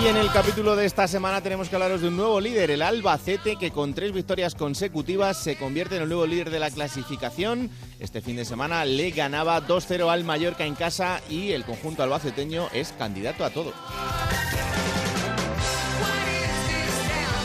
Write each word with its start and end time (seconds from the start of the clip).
Y 0.00 0.06
en 0.06 0.16
el 0.16 0.30
capítulo 0.30 0.76
de 0.76 0.86
esta 0.86 1.08
semana 1.08 1.40
tenemos 1.40 1.68
que 1.68 1.74
hablaros 1.74 2.00
de 2.00 2.08
un 2.08 2.16
nuevo 2.16 2.40
líder, 2.40 2.70
el 2.70 2.82
Albacete, 2.82 3.56
que 3.56 3.72
con 3.72 3.94
tres 3.94 4.12
victorias 4.12 4.54
consecutivas 4.54 5.36
se 5.36 5.56
convierte 5.56 5.96
en 5.96 6.02
el 6.02 6.08
nuevo 6.08 6.24
líder 6.24 6.50
de 6.50 6.60
la 6.60 6.70
clasificación. 6.70 7.68
Este 7.98 8.20
fin 8.20 8.36
de 8.36 8.44
semana 8.44 8.84
le 8.84 9.10
ganaba 9.10 9.60
2-0 9.60 10.08
al 10.08 10.22
Mallorca 10.22 10.64
en 10.66 10.76
casa 10.76 11.20
y 11.28 11.50
el 11.50 11.64
conjunto 11.64 12.04
albaceteño 12.04 12.68
es 12.72 12.92
candidato 12.92 13.44
a 13.44 13.50
todo. 13.50 13.72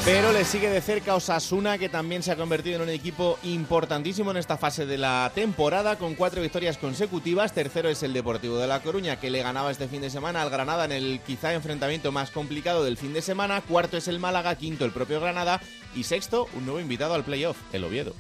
Pero 0.06 0.34
le 0.34 0.44
sigue 0.44 0.70
de 0.70 0.82
cerca 0.82 1.16
Osasuna, 1.16 1.78
que 1.78 1.88
también 1.88 2.24
se 2.24 2.32
ha 2.32 2.36
convertido 2.36 2.76
en 2.76 2.82
un 2.82 2.90
equipo 2.90 3.40
importantísimo 3.44 4.32
en 4.32 4.38
esta 4.38 4.58
fase 4.58 4.86
de 4.86 4.98
la 4.98 5.32
temporada, 5.34 5.96
con 5.98 6.16
cuatro 6.16 6.42
victorias 6.42 6.78
consecutivas. 6.78 7.54
Tercero 7.54 7.88
es 7.88 8.04
el 8.04 8.12
Deportivo 8.12 8.58
de 8.58 8.68
La 8.68 8.82
Coruña, 8.82 9.18
que 9.18 9.30
le 9.30 9.42
ganaba 9.42 9.72
este 9.72 9.88
fin 9.88 10.02
de 10.02 10.10
semana 10.10 10.42
al 10.42 10.50
Granada 10.50 10.84
en 10.84 10.92
el 10.92 11.22
quizá 11.26 11.54
enfrentamiento 11.54 12.12
más 12.12 12.32
complicado 12.32 12.84
del 12.84 12.98
fin 12.98 13.14
de 13.14 13.22
semana. 13.22 13.62
Cuarto 13.62 13.96
es 13.96 14.10
el 14.10 14.20
Málaga, 14.20 14.58
quinto 14.58 14.84
el 14.84 14.92
propio 14.92 15.22
Granada 15.22 15.62
y 15.96 16.04
sexto 16.04 16.50
un 16.54 16.66
nuevo 16.66 16.82
invitado 16.82 17.14
al 17.14 17.24
playoff, 17.24 17.56
el 17.72 17.86
Oviedo. 17.86 18.14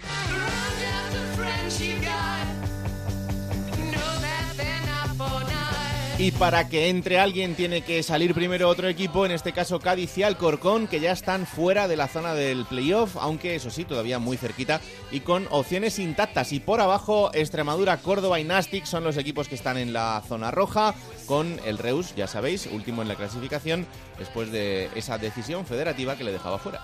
Y 6.20 6.32
para 6.32 6.70
que 6.70 6.90
entre 6.90 7.20
alguien 7.20 7.56
tiene 7.56 7.82
que 7.82 8.04
salir 8.04 8.36
primero 8.36 8.70
otro 8.70 8.88
equipo, 8.88 9.26
en 9.26 9.32
este 9.32 9.52
caso 9.52 9.80
Cádiz 9.80 10.16
y 10.18 10.24
Alcorcón, 10.24 10.88
que 10.88 11.00
ya 11.00 11.12
están 11.12 11.48
fuera 11.48 11.88
de 11.88 11.98
la 11.98 12.08
zona 12.08 12.36
del 12.36 12.66
playoff, 12.66 13.18
aunque 13.18 13.56
eso 13.56 13.72
sí, 13.72 13.84
todavía 13.84 14.20
muy 14.20 14.38
cerquita 14.38 14.80
y 15.12 15.22
con 15.22 15.48
opciones 15.50 15.98
intactas. 15.98 16.54
Y 16.54 16.60
por 16.60 16.82
abajo, 16.82 17.32
Extremadura, 17.34 17.98
Córdoba 17.98 18.40
y 18.40 18.44
Nastic 18.44 18.86
son 18.86 19.04
los 19.04 19.18
equipos 19.18 19.48
que 19.48 19.56
están 19.56 19.78
en 19.78 19.92
la 19.92 20.22
zona 20.28 20.52
roja, 20.52 20.94
con 21.26 21.60
el 21.66 21.80
Reus, 21.80 22.14
ya 22.16 22.28
sabéis, 22.28 22.68
último 22.72 23.02
en 23.02 23.08
la 23.08 23.16
clasificación, 23.16 23.88
después 24.20 24.52
de 24.52 24.90
esa 24.96 25.18
decisión 25.18 25.66
federativa 25.66 26.16
que 26.16 26.24
le 26.24 26.32
dejaba 26.32 26.60
fuera. 26.60 26.82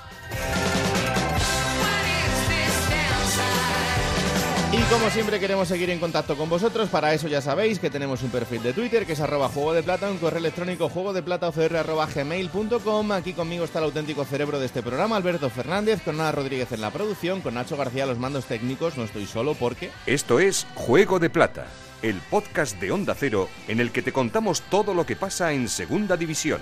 Y 4.79 4.81
como 4.83 5.09
siempre 5.09 5.41
queremos 5.41 5.67
seguir 5.67 5.89
en 5.89 5.99
contacto 5.99 6.37
con 6.37 6.47
vosotros, 6.47 6.87
para 6.87 7.13
eso 7.13 7.27
ya 7.27 7.41
sabéis 7.41 7.79
que 7.79 7.89
tenemos 7.89 8.23
un 8.23 8.29
perfil 8.29 8.63
de 8.63 8.71
Twitter 8.71 9.05
que 9.05 9.11
es 9.11 9.19
arroba 9.19 9.49
juego 9.49 9.73
de 9.73 9.83
plata, 9.83 10.09
un 10.09 10.19
correo 10.19 10.39
electrónico 10.39 10.87
juego 10.87 11.11
de 11.11 11.21
plata 11.21 11.51
gmail.com. 11.51 13.11
Aquí 13.11 13.33
conmigo 13.33 13.65
está 13.65 13.79
el 13.79 13.85
auténtico 13.85 14.23
cerebro 14.23 14.57
de 14.57 14.67
este 14.67 14.81
programa, 14.81 15.17
Alberto 15.17 15.49
Fernández, 15.49 16.01
con 16.01 16.15
Nada 16.15 16.31
Rodríguez 16.31 16.71
en 16.71 16.79
la 16.79 16.91
producción, 16.91 17.41
con 17.41 17.55
Nacho 17.55 17.75
García 17.75 18.05
los 18.05 18.19
mandos 18.19 18.45
técnicos, 18.45 18.95
no 18.95 19.03
estoy 19.03 19.25
solo 19.25 19.53
porque... 19.53 19.91
Esto 20.05 20.39
es 20.39 20.65
Juego 20.75 21.19
de 21.19 21.29
Plata, 21.29 21.67
el 22.01 22.15
podcast 22.29 22.79
de 22.79 22.93
Onda 22.93 23.15
Cero 23.15 23.49
en 23.67 23.81
el 23.81 23.91
que 23.91 24.01
te 24.01 24.13
contamos 24.13 24.61
todo 24.61 24.93
lo 24.93 25.05
que 25.05 25.17
pasa 25.17 25.51
en 25.51 25.67
Segunda 25.67 26.15
División. 26.15 26.61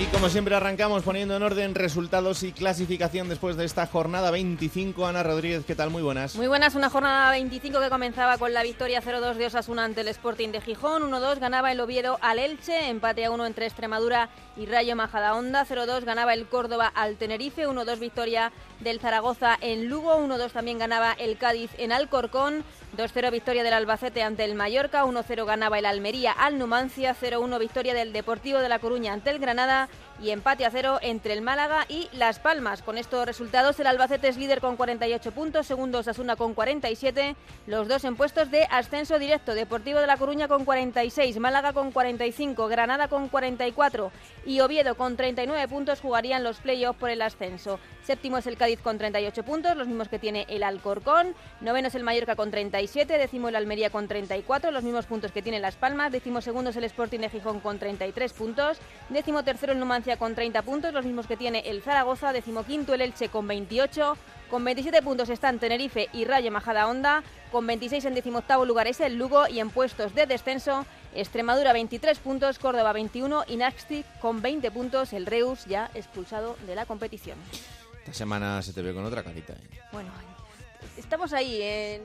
Y 0.00 0.04
como 0.12 0.28
siempre 0.28 0.54
arrancamos 0.54 1.02
poniendo 1.02 1.34
en 1.34 1.42
orden 1.42 1.74
resultados 1.74 2.44
y 2.44 2.52
clasificación 2.52 3.28
después 3.28 3.56
de 3.56 3.64
esta 3.64 3.84
jornada 3.88 4.30
25. 4.30 5.04
Ana 5.04 5.24
Rodríguez, 5.24 5.64
¿qué 5.66 5.74
tal? 5.74 5.90
Muy 5.90 6.02
buenas. 6.02 6.36
Muy 6.36 6.46
buenas, 6.46 6.76
una 6.76 6.88
jornada 6.88 7.32
25 7.32 7.80
que 7.80 7.88
comenzaba 7.90 8.38
con 8.38 8.54
la 8.54 8.62
victoria 8.62 9.02
0-2 9.02 9.34
de 9.34 9.46
Osasuna 9.46 9.84
ante 9.84 10.02
el 10.02 10.08
Sporting 10.08 10.50
de 10.50 10.60
Gijón. 10.60 11.02
1-2 11.02 11.40
ganaba 11.40 11.72
el 11.72 11.80
Oviedo 11.80 12.16
al 12.22 12.38
Elche, 12.38 12.88
empate 12.88 13.24
a 13.24 13.32
1 13.32 13.44
entre 13.44 13.66
Extremadura 13.66 14.28
y 14.56 14.66
Rayo 14.66 14.94
Majadahonda. 14.94 15.66
0-2 15.66 16.04
ganaba 16.04 16.32
el 16.32 16.46
Córdoba 16.46 16.92
al 16.94 17.16
Tenerife. 17.16 17.66
1-2 17.66 17.98
victoria 17.98 18.52
del 18.78 19.00
Zaragoza 19.00 19.58
en 19.60 19.88
Lugo. 19.88 20.16
1-2 20.16 20.52
también 20.52 20.78
ganaba 20.78 21.12
el 21.14 21.38
Cádiz 21.38 21.72
en 21.76 21.90
Alcorcón. 21.90 22.62
2-0 22.98 23.30
victoria 23.30 23.62
del 23.62 23.74
Albacete 23.74 24.24
ante 24.24 24.44
el 24.44 24.56
Mallorca, 24.56 25.04
1-0 25.04 25.46
ganaba 25.46 25.78
el 25.78 25.86
Almería 25.86 26.32
al 26.32 26.58
Numancia, 26.58 27.14
0-1 27.14 27.60
victoria 27.60 27.94
del 27.94 28.12
Deportivo 28.12 28.58
de 28.58 28.68
La 28.68 28.80
Coruña 28.80 29.12
ante 29.12 29.30
el 29.30 29.38
Granada 29.38 29.88
y 30.20 30.30
empate 30.30 30.64
a 30.64 30.70
cero 30.70 30.98
entre 31.02 31.32
el 31.32 31.42
Málaga 31.42 31.84
y 31.88 32.08
Las 32.12 32.38
Palmas. 32.38 32.82
Con 32.82 32.98
estos 32.98 33.26
resultados 33.26 33.78
el 33.80 33.86
Albacete 33.86 34.28
es 34.28 34.36
líder 34.36 34.60
con 34.60 34.76
48 34.76 35.32
puntos, 35.32 35.66
segundo 35.66 35.98
Osasuna 35.98 36.36
con 36.36 36.54
47, 36.54 37.36
los 37.66 37.88
dos 37.88 38.04
en 38.04 38.16
puestos 38.16 38.50
de 38.50 38.64
ascenso 38.70 39.18
directo, 39.18 39.54
Deportivo 39.54 40.00
de 40.00 40.06
La 40.06 40.16
Coruña 40.16 40.48
con 40.48 40.64
46, 40.64 41.38
Málaga 41.38 41.72
con 41.72 41.92
45, 41.92 42.68
Granada 42.68 43.08
con 43.08 43.28
44 43.28 44.10
y 44.46 44.60
Oviedo 44.60 44.96
con 44.96 45.16
39 45.16 45.68
puntos 45.68 46.00
jugarían 46.00 46.44
los 46.44 46.58
playoffs 46.58 46.98
por 46.98 47.10
el 47.10 47.22
ascenso. 47.22 47.78
Séptimo 48.02 48.38
es 48.38 48.46
el 48.46 48.56
Cádiz 48.56 48.80
con 48.80 48.98
38 48.98 49.42
puntos, 49.42 49.76
los 49.76 49.86
mismos 49.86 50.08
que 50.08 50.18
tiene 50.18 50.46
el 50.48 50.62
Alcorcón. 50.62 51.34
Noveno 51.60 51.88
es 51.88 51.94
el 51.94 52.04
Mallorca 52.04 52.36
con 52.36 52.50
37, 52.50 53.18
décimo 53.18 53.48
el 53.48 53.56
Almería 53.56 53.90
con 53.90 54.08
34, 54.08 54.70
los 54.70 54.82
mismos 54.82 55.06
puntos 55.06 55.30
que 55.30 55.42
tiene 55.42 55.60
Las 55.60 55.76
Palmas. 55.76 56.10
Décimo 56.10 56.40
segundo 56.40 56.70
es 56.70 56.76
el 56.76 56.84
Sporting 56.84 57.20
de 57.20 57.28
Gijón 57.28 57.60
con 57.60 57.78
33 57.78 58.32
puntos. 58.32 58.78
Décimo 59.10 59.44
tercero 59.44 59.72
el 59.72 59.78
Numancia 59.78 60.07
con 60.16 60.34
30 60.34 60.62
puntos, 60.62 60.92
los 60.92 61.04
mismos 61.04 61.26
que 61.26 61.36
tiene 61.36 61.60
el 61.66 61.82
Zaragoza. 61.82 62.32
Décimo 62.32 62.64
quinto 62.64 62.94
el 62.94 63.00
Elche 63.00 63.28
con 63.28 63.46
28. 63.46 64.16
Con 64.50 64.64
27 64.64 65.02
puntos 65.02 65.28
están 65.28 65.58
Tenerife 65.58 66.08
y 66.12 66.24
Rayo 66.24 66.50
Majadahonda. 66.50 67.22
Con 67.52 67.66
26 67.66 68.04
en 68.06 68.14
decimoctavo 68.14 68.64
lugar 68.64 68.86
es 68.86 69.00
el 69.00 69.16
Lugo 69.16 69.46
y 69.48 69.60
en 69.60 69.70
puestos 69.70 70.14
de 70.14 70.26
descenso 70.26 70.86
Extremadura 71.14 71.72
23 71.72 72.18
puntos, 72.18 72.58
Córdoba 72.58 72.92
21 72.92 73.44
y 73.48 73.56
Nastic 73.56 74.06
con 74.20 74.40
20 74.42 74.70
puntos. 74.70 75.12
El 75.12 75.26
Reus 75.26 75.64
ya 75.66 75.90
expulsado 75.94 76.56
de 76.66 76.74
la 76.74 76.86
competición. 76.86 77.38
Esta 77.98 78.12
semana 78.12 78.62
se 78.62 78.72
te 78.72 78.82
ve 78.82 78.94
con 78.94 79.04
otra 79.04 79.22
carita. 79.22 79.52
¿eh? 79.54 79.80
Bueno, 79.92 80.10
estamos 80.96 81.32
ahí 81.32 81.60
en... 81.62 82.02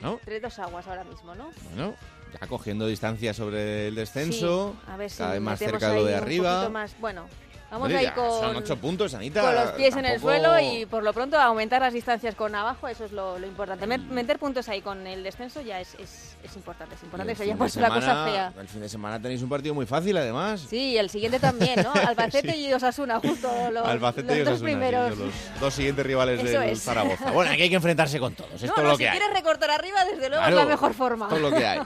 ¿No? 0.00 0.12
Entre 0.14 0.40
dos 0.40 0.58
aguas 0.58 0.86
ahora 0.86 1.04
mismo, 1.04 1.34
¿no? 1.34 1.50
Bueno, 1.64 1.94
ya 2.40 2.46
cogiendo 2.46 2.86
distancia 2.86 3.32
sobre 3.34 3.88
el 3.88 3.94
descenso, 3.94 4.74
Sí, 4.84 4.90
a 4.90 4.96
ver 4.96 5.10
si 5.10 5.18
cada 5.18 5.32
vez 5.32 5.40
más 5.40 5.58
cerca 5.58 5.90
de 5.90 5.94
lo 5.96 6.04
de 6.04 6.14
arriba. 6.14 6.68
más- 6.68 6.98
Bueno, 7.00 7.26
vamos 7.70 7.86
Hombre, 7.86 7.98
ahí 7.98 8.10
con, 8.14 8.30
Son 8.40 8.56
ocho 8.56 8.76
puntos, 8.76 9.14
Anita. 9.14 9.42
con 9.42 9.54
los 9.54 9.70
pies 9.72 9.94
en 9.96 10.04
el 10.06 10.20
suelo 10.20 10.58
y 10.58 10.86
por 10.86 11.02
lo 11.02 11.12
pronto 11.12 11.38
aumentar 11.38 11.80
las 11.82 11.92
distancias 11.92 12.34
con 12.34 12.54
abajo, 12.54 12.88
eso 12.88 13.04
es 13.04 13.12
lo, 13.12 13.38
lo 13.38 13.46
importante. 13.46 13.86
Met- 13.86 14.06
Meter 14.08 14.38
puntos 14.38 14.68
ahí 14.68 14.80
con 14.80 15.06
el 15.06 15.22
descenso 15.22 15.60
ya 15.60 15.80
es, 15.80 15.94
es, 15.96 16.36
es 16.44 16.56
importante, 16.56 16.94
es 16.94 17.02
importante, 17.02 17.32
el 17.32 17.34
eso 17.34 17.42
fin 17.42 17.48
ya 17.48 17.54
de 17.54 17.58
pues 17.58 17.76
una 17.76 17.88
cosa 17.88 18.24
fea. 18.24 18.52
El 18.60 18.68
fin 18.68 18.80
de 18.80 18.88
semana 18.88 19.20
tenéis 19.20 19.42
un 19.42 19.48
partido 19.48 19.74
muy 19.74 19.86
fácil, 19.86 20.16
además. 20.16 20.64
Sí, 20.68 20.92
y 20.92 20.98
el 20.98 21.10
siguiente 21.10 21.38
también, 21.40 21.82
¿no? 21.82 21.92
Albacete 22.06 22.52
Sí. 22.52 22.66
y 22.68 22.72
Osasuna, 22.72 23.20
justo 23.20 23.48
los, 23.72 23.86
Albacete 23.86 24.28
los 24.28 24.36
y 24.38 24.42
dos 24.50 24.58
sí, 24.58 24.64
primeros. 24.64 25.18
los 25.18 25.32
dos 25.60 25.74
siguientes 25.74 26.06
rivales 26.06 26.42
Eso 26.42 26.60
del 26.60 26.70
es. 26.70 26.82
Zaragoza. 26.82 27.30
Bueno, 27.32 27.50
aquí 27.52 27.62
hay 27.62 27.68
que 27.70 27.76
enfrentarse 27.76 28.18
con 28.18 28.34
todos. 28.34 28.54
Esto 28.62 28.66
no, 28.68 28.72
es 28.74 28.82
no, 28.82 28.88
lo 28.90 28.96
si 28.96 29.02
que 29.02 29.08
hay. 29.10 29.18
quieres 29.18 29.34
recortar 29.36 29.70
arriba, 29.70 30.04
desde 30.04 30.28
luego 30.28 30.44
Claro, 30.44 30.58
es 30.58 30.64
la 30.64 30.70
mejor 30.70 30.94
forma. 30.94 31.24
Esto 31.26 31.36
es 31.36 31.42
lo 31.42 31.50
que 31.50 31.66
hay. 31.66 31.80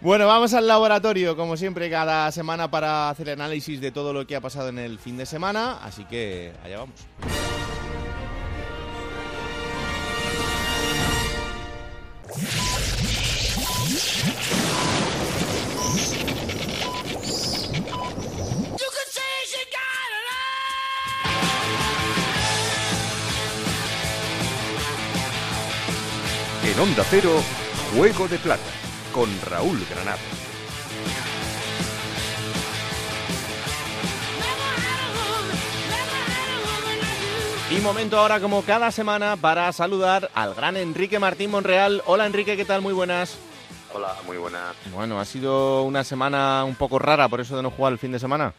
Bueno, 0.00 0.26
vamos 0.26 0.52
al 0.54 0.66
laboratorio, 0.66 1.36
como 1.36 1.56
siempre, 1.56 1.88
cada 1.90 2.30
semana 2.32 2.70
para 2.70 3.08
hacer 3.10 3.30
análisis 3.30 3.80
de 3.80 3.92
todo 3.92 4.12
lo 4.12 4.26
que 4.26 4.34
ha 4.36 4.40
pasado 4.40 4.68
en 4.68 4.78
el 4.78 4.98
fin 4.98 5.16
de 5.16 5.26
semana. 5.26 5.78
Así 5.82 6.04
que 6.04 6.52
allá 6.64 6.78
vamos. 6.78 7.00
En 26.72 26.80
Onda 26.80 27.04
Cero, 27.10 27.30
Juego 27.94 28.28
de 28.28 28.38
Plata 28.38 28.62
con 29.12 29.28
Raúl 29.42 29.78
Granado. 29.90 30.18
Y 37.70 37.80
momento 37.80 38.18
ahora, 38.18 38.40
como 38.40 38.62
cada 38.62 38.90
semana, 38.90 39.36
para 39.36 39.70
saludar 39.72 40.30
al 40.34 40.54
gran 40.54 40.78
Enrique 40.78 41.18
Martín 41.18 41.50
Monreal. 41.50 42.02
Hola 42.06 42.24
Enrique, 42.24 42.56
¿qué 42.56 42.64
tal? 42.64 42.80
Muy 42.80 42.94
buenas. 42.94 43.36
Hola, 43.92 44.16
muy 44.26 44.38
buenas. 44.38 44.74
Bueno, 44.94 45.20
ha 45.20 45.26
sido 45.26 45.82
una 45.82 46.04
semana 46.04 46.64
un 46.64 46.74
poco 46.74 46.98
rara 46.98 47.28
por 47.28 47.42
eso 47.42 47.54
de 47.54 47.62
no 47.62 47.70
jugar 47.70 47.92
el 47.92 47.98
fin 47.98 48.12
de 48.12 48.18
semana. 48.18 48.54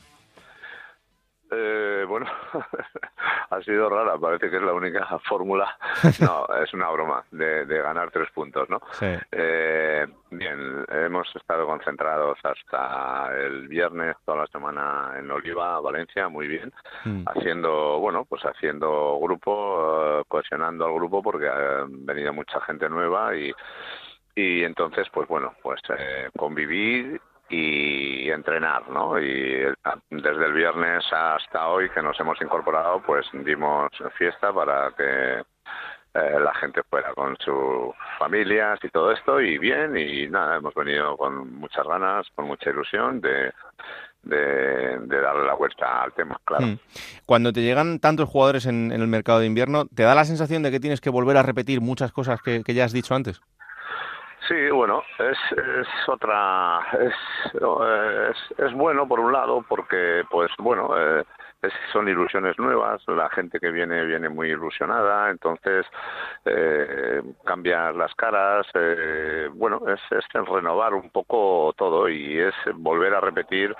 Eh, 1.53 1.93
eh, 2.03 2.05
bueno, 2.05 2.25
ha 3.49 3.61
sido 3.61 3.89
rara, 3.89 4.17
parece 4.17 4.49
que 4.49 4.57
es 4.57 4.61
la 4.61 4.73
única 4.73 5.05
fórmula, 5.29 5.77
no, 6.19 6.45
es 6.61 6.73
una 6.73 6.89
broma, 6.89 7.23
de, 7.31 7.65
ganar 7.65 8.11
tres 8.11 8.29
puntos, 8.31 8.69
¿no? 8.69 8.81
Sí. 8.91 9.07
Eh, 9.31 10.05
bien, 10.31 10.85
hemos 10.89 11.33
estado 11.35 11.65
concentrados 11.65 12.37
hasta 12.43 13.31
el 13.37 13.67
viernes, 13.67 14.15
toda 14.25 14.39
la 14.39 14.47
semana 14.47 15.13
en 15.17 15.29
Oliva, 15.31 15.79
Valencia, 15.79 16.29
muy 16.29 16.47
bien, 16.47 16.71
mm. 17.05 17.23
haciendo, 17.27 17.99
bueno, 17.99 18.25
pues 18.25 18.43
haciendo 18.43 19.19
grupo, 19.19 20.19
uh, 20.21 20.25
cohesionando 20.27 20.85
al 20.85 20.93
grupo 20.93 21.21
porque 21.21 21.47
ha 21.47 21.85
venido 21.87 22.33
mucha 22.33 22.59
gente 22.61 22.89
nueva 22.89 23.35
y 23.35 23.51
y 24.35 24.63
entonces 24.63 25.07
pues 25.13 25.27
bueno 25.27 25.53
pues 25.61 25.79
eh, 25.95 26.27
convivir 26.35 27.21
y 27.53 28.31
entrenar, 28.31 28.89
¿no? 28.89 29.19
Y 29.19 29.63
desde 30.09 30.45
el 30.45 30.53
viernes 30.53 31.05
hasta 31.11 31.67
hoy 31.67 31.89
que 31.91 32.01
nos 32.01 32.19
hemos 32.19 32.41
incorporado, 32.41 33.01
pues 33.05 33.27
dimos 33.31 33.91
fiesta 34.17 34.51
para 34.51 34.91
que 34.97 35.39
eh, 36.15 36.39
la 36.39 36.53
gente 36.55 36.81
fuera 36.89 37.13
con 37.13 37.37
sus 37.37 37.93
familias 38.17 38.79
y 38.81 38.89
todo 38.89 39.11
esto 39.11 39.39
y 39.39 39.59
bien 39.59 39.95
y 39.95 40.27
nada, 40.27 40.57
hemos 40.57 40.73
venido 40.73 41.15
con 41.15 41.53
muchas 41.53 41.85
ganas, 41.85 42.25
con 42.33 42.47
mucha 42.47 42.71
ilusión 42.71 43.21
de, 43.21 43.51
de, 44.23 44.97
darle 45.07 45.45
la 45.45 45.53
vuelta 45.53 46.01
al 46.01 46.13
tema, 46.13 46.39
claro. 46.43 46.65
Hmm. 46.65 46.77
Cuando 47.27 47.53
te 47.53 47.61
llegan 47.61 47.99
tantos 47.99 48.29
jugadores 48.29 48.65
en, 48.65 48.91
el 48.91 49.07
mercado 49.07 49.39
de 49.39 49.45
invierno, 49.45 49.85
¿te 49.85 50.03
da 50.03 50.15
la 50.15 50.25
sensación 50.25 50.63
de 50.63 50.71
que 50.71 50.79
tienes 50.79 51.01
que 51.01 51.11
volver 51.11 51.37
a 51.37 51.43
repetir 51.43 51.81
muchas 51.81 52.11
cosas 52.11 52.41
que 52.41 52.73
ya 52.73 52.85
has 52.85 52.93
dicho 52.93 53.13
antes? 53.13 53.41
Sí, 54.47 54.69
bueno, 54.71 55.03
es, 55.19 55.37
es 55.57 55.87
otra, 56.09 56.81
es, 56.99 58.57
es, 58.57 58.73
bueno 58.73 59.07
por 59.07 59.21
un 59.21 59.31
lado 59.31 59.63
porque, 59.69 60.23
pues 60.29 60.51
bueno, 60.59 60.89
eh, 60.97 61.23
son 61.93 62.09
ilusiones 62.09 62.57
nuevas, 62.59 63.01
la 63.07 63.29
gente 63.29 63.59
que 63.59 63.71
viene 63.71 64.03
viene 64.05 64.27
muy 64.27 64.49
ilusionada, 64.49 65.29
entonces 65.29 65.85
eh, 66.45 67.21
cambiar 67.45 67.95
las 67.95 68.13
caras, 68.15 68.67
eh, 68.73 69.49
bueno, 69.53 69.81
es, 69.87 70.01
es 70.11 70.25
renovar 70.33 70.93
un 70.93 71.09
poco 71.09 71.73
todo 71.77 72.09
y 72.09 72.39
es 72.39 72.53
volver 72.75 73.13
a 73.13 73.21
repetir, 73.21 73.73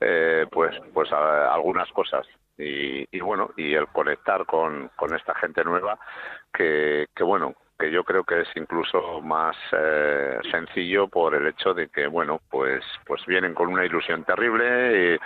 eh, 0.00 0.46
pues, 0.50 0.76
pues 0.92 1.10
algunas 1.12 1.90
cosas. 1.92 2.26
Y, 2.56 3.04
y 3.10 3.20
bueno, 3.20 3.50
y 3.56 3.74
el 3.74 3.88
conectar 3.88 4.46
con, 4.46 4.90
con 4.94 5.12
esta 5.12 5.34
gente 5.34 5.64
nueva 5.64 5.98
que, 6.52 7.08
que 7.16 7.24
bueno, 7.24 7.54
que 7.78 7.90
yo 7.90 8.04
creo 8.04 8.24
que 8.24 8.42
es 8.42 8.48
incluso 8.54 9.20
más 9.20 9.56
eh, 9.72 10.38
sencillo 10.50 11.08
por 11.08 11.34
el 11.34 11.46
hecho 11.48 11.74
de 11.74 11.88
que 11.88 12.06
bueno 12.06 12.40
pues 12.50 12.84
pues 13.06 13.24
vienen 13.26 13.54
con 13.54 13.68
una 13.68 13.84
ilusión 13.84 14.24
terrible 14.24 15.14
y 15.14 15.18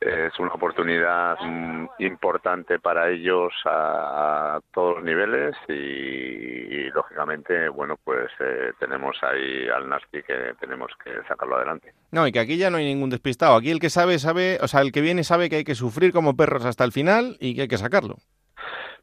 es 0.00 0.38
una 0.38 0.52
oportunidad 0.52 1.38
mm, 1.40 1.86
importante 2.00 2.78
para 2.78 3.10
ellos 3.10 3.52
a, 3.64 4.60
todos 4.72 4.96
los 4.96 5.04
niveles 5.04 5.54
y, 5.68 6.90
lógicamente 6.90 7.68
bueno 7.68 7.96
pues 8.02 8.30
eh, 8.40 8.72
tenemos 8.78 9.16
ahí 9.22 9.68
al 9.68 9.88
Nasty 9.88 10.22
que 10.22 10.54
tenemos 10.60 10.92
que 11.02 11.10
sacarlo 11.26 11.56
adelante. 11.56 11.92
No 12.12 12.26
y 12.26 12.32
que 12.32 12.40
aquí 12.40 12.56
ya 12.56 12.70
no 12.70 12.76
hay 12.76 12.84
ningún 12.84 13.10
despistado. 13.10 13.56
Aquí 13.56 13.70
el 13.70 13.80
que 13.80 13.90
sabe 13.90 14.18
sabe 14.18 14.58
o 14.60 14.68
sea 14.68 14.80
el 14.80 14.92
que 14.92 15.00
viene 15.00 15.24
sabe 15.24 15.48
que 15.48 15.56
hay 15.56 15.64
que 15.64 15.74
sufrir 15.74 16.12
como 16.12 16.36
perros 16.36 16.64
hasta 16.64 16.84
el 16.84 16.92
final 16.92 17.36
y 17.40 17.54
que 17.54 17.62
hay 17.62 17.68
que 17.68 17.78
sacarlo 17.78 18.16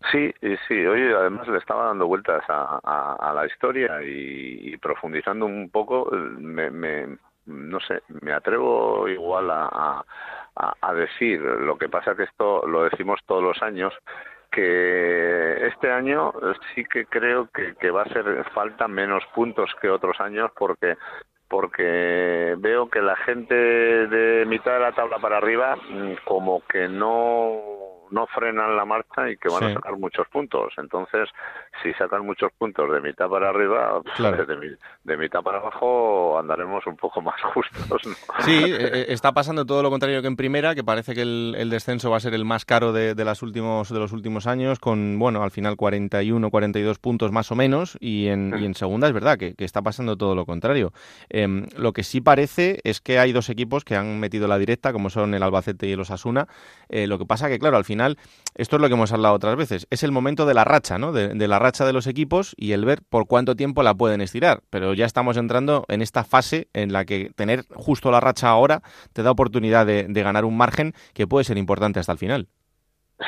Sí, 0.10 0.34
sí, 0.68 0.86
oye, 0.88 1.14
además 1.14 1.48
le 1.48 1.58
estaba 1.60 1.86
dando 1.86 2.08
vueltas 2.08 2.44
a, 2.48 3.32
la 3.36 3.46
historia 3.46 4.02
y, 4.04 4.76
profundizando 4.78 5.46
un 5.46 5.70
poco, 5.70 6.10
me, 6.12 6.72
me, 6.72 7.18
no 7.46 7.80
sé, 7.82 8.02
me 8.22 8.34
atrevo 8.34 9.08
igual 9.08 9.52
a, 9.52 10.04
a, 10.56 10.94
decir, 10.94 11.40
lo 11.40 11.78
que 11.78 11.88
pasa 11.88 12.16
que 12.16 12.24
esto 12.24 12.66
lo 12.68 12.84
decimos 12.84 13.20
todos 13.26 13.44
los 13.44 13.62
años, 13.62 13.94
que 14.52 15.68
este 15.68 15.92
año 15.92 16.34
sí 16.74 16.84
que 16.86 17.06
creo 17.06 17.50
que, 17.52 17.76
que 17.76 17.92
va 17.92 18.02
a 18.02 18.06
hacer 18.06 18.44
falta 18.54 18.88
menos 18.88 19.24
puntos 19.34 19.72
que 19.82 19.90
otros 19.90 20.20
años 20.20 20.52
porque 20.58 20.98
porque 21.48 22.56
veo 22.60 22.90
que 22.90 23.02
la 23.02 23.18
gente 23.18 23.54
de 23.56 24.46
mitad 24.46 24.74
de 24.74 24.80
la 24.80 24.94
tabla 24.94 25.20
para 25.20 25.38
arriba 25.38 25.76
mm, 25.76 26.14
como 26.26 26.64
que 26.68 26.88
no 26.88 28.01
no 28.12 28.28
frenan 28.28 28.76
la 28.76 28.86
marcha 28.86 29.30
y 29.30 29.38
que 29.38 29.50
van 29.50 29.64
a 29.64 29.74
sacar 29.74 29.98
muchos 29.98 30.28
puntos. 30.28 30.74
Entonces, 30.78 31.30
si 31.82 31.94
sacan 31.94 32.26
muchos 32.26 32.52
puntos 32.58 32.92
de 32.92 33.02
mitad 33.02 33.30
para 33.30 33.50
arriba, 33.50 34.02
pues, 34.02 34.48
de, 35.04 35.18
mitad 35.18 35.42
para 35.42 35.58
abajo 35.58 36.38
andaremos 36.38 36.86
un 36.88 36.98
poco 36.98 37.22
más 37.22 37.42
justos. 37.54 38.02
Sí, 38.40 38.64
eh, 38.64 38.78
eh, 38.80 39.06
está 39.10 39.32
pasando 39.32 39.66
todo 39.66 39.82
lo 39.82 39.90
contrario 39.90 40.22
que 40.22 40.28
en 40.28 40.36
primera, 40.36 40.76
que 40.76 40.84
parece 40.84 41.14
que 41.14 41.22
el, 41.22 41.70
descenso 41.70 42.12
va 42.12 42.18
a 42.18 42.20
ser 42.20 42.34
el 42.34 42.46
más 42.46 42.66
caro 42.66 42.92
de, 42.92 43.16
de, 43.16 43.26
las 43.26 43.42
últimos, 43.42 43.90
de 43.90 44.00
los 44.00 44.12
últimos 44.12 44.46
años, 44.46 44.80
con, 44.80 45.18
bueno, 45.18 45.44
al 45.44 45.52
final 45.52 45.78
41, 45.78 46.50
42 46.50 47.00
puntos 47.00 47.32
más 47.32 47.52
o 47.52 47.56
menos, 47.56 47.98
y 48.02 48.28
en, 48.28 48.54
y 48.60 48.66
en 48.66 48.76
segunda 48.76 49.08
es 49.08 49.14
verdad 49.14 49.38
que, 49.38 49.56
está 49.58 49.82
pasando 49.82 50.18
todo 50.18 50.36
lo 50.36 50.46
contrario. 50.46 50.92
Em, 51.30 51.66
lo 51.78 51.94
que 51.94 52.04
sí 52.04 52.20
parece 52.20 52.82
es 52.84 53.00
que 53.00 53.20
hay 53.20 53.32
dos 53.32 53.50
equipos 53.50 53.86
que 53.86 53.96
han 53.96 54.20
metido 54.20 54.48
la 54.48 54.58
directa, 54.58 54.92
como 54.92 55.10
son 55.10 55.34
el 55.34 55.44
Albacete 55.44 55.88
y 55.88 55.92
el 55.94 56.00
Osasuna. 56.00 56.48
Eh, 56.90 57.08
lo 57.08 57.18
que 57.18 57.26
pasa 57.26 57.48
que, 57.48 57.60
claro, 57.60 57.78
al 57.78 57.86
final 57.86 58.01
esto 58.56 58.76
es 58.76 58.82
lo 58.82 58.88
que 58.88 58.94
hemos 58.94 59.12
hablado 59.12 59.36
otras 59.36 59.56
veces, 59.56 59.88
es 59.90 60.04
el 60.04 60.12
momento 60.12 60.46
de 60.46 60.54
la 60.54 60.64
racha, 60.64 60.98
¿no? 60.98 61.12
De, 61.12 61.48
la 61.48 61.60
racha 61.60 61.86
de 61.86 61.94
los 61.94 62.08
equipos 62.08 62.54
y 62.58 62.74
el 62.74 62.86
ver 62.86 63.02
por 63.10 63.28
cuánto 63.28 63.56
tiempo 63.56 63.84
la 63.84 63.94
pueden 63.94 64.22
estirar. 64.22 64.62
Pero 64.70 64.94
ya 64.94 65.06
estamos 65.06 65.38
entrando 65.38 65.86
en 65.88 66.02
esta 66.02 66.24
fase 66.24 66.68
en 66.74 66.94
la 66.94 67.06
que 67.06 67.32
tener 67.36 67.66
justo 67.74 68.12
la 68.12 68.20
racha 68.20 68.50
ahora 68.50 68.82
te 69.14 69.24
da 69.24 69.32
oportunidad 69.32 69.86
de 69.86 70.24
ganar 70.24 70.46
un 70.46 70.58
margen 70.58 70.94
que 71.14 71.28
puede 71.28 71.46
ser 71.46 71.58
importante 71.58 72.00
hasta 72.00 72.12
el 72.12 72.18
final. 72.18 72.48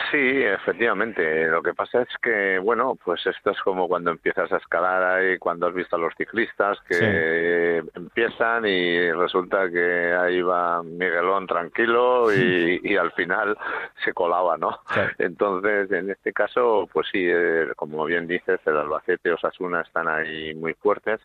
Sí, 0.10 0.42
efectivamente. 0.44 1.48
Lo 1.48 1.62
que 1.62 1.76
pasa 1.76 2.02
es 2.02 2.08
que, 2.20 2.58
bueno, 2.58 2.98
pues 3.04 3.24
esto 3.28 3.52
es 3.52 3.60
como 3.62 3.88
cuando 3.88 4.10
empiezas 4.10 4.52
a 4.52 4.58
escalar 4.58 5.04
ahí, 5.04 5.38
cuando 5.38 5.68
has 5.68 5.74
visto 5.74 5.96
a 5.96 6.00
los 6.00 6.16
ciclistas 6.16 6.80
que 6.88 7.84
empiezan 7.94 8.66
y 8.66 9.12
resulta 9.12 9.70
que 9.70 10.14
ahí 10.14 10.42
va 10.42 10.82
Miguelón 10.82 11.46
tranquilo 11.46 12.34
y, 12.34 12.98
al 12.98 13.12
final 13.12 13.56
se 14.04 14.14
colaba, 14.14 14.58
¿no? 14.58 14.80
Entonces, 15.20 15.92
en 15.92 16.10
este 16.10 16.34
caso, 16.34 16.90
pues 16.92 17.08
sí, 17.12 17.26
eh, 17.28 17.68
como 17.76 18.06
bien 18.06 18.26
dices, 18.28 18.60
el 18.66 18.78
Albacete 18.78 19.30
y 19.30 19.34
Osasuna 19.34 19.82
están 19.82 20.08
ahí 20.08 20.56
muy 20.56 20.74
fuertes 20.74 21.22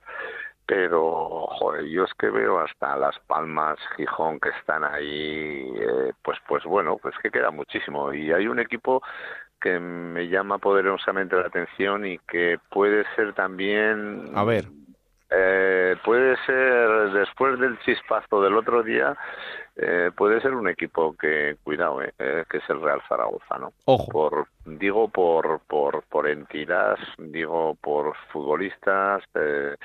pero 0.69 1.47
joder, 1.47 1.87
yo 1.87 2.05
es 2.05 2.13
que 2.19 2.29
veo 2.29 2.59
hasta 2.61 2.95
Las 2.99 3.19
Palmas, 3.21 3.79
Gijón 3.97 4.39
que 4.39 4.51
están 4.51 4.85
ahí, 4.85 5.67
eh, 5.75 6.13
pues 6.23 6.39
pues 6.47 6.63
bueno, 6.65 6.99
pues 7.01 7.15
que 7.23 7.31
queda 7.31 7.51
muchísimo. 7.51 8.13
Y 8.13 8.31
hay 8.33 8.47
un 8.47 8.59
equipo 8.59 9.03
que 9.63 9.81
me 9.81 10.29
llama 10.29 10.59
poderosamente 10.59 11.37
la 11.37 11.47
atención 11.47 12.05
y 12.05 12.19
que 12.19 12.59
puede 12.71 13.05
ser 13.17 13.33
también 13.33 14.31
a 14.35 14.45
ver 14.45 14.67
eh, 15.31 15.97
puede 16.05 16.37
ser 16.47 17.11
después 17.13 17.59
del 17.59 17.79
chispazo 17.81 18.43
del 18.43 18.57
otro 18.57 18.83
día 18.83 19.17
eh, 19.77 20.11
puede 20.17 20.41
ser 20.41 20.55
un 20.55 20.69
equipo 20.69 21.15
que 21.17 21.57
cuidado 21.63 22.03
eh, 22.03 22.13
eh, 22.19 22.45
que 22.51 22.59
es 22.59 22.71
el 22.71 22.81
Real 22.81 23.03
Zaragoza 23.09 23.59
no 23.59 23.73
Ojo. 23.85 24.11
por 24.11 24.47
digo 24.65 25.09
por 25.09 25.61
por 25.67 26.03
por 26.05 26.29
entidad 26.29 26.97
digo 27.19 27.77
por 27.81 28.17
futbolistas 28.33 29.23
eh, 29.35 29.77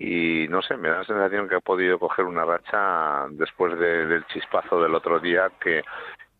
y 0.00 0.46
no 0.48 0.62
sé, 0.62 0.76
me 0.76 0.88
da 0.88 0.98
la 0.98 1.04
sensación 1.04 1.48
que 1.48 1.56
ha 1.56 1.60
podido 1.60 1.98
coger 1.98 2.24
una 2.24 2.44
racha 2.44 3.26
después 3.30 3.76
del 3.78 4.24
chispazo 4.26 4.80
del 4.80 4.94
otro 4.94 5.18
día 5.18 5.50
que 5.60 5.82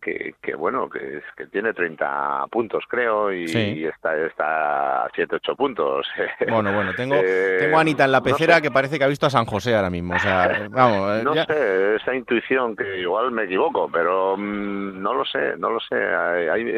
que, 0.00 0.54
bueno, 0.56 0.88
que, 0.88 1.22
que 1.36 1.46
tiene 1.46 1.72
30 1.72 2.46
puntos, 2.50 2.84
creo, 2.88 3.32
y, 3.32 3.44
está, 3.84 4.16
está 4.26 5.04
a 5.04 5.10
7, 5.14 5.36
8 5.36 5.56
puntos. 5.56 6.06
Bueno, 6.48 6.74
bueno, 6.74 6.92
tengo, 6.94 7.14
eh, 7.14 7.58
tengo 7.60 7.78
a 7.78 7.80
Anita 7.80 8.04
en 8.04 8.12
la 8.12 8.22
pecera 8.22 8.60
que 8.60 8.70
parece 8.70 8.98
que 8.98 9.04
ha 9.04 9.08
visto 9.08 9.26
a 9.26 9.30
San 9.30 9.44
José 9.44 9.74
ahora 9.74 9.90
mismo. 9.90 10.14
O 10.14 10.18
sea, 10.18 10.66
vamos. 10.70 11.20
Eh, 11.20 11.22
no 11.22 11.34
sé, 11.34 11.96
esa 11.96 12.14
intuición 12.14 12.74
que 12.74 13.00
igual 13.00 13.30
me 13.30 13.44
equivoco, 13.44 13.88
pero 13.92 14.36
mm, 14.36 15.00
no 15.00 15.14
lo 15.14 15.24
sé, 15.24 15.56
no 15.58 15.70
lo 15.70 15.80
sé. 15.80 15.96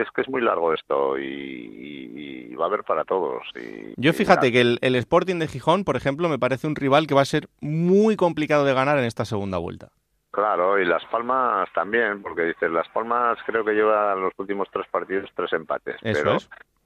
es 0.01 0.11
que 0.11 0.23
es 0.23 0.29
muy 0.29 0.43
largo 0.43 0.75
esto 0.75 1.19
y, 1.19 2.55
va 2.59 2.65
a 2.65 2.69
haber 2.69 2.85
para 2.85 3.05
todos. 3.05 3.43
Y, 3.55 3.95
Yo 3.97 4.13
fíjate 4.13 4.53
que 4.53 4.61
el, 4.61 4.79
el 4.83 4.97
Sporting 4.97 5.37
de 5.37 5.49
Gijón, 5.49 5.85
por 5.85 5.97
ejemplo, 5.97 6.29
me 6.29 6.39
parece 6.39 6.67
un 6.67 6.77
rival 6.77 7.07
que 7.07 7.15
va 7.15 7.23
a 7.23 7.27
ser 7.27 7.49
muy 7.61 8.17
complicado 8.17 8.65
de 8.65 8.75
ganar 8.75 8.99
en 8.99 9.05
esta 9.05 9.25
segunda 9.25 9.59
vuelta. 9.59 9.89
Claro, 10.31 10.79
y 10.79 10.85
Las 10.85 11.05
Palmas 11.07 11.69
también, 11.75 12.23
porque 12.23 12.43
dices, 12.43 12.71
Las 12.71 12.89
Palmas 12.89 13.39
creo 13.45 13.65
que 13.65 13.73
lleva 13.73 14.13
en 14.13 14.23
los 14.23 14.33
últimos 14.37 14.69
tres 14.73 14.87
partidos 14.89 15.29
tres 15.35 15.53
empates. 15.53 15.97
pero, 16.03 16.37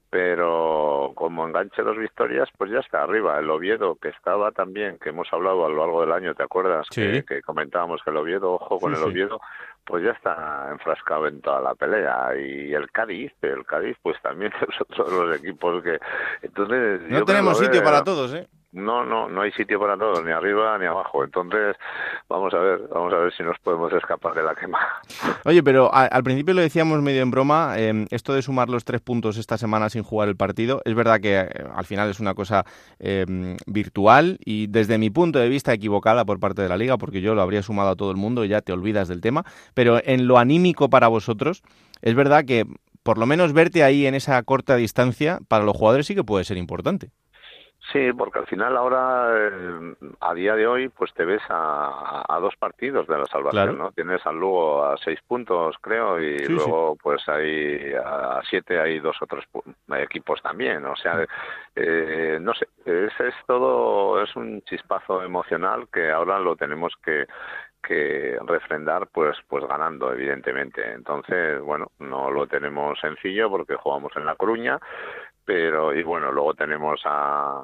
pero 0.09 1.11
como 1.13 1.47
enganche 1.47 1.83
dos 1.83 1.97
victorias, 1.97 2.49
pues 2.57 2.71
ya 2.71 2.79
está 2.79 3.03
arriba. 3.03 3.37
El 3.37 3.49
Oviedo, 3.51 3.95
que 3.95 4.09
estaba 4.09 4.51
también, 4.51 4.97
que 4.97 5.09
hemos 5.09 5.31
hablado 5.31 5.65
a 5.65 5.69
lo 5.69 5.77
largo 5.77 6.01
del 6.01 6.13
año, 6.13 6.33
¿te 6.33 6.41
acuerdas? 6.41 6.87
Que, 6.89 7.23
comentábamos 7.45 8.01
que 8.03 8.09
el 8.09 8.17
Oviedo, 8.17 8.53
ojo 8.53 8.79
con 8.79 8.95
el 8.95 9.03
Oviedo, 9.03 9.39
pues 9.85 10.03
ya 10.03 10.11
está 10.11 10.69
enfrascado 10.71 11.27
en 11.27 11.39
toda 11.41 11.61
la 11.61 11.75
pelea. 11.75 12.35
Y 12.35 12.73
el 12.73 12.89
Cádiz, 12.91 13.31
el 13.43 13.63
Cádiz, 13.65 13.95
pues 14.01 14.19
también 14.23 14.51
de 14.59 14.97
los 14.97 15.37
equipos 15.37 15.83
que... 15.83 15.99
Entonces, 16.41 17.01
no 17.09 17.25
tenemos 17.25 17.59
sitio 17.59 17.83
para 17.83 18.03
todos, 18.03 18.33
¿eh? 18.33 18.47
No, 18.75 19.05
no, 19.05 19.29
no 19.29 19.41
hay 19.41 19.51
sitio 19.53 19.79
para 19.79 19.97
todos, 19.97 20.23
ni 20.23 20.31
arriba 20.31 20.77
ni 20.77 20.85
abajo. 20.85 21.23
Entonces, 21.23 21.75
vamos 22.27 22.53
a 22.53 22.59
ver, 22.59 22.81
vamos 22.93 23.13
a 23.13 23.17
ver 23.17 23.33
si 23.33 23.41
nos 23.41 23.57
podemos 23.59 23.91
escapar 23.93 24.33
de 24.33 24.43
la 24.43 24.53
quema. 24.53 24.79
Oye, 25.45 25.63
pero 25.63 25.89
al 25.93 26.23
principio 26.23 26.53
lo 26.53 26.61
decíamos 26.61 27.01
medio 27.01 27.21
en 27.21 27.31
broma, 27.31 27.75
em, 27.77 28.05
esto 28.11 28.33
de 28.33 28.41
sumar 28.41 28.69
los 28.69 28.83
tres 28.83 29.01
puntos 29.01 29.37
esta 29.37 29.57
semana 29.57 29.89
sin 29.89 30.03
jugar 30.03 30.27
el 30.27 30.35
partido, 30.35 30.81
es 30.83 30.93
verdad 30.93 31.21
que 31.21 31.39
eh, 31.39 31.49
al 31.73 31.85
final 31.85 32.09
es 32.09 32.19
una 32.19 32.33
cosa 32.33 32.65
em, 32.99 33.55
virtual 33.65 34.37
y 34.43 34.67
desde 34.67 34.97
mi 34.97 35.09
punto 35.09 35.39
de 35.39 35.47
vista 35.47 35.73
equivocada 35.73 36.25
por 36.25 36.39
parte 36.39 36.61
de 36.61 36.69
la 36.69 36.77
liga, 36.77 36.97
porque 36.97 37.21
yo 37.21 37.33
lo 37.33 37.41
habría 37.41 37.63
sumado 37.63 37.91
a 37.91 37.95
todo 37.95 38.11
el 38.11 38.17
mundo 38.17 38.43
y 38.43 38.49
ya 38.49 38.61
te 38.61 38.73
olvidas 38.73 39.07
del 39.07 39.21
tema, 39.21 39.45
pero 39.73 39.99
en 40.03 40.27
lo 40.27 40.37
anímico 40.37 40.89
para 40.89 41.07
vosotros, 41.07 41.63
es 42.01 42.13
verdad 42.13 42.43
que 42.45 42.65
por 43.03 43.19
lo 43.19 43.27
menos 43.27 43.53
verte 43.53 43.83
ahí 43.83 44.07
en 44.07 44.15
esa 44.15 44.41
corta 44.41 44.75
distancia, 44.75 45.39
para 45.47 45.63
los 45.63 45.77
jugadores 45.77 46.07
sí 46.07 46.15
que 46.15 46.23
puede 46.23 46.43
ser 46.43 46.57
importante. 46.57 47.11
Sí, 47.91 48.11
porque 48.13 48.39
al 48.39 48.47
final 48.47 48.75
ahora, 48.77 49.29
eh, 49.35 49.95
a 50.19 50.33
día 50.33 50.55
de 50.55 50.65
hoy, 50.65 50.89
pues 50.89 51.13
te 51.13 51.23
ves 51.23 51.41
a, 51.49 52.37
dos 52.41 52.55
partidos 52.57 53.07
de 53.07 53.17
la 53.17 53.25
salvación, 53.25 53.77
¿no? 53.77 53.91
Tienes 53.91 54.25
al 54.25 54.39
Lugo 54.39 54.83
a 54.83 54.97
seis 54.97 55.19
puntos, 55.27 55.75
creo, 55.81 56.19
y 56.19 56.45
luego 56.47 56.97
pues 57.01 57.27
hay 57.29 57.93
a 57.93 58.41
siete 58.49 58.79
hay 58.79 58.99
dos 58.99 59.15
otros 59.21 59.45
equipos 59.97 60.41
también, 60.41 60.85
o 60.85 60.95
sea, 60.95 61.25
eh, 61.75 62.37
no 62.41 62.53
sé, 62.53 62.67
es, 62.85 63.13
es 63.19 63.33
todo, 63.45 64.21
es 64.21 64.35
un 64.35 64.61
chispazo 64.63 65.23
emocional 65.23 65.87
que 65.91 66.11
ahora 66.11 66.39
lo 66.39 66.55
tenemos 66.55 66.93
que 67.03 67.25
que 67.85 68.37
refrendar 68.47 69.07
pues 69.07 69.37
pues 69.47 69.63
ganando 69.67 70.11
evidentemente. 70.11 70.91
Entonces 70.91 71.61
bueno 71.61 71.91
no 71.99 72.31
lo 72.31 72.47
tenemos 72.47 72.99
sencillo 72.99 73.47
porque 73.49 73.75
jugamos 73.75 74.11
en 74.15 74.25
la 74.25 74.35
Coruña 74.35 74.79
pero 75.45 75.93
y 75.93 76.03
bueno 76.03 76.31
luego 76.31 76.53
tenemos 76.53 77.01
a 77.05 77.63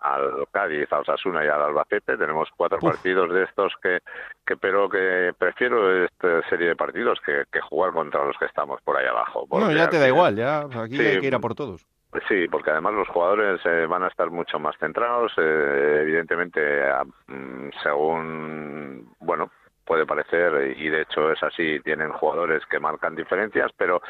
al 0.00 0.46
Cádiz, 0.50 0.90
al 0.92 1.00
Osasuna 1.00 1.44
y 1.44 1.48
al 1.48 1.62
Albacete. 1.62 2.16
Tenemos 2.16 2.48
cuatro 2.56 2.78
partidos 2.78 3.32
de 3.32 3.44
estos 3.44 3.72
que, 3.82 4.00
que 4.46 4.56
pero 4.56 4.88
que 4.88 5.32
prefiero 5.38 6.04
esta 6.04 6.48
serie 6.48 6.68
de 6.68 6.76
partidos 6.76 7.20
que, 7.24 7.44
que 7.52 7.60
jugar 7.60 7.92
contra 7.92 8.24
los 8.24 8.36
que 8.38 8.46
estamos 8.46 8.80
por 8.82 8.96
ahí 8.96 9.06
abajo. 9.06 9.46
Bueno, 9.46 9.70
ya 9.72 9.88
te 9.88 9.98
da 9.98 10.08
igual, 10.08 10.36
ya 10.36 10.60
aquí 10.60 10.98
hay 10.98 11.20
que 11.20 11.26
ir 11.26 11.34
a 11.34 11.38
por 11.38 11.54
todos. 11.54 11.86
Sí, 12.28 12.48
porque 12.50 12.70
además 12.70 12.94
los 12.94 13.08
jugadores 13.08 13.60
eh, 13.64 13.86
van 13.86 14.02
a 14.02 14.08
estar 14.08 14.30
mucho 14.30 14.58
más 14.58 14.76
centrados. 14.78 15.32
Eh, 15.36 15.98
evidentemente, 16.02 16.82
mm, 17.28 17.68
según 17.82 19.08
bueno 19.20 19.50
puede 19.84 20.06
parecer 20.06 20.76
y 20.78 20.88
de 20.88 21.02
hecho 21.02 21.32
es 21.32 21.42
así, 21.42 21.80
tienen 21.80 22.12
jugadores 22.12 22.64
que 22.66 22.78
marcan 22.78 23.16
diferencias, 23.16 23.72
pero 23.76 24.00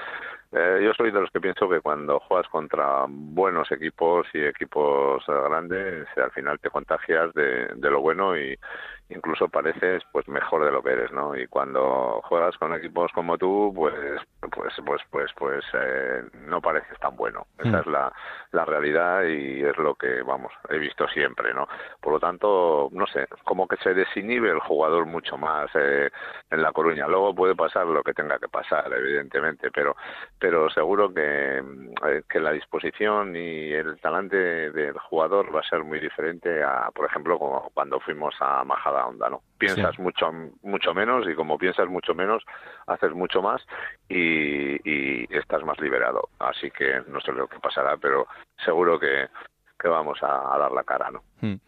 eh, 0.53 0.81
yo 0.83 0.93
soy 0.95 1.11
de 1.11 1.21
los 1.21 1.31
que 1.31 1.41
pienso 1.41 1.69
que 1.69 1.81
cuando 1.81 2.19
juegas 2.21 2.49
contra 2.49 3.07
buenos 3.09 3.71
equipos 3.71 4.27
y 4.35 4.45
equipos 4.45 5.25
grandes, 5.27 6.09
al 6.17 6.33
final 6.33 6.59
te 6.59 6.71
contagias 6.71 7.33
de, 7.35 7.69
de 7.75 7.91
lo 7.91 8.01
bueno 8.01 8.37
y 8.37 8.59
incluso 9.11 9.49
pareces 9.49 10.03
pues 10.13 10.27
mejor 10.29 10.65
de 10.65 10.73
lo 10.73 10.83
que 10.83 10.93
eres, 10.93 11.13
¿no? 11.13 11.37
Y 11.37 11.47
cuando 11.47 12.21
juegas 12.25 12.57
con 12.59 12.75
equipos 12.75 13.11
como 13.13 13.37
tú, 13.37 13.73
pues 13.75 13.95
pues 14.51 14.75
pues 14.85 15.03
pues 15.11 15.31
pues 15.37 15.65
eh, 15.75 16.23
no 16.47 16.61
pareces 16.61 16.99
tan 16.99 17.17
bueno. 17.17 17.47
Esa 17.59 17.79
mm. 17.79 17.81
es 17.81 17.87
la, 17.87 18.13
la 18.53 18.65
realidad 18.65 19.25
y 19.25 19.63
es 19.63 19.77
lo 19.79 19.95
que 19.95 20.23
vamos 20.23 20.53
he 20.69 20.79
visto 20.79 21.07
siempre, 21.09 21.53
¿no? 21.53 21.69
Por 22.01 22.15
lo 22.15 22.21
tanto, 22.21 22.89
no 22.93 23.07
sé, 23.07 23.27
como 23.45 23.67
que 23.67 23.77
se 23.77 23.95
desinhibe 23.95 24.51
el 24.51 24.61
jugador 24.61 25.07
mucho 25.07 25.37
más 25.37 25.71
eh, 25.75 26.11
en 26.51 26.63
la 26.63 26.73
Coruña. 26.73 27.07
Luego 27.09 27.35
puede 27.35 27.55
pasar 27.55 27.87
lo 27.87 28.03
que 28.03 28.15
tenga 28.15 28.39
que 28.39 28.49
pasar, 28.49 28.93
evidentemente, 28.93 29.71
pero 29.71 29.97
pero 30.41 30.71
seguro 30.71 31.13
que, 31.13 31.59
eh, 31.59 32.23
que 32.29 32.41
la 32.41 32.53
disposición 32.53 33.37
y 33.37 33.73
el 33.73 34.01
talante 34.01 34.71
del 34.71 34.99
jugador 34.99 35.55
va 35.55 35.61
a 35.61 35.69
ser 35.69 35.85
muy 35.85 36.01
diferente 36.01 36.63
a, 36.65 36.91
por 36.95 37.05
ejemplo, 37.05 37.39
como 37.39 37.71
cuando 37.75 38.01
fuimos 38.01 38.35
a 38.41 38.65
Majada 38.65 39.07
Onda, 39.07 39.29
¿no? 39.29 39.43
Piensas 39.59 39.99
mucho 39.99 40.33
mucho 40.63 40.95
menos 40.95 41.29
y 41.29 41.35
como 41.35 41.59
piensas 41.59 41.89
mucho 41.89 42.15
menos, 42.15 42.43
haces 42.87 43.13
mucho 43.13 43.43
más 43.43 43.65
y, 44.09 44.77
y 44.91 45.27
estás 45.37 45.63
más 45.63 45.79
liberado. 45.79 46.31
Así 46.39 46.71
que 46.71 47.03
no 47.07 47.21
sé 47.21 47.33
lo 47.33 47.47
que 47.47 47.61
pasará, 47.61 47.99
pero 47.99 48.27
seguro 48.65 48.99
que 48.99 49.29
que 49.81 49.89
vamos 49.89 50.19
a, 50.23 50.59
dar 50.59 50.71
la 50.73 50.85
cara, 50.85 51.11
¿no? 51.11 51.23
Hmm. 51.41 51.59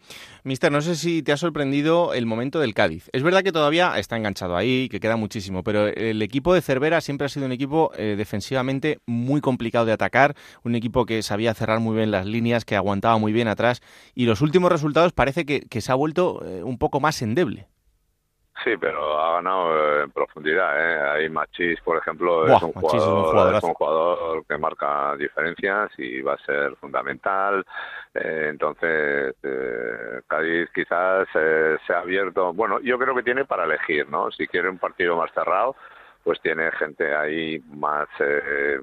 Mister, 0.43 0.71
no 0.71 0.81
sé 0.81 0.95
si 0.95 1.23
te 1.23 1.31
ha 1.31 1.37
sorprendido 1.37 2.13
el 2.13 2.25
momento 2.25 2.59
del 2.59 2.73
Cádiz. 2.73 3.09
Es 3.11 3.23
verdad 3.23 3.43
que 3.43 3.51
todavía 3.51 3.97
está 3.97 4.17
enganchado 4.17 4.55
ahí, 4.55 4.87
que 4.89 4.99
queda 4.99 5.15
muchísimo, 5.15 5.63
pero 5.63 5.87
el 5.87 6.21
equipo 6.21 6.53
de 6.53 6.61
Cervera 6.61 7.01
siempre 7.01 7.25
ha 7.25 7.29
sido 7.29 7.45
un 7.45 7.51
equipo 7.51 7.91
eh, 7.97 8.15
defensivamente 8.17 8.99
muy 9.05 9.41
complicado 9.41 9.85
de 9.85 9.93
atacar, 9.93 10.35
un 10.63 10.75
equipo 10.75 11.05
que 11.05 11.23
sabía 11.23 11.53
cerrar 11.53 11.79
muy 11.79 11.95
bien 11.95 12.11
las 12.11 12.25
líneas, 12.25 12.65
que 12.65 12.75
aguantaba 12.75 13.17
muy 13.17 13.33
bien 13.33 13.47
atrás, 13.47 13.81
y 14.13 14.25
los 14.25 14.41
últimos 14.41 14.71
resultados 14.71 15.13
parece 15.13 15.45
que, 15.45 15.81
se 15.81 15.91
ha 15.91 15.95
vuelto 15.95 16.41
eh, 16.45 16.63
un 16.63 16.77
poco 16.77 16.99
más 16.99 17.21
endeble. 17.21 17.67
Sí, 18.63 18.77
pero 18.79 19.19
ha 19.19 19.33
ganado 19.35 19.75
eh, 19.75 20.03
en 20.03 20.11
profundidad. 20.11 20.79
¿eh? 20.79 21.09
Ahí 21.09 21.29
Machis, 21.29 21.81
por 21.81 21.97
ejemplo, 21.97 22.45
es, 22.45 22.61
un 22.61 22.71
jugador, 22.71 23.55
es, 23.55 23.63
un 23.63 23.73
jugador 23.73 24.45
que 24.45 24.57
marca 24.57 25.15
diferencias 25.17 25.91
y 25.97 26.21
va 26.21 26.33
a 26.33 26.45
ser 26.45 26.75
fundamental. 26.75 27.65
Eh, 28.13 28.47
entonces, 28.49 29.35
eh, 29.41 30.21
Cádiz 30.27 30.69
quizás 30.73 31.27
eh, 31.33 31.77
se 31.85 31.93
ha 31.93 31.99
abierto. 31.99 32.53
Bueno, 32.53 32.79
yo 32.81 32.99
creo 32.99 33.15
que 33.15 33.23
tiene 33.23 33.43
para 33.45 33.65
elegir, 33.65 34.07
¿no? 34.09 34.31
Si 34.31 34.47
quiere 34.47 34.69
un 34.69 34.77
partido 34.77 35.17
más 35.17 35.31
cerrado, 35.33 35.75
pues 36.23 36.39
tiene 36.41 36.71
gente 36.71 37.13
ahí 37.13 37.59
más, 37.59 38.07
eh, 38.19 38.79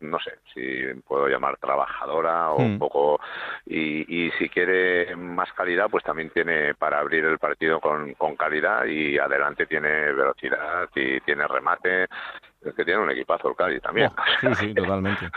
no 0.00 0.18
sé 0.18 0.38
si 0.54 1.00
puedo 1.06 1.28
llamar 1.28 1.58
trabajadora 1.58 2.50
o 2.50 2.56
un 2.56 2.76
hmm. 2.76 2.78
poco, 2.78 3.20
y, 3.66 4.26
y, 4.26 4.30
si 4.32 4.48
quiere 4.48 5.14
más 5.14 5.52
calidad, 5.52 5.88
pues 5.90 6.02
también 6.04 6.30
tiene 6.30 6.74
para 6.74 7.00
abrir 7.00 7.24
el 7.24 7.38
partido 7.38 7.80
con, 7.80 8.14
con 8.14 8.36
calidad 8.36 8.86
y 8.86 9.18
adelante 9.18 9.66
tiene 9.66 10.12
velocidad 10.12 10.88
y 10.94 11.20
tiene 11.20 11.46
remate. 11.46 12.06
Es 12.62 12.74
que 12.74 12.84
tiene 12.84 13.00
un 13.00 13.10
equipazo 13.10 13.48
el 13.48 13.56
Cádiz 13.56 13.80
también. 13.80 14.10
Oh, 14.10 14.54
sí, 14.54 14.54
sí, 14.54 14.74
totalmente. 14.74 15.30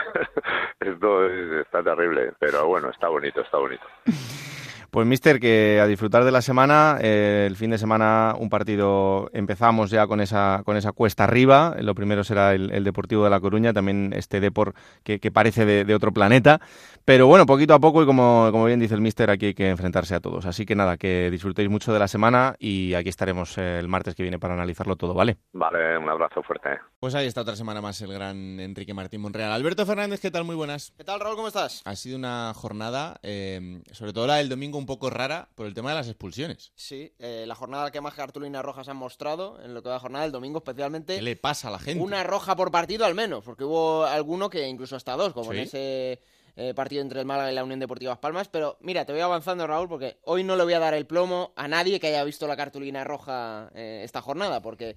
Esto 0.80 1.26
está 1.26 1.82
terrible, 1.82 2.32
pero 2.38 2.66
bueno, 2.66 2.90
está 2.90 3.08
bonito, 3.08 3.40
está 3.40 3.58
bonito. 3.58 3.86
Pues, 4.94 5.08
mister, 5.08 5.40
que 5.40 5.80
a 5.80 5.88
disfrutar 5.88 6.22
de 6.22 6.30
la 6.30 6.40
semana. 6.40 6.98
Eh, 7.00 7.46
el 7.48 7.56
fin 7.56 7.72
de 7.72 7.78
semana, 7.78 8.36
un 8.38 8.48
partido. 8.48 9.28
Empezamos 9.32 9.90
ya 9.90 10.06
con 10.06 10.20
esa, 10.20 10.62
con 10.64 10.76
esa 10.76 10.92
cuesta 10.92 11.24
arriba. 11.24 11.74
Lo 11.80 11.96
primero 11.96 12.22
será 12.22 12.52
el, 12.52 12.84
Deportivo 12.84 13.24
de 13.24 13.30
La 13.30 13.40
Coruña, 13.40 13.72
también 13.72 14.12
este 14.14 14.38
Deport 14.38 14.76
que, 15.02 15.18
que 15.18 15.32
parece 15.32 15.64
de, 15.64 15.94
otro 15.96 16.12
planeta. 16.12 16.60
Pero 17.04 17.26
bueno, 17.26 17.44
poquito 17.44 17.74
a 17.74 17.80
poco, 17.80 18.04
y 18.04 18.06
como, 18.06 18.50
como 18.52 18.66
bien 18.66 18.78
dice 18.78 18.94
el 18.94 19.00
mister, 19.00 19.30
aquí 19.30 19.46
hay 19.46 19.54
que 19.54 19.68
enfrentarse 19.68 20.14
a 20.14 20.20
todos. 20.20 20.46
Así 20.46 20.64
que 20.64 20.76
nada, 20.76 20.96
que 20.96 21.28
disfrutéis 21.28 21.68
mucho 21.68 21.92
de 21.92 21.98
la 21.98 22.06
semana 22.06 22.54
y 22.60 22.94
aquí 22.94 23.08
estaremos 23.08 23.58
el 23.58 23.88
martes 23.88 24.14
que 24.14 24.22
viene 24.22 24.38
para 24.38 24.54
analizarlo 24.54 24.94
todo, 24.94 25.12
¿vale? 25.12 25.38
Vale, 25.54 25.98
un 25.98 26.08
abrazo 26.08 26.40
fuerte. 26.44 26.70
Pues 27.04 27.14
ahí 27.14 27.26
está 27.26 27.42
otra 27.42 27.54
semana 27.54 27.82
más 27.82 28.00
el 28.00 28.14
gran 28.14 28.58
Enrique 28.58 28.94
Martín 28.94 29.20
Monreal. 29.20 29.52
Alberto 29.52 29.84
Fernández, 29.84 30.20
¿qué 30.20 30.30
tal? 30.30 30.44
Muy 30.44 30.56
buenas. 30.56 30.94
¿Qué 30.96 31.04
tal, 31.04 31.20
Raúl? 31.20 31.36
¿Cómo 31.36 31.48
estás? 31.48 31.82
Ha 31.84 31.96
sido 31.96 32.16
una 32.16 32.54
jornada, 32.54 33.20
eh, 33.22 33.82
sobre 33.92 34.14
todo 34.14 34.26
la 34.26 34.36
del 34.36 34.48
domingo, 34.48 34.78
un 34.78 34.86
poco 34.86 35.10
rara 35.10 35.50
por 35.54 35.66
el 35.66 35.74
tema 35.74 35.90
de 35.90 35.96
las 35.96 36.08
expulsiones. 36.08 36.72
Sí, 36.76 37.12
eh, 37.18 37.44
la 37.46 37.54
jornada 37.54 37.90
que 37.90 38.00
más 38.00 38.14
cartulinas 38.14 38.64
rojas 38.64 38.88
han 38.88 38.96
mostrado, 38.96 39.62
en 39.62 39.74
lo 39.74 39.82
que 39.82 39.90
va 39.90 39.96
a 39.96 40.00
jornada, 40.00 40.24
el 40.24 40.32
domingo 40.32 40.60
especialmente. 40.60 41.16
¿Qué 41.16 41.20
le 41.20 41.36
pasa 41.36 41.68
a 41.68 41.72
la 41.72 41.78
gente? 41.78 42.02
Una 42.02 42.24
roja 42.24 42.56
por 42.56 42.70
partido 42.70 43.04
al 43.04 43.14
menos, 43.14 43.44
porque 43.44 43.64
hubo 43.64 44.06
alguno 44.06 44.48
que 44.48 44.66
incluso 44.66 44.96
hasta 44.96 45.14
dos, 45.14 45.34
como 45.34 45.52
en 45.52 45.58
ese 45.58 46.22
eh, 46.56 46.72
partido 46.74 47.02
entre 47.02 47.20
el 47.20 47.26
Málaga 47.26 47.52
y 47.52 47.54
la 47.54 47.64
Unión 47.64 47.80
Deportiva 47.80 48.12
Las 48.12 48.18
Palmas. 48.18 48.48
Pero 48.48 48.78
mira, 48.80 49.04
te 49.04 49.12
voy 49.12 49.20
avanzando, 49.20 49.66
Raúl, 49.66 49.90
porque 49.90 50.16
hoy 50.22 50.42
no 50.42 50.56
le 50.56 50.64
voy 50.64 50.72
a 50.72 50.78
dar 50.78 50.94
el 50.94 51.06
plomo 51.06 51.52
a 51.54 51.68
nadie 51.68 52.00
que 52.00 52.06
haya 52.06 52.24
visto 52.24 52.46
la 52.46 52.56
cartulina 52.56 53.04
roja 53.04 53.70
eh, 53.74 54.00
esta 54.04 54.22
jornada, 54.22 54.62
porque 54.62 54.96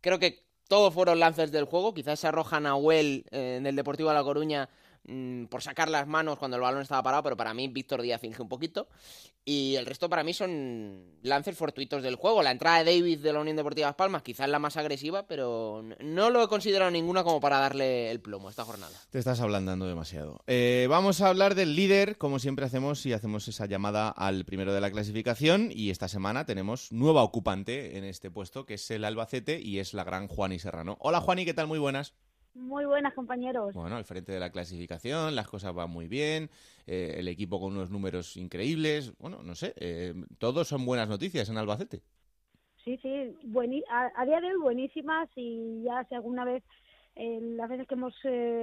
creo 0.00 0.18
que 0.18 0.45
todos 0.68 0.92
fueron 0.92 1.20
lances 1.20 1.52
del 1.52 1.64
juego. 1.64 1.94
Quizás 1.94 2.18
esa 2.18 2.32
roja 2.32 2.60
Nahuel 2.60 3.24
en 3.30 3.66
el 3.66 3.76
Deportivo 3.76 4.08
de 4.08 4.14
La 4.14 4.24
Coruña 4.24 4.68
Mm, 5.08 5.46
por 5.46 5.62
sacar 5.62 5.88
las 5.88 6.06
manos 6.06 6.38
cuando 6.38 6.56
el 6.56 6.62
balón 6.62 6.82
estaba 6.82 7.02
parado, 7.02 7.22
pero 7.22 7.36
para 7.36 7.54
mí 7.54 7.68
Víctor 7.68 8.02
Díaz 8.02 8.20
finge 8.20 8.42
un 8.42 8.48
poquito. 8.48 8.88
Y 9.44 9.76
el 9.76 9.86
resto 9.86 10.08
para 10.08 10.24
mí 10.24 10.34
son 10.34 11.04
lances 11.22 11.56
fortuitos 11.56 12.02
del 12.02 12.16
juego. 12.16 12.42
La 12.42 12.50
entrada 12.50 12.82
de 12.82 12.84
David 12.84 13.20
de 13.20 13.32
la 13.32 13.40
Unión 13.40 13.56
Deportiva 13.56 13.86
Las 13.86 13.94
Palmas, 13.94 14.22
quizás 14.22 14.48
la 14.48 14.58
más 14.58 14.76
agresiva, 14.76 15.28
pero 15.28 15.84
no 16.00 16.30
lo 16.30 16.42
he 16.42 16.48
considerado 16.48 16.90
ninguna 16.90 17.22
como 17.22 17.40
para 17.40 17.60
darle 17.60 18.10
el 18.10 18.20
plomo 18.20 18.50
esta 18.50 18.64
jornada. 18.64 18.92
Te 19.10 19.20
estás 19.20 19.40
ablandando 19.40 19.86
demasiado. 19.86 20.40
Eh, 20.48 20.88
vamos 20.90 21.20
a 21.20 21.28
hablar 21.28 21.54
del 21.54 21.76
líder, 21.76 22.18
como 22.18 22.40
siempre 22.40 22.66
hacemos, 22.66 23.06
y 23.06 23.12
hacemos 23.12 23.46
esa 23.46 23.66
llamada 23.66 24.08
al 24.08 24.44
primero 24.44 24.74
de 24.74 24.80
la 24.80 24.90
clasificación. 24.90 25.70
Y 25.72 25.90
esta 25.90 26.08
semana 26.08 26.44
tenemos 26.44 26.90
nueva 26.90 27.22
ocupante 27.22 27.98
en 27.98 28.04
este 28.04 28.32
puesto, 28.32 28.66
que 28.66 28.74
es 28.74 28.90
el 28.90 29.04
Albacete, 29.04 29.60
y 29.60 29.78
es 29.78 29.94
la 29.94 30.02
gran 30.02 30.26
Juani 30.26 30.58
Serrano. 30.58 30.96
Hola 30.98 31.20
Juani, 31.20 31.44
¿qué 31.44 31.54
tal? 31.54 31.68
Muy 31.68 31.78
buenas. 31.78 32.14
Muy 32.56 32.86
buenas, 32.86 33.12
compañeros. 33.12 33.74
Bueno, 33.74 33.96
al 33.96 34.04
frente 34.04 34.32
de 34.32 34.40
la 34.40 34.50
clasificación, 34.50 35.34
las 35.36 35.46
cosas 35.46 35.74
van 35.74 35.90
muy 35.90 36.08
bien, 36.08 36.48
eh, 36.86 37.16
el 37.18 37.28
equipo 37.28 37.60
con 37.60 37.72
unos 37.72 37.90
números 37.90 38.36
increíbles. 38.38 39.12
Bueno, 39.18 39.42
no 39.42 39.54
sé, 39.54 39.74
eh, 39.76 40.14
todos 40.38 40.66
son 40.66 40.86
buenas 40.86 41.06
noticias 41.08 41.50
en 41.50 41.58
Albacete. 41.58 42.00
Sí, 42.82 42.98
sí, 43.02 43.08
a, 43.90 44.24
día 44.24 44.40
de 44.40 44.46
hoy 44.46 44.60
buenísimas 44.60 45.28
y 45.36 45.82
ya 45.82 46.04
si 46.08 46.14
alguna 46.14 46.44
vez, 46.46 46.64
eh, 47.14 47.40
las 47.42 47.68
veces 47.68 47.86
que 47.86 47.94
hemos 47.94 48.14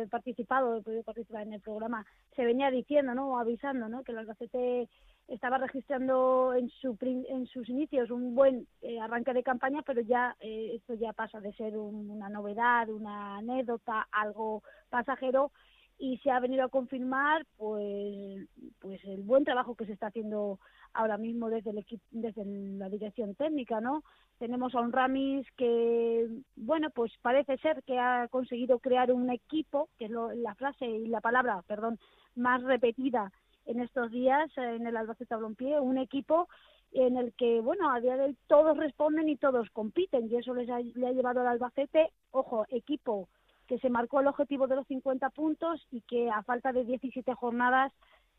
participado, 0.09 0.77
he 0.77 0.81
podido 0.81 1.03
participar 1.03 1.45
en 1.45 1.53
el 1.53 1.61
programa, 1.61 2.03
se 2.35 2.45
venía 2.45 2.71
diciendo, 2.71 3.13
¿no? 3.13 3.33
O 3.33 3.37
avisando, 3.37 3.89
¿no? 3.89 4.03
Que 4.03 4.11
el 4.13 4.17
Albacete 4.19 4.89
estaba 5.27 5.57
registrando 5.57 6.53
en, 6.53 6.69
su, 6.69 6.97
en 7.01 7.47
sus 7.47 7.67
inicios 7.69 8.11
un 8.11 8.35
buen 8.35 8.67
eh, 8.81 8.99
arranque 8.99 9.33
de 9.33 9.43
campaña, 9.43 9.81
pero 9.81 10.01
ya 10.01 10.35
eh, 10.39 10.71
esto 10.75 10.93
ya 10.95 11.13
pasa 11.13 11.39
de 11.39 11.53
ser 11.53 11.77
una 11.77 12.29
novedad, 12.29 12.89
una 12.89 13.37
anécdota, 13.37 14.07
algo 14.11 14.63
pasajero 14.89 15.51
y 15.97 16.17
se 16.17 16.31
ha 16.31 16.39
venido 16.39 16.65
a 16.65 16.69
confirmar 16.69 17.45
pues 17.57 18.47
pues 18.79 19.03
el 19.05 19.21
buen 19.21 19.45
trabajo 19.45 19.75
que 19.75 19.85
se 19.85 19.93
está 19.93 20.07
haciendo 20.07 20.59
ahora 20.93 21.17
mismo 21.17 21.49
desde 21.49 21.69
el 21.69 21.77
equipo 21.77 22.03
desde 22.11 22.43
la 22.45 22.89
dirección 22.89 23.35
técnica 23.35 23.79
no 23.79 24.03
tenemos 24.39 24.73
a 24.75 24.81
un 24.81 24.91
Ramis 24.91 25.45
que 25.55 26.27
bueno 26.55 26.89
pues 26.89 27.11
parece 27.21 27.57
ser 27.57 27.83
que 27.83 27.99
ha 27.99 28.27
conseguido 28.29 28.79
crear 28.79 29.11
un 29.11 29.29
equipo 29.29 29.89
que 29.97 30.05
es 30.05 30.11
la 30.11 30.55
frase 30.55 30.85
y 30.85 31.07
la 31.07 31.21
palabra 31.21 31.61
perdón 31.67 31.99
más 32.35 32.61
repetida 32.63 33.31
en 33.65 33.79
estos 33.79 34.11
días 34.11 34.49
en 34.57 34.85
el 34.87 34.97
Albacete 34.97 35.35
Balompié 35.35 35.79
un 35.79 35.97
equipo 35.97 36.47
en 36.91 37.17
el 37.17 37.33
que, 37.33 37.59
bueno, 37.59 37.91
a 37.91 37.99
día 37.99 38.15
de 38.17 38.25
hoy 38.25 38.37
todos 38.47 38.77
responden 38.77 39.27
y 39.27 39.35
todos 39.35 39.69
compiten, 39.71 40.29
y 40.29 40.35
eso 40.35 40.53
les 40.53 40.67
le 40.95 41.07
ha 41.07 41.11
llevado 41.11 41.41
al 41.41 41.47
Albacete, 41.47 42.11
ojo, 42.31 42.65
equipo 42.69 43.29
que 43.67 43.79
se 43.79 43.89
marcó 43.89 44.19
el 44.19 44.27
objetivo 44.27 44.67
de 44.67 44.75
los 44.75 44.87
50 44.87 45.29
puntos 45.31 45.81
y 45.91 46.01
que 46.01 46.29
a 46.29 46.43
falta 46.43 46.71
de 46.71 46.83
17 46.83 47.33
jornadas 47.33 47.91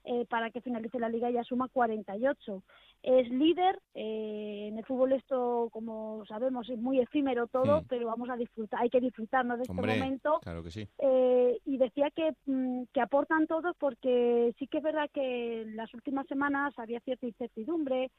eh, 0.07 0.27
para 0.29 0.51
que 0.51 0.61
finalice 0.61 0.99
la 0.99 1.09
liga 1.09 1.31
ya 1.31 1.43
suma 1.45 1.69
48. 1.69 2.63
Es 3.03 3.29
líder, 3.31 3.81
eh, 3.95 4.69
en 4.69 4.77
el 4.77 4.85
fútbol 4.85 5.13
esto, 5.13 5.71
como 5.73 6.27
sabemos, 6.27 6.69
es 6.69 6.79
muy 6.79 7.01
efímero 7.01 7.47
todo, 7.47 7.81
mm. 7.81 7.87
pero 7.89 8.07
vamos 8.09 8.29
a 8.29 8.37
disfrutar, 8.37 8.83
hay 8.83 8.91
que 8.91 9.01
disfrutarnos 9.01 9.57
de 9.57 9.63
este 9.63 9.73
momento. 9.73 10.41
Claro 10.43 10.63
que 10.63 10.71
sí. 10.71 10.87
Eh, 10.99 11.59
y 11.65 11.79
decía 11.79 12.11
que, 12.11 12.35
mm, 12.45 12.83
que 12.93 13.01
aportan 13.01 13.47
todos 13.47 13.75
porque 13.79 14.55
sí 14.59 14.67
que 14.67 14.79
es 14.79 14.85
verdad 14.85 15.09
que 15.11 15.63
en 15.63 15.75
las 15.75 15.93
últimas 15.95 16.27
semanas 16.27 16.75
había 16.79 17.01
cierta 17.01 17.27
incertidumbre, 17.27 18.11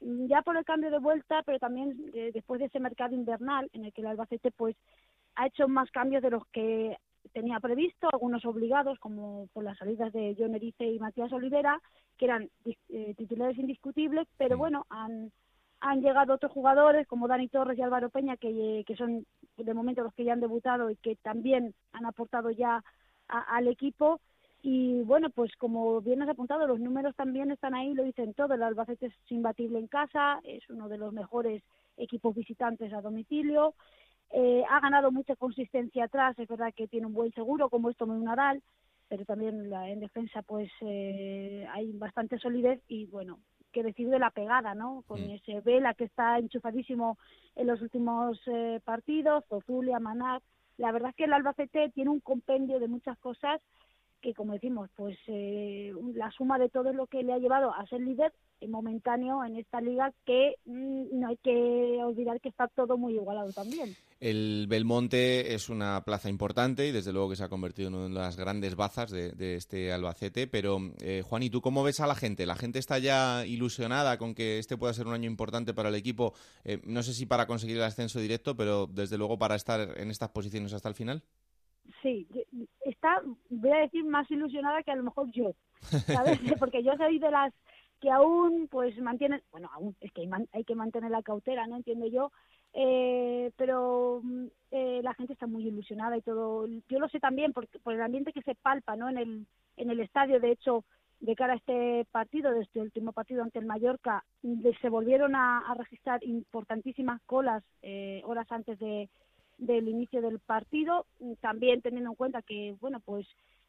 mm, 0.00 0.26
ya 0.28 0.40
por 0.40 0.56
el 0.56 0.64
cambio 0.64 0.90
de 0.90 0.98
vuelta, 0.98 1.42
pero 1.44 1.58
también 1.58 2.10
después 2.32 2.58
de 2.58 2.66
ese 2.66 2.80
mercado 2.80 3.14
invernal 3.14 3.68
en 3.74 3.84
el 3.84 3.92
que 3.92 4.00
el 4.00 4.06
Albacete 4.06 4.50
pues 4.50 4.76
ha 5.34 5.46
hecho 5.46 5.68
más 5.68 5.90
cambios 5.90 6.22
de 6.22 6.30
los 6.30 6.46
que 6.46 6.96
tenía 7.32 7.60
previsto, 7.60 8.08
algunos 8.12 8.44
obligados, 8.44 8.98
como 8.98 9.48
por 9.52 9.64
las 9.64 9.78
salidas 9.78 10.12
de 10.12 10.36
John 10.38 10.54
Erice 10.54 10.86
y 10.86 10.98
Matías 10.98 11.32
Olivera, 11.32 11.80
que 12.18 12.26
eran 12.26 12.50
eh, 12.64 13.14
titulares 13.16 13.58
indiscutibles, 13.58 14.28
pero 14.36 14.56
bueno, 14.56 14.86
han, 14.90 15.32
han 15.80 16.00
llegado 16.00 16.34
otros 16.34 16.52
jugadores 16.52 17.06
como 17.06 17.28
Dani 17.28 17.48
Torres 17.48 17.78
y 17.78 17.82
Álvaro 17.82 18.10
Peña, 18.10 18.36
que, 18.36 18.84
que 18.86 18.96
son 18.96 19.26
de 19.56 19.74
momento 19.74 20.02
los 20.02 20.14
que 20.14 20.24
ya 20.24 20.32
han 20.32 20.40
debutado 20.40 20.90
y 20.90 20.96
que 20.96 21.16
también 21.16 21.74
han 21.92 22.06
aportado 22.06 22.50
ya 22.50 22.82
al 23.28 23.68
equipo. 23.68 24.20
Y 24.62 25.02
bueno, 25.02 25.28
pues 25.28 25.54
como 25.56 26.00
bien 26.00 26.22
has 26.22 26.28
apuntado, 26.30 26.66
los 26.66 26.80
números 26.80 27.14
también 27.16 27.50
están 27.50 27.74
ahí, 27.74 27.92
lo 27.92 28.02
dicen 28.02 28.32
todo. 28.32 28.54
El 28.54 28.62
Albacete 28.62 29.06
es 29.06 29.14
imbatible 29.28 29.78
en 29.78 29.88
casa, 29.88 30.40
es 30.42 30.62
uno 30.70 30.88
de 30.88 30.96
los 30.96 31.12
mejores 31.12 31.62
equipos 31.98 32.34
visitantes 32.34 32.92
a 32.92 33.02
domicilio. 33.02 33.74
Eh, 34.30 34.64
ha 34.68 34.80
ganado 34.80 35.12
mucha 35.12 35.36
consistencia 35.36 36.04
atrás, 36.04 36.38
es 36.38 36.48
verdad 36.48 36.72
que 36.74 36.88
tiene 36.88 37.06
un 37.06 37.14
buen 37.14 37.32
seguro 37.32 37.68
como 37.68 37.90
esto 37.90 38.06
muy 38.06 38.18
Nadal, 38.24 38.62
pero 39.08 39.24
también 39.24 39.72
en 39.72 40.00
defensa 40.00 40.42
pues 40.42 40.70
eh, 40.80 41.66
hay 41.72 41.92
bastante 41.92 42.38
solidez 42.38 42.80
y 42.88 43.06
bueno, 43.06 43.38
que 43.72 43.82
decir 43.82 44.08
de 44.08 44.18
la 44.18 44.30
pegada, 44.30 44.74
¿no? 44.74 45.04
Con 45.06 45.20
mm. 45.20 45.30
ese 45.30 45.60
Vela 45.60 45.94
que 45.94 46.04
está 46.04 46.38
enchufadísimo 46.38 47.18
en 47.54 47.66
los 47.66 47.80
últimos 47.80 48.40
eh, 48.46 48.80
partidos, 48.84 49.44
Zozulia, 49.48 50.00
Manat. 50.00 50.42
La 50.78 50.90
verdad 50.90 51.10
es 51.10 51.16
que 51.16 51.24
el 51.24 51.32
Albacete 51.32 51.90
tiene 51.90 52.10
un 52.10 52.20
compendio 52.20 52.80
de 52.80 52.88
muchas 52.88 53.16
cosas 53.18 53.60
que, 54.20 54.34
como 54.34 54.54
decimos, 54.54 54.90
pues 54.96 55.16
la 55.28 56.30
suma 56.30 56.58
de 56.58 56.70
todo 56.70 56.92
lo 56.92 57.06
que 57.06 57.22
le 57.22 57.34
ha 57.34 57.38
llevado 57.38 57.72
a 57.74 57.86
ser 57.86 58.00
líder 58.00 58.32
momentáneo 58.68 59.44
en 59.44 59.56
esta 59.56 59.80
liga 59.80 60.12
que 60.24 60.56
mm, 60.64 61.18
no 61.18 61.28
hay 61.28 61.36
que 61.38 62.00
olvidar 62.02 62.40
que 62.40 62.48
está 62.48 62.68
todo 62.68 62.96
muy 62.96 63.14
igualado 63.14 63.52
también. 63.52 63.90
El 64.24 64.68
Belmonte 64.70 65.52
es 65.52 65.68
una 65.68 66.02
plaza 66.02 66.30
importante 66.30 66.88
y 66.88 66.92
desde 66.92 67.12
luego 67.12 67.28
que 67.28 67.36
se 67.36 67.44
ha 67.44 67.50
convertido 67.50 67.88
en 67.88 67.94
una 67.94 68.04
de 68.04 68.14
las 68.14 68.38
grandes 68.38 68.74
bazas 68.74 69.10
de, 69.10 69.54
este 69.54 69.92
Albacete, 69.92 70.46
pero 70.46 70.78
eh, 71.02 71.20
Juan, 71.22 71.42
¿y 71.42 71.50
tú 71.50 71.60
cómo 71.60 71.82
ves 71.82 72.00
a 72.00 72.06
la 72.06 72.14
gente? 72.14 72.46
¿La 72.46 72.56
gente 72.56 72.78
está 72.78 72.98
ya 72.98 73.44
ilusionada 73.44 74.16
con 74.16 74.34
que 74.34 74.58
este 74.58 74.78
pueda 74.78 74.94
ser 74.94 75.06
un 75.06 75.12
año 75.12 75.28
importante 75.28 75.74
para 75.74 75.90
el 75.90 75.94
equipo? 75.94 76.32
Eh, 76.64 76.80
no 76.86 77.02
sé 77.02 77.12
si 77.12 77.26
para 77.26 77.46
conseguir 77.46 77.76
el 77.76 77.82
ascenso 77.82 78.18
directo, 78.18 78.56
pero 78.56 78.86
desde 78.86 79.18
luego 79.18 79.38
para 79.38 79.56
estar 79.56 80.00
en 80.00 80.10
estas 80.10 80.30
posiciones 80.30 80.72
hasta 80.72 80.88
el 80.88 80.94
final. 80.94 81.22
Sí, 82.00 82.26
está, 82.86 83.20
voy 83.50 83.72
a 83.72 83.80
decir, 83.80 84.06
más 84.06 84.30
ilusionada 84.30 84.82
que 84.82 84.90
a 84.90 84.96
lo 84.96 85.02
mejor 85.02 85.30
yo, 85.32 85.54
¿sabes? 86.06 86.38
Porque 86.58 86.82
yo 86.82 86.96
soy 86.96 87.18
de 87.18 87.30
las 87.30 87.52
que 88.00 88.10
aún 88.10 88.68
pues 88.70 88.98
mantienen, 89.00 89.42
bueno, 89.50 89.68
aún 89.74 89.94
es 90.00 90.12
que 90.12 90.26
hay, 90.52 90.64
que 90.64 90.74
mantener 90.74 91.10
la 91.10 91.22
cautela, 91.22 91.66
¿no? 91.66 91.76
Entiendo 91.76 92.06
yo, 92.06 92.32
eh, 92.74 93.52
pero 93.56 94.20
mm, 94.22 94.46
eh, 94.72 95.00
la 95.02 95.14
gente 95.14 95.32
está 95.32 95.46
muy 95.46 95.66
ilusionada 95.66 96.16
y 96.16 96.22
todo. 96.22 96.66
Yo 96.88 96.98
lo 96.98 97.08
sé 97.08 97.20
también 97.20 97.52
por, 97.52 97.68
por 97.82 97.94
el 97.94 98.02
ambiente 98.02 98.32
que 98.32 98.42
se 98.42 98.56
palpa, 98.56 98.96
¿no? 98.96 99.08
En 99.08 99.18
el, 99.18 99.46
en 99.76 99.90
el 99.90 100.00
estadio, 100.00 100.40
de 100.40 100.50
hecho, 100.50 100.84
de 101.20 101.36
cara 101.36 101.54
a 101.54 101.56
este 101.56 102.04
partido, 102.10 102.52
de 102.52 102.62
este 102.62 102.80
último 102.80 103.12
partido 103.12 103.42
ante 103.42 103.58
el 103.58 103.66
Mallorca, 103.66 104.24
se 104.80 104.88
volvieron 104.88 105.34
a, 105.36 105.74
registrar 105.78 106.22
importantísimas 106.24 107.22
colas 107.22 107.62
eh, 107.82 108.20
horas 108.24 108.50
antes 108.50 108.78
de, 108.78 109.08
del 109.58 109.88
inicio 109.88 110.20
del 110.20 110.38
partido, 110.40 111.06
también 111.40 111.80
teniendo 111.80 112.10
en 112.10 112.16
cuenta 112.16 112.42
que, 112.42 112.76
bueno, 112.80 113.00
pues 113.00 113.26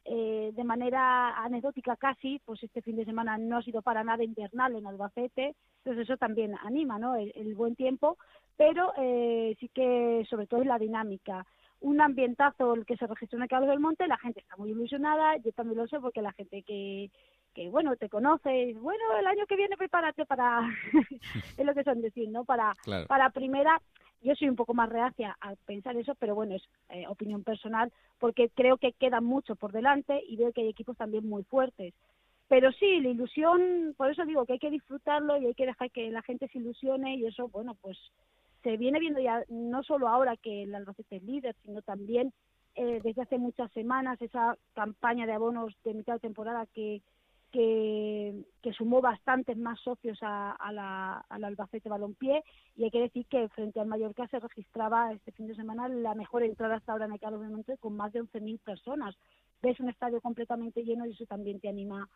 eh, 0.08 0.52
de 0.54 0.64
manera 0.64 1.36
anecdótica 1.44 1.96
casi, 1.96 2.40
pues 2.46 2.62
este 2.62 2.84
fin 2.84 2.96
de 2.96 3.06
semana 3.06 3.40
no 3.40 3.58
ha 3.58 3.64
sido 3.64 3.82
para 3.82 4.04
nada 4.04 4.24
invernal 4.24 4.76
en 4.76 4.86
Albacete, 4.86 5.56
entonces 5.80 6.04
eso 6.04 6.18
también 6.18 6.56
anima, 6.64 7.00
¿no? 7.00 7.16
El, 7.16 7.56
buen 7.56 7.76
tiempo, 7.76 8.18
pero 8.56 8.94
eh, 8.98 9.56
sí 9.60 9.68
que 9.70 10.24
sobre 10.30 10.46
todo 10.46 10.62
es 10.62 10.68
la 10.68 10.78
dinámica. 10.78 11.48
Un 11.82 12.02
ambientazo 12.02 12.76
el 12.76 12.86
que 12.86 12.98
se 12.98 13.08
registró 13.08 13.38
en 13.38 13.44
el 13.44 13.50
Cabo 13.50 13.66
del 13.66 13.80
Monte, 13.80 14.08
la 14.08 14.18
gente 14.20 14.42
está 14.42 14.56
muy 14.58 14.72
ilusionada, 14.72 15.38
yo 15.38 15.52
también 15.54 15.80
lo 15.80 15.88
sé 15.88 16.00
porque 16.00 16.22
la 16.22 16.34
gente 16.34 16.62
que, 16.62 17.10
que 17.56 17.70
bueno, 17.70 17.96
te 17.96 18.08
conoce, 18.08 18.76
bueno, 18.76 19.04
el 19.20 19.26
año 19.26 19.48
que 19.48 19.56
viene 19.56 19.76
prepárate 19.76 20.28
para, 20.28 20.70
es 21.58 21.66
lo 21.66 21.74
que 21.74 21.84
son 21.84 22.02
decir, 22.02 22.30
¿no? 22.30 22.46
Para, 22.46 22.74
para 23.08 23.32
primera, 23.32 23.82
yo 24.26 24.36
soy 24.36 24.50
un 24.50 24.56
poco 24.56 24.74
más 24.74 24.90
reacia 24.90 25.38
a 25.40 25.56
pensar 25.66 25.96
eso, 25.96 26.16
pero 26.16 26.36
bueno, 26.36 26.56
es 26.56 26.64
eh, 26.90 27.06
opinión 27.08 27.44
personal, 27.44 27.92
porque 28.20 28.50
creo 28.50 28.78
que 28.78 28.92
queda 28.94 29.22
mucho 29.22 29.56
por 29.56 29.72
delante 29.72 30.22
y 30.28 30.36
veo 30.36 30.52
que 30.52 30.62
hay 30.62 30.70
equipos 30.70 30.98
también 30.98 31.30
muy 31.30 31.44
fuertes. 31.44 31.94
Pero 32.48 32.72
sí, 32.74 33.00
la 33.02 33.10
ilusión, 33.10 33.94
por 33.98 34.12
eso 34.12 34.26
digo 34.26 34.46
que 34.46 34.54
hay 34.54 34.60
que 34.60 34.70
disfrutarlo 34.72 35.38
y 35.38 35.46
hay 35.46 35.54
que 35.54 35.66
dejar 35.66 35.92
que 35.92 36.10
la 36.10 36.22
gente 36.24 36.48
se 36.48 36.58
ilusione 36.58 37.16
y 37.16 37.26
eso, 37.26 37.48
bueno, 37.50 37.76
pues 37.82 37.98
se 38.64 38.78
viene 38.78 39.00
viendo 39.00 39.20
ya 39.20 39.44
no 39.50 39.84
solo 39.84 40.08
ahora 40.08 40.38
que 40.38 40.64
el 40.64 40.74
Albacete 40.74 41.18
es 41.18 41.24
líder, 41.24 41.56
sino 41.64 41.82
también 41.84 42.34
eh, 42.76 43.00
desde 43.04 43.22
hace 43.22 43.38
muchas 43.38 43.72
semanas 43.72 44.22
esa 44.22 44.58
campaña 44.74 45.28
de 45.28 45.34
abonos 45.34 45.74
de 45.84 45.94
mitad 45.94 46.14
de 46.14 46.20
temporada 46.20 46.66
que, 46.74 47.02
que, 47.52 48.44
sumó 48.78 49.00
bastantes 49.00 49.58
más 49.58 49.80
socios 49.80 50.18
a, 50.22 50.72
la, 50.74 51.26
al 51.30 51.44
Albacete 51.44 51.88
Balompié 51.88 52.44
y 52.76 52.84
hay 52.84 52.92
que 52.92 53.00
decir 53.00 53.26
que 53.28 53.48
frente 53.50 53.80
al 53.80 53.88
Mallorca 53.88 54.28
se 54.28 54.40
registraba 54.40 55.14
este 55.14 55.32
fin 55.32 55.48
de 55.48 55.56
semana 55.56 55.88
la 55.88 56.14
mejor 56.16 56.44
entrada 56.44 56.76
hasta 56.76 56.92
ahora 56.92 57.06
en 57.06 57.14
el 57.14 57.20
Carlos 57.20 57.42
de 57.42 57.50
Monte 57.50 57.78
con 57.78 57.96
más 57.96 58.12
de 58.12 58.22
11.000 58.22 58.60
personas. 58.60 59.16
Ves 59.62 59.80
un 59.80 59.90
estadio 59.90 60.20
completamente 60.20 60.84
lleno 60.84 61.06
y 61.06 61.12
eso 61.12 61.26
también 61.26 61.60
te 61.60 61.70
anima 61.70 62.10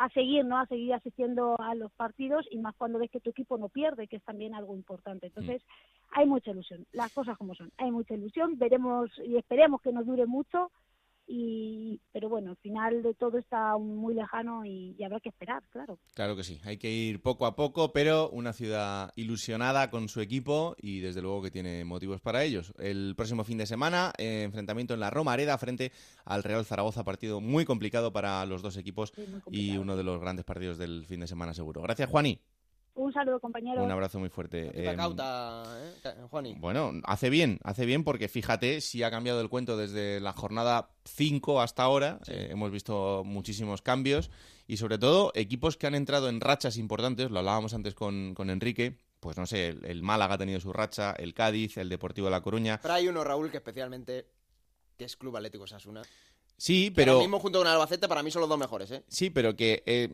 a 0.00 0.08
seguir, 0.08 0.46
¿no? 0.46 0.58
A 0.58 0.66
seguir 0.66 0.94
asistiendo 0.94 1.60
a 1.60 1.74
los 1.74 1.92
partidos 1.92 2.46
y 2.50 2.58
más 2.58 2.74
cuando 2.74 2.98
ves 2.98 3.10
que 3.10 3.20
tu 3.20 3.30
equipo 3.30 3.58
no 3.58 3.68
pierde, 3.68 4.08
que 4.08 4.16
es 4.16 4.24
también 4.24 4.54
algo 4.54 4.74
importante. 4.74 5.26
Entonces, 5.26 5.62
mm. 5.62 6.18
hay 6.18 6.26
mucha 6.26 6.52
ilusión, 6.52 6.86
las 6.92 7.12
cosas 7.12 7.36
como 7.36 7.54
son. 7.54 7.70
Hay 7.76 7.90
mucha 7.90 8.14
ilusión, 8.14 8.58
veremos 8.58 9.10
y 9.22 9.36
esperemos 9.36 9.82
que 9.82 9.92
nos 9.92 10.06
dure 10.06 10.24
mucho 10.24 10.72
y 11.32 12.00
pero 12.10 12.28
bueno, 12.28 12.50
al 12.50 12.56
final 12.56 13.04
de 13.04 13.14
todo 13.14 13.38
está 13.38 13.78
muy 13.78 14.14
lejano 14.14 14.64
y, 14.64 15.00
habrá 15.04 15.20
que 15.20 15.28
esperar, 15.28 15.62
claro. 15.70 15.96
Claro 16.14 16.34
que 16.34 16.42
sí, 16.42 16.60
hay 16.64 16.76
que 16.76 16.90
ir 16.90 17.22
poco 17.22 17.46
a 17.46 17.54
poco, 17.54 17.92
pero 17.92 18.28
una 18.30 18.52
ciudad 18.52 19.12
ilusionada 19.14 19.90
con 19.90 20.08
su 20.08 20.20
equipo 20.20 20.74
y 20.76 20.98
desde 20.98 21.22
luego 21.22 21.42
que 21.42 21.52
tiene 21.52 21.84
motivos 21.84 22.20
para 22.20 22.42
ellos. 22.42 22.74
El 22.78 23.14
próximo 23.16 23.44
fin 23.44 23.58
de 23.58 23.66
semana, 23.66 24.12
eh, 24.18 24.42
enfrentamiento 24.42 24.92
en 24.92 25.00
la 25.00 25.10
Romareda 25.10 25.56
frente 25.56 25.92
al 26.24 26.42
Real 26.42 26.64
Zaragoza, 26.64 27.04
partido 27.04 27.40
muy 27.40 27.64
complicado 27.64 28.12
para 28.12 28.44
los 28.44 28.60
dos 28.60 28.76
equipos 28.76 29.12
y 29.52 29.76
uno 29.76 29.96
de 29.96 30.02
los 30.02 30.20
grandes 30.20 30.44
partidos 30.44 30.78
del 30.78 31.06
fin 31.06 31.20
de 31.20 31.28
semana 31.28 31.54
seguro. 31.54 31.80
Gracias, 31.80 32.10
Juani. 32.10 32.40
Un 32.94 33.12
saludo, 33.12 33.40
compañero. 33.40 33.82
Un 33.82 33.90
abrazo 33.90 34.18
muy 34.18 34.28
fuerte. 34.28 34.70
Eh, 34.74 34.94
cauta, 34.96 35.64
¿eh? 36.04 36.14
Juani. 36.28 36.54
Bueno, 36.58 36.92
hace 37.04 37.30
bien, 37.30 37.58
hace 37.62 37.86
bien 37.86 38.04
porque 38.04 38.28
fíjate 38.28 38.80
si 38.80 39.02
ha 39.02 39.10
cambiado 39.10 39.40
el 39.40 39.48
cuento 39.48 39.76
desde 39.76 40.20
la 40.20 40.32
jornada 40.32 40.90
5 41.04 41.60
hasta 41.60 41.82
ahora. 41.82 42.18
Eh, 42.26 42.48
hemos 42.50 42.70
visto 42.70 43.22
muchísimos 43.24 43.80
cambios 43.80 44.30
y 44.66 44.76
sobre 44.76 44.98
todo 44.98 45.32
equipos 45.34 45.76
que 45.76 45.86
han 45.86 45.94
entrado 45.94 46.28
en 46.28 46.40
rachas 46.40 46.76
importantes, 46.76 47.30
lo 47.30 47.38
hablábamos 47.38 47.74
antes 47.74 47.94
con, 47.94 48.34
con 48.34 48.50
Enrique, 48.50 48.98
pues 49.20 49.36
no 49.36 49.46
sé, 49.46 49.68
el, 49.68 50.02
Málaga 50.02 50.34
ha 50.34 50.38
tenido 50.38 50.60
su 50.60 50.72
racha, 50.72 51.12
el 51.12 51.32
Cádiz, 51.32 51.76
el 51.76 51.88
Deportivo 51.88 52.26
de 52.26 52.32
La 52.32 52.42
Coruña. 52.42 52.80
Pero 52.82 52.94
hay 52.94 53.08
uno, 53.08 53.22
Raúl, 53.22 53.50
que 53.50 53.58
especialmente, 53.58 54.26
que 54.96 55.04
es 55.04 55.16
Club 55.16 55.36
Atlético 55.36 55.66
Sasuna. 55.66 56.02
Sí, 56.56 56.92
pero... 56.94 57.20
mismo 57.20 57.38
junto 57.38 57.58
con 57.58 57.66
Albacete, 57.66 58.08
para 58.08 58.22
mí 58.22 58.30
son 58.30 58.40
los 58.40 58.48
dos 58.48 58.58
mejores, 58.58 58.90
¿eh? 58.90 59.04
Sí, 59.08 59.30
pero 59.30 59.56
que 59.56 60.12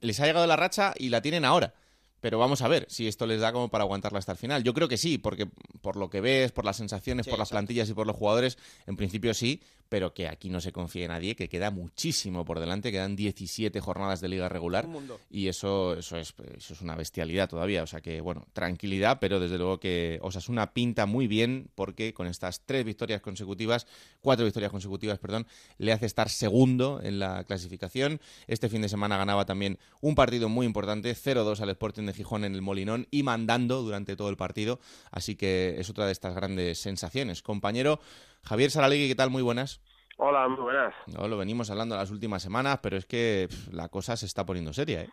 les 0.00 0.20
ha 0.20 0.26
llegado 0.26 0.46
la 0.46 0.56
racha 0.56 0.92
y 0.96 1.08
la 1.08 1.22
tienen 1.22 1.44
ahora. 1.44 1.74
Pero 2.20 2.38
vamos 2.38 2.62
a 2.62 2.68
ver 2.68 2.86
si 2.88 3.06
esto 3.06 3.26
les 3.26 3.40
da 3.40 3.52
como 3.52 3.68
para 3.68 3.84
aguantarla 3.84 4.18
hasta 4.18 4.32
el 4.32 4.38
final. 4.38 4.64
Yo 4.64 4.74
creo 4.74 4.88
que 4.88 4.96
sí, 4.96 5.18
porque 5.18 5.46
por 5.80 5.96
lo 5.96 6.10
que 6.10 6.20
ves, 6.20 6.52
por 6.52 6.64
las 6.64 6.76
sensaciones, 6.76 7.26
por 7.28 7.38
las 7.38 7.50
plantillas 7.50 7.88
y 7.88 7.94
por 7.94 8.06
los 8.06 8.16
jugadores, 8.16 8.58
en 8.86 8.96
principio 8.96 9.34
sí, 9.34 9.62
pero 9.88 10.12
que 10.12 10.28
aquí 10.28 10.50
no 10.50 10.60
se 10.60 10.72
confíe 10.72 11.04
en 11.04 11.10
nadie, 11.10 11.34
que 11.34 11.48
queda 11.48 11.70
muchísimo 11.70 12.44
por 12.44 12.60
delante, 12.60 12.92
quedan 12.92 13.16
17 13.16 13.80
jornadas 13.80 14.20
de 14.20 14.28
liga 14.28 14.48
regular 14.48 14.86
y 15.30 15.48
eso, 15.48 15.94
eso, 15.94 16.18
es, 16.18 16.34
eso 16.56 16.74
es 16.74 16.80
una 16.82 16.94
bestialidad 16.94 17.48
todavía. 17.48 17.82
O 17.82 17.86
sea 17.86 18.00
que, 18.00 18.20
bueno, 18.20 18.46
tranquilidad, 18.52 19.18
pero 19.20 19.40
desde 19.40 19.56
luego 19.56 19.80
que 19.80 20.18
Osasuna 20.22 20.72
pinta 20.72 21.06
muy 21.06 21.26
bien 21.26 21.70
porque 21.74 22.12
con 22.12 22.26
estas 22.26 22.60
tres 22.60 22.84
victorias 22.84 23.22
consecutivas, 23.22 23.86
cuatro 24.20 24.44
victorias 24.44 24.70
consecutivas, 24.70 25.18
perdón, 25.18 25.46
le 25.78 25.92
hace 25.92 26.06
estar 26.06 26.28
segundo 26.28 27.00
en 27.02 27.18
la 27.18 27.44
clasificación. 27.44 28.20
Este 28.46 28.68
fin 28.68 28.82
de 28.82 28.88
semana 28.88 29.16
ganaba 29.16 29.46
también 29.46 29.78
un 30.00 30.14
partido 30.14 30.48
muy 30.48 30.66
importante, 30.66 31.14
0-2 31.14 31.60
al 31.60 31.70
Sporting 31.70 32.07
de 32.08 32.14
Gijón 32.14 32.44
en 32.44 32.54
el 32.54 32.62
Molinón 32.62 33.06
y 33.10 33.22
mandando 33.22 33.82
durante 33.82 34.16
todo 34.16 34.28
el 34.28 34.36
partido. 34.36 34.80
Así 35.12 35.36
que 35.36 35.76
es 35.78 35.88
otra 35.88 36.06
de 36.06 36.12
estas 36.12 36.34
grandes 36.34 36.78
sensaciones. 36.78 37.42
Compañero, 37.42 38.00
Javier 38.42 38.70
Saralegui, 38.70 39.08
¿qué 39.08 39.14
tal? 39.14 39.30
Muy 39.30 39.42
buenas. 39.42 39.80
Hola, 40.16 40.48
muy 40.48 40.60
buenas. 40.60 40.94
No, 41.06 41.28
lo 41.28 41.38
venimos 41.38 41.70
hablando 41.70 41.94
las 41.94 42.10
últimas 42.10 42.42
semanas, 42.42 42.80
pero 42.82 42.96
es 42.96 43.06
que 43.06 43.48
la 43.70 43.88
cosa 43.88 44.16
se 44.16 44.26
está 44.26 44.44
poniendo 44.44 44.72
seria, 44.72 45.02
¿eh? 45.02 45.10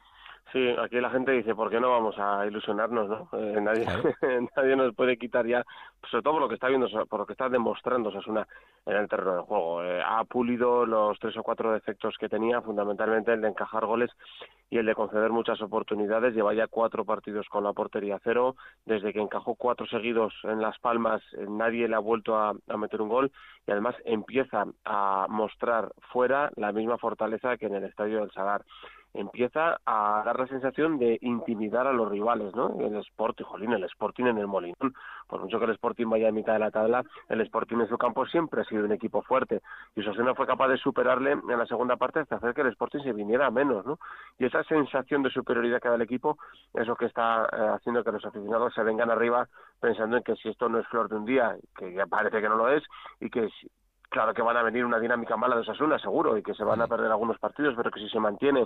Sí, 0.51 0.69
aquí 0.79 1.01
la 1.01 1.09
gente 1.09 1.31
dice, 1.31 1.55
¿por 1.55 1.69
qué 1.69 1.79
no 1.79 1.89
vamos 1.89 2.15
a 2.19 2.45
ilusionarnos, 2.45 3.09
no? 3.09 3.29
Eh, 3.33 3.59
nadie, 3.59 3.85
nadie 4.55 4.75
nos 4.75 4.93
puede 4.95 5.17
quitar 5.17 5.45
ya, 5.45 5.65
sobre 6.09 6.21
todo 6.21 6.33
por 6.33 6.41
lo 6.43 6.47
que 6.47 6.53
está 6.53 6.67
viendo, 6.67 6.87
por 7.07 7.19
lo 7.19 7.25
que 7.25 7.33
está 7.33 7.49
demostrando 7.49 8.11
Sasuna 8.11 8.47
en 8.85 8.95
el 8.95 9.09
terreno 9.09 9.33
del 9.33 9.41
juego. 9.41 9.83
Eh, 9.83 10.01
ha 10.05 10.23
pulido 10.23 10.85
los 10.85 11.17
tres 11.19 11.35
o 11.37 11.43
cuatro 11.43 11.73
defectos 11.73 12.15
que 12.19 12.29
tenía, 12.29 12.61
fundamentalmente 12.61 13.33
el 13.33 13.41
de 13.41 13.49
encajar 13.49 13.85
goles 13.85 14.11
y 14.69 14.77
el 14.77 14.85
de 14.85 14.93
conceder 14.93 15.31
muchas 15.31 15.61
oportunidades. 15.61 16.35
Lleva 16.35 16.53
ya 16.53 16.67
cuatro 16.67 17.03
partidos 17.05 17.47
con 17.49 17.63
la 17.63 17.73
portería 17.73 18.19
cero. 18.23 18.55
Desde 18.85 19.13
que 19.13 19.21
encajó 19.21 19.55
cuatro 19.55 19.87
seguidos 19.87 20.33
en 20.43 20.61
Las 20.61 20.77
Palmas, 20.79 21.23
eh, 21.33 21.45
nadie 21.49 21.87
le 21.87 21.95
ha 21.95 21.99
vuelto 21.99 22.37
a, 22.37 22.53
a 22.67 22.77
meter 22.77 23.01
un 23.01 23.09
gol 23.09 23.31
y 23.67 23.71
además 23.71 23.95
empieza 24.05 24.65
a 24.85 25.25
mostrar 25.27 25.91
fuera 26.11 26.51
la 26.55 26.71
misma 26.71 26.99
fortaleza 26.99 27.57
que 27.57 27.65
en 27.65 27.75
el 27.75 27.83
estadio 27.83 28.19
del 28.19 28.31
Sadar 28.31 28.63
empieza 29.15 29.79
a 29.85 30.23
dar 30.25 30.39
la 30.39 30.47
sensación 30.47 30.99
de 30.99 31.17
intimidar 31.21 31.87
a 31.87 31.93
los 31.93 32.09
rivales, 32.09 32.53
¿no? 32.55 32.75
El 32.79 32.95
Sporting, 32.97 33.45
jolín, 33.45 33.73
el 33.73 33.83
Sporting 33.85 34.25
en 34.25 34.37
el 34.37 34.47
Molinón. 34.47 34.93
Por 35.27 35.41
mucho 35.41 35.57
que 35.59 35.65
el 35.65 35.71
Sporting 35.71 36.07
vaya 36.07 36.29
a 36.29 36.31
mitad 36.31 36.53
de 36.53 36.59
la 36.59 36.71
tabla, 36.71 37.03
el 37.29 37.41
Sporting 37.41 37.77
en 37.77 37.87
su 37.87 37.97
campo 37.97 38.25
siempre 38.25 38.61
ha 38.61 38.65
sido 38.65 38.85
un 38.85 38.91
equipo 38.91 39.21
fuerte. 39.21 39.61
Y 39.95 40.03
Sosena 40.03 40.35
fue 40.35 40.45
capaz 40.45 40.67
de 40.67 40.77
superarle 40.77 41.31
en 41.31 41.57
la 41.57 41.65
segunda 41.65 41.95
parte 41.95 42.19
hasta 42.19 42.35
hacer 42.35 42.53
que 42.53 42.61
el 42.61 42.67
Sporting 42.67 42.99
se 42.99 43.13
viniera 43.13 43.47
a 43.47 43.51
menos, 43.51 43.85
¿no? 43.85 43.99
Y 44.37 44.45
esa 44.45 44.63
sensación 44.63 45.23
de 45.23 45.29
superioridad 45.29 45.81
que 45.81 45.89
da 45.89 45.95
el 45.95 46.01
equipo 46.01 46.37
es 46.73 46.87
lo 46.87 46.95
que 46.95 47.05
está 47.05 47.45
eh, 47.45 47.75
haciendo 47.75 48.03
que 48.03 48.11
los 48.11 48.25
aficionados 48.25 48.73
se 48.73 48.83
vengan 48.83 49.09
arriba 49.09 49.47
pensando 49.79 50.17
en 50.17 50.23
que 50.23 50.35
si 50.35 50.49
esto 50.49 50.69
no 50.69 50.79
es 50.79 50.87
flor 50.87 51.09
de 51.09 51.15
un 51.15 51.25
día, 51.25 51.55
que 51.77 51.93
ya 51.93 52.05
parece 52.05 52.41
que 52.41 52.49
no 52.49 52.55
lo 52.55 52.69
es, 52.69 52.83
y 53.19 53.29
que 53.29 53.49
claro 54.09 54.33
que 54.33 54.41
van 54.41 54.57
a 54.57 54.63
venir 54.63 54.85
una 54.85 54.99
dinámica 54.99 55.35
mala 55.35 55.55
de 55.55 55.61
Osasuna, 55.61 55.99
seguro, 55.99 56.37
y 56.37 56.43
que 56.43 56.53
se 56.53 56.63
van 56.63 56.81
a 56.81 56.87
perder 56.87 57.11
algunos 57.11 57.37
partidos, 57.37 57.73
pero 57.75 57.91
que 57.91 57.99
si 57.99 58.09
se 58.09 58.19
mantiene 58.19 58.65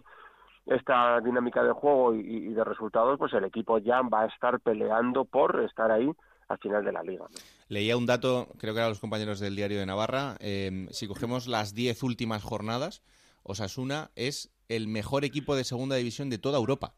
esta 0.70 1.20
dinámica 1.22 1.64
de 1.64 1.72
juego 1.72 2.14
y, 2.14 2.50
de 2.50 2.64
resultados, 2.64 3.18
pues 3.18 3.34
el 3.34 3.44
equipo 3.44 3.80
ya 3.80 4.02
va 4.02 4.22
a 4.22 4.26
estar 4.28 4.60
peleando 4.60 5.26
por 5.26 5.60
estar 5.62 5.92
ahí 5.92 6.10
al 6.48 6.58
final 6.60 6.84
de 6.84 6.92
la 6.92 7.04
liga. 7.04 7.26
Leía 7.68 7.98
un 7.98 8.06
dato, 8.06 8.48
creo 8.58 8.74
que 8.74 8.80
eran 8.80 8.90
los 8.90 9.00
compañeros 9.00 9.40
del 9.40 9.56
diario 9.56 9.80
de 9.80 9.86
Navarra, 9.86 10.36
em, 10.40 10.88
si 10.90 11.08
cogemos 11.08 11.48
las 11.48 11.74
diez 11.74 12.02
últimas 12.04 12.44
jornadas, 12.44 13.04
Osasuna 13.44 14.10
es 14.16 14.52
el 14.68 14.88
mejor 14.88 15.26
equipo 15.26 15.56
de 15.56 15.64
segunda 15.64 15.96
división 15.96 16.30
de 16.30 16.38
toda 16.38 16.58
Europa. 16.58 16.94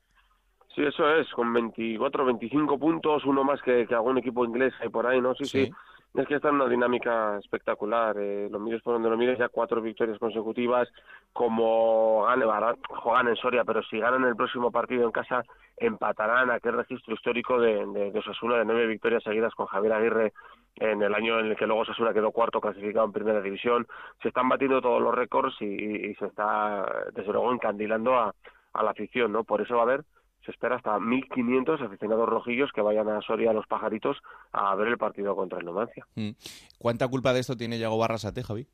Sí, 0.75 0.83
eso 0.83 1.09
es, 1.15 1.29
con 1.31 1.51
24, 1.51 2.25
25 2.25 2.79
puntos, 2.79 3.25
uno 3.25 3.43
más 3.43 3.61
que, 3.61 3.85
algún 3.91 4.17
equipo 4.17 4.45
inglés 4.45 4.73
hay 4.81 4.89
por 4.89 5.05
ahí, 5.05 5.19
¿no? 5.19 5.33
sí. 5.35 5.45
sí. 5.45 5.71
Es 6.13 6.27
que 6.27 6.35
está 6.35 6.49
en 6.49 6.55
una 6.55 6.67
dinámica 6.67 7.37
espectacular. 7.37 8.17
Eh, 8.19 8.49
lo 8.51 8.59
mires 8.59 8.81
por 8.81 8.93
donde 8.93 9.09
lo 9.09 9.15
mires, 9.15 9.39
ya 9.39 9.47
cuatro 9.47 9.81
victorias 9.81 10.19
consecutivas. 10.19 10.89
Como 11.31 12.25
gane, 12.25 12.45
juegan 12.89 13.29
en 13.29 13.37
Soria, 13.37 13.63
pero 13.63 13.81
si 13.83 13.97
ganan 13.97 14.25
el 14.25 14.35
próximo 14.35 14.71
partido 14.71 15.05
en 15.05 15.11
casa, 15.11 15.43
empatarán 15.77 16.51
aquel 16.51 16.73
registro 16.73 17.13
histórico 17.13 17.59
de, 17.61 17.85
de, 17.85 18.11
de 18.11 18.19
Osasuna 18.19 18.57
de 18.57 18.65
nueve 18.65 18.87
victorias 18.87 19.23
seguidas 19.23 19.55
con 19.55 19.67
Javier 19.67 19.93
Aguirre 19.93 20.33
en 20.75 21.01
el 21.01 21.15
año 21.15 21.39
en 21.39 21.47
el 21.47 21.55
que 21.55 21.65
luego 21.65 21.83
Osasuna 21.83 22.13
quedó 22.13 22.31
cuarto 22.31 22.59
clasificado 22.59 23.05
en 23.05 23.13
primera 23.13 23.41
división. 23.41 23.87
Se 24.21 24.27
están 24.27 24.49
batiendo 24.49 24.81
todos 24.81 25.01
los 25.01 25.15
récords 25.15 25.55
y, 25.61 26.13
se 26.15 26.25
está, 26.25 26.85
desde 27.13 27.31
luego, 27.31 27.53
encandilando 27.53 28.15
a, 28.15 28.35
a 28.73 28.83
la 28.83 28.91
afición, 28.91 29.31
¿no? 29.31 29.45
Por 29.45 29.61
eso 29.61 29.75
va 29.75 29.81
a 29.81 29.83
haber 29.83 30.03
se 30.45 30.51
espera 30.51 30.75
hasta 30.75 30.97
1.500 30.97 31.85
aficionados 31.85 32.27
rojillos 32.27 32.71
que 32.71 32.81
vayan 32.81 33.09
a 33.09 33.21
Soria 33.21 33.51
a 33.51 33.53
los 33.53 33.67
pajaritos 33.67 34.17
a 34.51 34.75
ver 34.75 34.87
el 34.87 34.97
partido 34.97 35.35
contra 35.35 35.59
el 35.59 35.65
Numancia. 35.65 36.05
Mm. 36.15 36.31
¿Cuánta 36.79 37.07
culpa 37.07 37.33
de 37.33 37.41
esto 37.41 37.55
tiene 37.55 37.79
Yago 37.79 37.97
Barrasate, 37.97 38.43
Javi? 38.43 38.67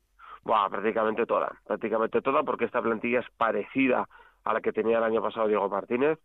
Buah, 0.44 0.68
prácticamente 0.70 1.26
toda, 1.26 1.52
prácticamente 1.66 2.22
toda, 2.22 2.42
porque 2.42 2.64
esta 2.64 2.80
plantilla 2.80 3.20
es 3.20 3.26
parecida 3.36 4.08
a 4.44 4.52
la 4.54 4.60
que 4.60 4.72
tenía 4.72 4.98
el 4.98 5.04
año 5.04 5.22
pasado 5.22 5.48
Diego 5.48 5.68
Martínez. 5.68 6.18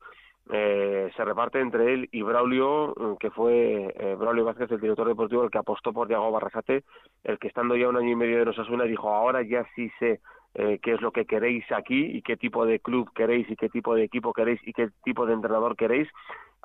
Eh, 0.52 1.10
se 1.16 1.24
reparte 1.24 1.60
entre 1.60 1.94
él 1.94 2.10
y 2.12 2.22
Braulio, 2.22 2.94
mm, 2.98 3.16
que 3.16 3.32
fue 3.32 3.94
eh, 3.98 4.16
Braulio 4.16 4.46
Vázquez, 4.46 4.72
el 4.72 4.82
director 4.82 5.08
deportivo, 5.08 5.44
el 5.44 5.50
que 5.50 5.58
apostó 5.58 5.94
por 5.94 6.08
Diego 6.08 6.32
Barrasate, 6.32 6.84
el 7.24 7.40
que 7.40 7.48
estando 7.48 7.76
ya 7.76 7.88
un 7.88 7.98
año 7.98 8.10
y 8.10 8.16
medio 8.16 8.44
de 8.44 8.50
Osasuna 8.50 8.84
dijo, 8.84 9.10
ahora 9.10 9.42
ya 9.42 9.66
sí 9.76 9.90
sé 10.00 10.20
eh, 10.56 10.80
qué 10.82 10.94
es 10.94 11.02
lo 11.02 11.12
que 11.12 11.26
queréis 11.26 11.70
aquí 11.72 12.06
y 12.06 12.22
qué 12.22 12.38
tipo 12.38 12.66
de 12.66 12.80
club 12.80 13.12
queréis 13.14 13.50
y 13.50 13.56
qué 13.56 13.70
tipo 13.70 13.96
de 13.96 14.04
equipo 14.04 14.34
queréis 14.34 14.60
y 14.66 14.74
qué 14.74 14.90
tipo 15.04 15.26
de 15.26 15.34
entrenador 15.34 15.76
queréis. 15.76 16.08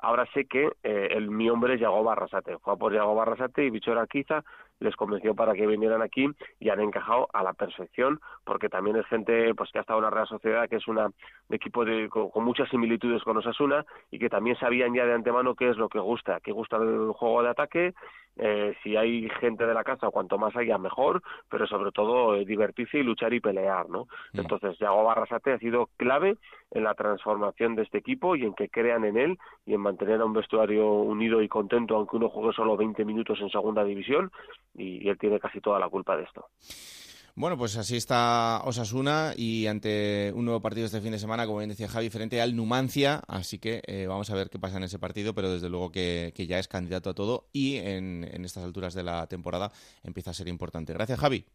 Ahora 0.01 0.25
sé 0.33 0.45
que 0.45 0.71
eh, 0.83 1.09
el, 1.11 1.29
mi 1.29 1.49
hombre 1.49 1.73
es 1.73 1.81
Yago 1.81 2.03
Barrasate. 2.03 2.57
Fue 2.59 2.77
por 2.77 2.93
Yago 2.93 3.15
Barrasate 3.15 3.65
y 3.65 3.69
Bichora 3.69 4.01
Arquiza 4.01 4.43
les 4.79 4.95
convenció 4.95 5.35
para 5.35 5.53
que 5.53 5.67
vinieran 5.67 6.01
aquí 6.01 6.27
y 6.59 6.69
han 6.69 6.79
encajado 6.79 7.27
a 7.33 7.43
la 7.43 7.53
perfección 7.53 8.21
porque 8.45 8.69
también 8.69 8.95
es 8.95 9.05
gente 9.07 9.53
pues 9.53 9.69
que 9.71 9.79
ha 9.79 9.81
estado 9.81 9.99
en 9.99 10.05
la 10.05 10.09
Real 10.09 10.27
Sociedad 10.27 10.69
que 10.69 10.77
es 10.77 10.87
una 10.87 11.07
un 11.07 11.55
equipo 11.55 11.83
de, 11.83 12.07
con, 12.09 12.31
muchas 12.43 12.69
similitudes 12.69 13.23
con 13.23 13.37
Osasuna 13.37 13.85
y 14.11 14.19
que 14.19 14.29
también 14.29 14.57
sabían 14.57 14.93
ya 14.93 15.05
de 15.05 15.13
antemano 15.13 15.55
qué 15.55 15.69
es 15.69 15.77
lo 15.77 15.89
que 15.89 15.99
gusta, 15.99 16.39
que 16.39 16.51
gusta 16.51 16.77
el 16.77 17.11
juego 17.11 17.43
de 17.43 17.49
ataque, 17.49 17.93
eh, 18.41 18.73
si 18.83 18.95
hay 18.95 19.29
gente 19.41 19.65
de 19.65 19.73
la 19.73 19.83
casa, 19.83 20.09
cuanto 20.09 20.37
más 20.37 20.55
haya 20.55 20.77
mejor, 20.77 21.21
pero 21.49 21.67
sobre 21.67 21.91
todo 21.91 22.35
eh, 22.35 22.45
divertirse 22.45 22.99
y 22.99 23.03
luchar 23.03 23.33
y 23.33 23.41
pelear, 23.41 23.89
¿no? 23.89 24.07
Mm. 24.33 24.39
Entonces, 24.39 24.79
Yago 24.79 25.03
Barrasate 25.03 25.53
ha 25.53 25.59
sido 25.59 25.89
clave 25.97 26.37
en 26.71 26.83
la 26.85 26.93
transformación 26.93 27.75
de 27.75 27.83
este 27.83 27.97
equipo 27.97 28.35
y 28.35 28.45
en 28.45 28.53
que 28.53 28.69
crean 28.69 29.03
en 29.03 29.17
él 29.17 29.37
y 29.65 29.73
en 29.73 29.81
mantener 29.81 30.21
a 30.21 30.25
un 30.25 30.33
vestuario 30.33 30.89
unido 30.89 31.41
y 31.41 31.49
contento, 31.49 31.95
aunque 31.95 32.15
uno 32.15 32.29
juegue 32.29 32.53
solo 32.53 32.77
20 32.77 33.03
minutos 33.03 33.39
en 33.41 33.49
segunda 33.49 33.83
división, 33.83 34.31
y, 34.75 35.07
él 35.09 35.17
tiene 35.17 35.39
casi 35.39 35.59
toda 35.59 35.79
la 35.79 35.89
culpa 35.89 36.15
de 36.15 36.23
esto. 36.23 36.45
Bueno, 37.39 37.57
pues 37.57 37.77
así 37.77 37.95
está 37.95 38.61
Osasuna 38.65 39.31
y 39.33 39.67
ante 39.67 40.33
un 40.35 40.43
nuevo 40.43 40.61
partido 40.61 40.85
este 40.85 40.99
fin 40.99 41.13
de 41.13 41.19
semana, 41.19 41.45
como 41.45 41.59
bien 41.59 41.69
decía 41.69 41.87
Javi, 41.87 42.09
frente 42.09 42.41
al 42.41 42.53
Numancia. 42.53 43.21
Así 43.29 43.59
que 43.59 43.81
eh, 43.87 44.07
vamos 44.07 44.29
a 44.29 44.35
ver 44.35 44.49
qué 44.49 44.59
pasa 44.59 44.75
en 44.75 44.83
ese 44.83 44.99
partido, 44.99 45.33
pero 45.33 45.49
desde 45.49 45.69
luego 45.69 45.89
que, 45.89 46.33
ya 46.35 46.59
es 46.59 46.67
candidato 46.67 47.11
a 47.11 47.13
todo 47.13 47.47
y 47.53 47.77
en, 47.77 48.25
estas 48.43 48.65
alturas 48.65 48.93
de 48.93 49.03
la 49.03 49.25
temporada 49.27 49.71
empieza 50.03 50.31
a 50.31 50.33
ser 50.33 50.49
importante. 50.49 50.91
Gracias, 50.91 51.17
Javi. 51.17 51.45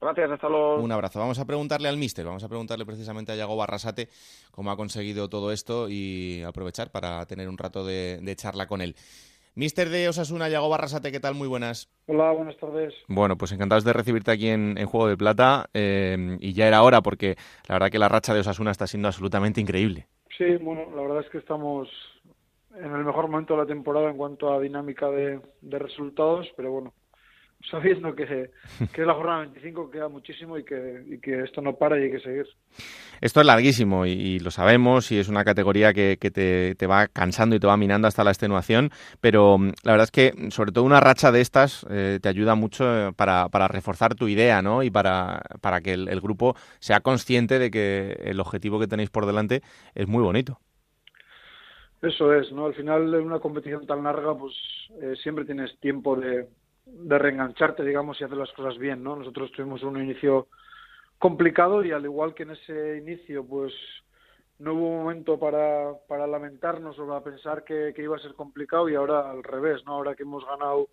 Gracias, 0.00 0.28
hasta 0.28 0.48
luego. 0.48 0.82
Un 0.82 0.90
abrazo. 0.90 1.20
Vamos 1.20 1.38
a 1.38 1.44
preguntarle 1.44 1.88
al 1.88 1.98
míster, 1.98 2.26
vamos 2.26 2.42
a 2.42 2.48
preguntarle 2.48 2.84
precisamente 2.84 3.30
a 3.30 3.36
Yago 3.36 3.54
Barrasate 3.54 4.08
cómo 4.50 4.72
ha 4.72 4.76
conseguido 4.76 5.28
todo 5.28 5.52
esto 5.52 5.88
y 5.88 6.42
aprovechar 6.42 6.90
para 6.90 7.24
tener 7.26 7.48
un 7.48 7.58
rato 7.58 7.86
de 7.86 8.34
charla 8.36 8.66
con 8.66 8.80
él. 8.80 8.96
Mister 9.58 9.88
de 9.88 10.08
Osasuna, 10.08 10.48
Yago 10.48 10.68
Barrasate, 10.68 11.10
¿qué 11.10 11.18
tal? 11.18 11.34
Muy 11.34 11.48
buenas. 11.48 11.90
Hola, 12.06 12.30
buenas 12.30 12.56
tardes. 12.58 12.94
Bueno, 13.08 13.36
pues 13.36 13.50
encantados 13.50 13.82
de 13.82 13.92
recibirte 13.92 14.30
aquí 14.30 14.46
en, 14.50 14.76
Juego 14.86 15.08
de 15.08 15.16
Plata 15.16 15.68
eh, 15.74 16.36
y 16.38 16.52
ya 16.52 16.68
era 16.68 16.84
hora 16.84 17.00
porque 17.00 17.34
la 17.66 17.74
verdad 17.74 17.90
que 17.90 17.98
la 17.98 18.08
racha 18.08 18.32
de 18.32 18.38
Osasuna 18.38 18.70
está 18.70 18.86
siendo 18.86 19.08
absolutamente 19.08 19.60
increíble. 19.60 20.06
Sí, 20.36 20.44
bueno, 20.60 20.82
la 20.94 21.02
verdad 21.02 21.24
es 21.24 21.30
que 21.30 21.38
estamos 21.38 21.88
en 22.76 22.84
el 22.84 23.04
mejor 23.04 23.26
momento 23.26 23.54
de 23.54 23.62
la 23.62 23.66
temporada 23.66 24.08
en 24.08 24.16
cuanto 24.16 24.52
a 24.52 24.60
dinámica 24.60 25.10
de 25.10 25.40
resultados, 25.60 26.46
pero 26.56 26.70
bueno, 26.70 26.94
sabiendo 27.70 28.14
que, 28.14 28.50
que 28.92 29.04
la 29.04 29.14
jornada 29.14 29.40
25 29.40 29.90
queda 29.90 30.08
muchísimo 30.08 30.56
y 30.58 30.64
que, 30.64 31.04
y 31.06 31.18
que 31.18 31.42
esto 31.42 31.60
no 31.60 31.76
para 31.76 31.98
y 31.98 32.04
hay 32.04 32.10
que 32.12 32.20
seguir. 32.20 32.46
Esto 33.20 33.40
es 33.40 33.46
larguísimo 33.46 34.06
y, 34.06 34.38
lo 34.38 34.50
sabemos 34.50 35.10
y 35.10 35.18
es 35.18 35.28
una 35.28 35.44
categoría 35.44 35.92
que, 35.92 36.18
que 36.20 36.30
te, 36.30 36.74
te, 36.76 36.86
va 36.86 37.08
cansando 37.08 37.56
y 37.56 37.60
te 37.60 37.66
va 37.66 37.76
minando 37.76 38.06
hasta 38.06 38.22
la 38.22 38.30
extenuación, 38.30 38.90
pero 39.20 39.58
mm, 39.58 39.72
la 39.82 39.92
verdad 39.92 40.04
es 40.04 40.10
que 40.10 40.50
sobre 40.50 40.72
todo 40.72 40.84
una 40.84 41.00
racha 41.00 41.32
de 41.32 41.40
estas 41.40 41.84
eh, 41.90 42.20
te 42.22 42.28
ayuda 42.28 42.54
mucho 42.54 43.12
para, 43.16 43.48
para, 43.48 43.68
reforzar 43.68 44.14
tu 44.14 44.28
idea 44.28 44.62
¿no? 44.62 44.82
y 44.82 44.90
para, 44.90 45.42
para 45.60 45.80
que 45.80 45.94
el, 45.94 46.20
grupo 46.20 46.54
sea 46.78 47.00
consciente 47.00 47.58
de 47.58 47.70
que 47.70 48.18
el 48.24 48.40
objetivo 48.40 48.78
que 48.78 48.86
tenéis 48.86 49.10
por 49.10 49.26
delante 49.26 49.62
es 49.94 50.06
muy 50.06 50.22
bonito. 50.22 50.58
Eso 52.02 52.32
es, 52.32 52.52
¿no? 52.52 52.66
Al 52.66 52.74
final 52.74 53.12
en 53.14 53.22
una 53.22 53.40
competición 53.40 53.86
tan 53.86 54.04
larga, 54.04 54.36
pues 54.36 54.54
eh, 55.02 55.14
siempre 55.22 55.44
tienes 55.44 55.76
tiempo 55.80 56.14
de, 56.16 56.46
de 56.92 57.18
reengancharte, 57.18 57.84
digamos, 57.84 58.20
y 58.20 58.24
hacer 58.24 58.36
las 58.36 58.52
cosas 58.52 58.78
bien, 58.78 59.02
¿no? 59.02 59.16
Nosotros 59.16 59.52
tuvimos 59.52 59.82
un 59.82 60.02
inicio 60.02 60.48
complicado 61.18 61.84
y 61.84 61.92
al 61.92 62.04
igual 62.04 62.34
que 62.34 62.44
en 62.44 62.50
ese 62.50 62.98
inicio, 62.98 63.44
pues 63.44 63.72
no 64.58 64.74
hubo 64.74 64.90
momento 65.02 65.38
para, 65.38 65.92
para 66.08 66.26
lamentarnos 66.26 66.98
o 66.98 67.06
para 67.06 67.22
pensar 67.22 67.64
que, 67.64 67.94
iba 67.96 68.16
a 68.16 68.20
ser 68.20 68.34
complicado 68.34 68.88
y 68.88 68.94
ahora 68.94 69.30
al 69.30 69.42
revés, 69.42 69.84
¿no? 69.84 69.92
Ahora 69.92 70.14
que 70.14 70.24
hemos 70.24 70.44
ganado 70.44 70.88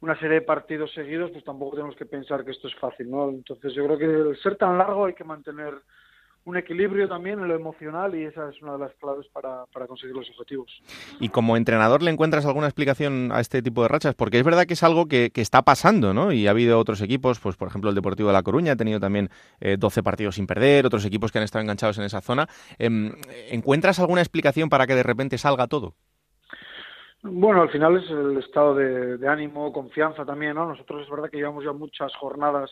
una 0.00 0.18
serie 0.18 0.40
de 0.40 0.46
partidos 0.46 0.92
seguidos, 0.92 1.30
pues 1.30 1.44
tampoco 1.44 1.76
tenemos 1.76 1.96
que 1.96 2.06
pensar 2.06 2.44
que 2.44 2.50
esto 2.50 2.68
es 2.68 2.74
fácil, 2.76 3.10
¿no? 3.10 3.28
Entonces 3.28 3.74
yo 3.74 3.84
creo 3.86 3.98
que 3.98 4.04
el 4.04 4.36
ser 4.42 4.56
tan 4.56 4.78
largo 4.78 5.06
hay 5.06 5.14
que 5.14 5.24
mantener 5.24 5.74
un 6.46 6.56
equilibrio 6.56 7.08
también 7.08 7.40
en 7.40 7.48
lo 7.48 7.54
emocional 7.54 8.14
y 8.14 8.24
esa 8.24 8.50
es 8.50 8.60
una 8.60 8.72
de 8.72 8.78
las 8.80 8.94
claves 8.94 9.26
para, 9.32 9.64
para, 9.72 9.86
conseguir 9.86 10.14
los 10.14 10.28
objetivos. 10.30 10.70
Y 11.18 11.30
como 11.30 11.56
entrenador 11.56 12.02
le 12.02 12.10
encuentras 12.10 12.44
alguna 12.44 12.66
explicación 12.66 13.30
a 13.32 13.40
este 13.40 13.62
tipo 13.62 13.82
de 13.82 13.88
rachas, 13.88 14.14
porque 14.14 14.38
es 14.38 14.44
verdad 14.44 14.66
que 14.66 14.74
es 14.74 14.82
algo 14.82 15.06
que, 15.06 15.30
que 15.30 15.40
está 15.40 15.62
pasando, 15.62 16.12
¿no? 16.12 16.32
Y 16.32 16.46
ha 16.46 16.50
habido 16.50 16.78
otros 16.78 17.00
equipos, 17.00 17.40
pues 17.40 17.56
por 17.56 17.68
ejemplo 17.68 17.88
el 17.88 17.96
Deportivo 17.96 18.28
de 18.28 18.34
La 18.34 18.42
Coruña 18.42 18.72
ha 18.72 18.76
tenido 18.76 19.00
también 19.00 19.30
eh, 19.60 19.76
12 19.78 20.02
partidos 20.02 20.34
sin 20.34 20.46
perder, 20.46 20.84
otros 20.84 21.04
equipos 21.06 21.32
que 21.32 21.38
han 21.38 21.44
estado 21.44 21.62
enganchados 21.62 21.98
en 21.98 22.04
esa 22.04 22.20
zona. 22.20 22.46
Eh, 22.78 22.90
¿Encuentras 23.50 23.98
alguna 23.98 24.20
explicación 24.20 24.68
para 24.68 24.86
que 24.86 24.94
de 24.94 25.02
repente 25.02 25.38
salga 25.38 25.66
todo? 25.66 25.94
Bueno, 27.22 27.62
al 27.62 27.70
final 27.70 27.96
es 27.96 28.10
el 28.10 28.36
estado 28.36 28.74
de, 28.74 29.16
de 29.16 29.28
ánimo, 29.28 29.72
confianza 29.72 30.26
también, 30.26 30.56
¿no? 30.56 30.68
Nosotros 30.68 31.04
es 31.04 31.10
verdad 31.10 31.30
que 31.30 31.38
llevamos 31.38 31.64
ya 31.64 31.72
muchas 31.72 32.14
jornadas 32.16 32.70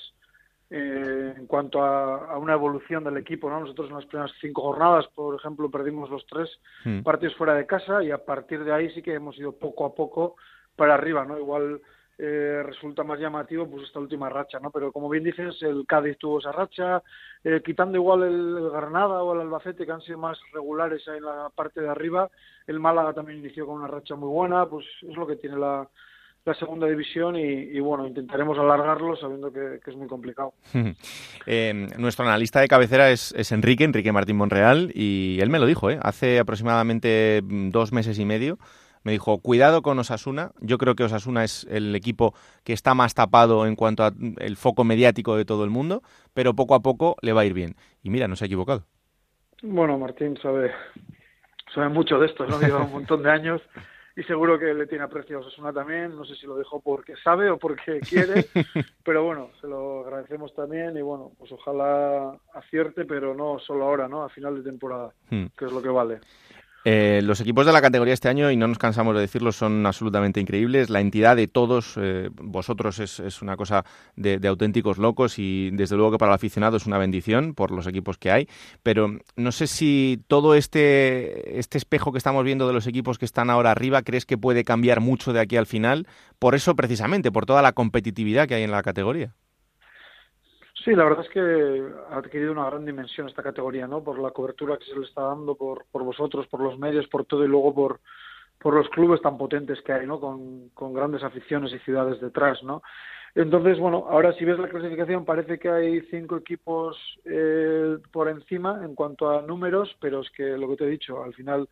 eh, 0.75 1.35
en 1.37 1.47
cuanto 1.47 1.83
a, 1.83 2.33
a, 2.33 2.39
una 2.39 2.55
evolución 2.55 3.05
del 3.05 3.19
equipo, 3.19 3.51
¿no? 3.51 3.61
Nosotros 3.61 3.91
en 3.91 3.97
las 3.97 4.07
primeras 4.07 4.33
cinco 4.41 4.63
jornadas, 4.63 5.07
por 5.15 5.35
ejemplo, 5.35 5.71
perdimos 5.71 6.09
los 6.09 6.27
tres 6.27 6.49
mm. 6.87 7.03
partidos 7.03 7.37
fuera 7.37 7.53
de 7.53 7.67
casa 7.67 8.03
y 8.03 8.11
a 8.11 8.25
partir 8.25 8.65
de 8.65 8.73
ahí 8.73 8.91
sí 8.95 9.03
que 9.03 9.13
hemos 9.13 9.39
ido 9.39 9.53
poco 9.53 9.85
a 9.85 9.95
poco 9.95 10.37
para 10.75 10.95
arriba, 10.95 11.27
¿no? 11.27 11.39
Igual 11.39 11.83
eh, 12.17 12.63
resulta 12.65 13.05
más 13.05 13.21
llamativo 13.21 13.69
pues 13.69 13.85
esta 13.85 14.01
última 14.01 14.31
racha, 14.31 14.61
¿no? 14.61 14.71
Pero 14.71 14.93
como 14.93 15.11
bien 15.11 15.25
dices, 15.25 15.61
el 15.61 15.85
Cádiz 15.87 16.17
tuvo 16.17 16.39
esa 16.39 16.53
racha, 16.53 17.03
eh, 17.45 17.61
quitando 17.63 17.99
igual 17.99 18.23
el, 18.23 18.57
el, 18.57 18.71
Granada 18.71 19.23
o 19.23 19.35
el 19.35 19.43
Albacete, 19.43 19.85
que 19.85 19.93
han 19.93 20.01
sido 20.01 20.17
más 20.17 20.39
regulares 20.55 21.07
ahí 21.07 21.19
en 21.19 21.25
la 21.27 21.51
parte 21.55 21.83
de 21.83 21.91
arriba, 21.91 22.31
el 22.67 22.81
Málaga 22.81 23.13
también 23.13 23.41
inició 23.41 23.67
con 23.67 23.75
una 23.77 23.89
racha 23.89 24.15
muy 24.15 24.31
buena, 24.31 24.65
pues 24.65 24.87
es 25.03 25.15
lo 25.15 25.27
que 25.27 25.37
tiene 25.37 25.59
la, 25.59 25.87
la 26.45 26.55
segunda 26.55 26.89
división 26.89 27.37
y, 27.37 27.43
y, 27.43 27.81
bueno, 27.81 28.07
intentaremos 28.07 28.59
alargarlo 28.59 29.17
sabiendo 29.17 29.53
que, 29.53 29.79
que 29.85 29.91
es 29.91 29.97
muy 29.97 30.09
complicado. 30.09 30.55
eh, 31.47 31.89
nuestro 31.99 32.25
analista 32.25 32.61
de 32.61 32.69
cabecera 32.69 33.11
es, 33.11 33.33
es, 33.37 33.53
Enrique, 33.53 33.85
Enrique 33.85 34.11
Martín 34.11 34.37
Monreal, 34.37 34.91
y 34.95 35.39
él 35.41 35.51
me 35.51 35.61
lo 35.61 35.67
dijo, 35.67 35.91
¿eh? 35.91 35.99
hace 36.03 36.41
aproximadamente 36.41 37.41
dos 37.45 37.93
meses 37.93 38.19
y 38.19 38.25
medio. 38.25 38.59
Me 39.05 39.13
dijo, 39.13 39.39
cuidado 39.39 39.83
con 39.83 39.99
Osasuna. 39.99 40.53
Yo 40.61 40.79
creo 40.79 40.95
que 40.95 41.03
Osasuna 41.03 41.43
es 41.43 41.67
el 41.69 41.95
equipo 41.97 42.35
que 42.63 42.73
está 42.73 42.95
más 42.95 43.15
tapado 43.15 43.67
en 43.67 43.75
cuanto 43.75 44.05
al 44.05 44.57
foco 44.57 44.85
mediático 44.85 45.37
de 45.37 45.45
todo 45.45 45.65
el 45.65 45.71
mundo, 45.71 46.03
pero 46.35 46.55
poco 46.55 46.77
a 46.77 46.81
poco 46.81 47.17
le 47.21 47.33
va 47.33 47.41
a 47.41 47.45
ir 47.45 47.53
bien. 47.53 47.75
Y 48.03 48.11
mira, 48.11 48.29
no 48.29 48.37
se 48.37 48.45
ha 48.45 48.47
equivocado. 48.47 48.85
Bueno, 49.63 49.99
Martín 49.99 50.39
sabe, 50.41 50.71
sabe 51.75 51.89
mucho 51.89 52.19
de 52.21 52.27
esto, 52.27 52.47
¿no? 52.47 52.61
Lleva 52.61 52.85
un 52.85 52.93
montón 52.93 53.25
de 53.25 53.31
años 53.31 53.61
y 54.17 54.23
seguro 54.25 54.59
que 54.59 54.75
le 54.75 54.87
tiene 54.87 55.05
aprecio 55.05 55.39
a 55.39 55.41
Osasuna 55.41 55.73
también, 55.73 56.15
no 56.15 56.25
sé 56.25 56.35
si 56.37 56.47
lo 56.47 56.57
dejó 56.57 56.81
porque 56.81 57.15
sabe 57.17 57.51
o 57.51 57.59
porque 57.59 58.01
quiere, 58.09 58.47
pero 59.05 59.25
bueno, 59.25 59.51
se 59.61 59.67
lo 59.67 60.01
agradecemos 60.01 60.55
también 60.55 60.97
y 60.97 61.03
bueno, 61.03 61.33
pues 61.39 61.51
ojalá 61.53 62.37
acierte, 62.55 63.05
pero 63.05 63.35
no 63.35 63.59
solo 63.59 63.85
ahora, 63.85 64.09
¿no? 64.09 64.23
A 64.23 64.29
final 64.29 64.57
de 64.57 64.71
temporada, 64.71 65.13
hmm. 65.31 65.47
que 65.57 65.65
es 65.65 65.73
lo 65.73 65.83
que 65.83 65.89
vale. 65.89 66.21
Eh, 66.85 67.21
los 67.23 67.41
equipos 67.41 67.65
de 67.65 67.73
la 67.73 67.81
categoría 67.81 68.13
este 68.13 68.29
año, 68.29 68.51
y 68.51 68.57
no 68.57 68.67
nos 68.67 68.79
cansamos 68.79 69.15
de 69.15 69.21
decirlo, 69.21 69.53
son 69.53 69.87
absolutamente 69.87 70.41
increíbles. 70.41 70.91
La 70.91 71.01
entidad 71.01 71.37
de 71.37 71.47
todos, 71.47 71.95
eh, 71.97 72.29
vosotros, 72.35 72.99
es, 72.99 73.21
una 73.41 73.57
cosa 73.57 73.85
de, 74.17 74.39
de, 74.39 74.49
auténticos 74.49 74.99
locos 74.99 75.39
y 75.39 75.71
desde 75.73 75.97
luego 75.97 76.13
que 76.13 76.19
para 76.19 76.33
el 76.33 76.35
aficionado 76.35 76.77
es 76.77 76.87
una 76.87 76.99
bendición 76.99 77.55
por 77.55 77.71
los 77.71 77.87
equipos 77.87 78.19
que 78.19 78.33
hay. 78.33 78.49
Pero 78.83 79.19
no 79.37 79.53
sé 79.53 79.69
si 79.69 80.21
todo 80.27 80.55
este, 80.57 81.59
este 81.59 81.79
espejo 81.79 82.11
que 82.11 82.19
estamos 82.19 82.45
viendo 82.45 82.67
de 82.67 82.73
los 82.73 82.87
equipos 82.89 83.19
que 83.19 83.27
están 83.27 83.49
ahora 83.49 83.71
arriba, 83.71 84.03
¿crees 84.03 84.27
que 84.27 84.37
puede 84.37 84.65
cambiar 84.65 85.01
mucho 85.01 85.33
de 85.33 85.41
aquí 85.41 85.57
al 85.57 85.67
final? 85.67 86.09
Por 86.41 86.57
eso 86.57 86.75
precisamente, 86.75 87.31
por 87.31 87.47
toda 87.47 87.63
la 87.63 87.73
competitividad 87.73 88.49
que 88.49 88.55
hay 88.55 88.65
en 88.65 88.73
la 88.73 88.83
categoría. 88.83 89.35
Sí, 90.85 90.95
la 90.95 91.05
verdad 91.05 91.25
es 91.25 91.31
que 91.31 91.83
ha 92.11 92.17
adquirido 92.17 92.53
una 92.53 92.67
gran 92.67 92.85
dimensión 92.85 93.29
esta 93.29 93.43
categoría, 93.43 93.87
¿no? 93.87 94.03
Por 94.03 94.19
la 94.19 94.31
cobertura 94.31 94.77
que 94.79 94.85
se 94.87 94.99
le 94.99 95.05
está 95.05 95.23
dando, 95.23 95.55
por, 95.55 95.85
por 95.93 96.03
vosotros, 96.03 96.47
por 96.49 96.61
los 96.61 96.79
medios, 96.79 97.07
por 97.07 97.25
todo 97.25 97.45
y 97.45 97.49
luego 97.49 97.73
por, 97.73 98.01
por 98.59 98.75
los 98.75 98.89
clubes 98.89 99.23
tan 99.23 99.39
potentes 99.39 99.81
que 99.83 99.93
hay, 99.93 100.07
¿no? 100.07 100.19
Con, 100.19 100.71
con 100.71 100.93
grandes 100.93 101.23
aficiones 101.23 101.73
y 101.73 101.79
ciudades 101.81 102.21
detrás, 102.21 102.63
¿no? 102.65 102.83
Entonces, 103.35 103.79
bueno, 103.79 104.07
ahora 104.11 104.33
si 104.35 104.45
ves 104.45 104.59
la 104.59 104.69
clasificación 104.69 105.25
parece 105.25 105.59
que 105.59 105.69
hay 105.69 106.01
cinco 106.11 106.37
equipos 106.37 106.97
eh, 107.25 107.99
por 108.11 108.29
encima 108.29 108.81
en 108.85 108.95
cuanto 108.95 109.31
a 109.31 109.43
números, 109.43 109.95
pero 110.01 110.21
es 110.21 110.31
que 110.31 110.59
lo 110.59 110.69
que 110.69 110.77
te 110.77 110.85
he 110.85 110.91
dicho, 110.91 111.23
al 111.23 111.33
final 111.33 111.69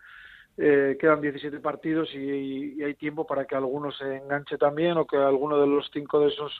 eh, 0.62 0.99
quedan 1.01 1.23
17 1.23 1.59
partidos 1.61 2.14
y, 2.14 2.83
hay 2.83 2.94
tiempo 2.94 3.27
para 3.27 3.46
que 3.46 3.57
alguno 3.57 3.90
se 3.92 4.16
enganche 4.18 4.59
también 4.59 4.99
o 4.99 5.07
que 5.07 5.16
alguno 5.16 5.59
de 5.59 5.66
los 5.66 5.88
cinco 5.90 6.20
de 6.20 6.29
esos 6.29 6.53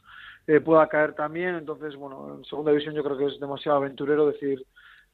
eh, 0.47 0.59
pueda 0.61 0.89
caer 0.89 1.13
también. 1.13 1.57
Entonces, 1.57 1.97
bueno, 1.97 2.37
en 2.39 2.45
segunda 2.47 2.71
división 2.71 2.95
yo 2.95 3.05
creo 3.05 3.19
que 3.19 3.27
es 3.27 3.39
demasiado 3.39 3.77
aventurero 3.77 4.27
decir 4.27 4.65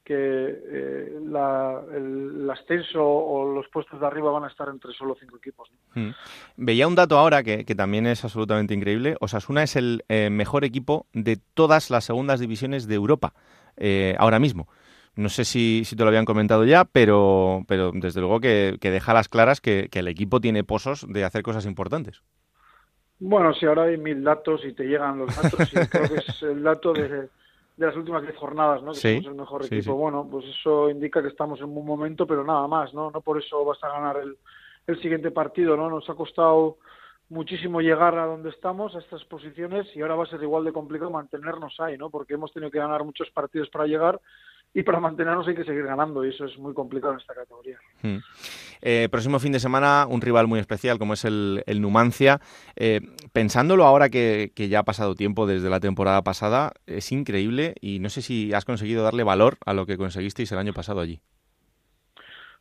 que 0.05 0.15
eh, 0.15 1.19
la, 1.21 1.81
el, 1.93 2.49
ascenso 2.49 3.03
o 3.03 3.53
los 3.53 3.67
puestos 3.67 3.99
de 3.99 4.07
arriba 4.07 4.31
van 4.31 4.45
a 4.45 4.47
estar 4.47 4.69
entre 4.69 4.93
solo 4.93 5.17
cinco 5.19 5.35
equipos. 5.35 5.69
Hmm. 5.93 6.11
Veía 6.55 6.87
un 6.87 6.95
dato 6.95 7.17
ahora 7.17 7.43
que, 7.43 7.65
que, 7.65 7.75
también 7.75 8.07
es 8.07 8.23
absolutamente 8.23 8.73
increíble. 8.73 9.17
Osasuna 9.19 9.63
es 9.63 9.75
el 9.75 10.05
eh, 10.07 10.29
mejor 10.29 10.63
equipo 10.63 11.07
de 11.11 11.37
todas 11.53 11.89
las 11.89 12.05
segundas 12.05 12.39
divisiones 12.39 12.87
de 12.87 12.95
Europa 12.95 13.33
ahora 14.17 14.39
mismo. 14.39 14.67
No 15.17 15.29
sé 15.29 15.45
si, 15.45 15.83
si, 15.83 15.95
te 15.95 16.03
lo 16.03 16.09
habían 16.09 16.25
comentado 16.25 16.63
ya, 16.63 16.85
pero, 16.85 17.63
pero 17.67 17.91
desde 17.91 18.21
luego 18.21 18.39
que, 18.39 18.77
que 18.79 18.91
deja 18.91 19.13
las 19.13 19.27
claras 19.27 19.59
que, 19.59 19.89
que, 19.89 19.99
el 19.99 20.07
equipo 20.07 20.39
tiene 20.39 20.63
pozos 20.63 21.05
de 21.09 21.23
hacer 21.23 21.41
cosas 21.41 21.65
importantes. 21.65 22.21
Bueno, 23.19 23.51
si 23.55 23.65
ahora 23.65 23.83
hay 23.83 23.97
mil 23.97 24.23
datos 24.23 24.63
y 24.63 24.73
te 24.73 24.83
llegan 24.83 25.17
los 25.17 25.35
datos, 25.35 25.73
y 25.73 25.87
creo 25.87 26.07
que 26.07 26.19
es 26.19 26.43
el 26.43 26.61
dato 26.61 26.93
de, 26.93 27.29
de 27.77 27.85
las 27.85 27.95
últimas 27.95 28.21
diez 28.21 28.35
jornadas, 28.35 28.83
¿no? 28.83 28.91
Que 28.91 28.99
sí, 28.99 29.15
somos 29.15 29.31
el 29.31 29.39
mejor 29.39 29.63
sí, 29.63 29.75
equipo. 29.75 29.93
Sí. 29.93 29.97
Bueno, 29.97 30.27
pues 30.29 30.45
eso 30.45 30.89
indica 30.89 31.21
que 31.21 31.29
estamos 31.29 31.59
en 31.59 31.65
un 31.65 31.85
momento, 31.85 32.27
pero 32.27 32.43
nada 32.43 32.67
más, 32.67 32.93
¿no? 32.93 33.09
No 33.09 33.21
por 33.21 33.41
eso 33.41 33.65
vas 33.65 33.83
a 33.83 33.89
ganar 33.89 34.17
el, 34.17 34.37
el 34.85 35.01
siguiente 35.01 35.31
partido, 35.31 35.75
¿no? 35.75 35.89
Nos 35.89 36.07
ha 36.09 36.13
costado 36.13 36.77
muchísimo 37.29 37.81
llegar 37.81 38.17
a 38.17 38.25
donde 38.25 38.49
estamos, 38.49 38.95
a 38.95 38.99
estas 38.99 39.23
posiciones, 39.25 39.87
y 39.95 40.01
ahora 40.01 40.15
va 40.15 40.23
a 40.23 40.27
ser 40.27 40.41
igual 40.41 40.63
de 40.63 40.71
complicado 40.71 41.11
mantenernos 41.11 41.79
ahí, 41.79 41.97
¿no? 41.97 42.09
Porque 42.09 42.35
hemos 42.35 42.53
tenido 42.53 42.71
que 42.71 42.79
ganar 42.79 43.03
muchos 43.03 43.29
partidos 43.31 43.69
para 43.69 43.85
llegar 43.85 44.19
y 44.73 44.83
para 44.83 44.99
mantenernos 44.99 45.47
hay 45.47 45.55
que 45.55 45.63
seguir 45.63 45.85
ganando 45.85 46.23
y 46.23 46.29
eso 46.29 46.45
es 46.45 46.57
muy 46.57 46.73
complicado 46.73 47.13
en 47.13 47.19
esta 47.19 47.33
categoría. 47.33 47.79
Hmm. 48.01 48.17
Eh, 48.81 49.07
próximo 49.09 49.39
fin 49.39 49.51
de 49.51 49.59
semana 49.59 50.05
un 50.07 50.21
rival 50.21 50.47
muy 50.47 50.59
especial 50.59 50.99
como 50.99 51.13
es 51.13 51.25
el, 51.25 51.63
el 51.65 51.81
Numancia. 51.81 52.39
Eh, 52.75 53.01
pensándolo 53.33 53.85
ahora 53.85 54.09
que, 54.09 54.51
que, 54.55 54.69
ya 54.69 54.79
ha 54.79 54.83
pasado 54.83 55.15
tiempo 55.15 55.47
desde 55.47 55.69
la 55.69 55.79
temporada 55.79 56.21
pasada, 56.21 56.73
es 56.85 57.11
increíble 57.11 57.75
y 57.81 57.99
no 57.99 58.09
sé 58.09 58.21
si 58.21 58.53
has 58.53 58.65
conseguido 58.65 59.03
darle 59.03 59.23
valor 59.23 59.57
a 59.65 59.73
lo 59.73 59.85
que 59.85 59.97
conseguisteis 59.97 60.51
el 60.51 60.59
año 60.59 60.73
pasado 60.73 60.99
allí. 60.99 61.21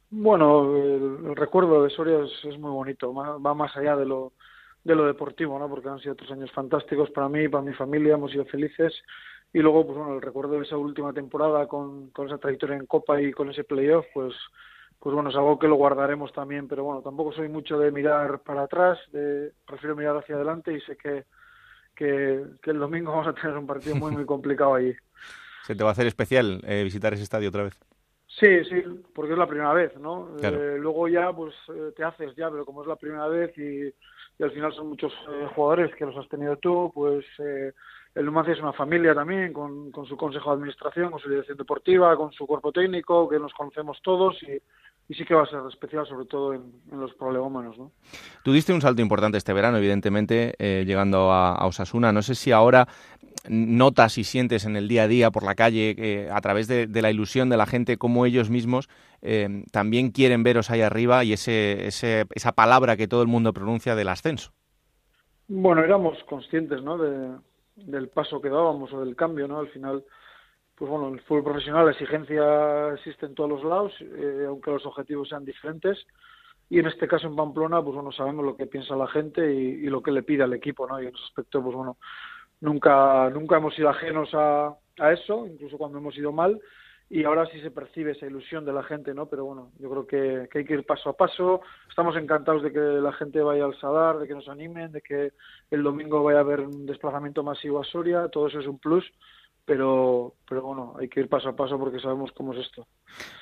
Bueno, 0.09 0.75
el, 0.75 1.27
el 1.27 1.37
recuerdo 1.37 1.83
de 1.83 1.91
Soria 1.91 2.21
es, 2.25 2.45
es, 2.45 2.59
muy 2.59 2.71
bonito, 2.71 3.13
va 3.13 3.55
más 3.55 3.77
allá 3.77 3.97
de 3.97 4.07
lo, 4.07 4.33
de 4.87 4.95
lo 4.95 5.05
deportivo, 5.05 5.59
¿no? 5.59 5.69
porque 5.69 5.89
han 5.89 5.99
sido 5.99 6.13
otros 6.13 6.31
años 6.31 6.51
fantásticos 6.53 7.11
para 7.11 7.29
mí, 7.29 7.49
para 7.49 7.65
mi 7.65 7.75
familia, 7.75 8.15
hemos 8.15 8.31
sido 8.31 8.45
felices 8.45 8.95
y 9.57 9.61
luego 9.61 9.87
pues 9.87 9.97
bueno 9.97 10.13
el 10.17 10.21
recuerdo 10.21 10.59
de 10.59 10.65
esa 10.65 10.77
última 10.77 11.15
temporada 11.15 11.67
con, 11.67 12.11
con 12.11 12.27
esa 12.27 12.37
trayectoria 12.37 12.77
en 12.77 12.85
Copa 12.85 13.19
y 13.23 13.33
con 13.33 13.49
ese 13.49 13.65
playoff 13.65 14.05
pues 14.13 14.35
pues 14.99 15.15
bueno 15.15 15.31
es 15.31 15.37
algo 15.37 15.59
que 15.59 15.67
lo 15.67 15.77
guardaremos 15.77 16.31
también 16.35 16.69
pero 16.69 16.85
bueno 16.85 17.01
tampoco 17.01 17.33
soy 17.33 17.49
mucho 17.49 17.79
de 17.79 17.91
mirar 17.91 18.41
para 18.41 18.65
atrás 18.65 18.99
de, 19.13 19.53
prefiero 19.67 19.97
mirar 19.97 20.15
hacia 20.19 20.35
adelante 20.35 20.75
y 20.75 20.81
sé 20.83 20.99
que, 20.99 21.25
que, 21.95 22.45
que 22.61 22.71
el 22.71 22.79
domingo 22.79 23.13
vamos 23.13 23.29
a 23.29 23.33
tener 23.33 23.57
un 23.57 23.67
partido 23.67 23.97
muy 23.97 24.13
muy 24.13 24.27
complicado 24.35 24.75
allí 24.75 24.95
se 25.63 25.75
te 25.75 25.83
va 25.83 25.89
a 25.89 25.93
hacer 25.93 26.07
especial 26.07 26.61
eh, 26.67 26.85
visitar 26.85 27.15
ese 27.15 27.23
estadio 27.23 27.49
otra 27.49 27.63
vez 27.63 27.81
Sí, 28.29 28.65
sí, 28.65 28.83
porque 29.15 29.33
es 29.33 29.39
la 29.39 29.47
primera 29.47 29.73
vez, 29.73 29.97
¿no? 29.99 30.35
Claro. 30.39 30.61
Eh, 30.61 30.79
luego 30.79 31.09
ya, 31.09 31.33
pues 31.33 31.55
eh, 31.69 31.93
te 31.97 32.05
haces 32.05 32.35
ya, 32.37 32.51
pero 32.51 32.67
como 32.67 32.83
es 32.83 32.89
la 32.89 32.97
primera 32.97 33.29
vez 33.29 33.57
y, 33.57 33.87
y 34.39 34.43
al 34.43 34.51
final 34.51 34.75
son 34.75 34.89
muchos 34.89 35.13
eh, 35.31 35.49
jugadores 35.55 35.95
que 35.95 36.05
los 36.05 36.17
has 36.17 36.29
tenido 36.29 36.57
tú, 36.57 36.91
pues 36.95 37.25
eh, 37.39 37.73
el 38.17 38.25
Numancia 38.25 38.55
es 38.55 38.61
una 38.61 38.73
familia 38.73 39.15
también, 39.15 39.53
con, 39.53 39.91
con, 39.91 40.07
su 40.07 40.17
consejo 40.17 40.51
de 40.51 40.57
administración, 40.57 41.11
con 41.11 41.21
su 41.21 41.29
dirección 41.29 41.59
deportiva, 41.59 42.17
con 42.17 42.33
su 42.33 42.47
cuerpo 42.47 42.73
técnico, 42.73 43.29
que 43.29 43.39
nos 43.39 43.53
conocemos 43.53 43.99
todos 44.03 44.43
y, 44.43 44.59
y 45.09 45.15
sí 45.15 45.27
que 45.27 45.35
va 45.35 45.43
a 45.43 45.47
ser 45.47 45.61
especial, 45.71 46.07
sobre 46.07 46.25
todo 46.25 46.55
en, 46.55 46.63
en 46.91 46.99
los 46.99 47.13
problemómanos, 47.13 47.77
¿no? 47.77 47.93
Tú 48.43 48.53
diste 48.53 48.73
un 48.73 48.81
salto 48.81 49.03
importante 49.03 49.37
este 49.37 49.53
verano, 49.53 49.77
evidentemente, 49.77 50.55
eh, 50.59 50.85
llegando 50.87 51.31
a, 51.31 51.57
a, 51.57 51.67
Osasuna. 51.67 52.11
No 52.11 52.23
sé 52.23 52.35
si 52.35 52.53
ahora 52.53 52.89
notas 53.51 54.17
y 54.17 54.25
sientes 54.25 54.65
en 54.65 54.77
el 54.77 54.89
día 54.89 55.03
a 55.03 55.09
día 55.09 55.31
por 55.31 55.43
la 55.43 55.55
calle, 55.55 55.95
eh, 55.99 56.31
a 56.33 56.41
través 56.41 56.69
de, 56.69 56.87
de, 56.87 57.03
la 57.03 57.11
ilusión 57.11 57.51
de 57.51 57.59
la 57.59 57.67
gente, 57.67 57.99
cómo 57.99 58.25
ellos 58.25 58.49
mismos 58.49 58.89
eh, 59.21 59.65
también 59.73 60.11
quieren 60.11 60.43
veros 60.43 60.71
ahí 60.71 60.81
arriba 60.81 61.23
y 61.23 61.35
ese, 61.35 61.87
ese, 61.87 62.25
esa 62.35 62.53
palabra 62.53 62.97
que 62.97 63.09
todo 63.09 63.21
el 63.21 63.29
mundo 63.29 63.53
pronuncia 63.53 63.95
del 63.95 64.09
ascenso. 64.09 64.53
Bueno, 65.49 65.85
éramos 65.85 66.17
conscientes, 66.25 66.83
¿no? 66.83 66.97
De, 66.97 67.37
del 67.77 68.09
paso 68.09 68.41
que 68.41 68.49
dábamos 68.49 68.93
o 68.93 69.05
del 69.05 69.15
cambio, 69.15 69.47
¿no? 69.47 69.59
Al 69.59 69.69
final 69.69 70.05
pues 70.77 70.91
bueno, 70.91 71.09
el 71.09 71.21
fútbol 71.23 71.45
profesional 71.45 71.87
la 71.87 71.93
exigencia 71.93 72.93
existe 72.93 73.25
en 73.27 73.35
todos 73.35 73.49
los 73.49 73.65
lados, 73.65 73.93
eh, 74.01 74.45
aunque 74.47 74.71
los 74.71 74.85
objetivos 74.85 75.29
sean 75.31 75.45
diferentes. 75.45 76.07
Y 76.69 76.79
en 76.79 76.87
este 76.87 77.09
caso 77.09 77.29
en 77.29 77.37
Pamplona, 77.37 77.83
pues 77.83 77.95
bueno, 77.95 78.13
sabemos 78.13 78.45
lo 78.45 78.57
que 78.57 78.67
piensa 78.67 78.95
la 78.95 79.07
gente 79.07 79.55
y, 79.55 79.87
lo 79.87 80.03
que 80.03 80.11
le 80.11 80.23
pide 80.23 80.43
al 80.43 80.53
equipo, 80.53 80.87
¿no? 80.87 81.01
Y 81.01 81.07
en 81.07 81.15
ese 81.15 81.25
aspecto, 81.25 81.63
pues 81.63 81.75
bueno, 81.75 81.97
nunca, 82.61 83.31
nunca 83.31 83.57
hemos 83.57 83.75
sido 83.75 83.89
ajenos 83.89 84.29
a, 84.35 84.77
a 84.99 85.13
eso, 85.13 85.47
incluso 85.47 85.79
cuando 85.79 85.99
hemos 85.99 86.17
ido 86.19 86.33
mal 86.33 86.61
y 87.09 87.25
ahora 87.25 87.47
sí 87.47 87.61
se 87.61 87.71
percibe 87.71 88.13
esa 88.13 88.27
ilusión 88.27 88.65
de 88.65 88.73
la 88.73 88.83
gente, 88.83 89.15
¿no? 89.15 89.27
Pero 89.27 89.45
bueno, 89.45 89.71
yo 89.79 89.89
creo 89.91 90.07
que, 90.07 90.49
que, 90.51 90.59
hay 90.59 90.65
que 90.65 90.75
ir 90.75 90.85
paso 90.85 91.11
a 91.11 91.17
paso. 91.17 91.61
Estamos 91.89 92.17
encantados 92.17 92.63
de 92.63 92.73
que 92.73 92.81
la 92.81 93.13
gente 93.13 93.41
vaya 93.41 93.65
al 93.65 93.79
Sadar, 93.79 94.19
de 94.19 94.27
que 94.27 94.35
nos 94.35 94.49
animen, 94.49 94.91
de 94.91 95.01
que 95.03 95.33
el 95.71 95.83
domingo 95.83 96.25
vaya 96.25 96.39
a 96.39 96.43
haber 96.43 96.61
un 96.61 96.85
desplazamiento 96.85 97.45
masivo 97.45 97.81
a 97.81 97.85
Soria, 97.85 98.29
todo 98.29 98.49
eso 98.49 98.59
es 98.59 98.67
un 98.67 98.79
plus 98.79 99.05
pero, 99.67 100.35
pero 100.49 100.63
bueno, 100.63 100.95
hay 100.99 101.09
que 101.09 101.19
ir 101.19 101.29
paso 101.29 101.49
a 101.49 101.57
paso 101.57 101.77
porque 101.77 101.99
sabemos 101.99 102.31
cómo 102.33 102.55
es 102.55 102.61
esto. 102.61 102.87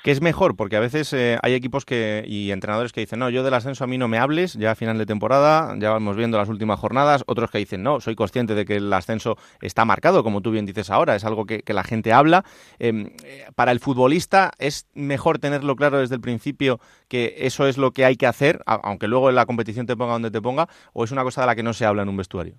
¿Qué 0.03 0.09
es 0.09 0.21
mejor? 0.21 0.55
Porque 0.55 0.75
a 0.75 0.79
veces 0.79 1.13
eh, 1.13 1.37
hay 1.43 1.53
equipos 1.53 1.85
que 1.85 2.23
y 2.25 2.49
entrenadores 2.49 2.91
que 2.91 3.01
dicen, 3.01 3.19
no, 3.19 3.29
yo 3.29 3.43
del 3.43 3.53
ascenso 3.53 3.83
a 3.83 3.87
mí 3.87 3.99
no 3.99 4.07
me 4.07 4.17
hables, 4.17 4.53
ya 4.53 4.71
a 4.71 4.75
final 4.75 4.97
de 4.97 5.05
temporada, 5.05 5.75
ya 5.77 5.91
vamos 5.91 6.17
viendo 6.17 6.39
las 6.39 6.49
últimas 6.49 6.79
jornadas, 6.79 7.23
otros 7.27 7.51
que 7.51 7.59
dicen, 7.59 7.83
no, 7.83 8.01
soy 8.01 8.15
consciente 8.15 8.55
de 8.55 8.65
que 8.65 8.77
el 8.77 8.91
ascenso 8.91 9.37
está 9.61 9.85
marcado, 9.85 10.23
como 10.23 10.41
tú 10.41 10.49
bien 10.49 10.65
dices 10.65 10.89
ahora, 10.89 11.15
es 11.15 11.23
algo 11.25 11.45
que, 11.45 11.63
la 11.67 11.83
gente 11.83 12.11
habla. 12.11 12.43
Em, 12.79 13.11
eh, 13.23 13.45
para 13.53 13.71
el 13.71 13.79
futbolista 13.79 14.51
es 14.57 14.87
mejor 14.95 15.37
tenerlo 15.37 15.75
claro 15.75 15.99
desde 15.99 16.15
el 16.15 16.21
principio 16.21 16.79
que 17.07 17.35
eso 17.39 17.67
es 17.67 17.77
lo 17.77 17.91
que 17.91 18.03
hay 18.03 18.15
que 18.15 18.25
hacer, 18.25 18.63
aunque 18.65 19.07
luego 19.07 19.29
en 19.29 19.35
la 19.35 19.45
competición 19.45 19.85
te 19.85 19.95
ponga 19.95 20.13
donde 20.13 20.31
te 20.31 20.41
ponga, 20.41 20.67
o 20.93 21.03
es 21.03 21.11
una 21.11 21.23
cosa 21.23 21.41
de 21.41 21.47
la 21.47 21.55
que 21.55 21.63
no 21.63 21.73
se 21.73 21.85
habla 21.85 22.01
en 22.01 22.09
un 22.09 22.17
vestuario. 22.17 22.55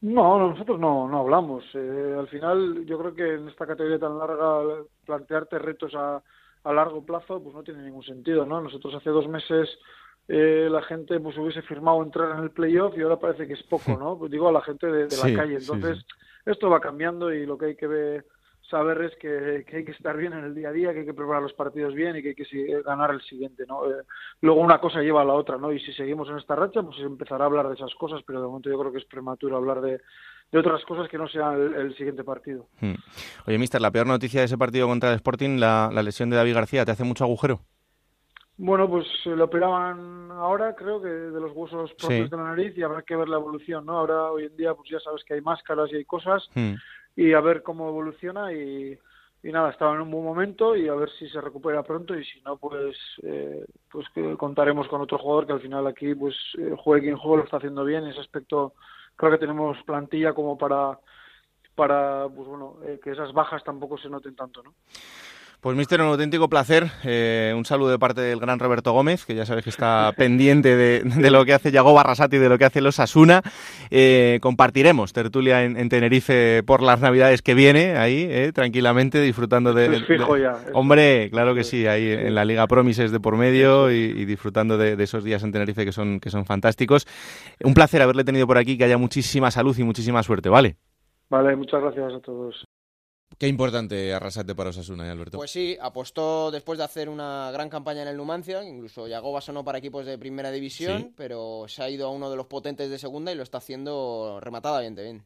No, 0.00 0.38
nosotros 0.38 0.78
no, 0.78 1.08
no 1.08 1.20
hablamos. 1.20 1.64
Eh, 1.74 2.16
al 2.18 2.28
final, 2.28 2.84
yo 2.86 2.98
creo 2.98 3.14
que 3.14 3.34
en 3.34 3.48
esta 3.48 3.66
categoría 3.66 3.98
tan 3.98 4.18
larga, 4.18 4.84
plantearte 5.04 5.58
retos 5.58 5.94
a, 5.94 6.22
a 6.64 6.72
largo 6.72 7.04
plazo, 7.04 7.42
pues 7.42 7.54
no 7.54 7.62
tiene 7.62 7.82
ningún 7.82 8.04
sentido, 8.04 8.46
¿no? 8.46 8.60
Nosotros 8.60 8.94
hace 8.94 9.10
dos 9.10 9.26
meses 9.28 9.68
eh, 10.28 10.68
la 10.70 10.82
gente 10.82 11.18
pues 11.20 11.38
hubiese 11.38 11.62
firmado 11.62 12.02
entrar 12.02 12.36
en 12.36 12.44
el 12.44 12.50
playoff 12.50 12.96
y 12.96 13.00
ahora 13.00 13.18
parece 13.18 13.46
que 13.46 13.54
es 13.54 13.62
poco, 13.62 13.96
¿no? 13.98 14.18
Pues 14.18 14.30
digo 14.30 14.48
a 14.48 14.52
la 14.52 14.60
gente 14.60 14.86
de, 14.86 15.16
la 15.16 15.34
calle. 15.34 15.56
Entonces, 15.56 16.04
esto 16.44 16.68
va 16.68 16.80
cambiando 16.80 17.32
y 17.32 17.46
lo 17.46 17.56
que 17.56 17.66
hay 17.66 17.76
que 17.76 17.86
ver 17.86 18.26
saber 18.70 19.02
es 19.02 19.16
que, 19.16 19.64
hay 19.76 19.84
que 19.84 19.92
estar 19.92 20.16
bien 20.16 20.32
en 20.32 20.44
el 20.44 20.54
día 20.54 20.68
a 20.68 20.72
día, 20.72 20.92
que 20.92 21.00
hay 21.00 21.06
que 21.06 21.14
preparar 21.14 21.42
los 21.42 21.52
partidos 21.52 21.94
bien 21.94 22.16
y 22.16 22.22
que 22.22 22.28
hay 22.30 22.34
que 22.34 22.82
ganar 22.82 23.10
el 23.10 23.22
siguiente, 23.22 23.64
¿no? 23.66 23.86
Eh, 23.86 24.02
luego 24.40 24.60
una 24.60 24.78
cosa 24.78 25.00
lleva 25.00 25.22
a 25.22 25.24
la 25.24 25.34
otra, 25.34 25.56
¿no? 25.56 25.72
Y 25.72 25.80
si 25.80 25.92
seguimos 25.92 26.28
en 26.28 26.38
esta 26.38 26.54
racha, 26.54 26.82
pues 26.82 26.96
se 26.96 27.02
empezará 27.02 27.44
a 27.44 27.46
hablar 27.46 27.68
de 27.68 27.74
esas 27.74 27.94
cosas, 27.94 28.22
pero 28.26 28.40
de 28.40 28.46
momento 28.46 28.70
yo 28.70 28.78
creo 28.78 28.92
que 28.92 28.98
es 28.98 29.04
prematuro 29.06 29.56
hablar 29.56 29.80
de, 29.80 30.00
otras 30.52 30.82
cosas 30.84 31.08
que 31.08 31.18
no 31.18 31.28
sean 31.28 31.74
el, 31.76 31.94
siguiente 31.96 32.24
partido. 32.24 32.66
Hmm. 32.80 32.94
Oye, 33.46 33.58
mister, 33.58 33.80
la 33.80 33.90
peor 33.90 34.06
noticia 34.06 34.40
de 34.40 34.46
ese 34.46 34.56
partido 34.56 34.86
contra 34.86 35.10
el 35.10 35.16
Sporting, 35.16 35.58
la, 35.58 35.90
lesión 36.02 36.30
de 36.30 36.36
David 36.36 36.54
García, 36.54 36.84
¿te 36.84 36.92
hace 36.92 37.04
mucho 37.04 37.24
agujero? 37.24 37.60
Bueno, 38.56 38.88
pues 38.88 39.06
lo 39.24 39.44
operaban 39.44 40.32
ahora, 40.32 40.74
creo 40.74 41.00
que 41.00 41.08
de 41.08 41.40
los 41.40 41.52
huesos 41.54 41.92
propios 41.94 42.28
de 42.28 42.36
la 42.36 42.42
nariz 42.42 42.76
y 42.76 42.82
habrá 42.82 43.02
que 43.02 43.14
ver 43.14 43.28
la 43.28 43.36
evolución, 43.36 43.86
¿no? 43.86 43.98
Ahora, 43.98 44.32
hoy 44.32 44.46
en 44.46 44.56
día, 44.56 44.74
pues 44.74 44.90
ya 44.90 44.98
sabes 44.98 45.22
que 45.22 45.34
hay 45.34 45.40
máscaras 45.40 45.92
y 45.92 45.96
hay 45.96 46.04
cosas. 46.04 46.48
Hmm 46.54 46.74
y 47.18 47.32
a 47.32 47.40
ver 47.40 47.64
cómo 47.64 47.88
evoluciona 47.88 48.52
y, 48.52 48.96
nada, 49.42 49.70
estaba 49.70 49.92
en 49.92 50.02
un 50.02 50.10
buen 50.12 50.22
momento 50.22 50.76
y 50.76 50.86
a 50.86 50.94
ver 50.94 51.10
si 51.18 51.28
se 51.28 51.40
recupera 51.40 51.82
pronto 51.82 52.16
y 52.16 52.24
si 52.24 52.40
no, 52.42 52.56
pues 52.58 52.96
eh, 53.24 53.64
pues 53.90 54.06
que 54.14 54.36
contaremos 54.36 54.86
con 54.86 55.00
otro 55.00 55.18
jugador 55.18 55.44
que 55.44 55.52
al 55.54 55.60
final 55.60 55.84
aquí 55.88 56.14
pues 56.14 56.36
eh, 56.58 56.76
juegue 56.78 57.06
quien 57.06 57.16
juegue 57.16 57.38
lo 57.38 57.44
está 57.44 57.56
haciendo 57.56 57.84
bien. 57.84 58.04
En 58.04 58.10
ese 58.10 58.20
aspecto 58.20 58.74
creo 59.16 59.32
que 59.32 59.38
tenemos 59.38 59.76
plantilla 59.82 60.32
como 60.32 60.56
para 60.56 61.00
para 61.74 62.28
pues 62.28 62.46
bueno 62.46 62.76
eh, 62.84 63.00
que 63.02 63.10
esas 63.10 63.32
bajas 63.32 63.64
tampoco 63.64 63.98
se 63.98 64.08
noten 64.08 64.36
tanto, 64.36 64.62
¿no? 64.62 64.74
Pues, 65.60 65.76
mister, 65.76 66.00
un 66.00 66.06
auténtico 66.06 66.48
placer. 66.48 66.86
Eh, 67.04 67.52
un 67.56 67.64
saludo 67.64 67.90
de 67.90 67.98
parte 67.98 68.20
del 68.20 68.38
gran 68.38 68.60
Roberto 68.60 68.92
Gómez, 68.92 69.26
que 69.26 69.34
ya 69.34 69.44
sabes 69.44 69.64
que 69.64 69.70
está 69.70 70.12
pendiente 70.16 70.76
de, 70.76 71.30
lo 71.30 71.44
que 71.44 71.52
hace 71.52 71.72
Yago 71.72 71.92
Barrasati 71.92 72.36
y 72.36 72.38
de 72.38 72.48
lo 72.48 72.58
que 72.58 72.64
hace 72.64 72.80
los 72.80 73.00
Asuna. 73.00 73.42
Eh, 73.90 74.38
compartiremos 74.40 75.12
tertulia 75.12 75.64
en, 75.64 75.88
Tenerife 75.88 76.62
por 76.62 76.80
las 76.80 77.00
Navidades 77.00 77.42
que 77.42 77.54
viene, 77.54 77.96
ahí, 77.96 78.28
eh, 78.30 78.52
tranquilamente, 78.54 79.20
disfrutando 79.20 79.74
de, 79.74 80.00
fijo 80.04 80.36
ya. 80.36 80.56
Hombre, 80.74 81.28
claro 81.30 81.56
que 81.56 81.64
sí, 81.64 81.88
ahí 81.88 82.08
en 82.12 82.36
la 82.36 82.44
Liga 82.44 82.66
Promises 82.68 83.10
de 83.10 83.18
por 83.18 83.36
medio 83.36 83.90
y, 83.90 84.24
disfrutando 84.26 84.78
de, 84.78 85.02
esos 85.02 85.24
días 85.24 85.42
en 85.42 85.50
Tenerife 85.50 85.84
que 85.84 85.92
son, 85.92 86.20
que 86.20 86.30
son 86.30 86.44
fantásticos. 86.44 87.04
Un 87.64 87.74
placer 87.74 88.00
haberle 88.00 88.22
tenido 88.22 88.46
por 88.46 88.58
aquí, 88.58 88.78
que 88.78 88.84
haya 88.84 88.96
muchísima 88.96 89.50
salud 89.50 89.76
y 89.76 89.82
muchísima 89.82 90.22
suerte, 90.22 90.48
¿vale? 90.48 90.76
Vale, 91.30 91.56
muchas 91.56 91.82
gracias 91.82 92.14
a 92.14 92.20
todos. 92.20 92.67
Qué 93.36 93.46
importante 93.46 94.12
arrasarte 94.12 94.54
para 94.54 94.70
Osasuna, 94.70 95.06
¿eh, 95.06 95.10
Alberto? 95.10 95.38
Pues 95.38 95.50
sí, 95.50 95.76
apostó 95.80 96.50
después 96.50 96.78
de 96.78 96.84
hacer 96.84 97.08
una 97.08 97.50
gran 97.52 97.68
campaña 97.68 98.02
en 98.02 98.08
el 98.08 98.16
Numancia, 98.16 98.64
incluso 98.64 99.06
Yagoba 99.06 99.40
sonó 99.40 99.64
para 99.64 99.78
equipos 99.78 100.06
de 100.06 100.18
primera 100.18 100.50
división, 100.50 101.12
pero 101.16 101.66
se 101.68 101.82
ha 101.82 101.90
ido 101.90 102.08
a 102.08 102.10
uno 102.10 102.30
de 102.30 102.36
los 102.36 102.46
potentes 102.46 102.90
de 102.90 102.98
segunda 102.98 103.30
y 103.30 103.36
lo 103.36 103.44
está 103.44 103.58
haciendo 103.58 104.38
rematadamente 104.40 105.02
bien. 105.02 105.24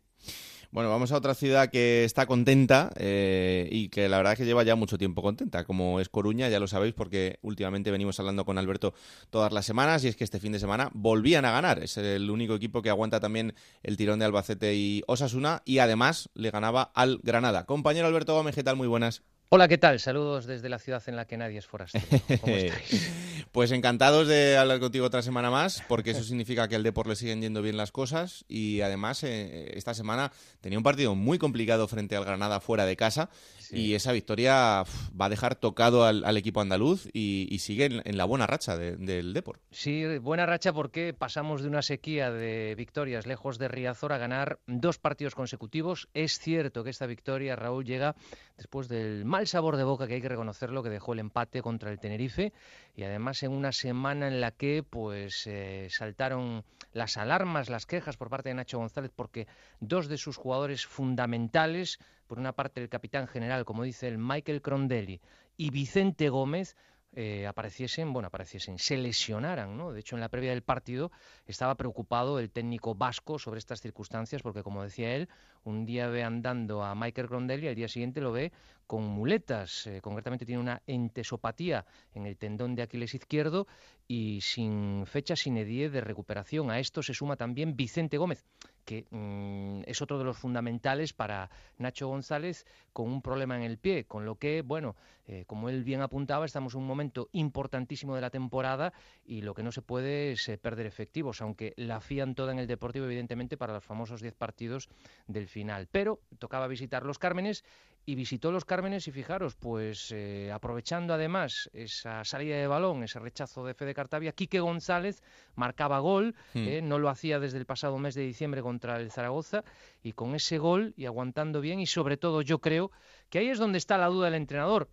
Bueno, 0.73 0.89
vamos 0.89 1.13
a 1.13 1.19
otra 1.19 1.35
ciudad 1.35 1.69
que 1.69 2.03
está 2.03 2.25
contenta 2.25 2.91
eh, 2.97 3.69
y 3.71 3.91
que 3.91 4.09
la 4.09 4.17
verdad 4.17 4.33
es 4.33 4.39
que 4.39 4.47
lleva 4.47 4.63
ya 4.63 4.75
mucho 4.75 4.97
tiempo 4.97 5.21
contenta, 5.21 5.65
como 5.65 6.01
es 6.01 6.09
Coruña, 6.09 6.49
ya 6.49 6.59
lo 6.59 6.67
sabéis 6.67 6.95
porque 6.95 7.39
últimamente 7.43 7.91
venimos 7.91 8.19
hablando 8.19 8.47
con 8.47 8.57
Alberto 8.57 8.95
todas 9.29 9.53
las 9.53 9.67
semanas 9.67 10.03
y 10.03 10.09
es 10.09 10.17
que 10.17 10.25
este 10.25 10.41
fin 10.41 10.53
de 10.53 10.59
semana 10.59 10.89
volvían 10.95 11.45
a 11.45 11.51
ganar. 11.51 11.83
Es 11.83 11.99
el 11.99 12.31
único 12.31 12.55
equipo 12.55 12.81
que 12.81 12.89
aguanta 12.89 13.21
también 13.21 13.53
el 13.83 13.99
tirón 13.99 14.19
de 14.19 14.25
Albacete 14.25 14.75
y 14.75 15.03
Osasuna 15.09 15.61
y 15.67 15.77
además 15.77 16.31
le 16.33 16.51
ganaba 16.51 16.91
al 16.95 17.21
Granada. 17.23 17.67
Compañero 17.67 18.07
Alberto 18.07 18.33
Gómez, 18.33 18.55
¿qué 18.55 18.65
tal? 18.65 18.77
Muy 18.77 18.89
buenas. 18.89 19.23
Hola, 19.55 19.69
¿qué 19.69 19.77
tal? 19.77 20.01
Saludos 20.01 20.47
desde 20.47 20.71
la 20.71 20.79
ciudad 20.79 21.03
en 21.09 21.15
la 21.15 21.27
que 21.27 21.37
nadie 21.37 21.59
es 21.59 21.67
forastero. 21.67 22.07
¿Cómo 22.41 22.57
estáis? 22.57 23.13
pues 23.53 23.71
encantados 23.71 24.27
de 24.27 24.57
hablar 24.57 24.81
contigo 24.81 25.05
otra 25.05 25.21
semana 25.21 25.51
más, 25.51 25.83
porque 25.89 26.13
eso 26.13 26.23
significa 26.23 26.69
que 26.69 26.77
al 26.77 26.83
Depor 26.83 27.07
le 27.07 27.17
siguen 27.17 27.43
yendo 27.43 27.61
bien 27.61 27.77
las 27.77 27.93
cosas 27.93 28.47
y 28.49 28.81
además 28.81 29.23
eh, 29.25 29.73
esta 29.77 29.93
semana 29.93 30.33
tenía 30.63 30.79
un 30.79 30.83
partido 30.83 31.15
muy 31.15 31.37
complicado 31.37 31.87
frente 31.87 32.17
al 32.17 32.25
Granada 32.25 32.61
fuera 32.61 32.87
de 32.87 32.97
casa 32.97 33.29
y 33.73 33.95
esa 33.95 34.13
victoria 34.13 34.85
va 35.19 35.27
a 35.27 35.29
dejar 35.29 35.57
tocado 35.57 36.05
al, 36.05 36.37
equipo 36.37 36.61
andaluz 36.61 37.09
y, 37.13 37.59
sigue 37.59 38.03
en, 38.05 38.17
la 38.17 38.25
buena 38.25 38.47
racha 38.47 38.77
del 38.77 39.33
Depor. 39.33 39.61
Sí, 39.71 40.19
buena 40.19 40.47
racha 40.47 40.73
porque 40.73 41.15
pasamos 41.15 41.63
de 41.63 41.69
una 41.69 41.83
sequía 41.83 42.31
de 42.31 42.75
victorias 42.77 43.27
lejos 43.27 43.59
de 43.59 43.69
Riazor 43.69 44.13
a 44.13 44.19
ganar 44.19 44.61
dos 44.67 44.99
partidos 44.99 45.35
consecutivos. 45.35 46.09
Es 46.15 46.39
cierto 46.39 46.85
que 46.85 46.91
esta 46.91 47.07
victoria, 47.07 47.57
Raúl, 47.57 47.85
llega 47.85 48.15
después 48.57 48.89
del 48.89 49.25
mal 49.25 49.47
sabor 49.47 49.77
de 49.77 49.85
boca 49.85 50.07
que 50.07 50.15
hay 50.15 50.23
que 50.23 50.29
reconocerlo 50.29 50.83
que 50.83 50.91
dejó 50.91 51.15
el 51.15 51.21
empate 51.21 51.63
contra 51.63 51.91
el 51.91 51.99
Tenerife 51.99 52.53
y 52.95 53.03
además 53.05 53.43
en 53.43 53.53
una 53.53 53.73
semana 53.73 54.29
en 54.29 54.41
la 54.41 54.53
que 54.53 54.83
pues 54.83 55.47
eh, 55.47 55.89
saltaron 55.91 56.65
las 56.93 57.17
alarmas, 57.17 57.71
las 57.71 57.87
quejas 57.87 58.17
por 58.17 58.29
parte 58.29 58.51
de 58.51 58.55
Nacho 58.55 58.79
González 58.79 59.11
porque 59.15 59.47
dos 59.81 60.09
de 60.09 60.19
sus 60.19 60.37
jugadores 60.37 60.87
fundamentales 60.87 61.99
por 62.33 62.39
una 62.39 62.55
parte 62.55 62.81
el 62.81 62.89
capitán 62.89 63.29
general, 63.29 63.67
como 63.67 63.83
dice 63.83 64.09
el 64.09 64.17
Michael 64.17 64.63
Crondelli, 64.63 65.21
y 65.59 65.69
Vicente 65.69 66.31
Gómez, 66.31 66.79
eh, 67.13 67.47
apareciesen, 67.47 68.15
bueno, 68.15 68.29
apareciesen, 68.29 68.79
se 68.79 68.97
lesionaran, 68.97 69.77
¿no? 69.77 69.93
De 69.93 70.01
hecho, 70.01 70.17
en 70.17 70.23
la 70.23 70.31
previa 70.31 70.49
del 70.49 70.63
partido 70.63 71.13
estaba 71.45 71.75
preocupado 71.75 72.39
el 72.39 72.51
técnico 72.51 72.95
vasco 72.95 73.39
sobre 73.39 73.59
estas 73.59 73.83
circunstancias, 73.83 74.41
porque 74.41 74.63
como 74.63 74.83
decía 74.83 75.15
él, 75.15 75.29
un 75.63 75.85
día 75.85 76.07
ve 76.07 76.23
andando 76.23 76.83
a 76.83 76.95
Michael 76.95 77.29
Grondelli 77.29 77.69
al 77.69 77.75
día 77.75 77.89
siguiente 77.89 78.23
lo 78.23 78.33
ve 78.33 78.51
con 78.87 79.05
muletas, 79.05 79.87
eh, 79.87 80.01
concretamente 80.01 80.47
tiene 80.47 80.61
una 80.61 80.83
entesopatía 80.87 81.87
en 82.15 82.27
el 82.27 82.37
tendón 82.37 82.75
de 82.75 82.83
Aquiles 82.83 83.15
izquierdo 83.15 83.67
y 84.07 84.41
sin 84.43 85.07
fecha 85.07 85.37
sin 85.37 85.57
edie 85.57 85.89
de 85.89 86.01
recuperación. 86.01 86.71
A 86.71 86.79
esto 86.79 87.03
se 87.03 87.15
suma 87.15 87.37
también 87.37 87.77
Vicente 87.77 88.19
Gómez, 88.19 88.45
que 88.85 89.07
mm, 89.11 89.83
es 89.87 90.03
otro 90.03 90.19
de 90.19 90.25
los 90.25 90.37
fundamentales 90.37 91.13
para 91.13 91.51
Nacho 91.79 92.09
González 92.09 92.67
con 92.93 93.09
un 93.09 93.23
problema 93.23 93.57
en 93.57 93.63
el 93.63 93.79
pie, 93.79 94.05
con 94.05 94.27
lo 94.27 94.37
que, 94.37 94.63
bueno, 94.63 94.97
eh, 95.27 95.45
como 95.47 95.69
él 95.69 95.85
bien 95.85 96.03
apuntaba, 96.03 96.45
estamos 96.45 96.75
en 96.75 96.81
un 96.81 96.87
momento 96.87 97.29
importantísimo 97.33 98.15
de 98.15 98.21
la 98.21 98.31
temporada 98.31 98.93
y 99.25 99.43
lo 99.43 99.55
que 99.55 99.63
no 99.63 99.73
se 99.73 99.83
puede 99.83 100.33
es 100.33 100.49
eh, 100.49 100.59
perder 100.59 100.87
efectivos, 100.87 101.41
aunque 101.41 101.73
la 101.77 102.01
fían 102.01 102.35
toda 102.35 102.53
en 102.53 102.59
el 102.59 102.67
Deportivo, 102.67 103.07
evidentemente, 103.07 103.57
para 103.57 103.73
los 103.73 103.85
famosos 103.85 104.21
10 104.21 104.35
partidos 104.35 104.89
del 105.27 105.47
final. 105.47 105.89
Pero 105.91 106.21
tocaba 106.39 106.67
visitar 106.67 107.05
los 107.05 107.19
Cármenes 107.19 107.65
y 108.05 108.15
visitó 108.15 108.51
los 108.51 108.65
Cármenes 108.65 109.07
y 109.07 109.13
fijaros, 109.13 109.55
pues 109.55 110.11
eh, 110.13 110.51
aprovechando 110.53 111.15
además 111.15 111.71
esa 111.73 112.25
salida 112.25 112.57
de 112.57 112.67
balón, 112.67 113.03
ese 113.03 113.21
rechazo 113.21 113.65
de 113.65 113.75
Fede 113.75 113.95
Cartavia, 113.95 114.33
Quique 114.33 114.61
González 114.61 115.23
marcaba 115.55 116.01
gol, 116.01 116.35
hmm. 116.55 116.69
eh, 116.69 116.83
no 116.83 116.99
lo 116.99 117.09
hacía 117.09 117.39
desde 117.39 117.59
el 117.59 117.67
pasado 117.67 117.99
mes 117.99 118.15
de 118.15 118.23
diciembre 118.23 118.63
contra 118.63 118.97
el 118.97 119.11
Zaragoza, 119.11 119.63
y 120.03 120.13
con 120.13 120.35
ese 120.35 120.59
gol 120.59 120.95
y 120.97 121.07
aguantando 121.07 121.61
bien, 121.61 121.81
y 121.81 121.87
sobre 121.87 122.17
todo 122.17 122.43
yo 122.43 122.59
creo 122.59 122.91
que 123.31 123.39
ahí 123.39 123.49
es 123.49 123.59
donde 123.59 123.79
está 123.79 123.99
la 123.99 124.07
duda 124.07 124.27
del 124.27 124.35
entrenador, 124.35 124.89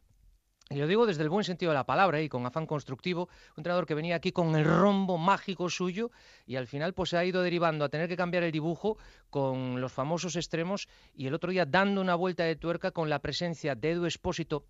y 0.71 0.75
lo 0.75 0.85
digo 0.85 1.07
desde 1.07 1.23
el 1.23 1.29
buen 1.29 1.43
sentido 1.43 1.71
de 1.71 1.77
la 1.77 1.87
palabra 1.87 2.21
y 2.21 2.29
con 2.29 2.45
afán 2.45 2.67
constructivo, 2.67 3.23
un 3.23 3.61
entrenador 3.61 3.87
que 3.87 3.95
venía 3.95 4.15
aquí 4.15 4.31
con 4.31 4.55
el 4.55 4.65
rombo 4.65 5.17
mágico 5.17 5.67
suyo 5.67 6.11
y 6.45 6.57
al 6.57 6.67
final 6.67 6.93
pues 6.93 7.09
se 7.09 7.17
ha 7.17 7.25
ido 7.25 7.41
derivando 7.41 7.85
a 7.85 7.89
tener 7.89 8.07
que 8.07 8.15
cambiar 8.15 8.43
el 8.43 8.51
dibujo 8.51 8.99
con 9.31 9.81
los 9.81 9.91
famosos 9.91 10.35
extremos 10.35 10.87
y 11.15 11.25
el 11.25 11.33
otro 11.33 11.49
día 11.49 11.65
dando 11.65 12.01
una 12.01 12.13
vuelta 12.13 12.43
de 12.43 12.55
tuerca 12.55 12.91
con 12.91 13.09
la 13.09 13.17
presencia 13.17 13.73
de 13.73 13.93
Edu 13.93 14.05
Espósito 14.05 14.65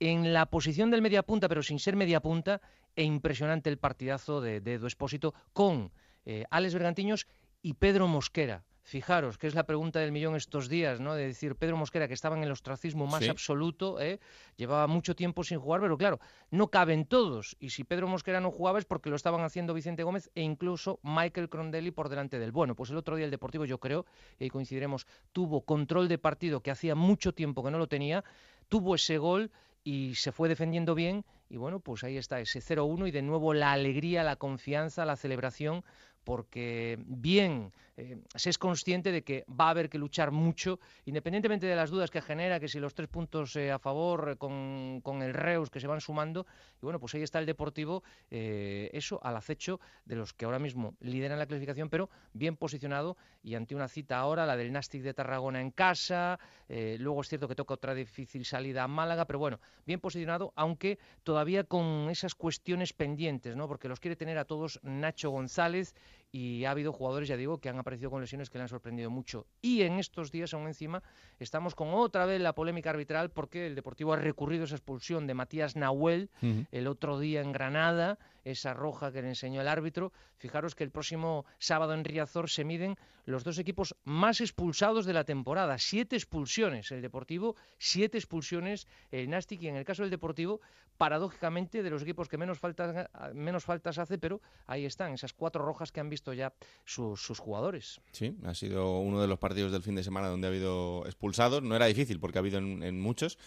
en 0.00 0.32
la 0.32 0.46
posición 0.46 0.90
del 0.90 1.02
mediapunta, 1.02 1.48
pero 1.48 1.62
sin 1.62 1.78
ser 1.78 1.94
mediapunta, 1.94 2.60
e 2.96 3.04
impresionante 3.04 3.70
el 3.70 3.78
partidazo 3.78 4.40
de, 4.40 4.56
Edu 4.56 4.88
Espósito 4.88 5.34
con 5.52 5.92
eh, 6.26 6.46
Alex 6.50 6.74
Bergantiños 6.74 7.28
y 7.62 7.74
Pedro 7.74 8.08
Mosquera 8.08 8.64
Fijaros, 8.86 9.38
que 9.38 9.46
es 9.46 9.54
la 9.54 9.64
pregunta 9.64 9.98
del 9.98 10.12
millón 10.12 10.36
estos 10.36 10.68
días, 10.68 11.00
¿no? 11.00 11.14
De 11.14 11.26
decir, 11.26 11.56
Pedro 11.56 11.78
Mosquera, 11.78 12.06
que 12.06 12.12
estaba 12.12 12.36
en 12.36 12.42
el 12.42 12.52
ostracismo 12.52 13.06
más 13.06 13.26
absoluto, 13.26 13.98
¿eh? 13.98 14.20
llevaba 14.56 14.86
mucho 14.86 15.16
tiempo 15.16 15.42
sin 15.42 15.58
jugar, 15.58 15.80
pero 15.80 15.96
claro, 15.96 16.20
no 16.50 16.68
caben 16.68 17.06
todos. 17.06 17.56
Y 17.58 17.70
si 17.70 17.82
Pedro 17.84 18.08
Mosquera 18.08 18.42
no 18.42 18.50
jugaba 18.50 18.78
es 18.78 18.84
porque 18.84 19.08
lo 19.08 19.16
estaban 19.16 19.40
haciendo 19.40 19.72
Vicente 19.72 20.02
Gómez 20.02 20.30
e 20.34 20.42
incluso 20.42 21.00
Michael 21.02 21.48
Crondelli 21.48 21.92
por 21.92 22.10
delante 22.10 22.38
del 22.38 22.52
bueno. 22.52 22.76
Pues 22.76 22.90
el 22.90 22.98
otro 22.98 23.16
día 23.16 23.24
el 23.24 23.30
Deportivo, 23.30 23.64
yo 23.64 23.78
creo, 23.78 24.04
y 24.38 24.44
ahí 24.44 24.50
coincidiremos, 24.50 25.06
tuvo 25.32 25.62
control 25.62 26.06
de 26.06 26.18
partido 26.18 26.60
que 26.60 26.70
hacía 26.70 26.94
mucho 26.94 27.32
tiempo 27.32 27.64
que 27.64 27.70
no 27.70 27.78
lo 27.78 27.88
tenía, 27.88 28.22
tuvo 28.68 28.96
ese 28.96 29.16
gol 29.16 29.50
y 29.82 30.14
se 30.14 30.30
fue 30.30 30.50
defendiendo 30.50 30.94
bien 30.94 31.24
y 31.48 31.56
bueno, 31.56 31.78
pues 31.78 32.04
ahí 32.04 32.16
está 32.16 32.40
ese 32.40 32.60
0-1 32.60 33.08
y 33.08 33.10
de 33.10 33.22
nuevo 33.22 33.54
la 33.54 33.72
alegría, 33.72 34.24
la 34.24 34.36
confianza, 34.36 35.04
la 35.04 35.16
celebración 35.16 35.84
porque 36.24 36.98
bien 37.06 37.72
eh, 37.96 38.18
se 38.34 38.50
es 38.50 38.58
consciente 38.58 39.12
de 39.12 39.22
que 39.22 39.44
va 39.48 39.66
a 39.66 39.70
haber 39.70 39.88
que 39.88 39.98
luchar 39.98 40.32
mucho, 40.32 40.80
independientemente 41.04 41.66
de 41.66 41.76
las 41.76 41.90
dudas 41.90 42.10
que 42.10 42.20
genera, 42.20 42.58
que 42.58 42.66
si 42.66 42.80
los 42.80 42.94
tres 42.94 43.08
puntos 43.08 43.54
eh, 43.54 43.70
a 43.70 43.78
favor 43.78 44.30
eh, 44.32 44.36
con, 44.36 45.22
el 45.22 45.34
Reus 45.34 45.70
que 45.70 45.78
se 45.78 45.86
van 45.86 46.00
sumando, 46.00 46.46
y 46.76 46.80
bueno, 46.82 46.98
pues 46.98 47.14
ahí 47.14 47.22
está 47.22 47.38
el 47.38 47.46
Deportivo, 47.46 48.02
eso 48.30 49.20
al 49.22 49.36
acecho 49.36 49.80
de 50.04 50.16
los 50.16 50.32
que 50.32 50.44
ahora 50.44 50.58
mismo 50.58 50.96
lideran 51.00 51.38
la 51.38 51.46
clasificación, 51.46 51.88
pero 51.88 52.10
bien 52.32 52.56
posicionado 52.56 53.16
y 53.42 53.54
ante 53.54 53.74
una 53.74 53.88
cita 53.88 54.18
ahora, 54.18 54.44
la 54.46 54.56
del 54.56 54.72
Nastic 54.72 55.02
de 55.02 55.14
Tarragona 55.14 55.60
en 55.60 55.70
casa, 55.70 56.38
luego 56.68 57.20
es 57.20 57.28
cierto 57.28 57.48
que 57.48 57.54
toca 57.54 57.74
otra 57.74 57.94
difícil 57.94 58.44
salida 58.44 58.82
a 58.82 58.88
Málaga, 58.88 59.24
pero 59.24 59.38
bueno, 59.38 59.60
bien 59.86 60.00
posicionado, 60.00 60.52
aunque 60.56 60.98
todavía 61.22 61.64
con 61.64 62.08
esas 62.10 62.34
cuestiones 62.34 62.92
pendientes, 62.92 63.56
¿no? 63.56 63.68
Porque 63.68 63.88
los 63.88 64.00
quiere 64.00 64.16
tener 64.16 64.38
a 64.38 64.44
todos 64.44 64.80
Nacho 64.82 65.30
González 65.30 65.94
y 66.34 66.64
ha 66.64 66.72
habido 66.72 66.92
jugadores, 66.92 67.28
ya 67.28 67.36
digo, 67.36 67.58
que 67.58 67.68
han 67.68 67.78
aparecido 67.78 68.10
con 68.10 68.20
lesiones 68.20 68.50
que 68.50 68.58
le 68.58 68.62
han 68.62 68.68
sorprendido 68.68 69.08
mucho. 69.08 69.46
Y 69.62 69.82
en 69.82 70.00
estos 70.00 70.32
días, 70.32 70.52
aún 70.52 70.66
encima, 70.66 71.00
estamos 71.38 71.76
con 71.76 71.94
otra 71.94 72.26
vez 72.26 72.40
la 72.40 72.56
polémica 72.56 72.90
arbitral 72.90 73.30
porque 73.30 73.68
el 73.68 73.76
Deportivo 73.76 74.12
ha 74.12 74.16
recurrido 74.16 74.62
a 74.62 74.64
esa 74.64 74.74
expulsión 74.74 75.28
de 75.28 75.34
Matías 75.34 75.76
Nahuel 75.76 76.30
el 76.72 76.88
otro 76.88 77.20
día 77.20 77.40
en 77.40 77.52
Granada, 77.52 78.18
esa 78.44 78.74
roja 78.74 79.12
que 79.12 79.22
le 79.22 79.28
enseñó 79.28 79.60
el 79.60 79.68
árbitro. 79.68 80.12
Fijaros 80.36 80.74
que 80.74 80.84
el 80.84 80.90
próximo 80.90 81.44
sábado 81.58 81.94
en 81.94 82.04
Riazor 82.04 82.50
se 82.50 82.64
miden 82.64 82.96
los 83.24 83.44
dos 83.44 83.58
equipos 83.58 83.96
más 84.04 84.40
expulsados 84.40 85.06
de 85.06 85.12
la 85.12 85.24
temporada. 85.24 85.78
Siete 85.78 86.16
expulsiones 86.16 86.90
el 86.92 87.02
Deportivo, 87.02 87.56
siete 87.78 88.18
expulsiones 88.18 88.86
el 89.10 89.30
Nastic 89.30 89.62
y 89.62 89.68
en 89.68 89.76
el 89.76 89.84
caso 89.84 90.02
del 90.02 90.10
Deportivo, 90.10 90.60
paradójicamente 90.96 91.82
de 91.82 91.90
los 91.90 92.02
equipos 92.02 92.28
que 92.28 92.38
menos 92.38 92.58
faltas, 92.58 93.08
menos 93.34 93.64
faltas 93.64 93.98
hace, 93.98 94.18
pero 94.18 94.40
ahí 94.66 94.84
están, 94.84 95.12
esas 95.12 95.32
cuatro 95.32 95.64
rojas 95.64 95.90
que 95.90 96.00
han 96.00 96.08
visto 96.08 96.32
ya 96.32 96.52
sus, 96.84 97.38
jugadores. 97.38 98.00
Sí, 98.12 98.36
ha 98.44 98.54
sido 98.54 99.00
uno 99.00 99.20
de 99.20 99.26
los 99.26 99.38
partidos 99.38 99.72
del 99.72 99.82
fin 99.82 99.94
de 99.94 100.04
semana 100.04 100.28
donde 100.28 100.46
ha 100.46 100.50
habido 100.50 101.04
expulsados. 101.06 101.62
No 101.62 101.74
era 101.74 101.86
difícil 101.86 102.20
porque 102.20 102.38
ha 102.38 102.40
habido 102.40 102.58
en, 102.58 103.00
muchos, 103.00 103.38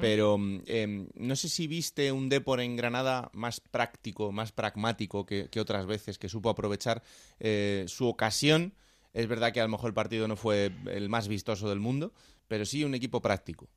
pero 0.00 0.36
em, 0.66 1.08
no 1.14 1.36
sé 1.36 1.48
si 1.48 1.66
viste 1.66 2.10
un 2.10 2.28
Depor 2.28 2.60
en 2.60 2.76
Granada 2.76 3.30
más 3.32 3.60
práctico, 3.60 4.32
más 4.32 4.45
pragmático 4.52 5.26
que, 5.26 5.48
otras 5.60 5.86
veces, 5.86 6.18
que 6.18 6.28
supo 6.28 6.50
aprovechar 6.50 7.02
eh, 7.40 7.84
su 7.88 8.06
ocasión. 8.06 8.74
Es 9.12 9.26
verdad 9.28 9.52
que 9.52 9.60
a 9.60 9.64
lo 9.64 9.70
mejor 9.70 9.88
el 9.88 9.94
partido 9.94 10.28
no 10.28 10.36
fue 10.36 10.72
el 10.86 11.08
más 11.08 11.28
vistoso 11.28 11.68
del 11.68 11.80
mundo, 11.80 12.12
pero 12.48 12.64
sí 12.64 12.84
un 12.84 12.94
equipo 12.94 13.20
práctico. 13.20 13.68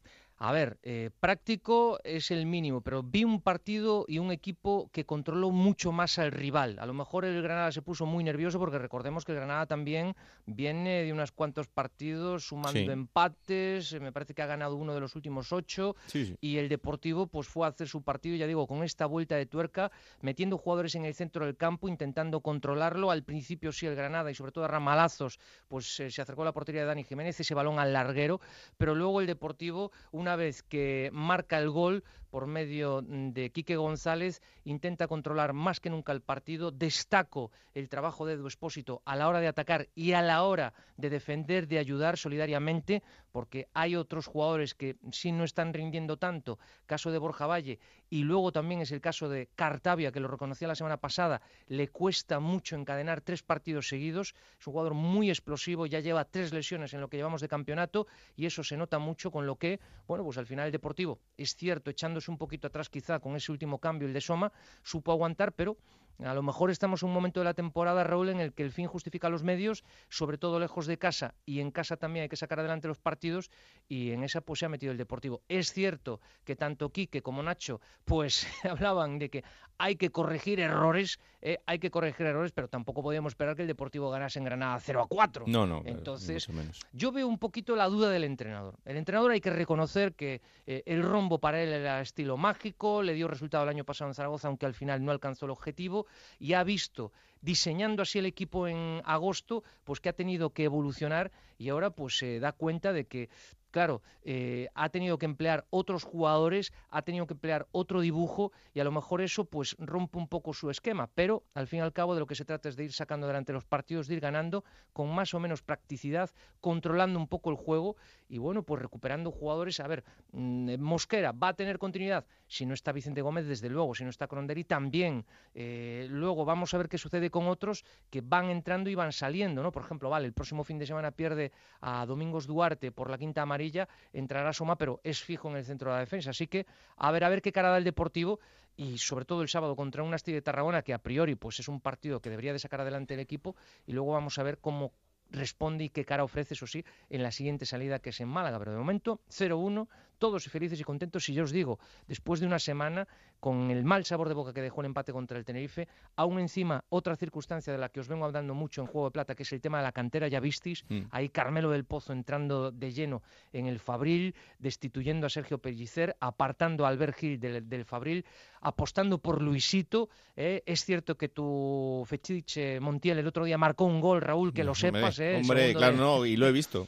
A 0.41 0.53
ver, 0.53 0.79
eh, 0.83 1.09
práctico 1.19 1.99
es 2.05 2.31
el 2.31 2.45
mínimo, 2.45 2.79
pero 2.79 3.03
vi 3.03 3.25
un 3.25 3.41
partido 3.41 4.05
y 4.07 4.19
un 4.19 4.31
equipo 4.31 4.89
que 4.93 5.05
controló 5.05 5.51
mucho 5.51 5.91
más 5.91 6.17
al 6.17 6.31
rival. 6.31 6.79
A 6.79 6.85
lo 6.85 6.93
mejor 6.93 7.25
el 7.25 7.41
Granada 7.41 7.73
se 7.73 7.81
puso 7.81 8.05
muy 8.05 8.23
nervioso 8.23 8.57
porque 8.57 8.77
recordemos 8.77 9.25
que 9.25 9.33
el 9.33 9.39
Granada 9.39 9.65
también 9.65 10.15
viene 10.45 11.03
de 11.03 11.11
unos 11.11 11.33
cuantos 11.33 11.67
partidos 11.67 12.45
sumando 12.45 12.79
empates, 12.79 13.91
eh, 13.91 13.99
me 13.99 14.13
parece 14.13 14.33
que 14.33 14.41
ha 14.41 14.45
ganado 14.45 14.77
uno 14.77 14.93
de 14.93 15.01
los 15.01 15.13
últimos 15.17 15.51
ocho 15.51 15.97
y 16.39 16.55
el 16.55 16.69
Deportivo 16.69 17.27
pues 17.27 17.49
fue 17.49 17.65
a 17.65 17.71
hacer 17.71 17.89
su 17.89 18.01
partido, 18.03 18.37
ya 18.37 18.47
digo, 18.47 18.65
con 18.65 18.81
esta 18.85 19.07
vuelta 19.07 19.35
de 19.35 19.45
tuerca, 19.45 19.91
metiendo 20.21 20.57
jugadores 20.57 20.95
en 20.95 21.03
el 21.03 21.15
centro 21.15 21.43
del 21.43 21.57
campo, 21.57 21.89
intentando 21.89 22.39
controlarlo. 22.39 23.11
Al 23.11 23.23
principio 23.23 23.73
sí 23.73 23.87
el 23.87 23.95
Granada 23.95 24.31
y 24.31 24.35
sobre 24.35 24.53
todo 24.53 24.63
a 24.63 24.69
Ramalazos 24.69 25.37
pues 25.67 25.99
eh, 25.99 26.09
se 26.09 26.21
acercó 26.21 26.43
a 26.43 26.45
la 26.45 26.53
portería 26.53 26.79
de 26.83 26.87
Dani 26.87 27.03
Jiménez, 27.03 27.37
ese 27.37 27.53
balón 27.53 27.77
al 27.77 27.91
larguero, 27.91 28.39
pero 28.77 28.95
luego 28.95 29.19
el 29.19 29.27
Deportivo, 29.27 29.91
una 30.13 30.28
una 30.30 30.36
vez 30.36 30.61
que 30.61 31.09
marca 31.11 31.57
el 31.57 31.71
gol 31.71 32.03
por 32.30 32.47
medio 32.47 33.01
de 33.01 33.51
Quique 33.51 33.75
González, 33.75 34.41
intenta 34.63 35.07
controlar 35.07 35.53
más 35.53 35.80
que 35.80 35.89
nunca 35.89 36.11
el 36.11 36.21
partido. 36.21 36.71
Destaco 36.71 37.51
el 37.73 37.89
trabajo 37.89 38.25
de 38.25 38.34
Edu 38.34 38.47
Espósito 38.47 39.01
a 39.05 39.15
la 39.15 39.27
hora 39.27 39.39
de 39.39 39.47
atacar 39.47 39.89
y 39.95 40.13
a 40.13 40.21
la 40.21 40.43
hora 40.43 40.73
de 40.97 41.09
defender, 41.09 41.67
de 41.67 41.80
ayudar 41.80 42.17
solidariamente, 42.17 43.01
porque 43.32 43.67
hay 43.73 43.95
otros 43.95 44.27
jugadores 44.27 44.73
que 44.73 44.97
sí 45.11 45.32
no 45.32 45.43
están 45.43 45.73
rindiendo 45.73 46.17
tanto, 46.17 46.59
caso 46.86 47.11
de 47.11 47.17
Borja 47.17 47.47
Valle, 47.47 47.80
y 48.09 48.23
luego 48.23 48.51
también 48.51 48.82
es 48.82 48.91
el 48.91 49.01
caso 49.01 49.30
de 49.30 49.47
Cartavia, 49.55 50.11
que 50.11 50.19
lo 50.19 50.27
reconocía 50.27 50.67
la 50.67 50.75
semana 50.75 50.97
pasada, 50.97 51.41
le 51.67 51.88
cuesta 51.89 52.39
mucho 52.39 52.75
encadenar 52.75 53.21
tres 53.21 53.43
partidos 53.43 53.88
seguidos, 53.88 54.34
es 54.59 54.67
un 54.67 54.73
jugador 54.73 54.93
muy 54.93 55.30
explosivo, 55.30 55.86
ya 55.86 55.99
lleva 55.99 56.25
tres 56.25 56.53
lesiones 56.53 56.93
en 56.93 57.01
lo 57.01 57.07
que 57.07 57.17
llevamos 57.17 57.41
de 57.41 57.47
campeonato, 57.47 58.07
y 58.36 58.45
eso 58.45 58.63
se 58.63 58.77
nota 58.77 58.99
mucho 58.99 59.32
con 59.32 59.45
lo 59.45 59.55
que, 59.55 59.80
bueno, 60.07 60.23
pues 60.23 60.38
al 60.38 60.47
final 60.47 60.65
el 60.65 60.71
Deportivo, 60.71 61.19
es 61.38 61.55
cierto, 61.55 61.91
un 62.28 62.38
poquito 62.38 62.67
atrás 62.67 62.89
quizá 62.89 63.20
con 63.20 63.36
ese 63.36 63.51
último 63.51 63.80
cambio, 63.80 64.07
el 64.07 64.13
de 64.13 64.22
Soma, 64.22 64.51
supo 64.84 65.11
aguantar, 65.11 65.53
pero 65.53 65.78
a 66.24 66.34
lo 66.34 66.43
mejor 66.43 66.70
estamos 66.70 67.03
en 67.03 67.09
un 67.09 67.15
momento 67.15 67.39
de 67.39 67.45
la 67.45 67.53
temporada, 67.53 68.03
Raúl, 68.03 68.30
en 68.30 68.39
el 68.39 68.53
que 68.53 68.63
el 68.63 68.72
fin 68.72 68.88
justifica 68.88 69.30
los 69.30 69.43
medios, 69.43 69.84
sobre 70.09 70.38
todo 70.38 70.59
lejos 70.59 70.86
de 70.86 70.97
casa, 70.97 71.36
y 71.45 71.59
en 71.59 71.72
casa 71.72 71.97
también 71.97 72.24
hay 72.24 72.30
que 72.30 72.36
sacar 72.36 72.59
adelante 72.59 72.88
los 72.88 72.99
partidos, 72.99 73.49
y 73.88 74.11
en 74.11 74.24
esa 74.24 74.41
pues 74.41 74.59
se 74.59 74.65
ha 74.65 74.70
metido 74.70 74.91
el 74.91 74.97
Deportivo. 74.97 75.41
Es 75.47 75.72
cierto 75.72 76.20
que 76.43 76.55
tanto 76.55 76.89
Quique 76.89 77.22
como 77.22 77.41
Nacho 77.41 77.80
pues 78.05 78.47
hablaban 78.70 79.20
de 79.20 79.30
que 79.30 79.43
hay 79.78 79.95
que 79.95 80.11
corregir 80.11 80.59
errores, 80.59 81.20
eh, 81.41 81.57
hay 81.65 81.80
que 81.80 81.89
corregir 81.89 82.26
errores, 82.26 82.51
pero 82.51 82.67
tampoco 82.67 83.01
podíamos 83.01 83.32
esperar 83.32 83.55
que 83.55 83.61
el 83.61 83.67
Deportivo 83.67 84.09
ganase 84.09 84.39
en 84.39 84.45
Granada 84.45 84.78
0 84.80 85.03
a 85.03 85.07
4. 85.07 85.45
No, 85.47 85.65
no. 85.65 85.82
Entonces, 85.86 86.49
yo 86.91 87.13
veo 87.13 87.28
un 87.28 87.39
poquito 87.39 87.78
la 87.78 87.88
duda 87.88 88.09
del 88.09 88.26
entrenador. 88.26 88.76
El 88.84 88.97
entrenador 88.97 89.32
hay 89.32 89.39
que 89.39 89.49
reconocer 89.49 90.15
que 90.15 90.41
eh, 90.67 90.84
el 90.86 91.01
rombo 91.01 91.39
para 91.39 91.63
él 91.63 91.70
era 91.70 92.01
estilo 92.01 92.36
mágico, 92.36 93.01
le 93.01 93.13
dio 93.13 93.30
resultado 93.30 93.63
el 93.63 93.70
año 93.70 93.86
pasado 93.86 94.09
en 94.09 94.15
Zaragoza, 94.15 94.49
aunque 94.49 94.65
al 94.65 94.74
final 94.74 95.03
no 95.03 95.11
alcanzó 95.11 95.45
el 95.45 95.51
objetivo 95.51 96.07
y 96.39 96.53
ha 96.53 96.64
visto 96.64 97.12
diseñando 97.41 98.03
así 98.03 98.20
el 98.20 98.26
equipo 98.26 98.68
en 98.68 99.01
agosto, 99.05 99.64
pues 99.84 99.99
que 99.99 100.10
ha 100.10 100.14
tenido 100.14 100.51
que 100.51 100.66
evolucionar 100.66 101.32
y 101.57 101.70
ahora 101.70 101.89
pues 101.91 102.18
se 102.18 102.39
da 102.39 102.51
cuenta 102.51 102.91
de 102.91 103.05
que 103.05 103.30
claro, 103.72 104.01
eh, 104.24 104.68
ha 104.74 104.89
tenido 104.89 105.18
que 105.18 105.26
emplear 105.26 105.66
otros 105.70 106.03
jugadores, 106.03 106.74
ha 106.89 107.01
tenido 107.01 107.28
que 107.28 107.34
emplear 107.34 107.68
otro 107.72 108.01
dibujo 108.01 108.51
y 108.74 108.80
a 108.80 108.84
lo 108.84 108.91
mejor 108.91 109.22
eso 109.22 109.45
pues 109.45 109.76
rompe 109.80 110.18
un 110.18 110.28
poco 110.28 110.53
su 110.53 110.70
esquema, 110.70 111.10
pero 111.14 111.43
al 111.53 111.68
fin 111.68 111.80
y 111.80 111.82
al 111.82 111.93
cabo 111.93 112.14
de 112.14 112.20
lo 112.20 112.28
que 112.28 112.36
se 112.36 112.45
trata 112.45 112.70
es 112.70 112.76
de 112.76 112.86
ir 112.86 112.93
sacando 112.93 113.26
adelante 113.26 113.53
los 113.53 113.66
partidos, 113.66 114.07
de 114.07 114.16
ir 114.16 114.20
ganando 114.20 114.64
con 114.93 115.14
más 115.14 115.34
o 115.34 115.39
menos 115.39 115.62
practicidad, 115.62 116.30
controlando 116.60 117.20
un 117.20 117.28
poco 117.28 117.49
el 117.49 117.55
juego 117.55 117.95
y 118.28 118.38
bueno, 118.38 118.64
pues 118.64 118.82
recuperando 118.82 119.32
jugadores. 119.32 119.80
A 119.80 119.88
ver, 119.88 120.03
mm, 120.32 120.80
Mosquera 120.80 121.32
va 121.32 121.49
a 121.49 121.53
tener 121.53 121.78
continuidad 121.78 122.26
si 122.49 122.65
no 122.65 122.73
está 122.73 122.91
Vicente 122.91 123.21
Gómez, 123.21 123.45
desde 123.45 123.69
luego, 123.69 123.93
si 123.95 124.03
no 124.03 124.09
está 124.09 124.27
Cronderi 124.27 124.63
también. 124.63 125.23
Eh, 125.53 126.07
luego 126.09 126.43
vamos 126.43 126.73
a 126.73 126.79
ver 126.79 126.89
qué 126.89 126.97
sucede 126.97 127.29
con 127.29 127.47
otros 127.47 127.85
que 128.09 128.21
van 128.21 128.49
entrando 128.49 128.89
y 128.89 128.95
van 128.95 129.13
saliendo, 129.13 129.61
¿no? 129.61 129.71
Por 129.71 129.83
ejemplo, 129.83 130.09
vale, 130.09 130.25
el 130.25 130.33
próximo 130.33 130.63
fin 130.63 130.79
de 130.79 130.87
semana 130.87 131.11
pierde 131.11 131.51
a 131.79 132.05
Domingos 132.07 132.47
Duarte 132.47 132.91
por 132.91 133.09
la 133.09 133.17
quinta 133.17 133.43
amarilla 133.43 133.87
entrará 134.11 134.51
Soma, 134.51 134.77
pero 134.77 134.99
es 135.03 135.23
fijo 135.23 135.49
en 135.49 135.57
el 135.57 135.63
centro 135.63 135.91
de 135.91 135.97
la 135.97 135.99
defensa. 136.01 136.31
Así 136.31 136.47
que 136.47 136.65
a 136.97 137.11
ver, 137.11 137.23
a 137.23 137.29
ver 137.29 137.41
qué 137.41 137.51
cara 137.51 137.69
da 137.69 137.77
el 137.77 137.83
Deportivo 137.83 138.39
y 138.75 138.97
sobre 138.97 139.25
todo 139.25 139.43
el 139.43 139.49
sábado 139.49 139.75
contra 139.75 140.01
un 140.01 140.13
Asti 140.13 140.31
de 140.31 140.41
Tarragona 140.41 140.81
que 140.81 140.93
a 140.93 140.99
priori 140.99 141.35
pues 141.35 141.59
es 141.59 141.67
un 141.67 141.79
partido 141.81 142.19
que 142.19 142.31
debería 142.31 142.53
de 142.53 142.59
sacar 142.59 142.81
adelante 142.81 143.13
el 143.13 143.19
equipo 143.19 143.55
y 143.85 143.91
luego 143.91 144.13
vamos 144.13 144.39
a 144.39 144.43
ver 144.43 144.57
cómo 144.57 144.93
responde 145.31 145.83
y 145.83 145.89
qué 145.89 146.05
cara 146.05 146.23
ofrece, 146.23 146.53
eso 146.55 146.65
sí, 146.65 146.83
en 147.09 147.23
la 147.23 147.31
siguiente 147.31 147.65
salida 147.65 147.99
que 147.99 148.09
es 148.09 148.19
en 148.19 148.27
Málaga. 148.27 148.57
Pero 148.59 148.71
de 148.71 148.77
momento, 148.77 149.21
0-1, 149.29 149.87
todos 150.20 150.43
felices 150.43 150.80
y 150.80 150.84
contentos. 150.84 151.28
Y 151.30 151.34
yo 151.34 151.43
os 151.43 151.51
digo, 151.51 151.80
después 152.07 152.39
de 152.39 152.45
una 152.45 152.59
semana, 152.59 153.07
con 153.39 153.72
el 153.72 153.84
mal 153.84 154.05
sabor 154.05 154.28
de 154.28 154.36
boca 154.36 154.53
que 154.53 154.61
dejó 154.61 154.82
el 154.82 154.88
empate 154.88 155.11
contra 155.11 155.38
el 155.38 155.45
Tenerife, 155.45 155.88
aún 156.15 156.39
encima 156.39 156.84
otra 156.89 157.15
circunstancia 157.15 157.74
de 157.74 157.80
la 157.80 157.89
que 157.89 157.99
os 157.99 158.07
vengo 158.07 158.26
hablando 158.26 158.53
mucho 158.53 158.82
en 158.82 158.88
Juego 158.88 159.07
de 159.07 159.11
Plata, 159.11 159.36
que 159.36 159.43
es 159.43 159.53
el 159.53 159.61
tema 159.61 159.80
de 159.80 159.86
la 159.86 159.91
cantera, 159.91 160.28
ya 160.28 160.39
visteis, 160.39 160.84
mm. 160.89 161.01
ahí 161.11 161.30
Carmelo 161.30 161.72
del 161.72 161.86
Pozo 161.86 162.13
entrando 162.13 162.72
de 162.72 162.91
lleno 162.91 163.24
en 163.53 163.65
el 163.67 163.80
Fabril, 163.80 164.36
destituyendo 164.59 165.26
a 165.26 165.30
Sergio 165.30 165.57
Pellicer, 165.57 166.15
apartando 166.20 166.86
a 166.86 166.89
Albert 166.89 167.17
Gil 167.17 167.39
del, 167.39 167.86
Fabril, 167.86 168.26
apostando 168.61 169.20
por 169.20 169.41
Luisito. 169.41 170.09
¿eh? 170.36 170.61
Es 170.65 170.84
cierto 170.84 171.17
que 171.17 171.30
tu 171.30 172.03
Fechich 172.05 172.80
Montiel 172.82 173.20
el 173.20 173.28
otro 173.28 173.45
día 173.45 173.57
marcó 173.57 173.86
un 173.86 174.01
gol, 174.01 174.22
Raúl, 174.22 174.53
que 174.53 174.63
lo 174.63 174.76
sepas. 174.76 175.20
¿eh? 175.20 175.38
Hombre, 175.41 175.74
claro, 175.74 175.95
no, 175.95 176.26
y 176.26 176.36
lo 176.36 176.47
he 176.47 176.51
visto 176.51 176.88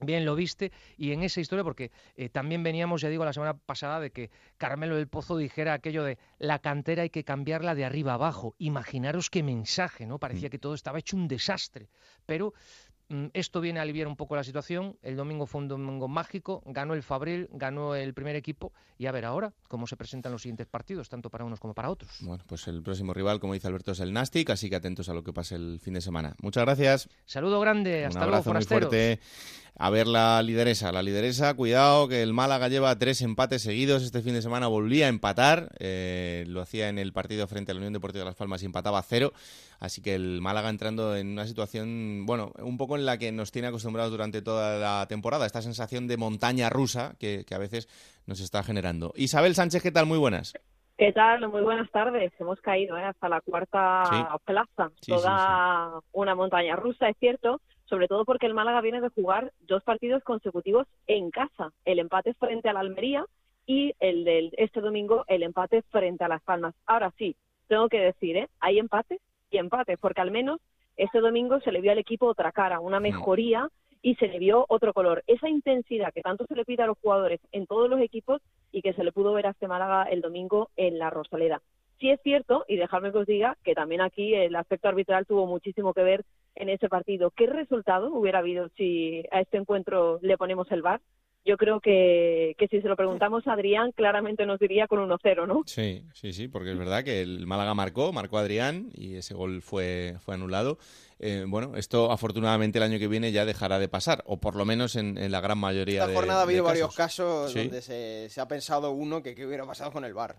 bien 0.00 0.24
lo 0.24 0.34
viste 0.34 0.72
y 0.96 1.12
en 1.12 1.22
esa 1.22 1.40
historia 1.40 1.64
porque 1.64 1.90
eh, 2.16 2.28
también 2.28 2.62
veníamos 2.62 3.00
ya 3.00 3.08
digo 3.08 3.24
la 3.24 3.32
semana 3.32 3.54
pasada 3.54 4.00
de 4.00 4.10
que 4.10 4.30
Carmelo 4.56 4.96
del 4.96 5.08
Pozo 5.08 5.36
dijera 5.36 5.74
aquello 5.74 6.04
de 6.04 6.18
la 6.38 6.58
cantera 6.58 7.02
hay 7.02 7.10
que 7.10 7.24
cambiarla 7.24 7.74
de 7.74 7.84
arriba 7.84 8.14
abajo 8.14 8.54
imaginaros 8.58 9.30
qué 9.30 9.42
mensaje 9.42 10.06
no 10.06 10.18
parecía 10.18 10.48
mm. 10.48 10.50
que 10.50 10.58
todo 10.58 10.74
estaba 10.74 10.98
hecho 10.98 11.16
un 11.16 11.28
desastre. 11.28 11.88
Pero 12.26 12.54
esto 13.32 13.60
viene 13.60 13.80
a 13.80 13.82
aliviar 13.82 14.06
un 14.06 14.16
poco 14.16 14.36
la 14.36 14.44
situación. 14.44 14.96
El 15.02 15.16
domingo 15.16 15.46
fue 15.46 15.60
un 15.60 15.68
domingo 15.68 16.08
mágico, 16.08 16.62
ganó 16.66 16.94
el 16.94 17.02
Fabril, 17.02 17.48
ganó 17.52 17.94
el 17.94 18.14
primer 18.14 18.36
equipo 18.36 18.72
y 18.98 19.06
a 19.06 19.12
ver 19.12 19.24
ahora 19.24 19.52
cómo 19.66 19.86
se 19.86 19.96
presentan 19.96 20.30
los 20.30 20.42
siguientes 20.42 20.66
partidos, 20.66 21.08
tanto 21.08 21.30
para 21.30 21.44
unos 21.44 21.58
como 21.58 21.74
para 21.74 21.90
otros. 21.90 22.10
Bueno, 22.20 22.44
pues 22.46 22.68
el 22.68 22.82
próximo 22.82 23.12
rival, 23.12 23.40
como 23.40 23.54
dice 23.54 23.66
Alberto, 23.66 23.92
es 23.92 24.00
el 24.00 24.12
Nastic, 24.12 24.50
así 24.50 24.70
que 24.70 24.76
atentos 24.76 25.08
a 25.08 25.14
lo 25.14 25.24
que 25.24 25.32
pase 25.32 25.56
el 25.56 25.80
fin 25.80 25.94
de 25.94 26.00
semana. 26.00 26.36
Muchas 26.40 26.64
gracias. 26.64 27.08
Saludo 27.24 27.60
grande, 27.60 28.04
hasta 28.04 28.26
luego, 28.26 28.52
muy 28.52 28.64
fuerte. 28.64 29.18
A 29.76 29.88
ver 29.88 30.06
la 30.06 30.42
lideresa, 30.42 30.92
la 30.92 31.02
lideresa, 31.02 31.54
cuidado 31.54 32.06
que 32.08 32.22
el 32.22 32.34
Málaga 32.34 32.68
lleva 32.68 32.98
tres 32.98 33.22
empates 33.22 33.62
seguidos. 33.62 34.02
Este 34.02 34.20
fin 34.20 34.34
de 34.34 34.42
semana 34.42 34.66
volvía 34.66 35.06
a 35.06 35.08
empatar, 35.08 35.70
eh, 35.78 36.44
lo 36.48 36.60
hacía 36.60 36.88
en 36.90 36.98
el 36.98 37.12
partido 37.12 37.46
frente 37.46 37.72
a 37.72 37.74
la 37.74 37.78
Unión 37.78 37.94
Deportiva 37.94 38.24
de 38.24 38.30
Las 38.30 38.36
Palmas 38.36 38.62
y 38.62 38.66
empataba 38.66 38.98
a 38.98 39.02
cero. 39.02 39.32
Así 39.80 40.02
que 40.02 40.14
el 40.14 40.42
Málaga 40.42 40.68
entrando 40.68 41.16
en 41.16 41.28
una 41.28 41.46
situación, 41.46 42.26
bueno, 42.26 42.52
un 42.58 42.76
poco 42.76 42.96
en 42.96 43.06
la 43.06 43.16
que 43.16 43.32
nos 43.32 43.50
tiene 43.50 43.68
acostumbrados 43.68 44.12
durante 44.12 44.42
toda 44.42 44.78
la 44.78 45.06
temporada, 45.08 45.46
esta 45.46 45.62
sensación 45.62 46.06
de 46.06 46.18
montaña 46.18 46.68
rusa 46.68 47.14
que, 47.18 47.46
a 47.50 47.58
veces 47.58 47.88
nos 48.26 48.40
está 48.40 48.62
generando. 48.62 49.12
Isabel 49.16 49.54
Sánchez, 49.54 49.82
¿qué 49.82 49.90
tal? 49.90 50.04
Muy 50.04 50.18
buenas. 50.18 50.52
¿Qué 50.98 51.12
tal? 51.12 51.48
Muy 51.48 51.62
buenas 51.62 51.90
tardes. 51.90 52.30
Hemos 52.38 52.60
caído 52.60 52.98
¿eh? 52.98 53.04
hasta 53.04 53.30
la 53.30 53.40
cuarta 53.40 54.02
plaza. 54.44 54.90
Toda 55.06 56.00
una 56.12 56.34
montaña 56.34 56.76
rusa, 56.76 57.08
es 57.08 57.16
cierto, 57.18 57.62
sobre 57.86 58.06
todo 58.06 58.26
porque 58.26 58.44
el 58.44 58.52
Málaga 58.52 58.82
viene 58.82 59.00
de 59.00 59.08
jugar 59.08 59.50
dos 59.60 59.82
partidos 59.82 60.22
consecutivos 60.24 60.86
en 61.06 61.30
casa. 61.30 61.72
El 61.86 62.00
empate 62.00 62.34
frente 62.34 62.68
a 62.68 62.74
la 62.74 62.80
Almería 62.80 63.24
y 63.64 63.94
el 63.98 64.24
del 64.24 64.52
este 64.58 64.82
domingo 64.82 65.24
el 65.26 65.42
empate 65.42 65.80
frente 65.90 66.22
a 66.22 66.28
Las 66.28 66.42
Palmas. 66.42 66.74
Ahora 66.84 67.14
sí, 67.16 67.34
tengo 67.66 67.88
que 67.88 68.00
decir, 68.00 68.36
¿eh? 68.36 68.48
hay 68.60 68.78
empates 68.78 69.20
y 69.50 69.58
empates, 69.58 69.98
porque 70.00 70.20
al 70.20 70.30
menos 70.30 70.60
este 70.96 71.20
domingo 71.20 71.60
se 71.60 71.72
le 71.72 71.80
vio 71.80 71.92
al 71.92 71.98
equipo 71.98 72.26
otra 72.26 72.52
cara, 72.52 72.80
una 72.80 73.00
mejoría 73.00 73.68
y 74.02 74.14
se 74.16 74.28
le 74.28 74.38
vio 74.38 74.64
otro 74.68 74.92
color. 74.92 75.22
Esa 75.26 75.48
intensidad 75.48 76.12
que 76.12 76.22
tanto 76.22 76.46
se 76.46 76.54
le 76.54 76.64
pide 76.64 76.82
a 76.82 76.86
los 76.86 76.98
jugadores 76.98 77.40
en 77.52 77.66
todos 77.66 77.88
los 77.88 78.00
equipos 78.00 78.40
y 78.72 78.82
que 78.82 78.92
se 78.92 79.04
le 79.04 79.12
pudo 79.12 79.32
ver 79.32 79.46
a 79.46 79.50
este 79.50 79.68
Málaga 79.68 80.04
el 80.04 80.20
domingo 80.20 80.70
en 80.76 80.98
la 80.98 81.10
Rosaleda. 81.10 81.60
Sí 81.98 82.10
es 82.10 82.20
cierto, 82.22 82.64
y 82.66 82.76
dejadme 82.76 83.12
que 83.12 83.18
os 83.18 83.26
diga, 83.26 83.58
que 83.62 83.74
también 83.74 84.00
aquí 84.00 84.34
el 84.34 84.56
aspecto 84.56 84.88
arbitral 84.88 85.26
tuvo 85.26 85.46
muchísimo 85.46 85.92
que 85.92 86.02
ver 86.02 86.24
en 86.54 86.70
ese 86.70 86.88
partido. 86.88 87.30
¿Qué 87.30 87.46
resultado 87.46 88.12
hubiera 88.14 88.38
habido 88.38 88.68
si 88.70 89.22
a 89.30 89.40
este 89.40 89.58
encuentro 89.58 90.18
le 90.22 90.38
ponemos 90.38 90.70
el 90.72 90.80
VAR? 90.80 91.00
Yo 91.44 91.56
creo 91.56 91.80
que, 91.80 92.54
que, 92.58 92.68
si 92.68 92.80
se 92.80 92.88
lo 92.88 92.96
preguntamos 92.96 93.46
a 93.46 93.54
Adrián, 93.54 93.92
claramente 93.92 94.44
nos 94.46 94.58
diría 94.58 94.86
con 94.86 94.98
1-0, 95.08 95.46
¿no? 95.46 95.62
Sí, 95.66 96.04
sí, 96.12 96.32
sí, 96.32 96.48
porque 96.48 96.72
es 96.72 96.78
verdad 96.78 97.02
que 97.02 97.22
el 97.22 97.46
Málaga 97.46 97.74
marcó, 97.74 98.12
marcó 98.12 98.38
Adrián 98.38 98.90
y 98.94 99.16
ese 99.16 99.34
gol 99.34 99.62
fue, 99.62 100.16
fue 100.20 100.34
anulado. 100.34 100.78
Eh, 101.22 101.44
bueno, 101.46 101.76
esto 101.76 102.10
afortunadamente 102.10 102.78
el 102.78 102.82
año 102.82 102.98
que 102.98 103.06
viene 103.06 103.30
ya 103.30 103.44
dejará 103.44 103.78
de 103.78 103.88
pasar, 103.88 104.22
o 104.26 104.38
por 104.38 104.56
lo 104.56 104.64
menos 104.64 104.96
en, 104.96 105.30
la 105.30 105.40
gran 105.42 105.58
mayoría 105.58 106.00
Esta 106.00 106.08
de 106.08 106.14
jornada 106.14 106.40
ha 106.40 106.42
habido 106.44 106.64
varios 106.64 106.94
casos 106.94 107.54
donde 107.54 107.82
se, 107.82 108.40
ha 108.40 108.48
pensado 108.48 108.92
uno 108.92 109.22
que 109.22 109.34
qué 109.34 109.46
hubiera 109.46 109.66
pasado 109.66 109.92
con 109.92 110.04
el 110.06 110.14
VAR. 110.14 110.36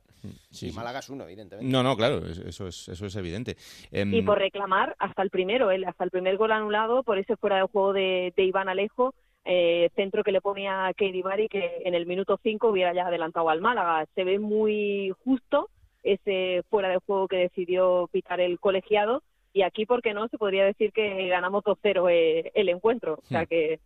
Sí, 0.49 0.69
y 0.69 0.71
Málaga 0.71 0.99
es 0.99 1.09
uno, 1.09 1.25
evidentemente. 1.25 1.71
No, 1.71 1.83
no, 1.83 1.95
claro, 1.95 2.25
eso 2.25 2.67
es, 2.67 2.87
eso 2.89 3.05
es 3.05 3.15
evidente. 3.15 3.57
Em, 3.91 4.11
y 4.11 4.23
por 4.23 4.39
reclamar 4.39 4.95
hasta 4.97 5.21
el 5.21 5.29
primero, 5.29 5.69
hasta 5.87 6.03
el 6.03 6.09
primer 6.09 6.37
gol 6.37 6.51
anulado 6.51 7.03
por 7.03 7.19
ese 7.19 7.35
fuera 7.37 7.57
de 7.57 7.63
juego 7.63 7.93
de, 7.93 8.33
de 8.35 8.43
Iván 8.43 8.67
Alejo, 8.67 9.13
eh, 9.45 9.89
centro 9.95 10.23
que 10.23 10.31
le 10.31 10.41
ponía 10.41 10.87
a 10.87 10.93
Katie 10.93 11.23
Barry 11.23 11.47
que 11.47 11.81
en 11.85 11.95
el 11.95 12.05
minuto 12.05 12.39
5 12.41 12.69
hubiera 12.69 12.93
ya 12.93 13.07
adelantado 13.07 13.49
al 13.49 13.61
Málaga. 13.61 14.05
Se 14.15 14.23
ve 14.23 14.39
muy 14.39 15.13
justo 15.23 15.69
ese 16.03 16.63
fuera 16.69 16.89
de 16.89 16.97
juego 16.97 17.27
que 17.27 17.37
decidió 17.37 18.09
pitar 18.11 18.39
el 18.39 18.59
colegiado 18.59 19.23
y 19.53 19.63
aquí, 19.63 19.85
¿por 19.85 20.01
qué 20.01 20.13
no? 20.13 20.27
Se 20.29 20.37
podría 20.37 20.65
decir 20.65 20.91
que 20.93 21.27
ganamos 21.27 21.63
2-0 21.63 22.09
eh, 22.09 22.51
el 22.53 22.69
encuentro. 22.69 23.19
O 23.21 23.27
sea 23.27 23.43
hmm. 23.43 23.47
que 23.47 23.79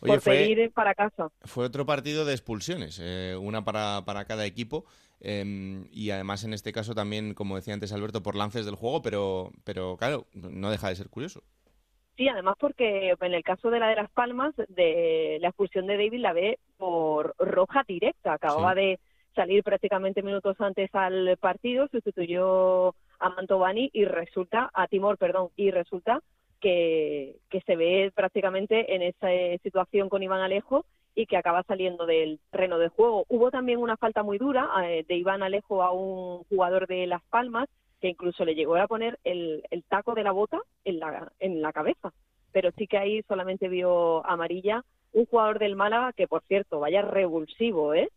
por 0.00 0.20
pedir 0.20 0.70
para 0.72 0.94
casa. 0.94 1.30
Fue 1.42 1.64
otro 1.64 1.86
partido 1.86 2.24
de 2.24 2.32
expulsiones, 2.32 3.00
eh, 3.02 3.36
una 3.40 3.64
para, 3.64 4.02
para 4.04 4.24
cada 4.24 4.46
equipo. 4.46 4.84
Em, 5.20 5.86
y 5.90 6.10
además 6.10 6.44
en 6.44 6.52
este 6.52 6.72
caso 6.72 6.94
también, 6.94 7.32
como 7.32 7.56
decía 7.56 7.72
antes 7.72 7.92
Alberto, 7.92 8.22
por 8.22 8.36
lances 8.36 8.66
del 8.66 8.74
juego, 8.74 9.00
pero, 9.00 9.52
pero 9.64 9.96
claro, 9.96 10.26
no 10.34 10.70
deja 10.70 10.88
de 10.88 10.96
ser 10.96 11.08
curioso. 11.08 11.42
Sí, 12.16 12.28
además 12.28 12.54
porque 12.60 13.14
en 13.20 13.34
el 13.34 13.42
caso 13.42 13.70
de 13.70 13.80
la 13.80 13.88
de 13.88 13.96
Las 13.96 14.10
Palmas, 14.10 14.54
de 14.68 15.38
la 15.40 15.48
expulsión 15.48 15.86
de 15.86 15.96
David 15.96 16.20
la 16.20 16.32
ve 16.32 16.58
por 16.76 17.34
roja 17.38 17.82
directa. 17.86 18.34
Acababa 18.34 18.74
de 18.74 19.00
salir 19.34 19.64
prácticamente 19.64 20.22
minutos 20.22 20.56
antes 20.60 20.94
al 20.94 21.36
partido, 21.38 21.88
sustituyó 21.88 22.94
a 23.18 23.30
Mantovani 23.30 23.90
y 23.92 24.04
resulta, 24.04 24.70
a 24.72 24.86
Timor, 24.86 25.18
perdón, 25.18 25.48
y 25.56 25.72
resulta 25.72 26.20
que, 26.60 27.36
que 27.50 27.60
se 27.62 27.74
ve 27.74 28.12
prácticamente 28.14 28.94
en 28.94 29.02
esa 29.02 29.28
situación 29.62 30.08
con 30.08 30.22
Iván 30.22 30.40
Alejo 30.40 30.84
y 31.16 31.26
que 31.26 31.36
acaba 31.36 31.62
saliendo 31.64 32.06
del 32.06 32.38
terreno 32.50 32.78
de 32.78 32.88
juego. 32.88 33.24
Hubo 33.28 33.50
también 33.50 33.78
una 33.78 33.96
falta 33.96 34.22
muy 34.22 34.38
dura 34.38 34.70
eh, 34.84 35.04
de 35.06 35.16
Iván 35.16 35.42
Alejo 35.42 35.82
a 35.82 35.92
un 35.92 36.44
jugador 36.44 36.86
de 36.86 37.06
Las 37.06 37.22
Palmas 37.24 37.68
que 38.04 38.10
incluso 38.10 38.44
le 38.44 38.54
llegó 38.54 38.76
a 38.76 38.86
poner 38.86 39.18
el, 39.24 39.62
taco 39.88 40.14
de 40.14 40.22
la 40.22 40.30
bota 40.30 40.60
en 40.84 41.00
la, 41.00 41.32
en 41.40 41.62
la 41.62 41.72
cabeza. 41.72 42.12
Pero 42.52 42.70
sí 42.76 42.86
que 42.86 42.98
ahí 42.98 43.22
solamente 43.26 43.66
vio 43.66 44.22
amarilla 44.26 44.84
un 45.14 45.24
jugador 45.24 45.58
del 45.58 45.74
Málaga 45.74 46.12
que, 46.12 46.28
por 46.28 46.42
cierto, 46.46 46.80
vaya 46.80 47.00
revulsivo, 47.00 47.94
¿eh? 47.94 48.10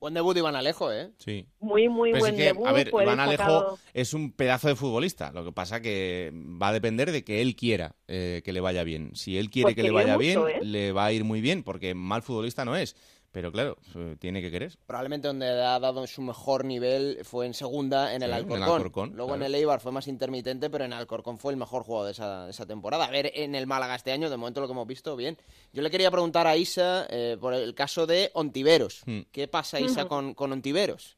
Buen 0.00 0.14
debut 0.14 0.36
Iván 0.36 0.56
Alejo, 0.56 0.90
¿eh? 0.90 1.12
Sí. 1.18 1.46
Muy, 1.60 1.88
muy 1.88 2.12
buen 2.12 2.36
debut. 2.36 2.66
A 2.66 2.72
ver, 2.72 2.88
Iván 2.88 3.20
Alejo 3.20 3.78
es 3.94 4.14
un 4.14 4.32
pedazo 4.32 4.66
de 4.66 4.74
futbolista. 4.74 5.30
Lo 5.30 5.44
que 5.44 5.52
pasa 5.52 5.80
que 5.80 6.32
va 6.34 6.70
a 6.70 6.72
depender 6.72 7.12
de 7.12 7.22
que 7.22 7.40
él 7.40 7.54
quiera 7.54 7.94
eh, 8.08 8.42
que 8.44 8.52
le 8.52 8.60
vaya 8.60 8.82
bien. 8.82 9.14
Si 9.14 9.38
él 9.38 9.48
quiere 9.48 9.66
pues 9.66 9.76
que 9.76 9.84
le 9.84 9.92
vaya 9.92 10.16
bien, 10.16 10.40
¿eh? 10.40 10.58
le 10.60 10.90
va 10.90 11.04
a 11.04 11.12
ir 11.12 11.22
muy 11.22 11.40
bien, 11.40 11.62
porque 11.62 11.94
mal 11.94 12.22
futbolista 12.22 12.64
no 12.64 12.74
es. 12.74 12.96
Pero 13.32 13.50
claro, 13.50 13.78
tiene 14.18 14.42
que 14.42 14.50
querer. 14.50 14.72
Probablemente 14.86 15.26
donde 15.26 15.46
ha 15.46 15.80
dado 15.80 16.06
su 16.06 16.20
mejor 16.20 16.66
nivel 16.66 17.20
fue 17.24 17.46
en 17.46 17.54
segunda, 17.54 18.14
en 18.14 18.22
el 18.22 18.32
Alcorcón. 18.32 19.16
Luego 19.16 19.34
en 19.34 19.42
el 19.42 19.54
Eibar 19.54 19.80
fue 19.80 19.90
más 19.90 20.06
intermitente, 20.06 20.68
pero 20.68 20.84
en 20.84 20.92
Alcorcón 20.92 21.38
fue 21.38 21.52
el 21.52 21.58
mejor 21.58 21.82
jugador 21.82 22.06
de 22.06 22.12
esa, 22.12 22.50
esa, 22.50 22.66
temporada. 22.66 23.06
A 23.06 23.10
ver, 23.10 23.32
en 23.34 23.54
el 23.54 23.66
Málaga 23.66 23.94
este 23.94 24.12
año, 24.12 24.28
de 24.28 24.36
momento 24.36 24.60
lo 24.60 24.66
que 24.66 24.74
hemos 24.74 24.86
visto, 24.86 25.16
bien. 25.16 25.38
Yo 25.72 25.82
le 25.82 25.90
quería 25.90 26.10
preguntar 26.10 26.46
a 26.46 26.56
Isa 26.56 27.06
eh, 27.08 27.38
por 27.40 27.54
el 27.54 27.74
caso 27.74 28.06
de 28.06 28.30
Ontiveros. 28.34 29.02
Hmm. 29.06 29.20
¿Qué 29.32 29.48
pasa, 29.48 29.80
Isa, 29.80 30.06
con, 30.06 30.34
con 30.34 30.52
Ontiveros? 30.52 31.16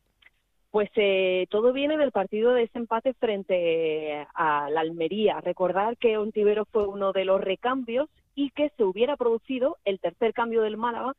Pues 0.71 0.91
eh, 0.95 1.47
todo 1.51 1.73
viene 1.73 1.97
del 1.97 2.13
partido 2.13 2.53
de 2.53 2.65
ese 2.65 2.79
empate 2.79 3.15
frente 3.15 4.27
a 4.35 4.71
la 4.71 4.81
Almería. 4.81 5.41
Recordar 5.41 5.97
que 5.97 6.17
Ontiveros 6.17 6.69
fue 6.71 6.87
uno 6.87 7.13
de 7.13 7.25
los 7.25 7.41
recambios 7.41 8.09
y 8.37 8.51
que 8.51 8.71
se 8.77 8.85
hubiera 8.85 9.17
producido 9.17 9.79
el 9.85 9.99
tercer 9.99 10.33
cambio 10.33 10.63
del 10.63 10.77
Málaga 10.77 11.15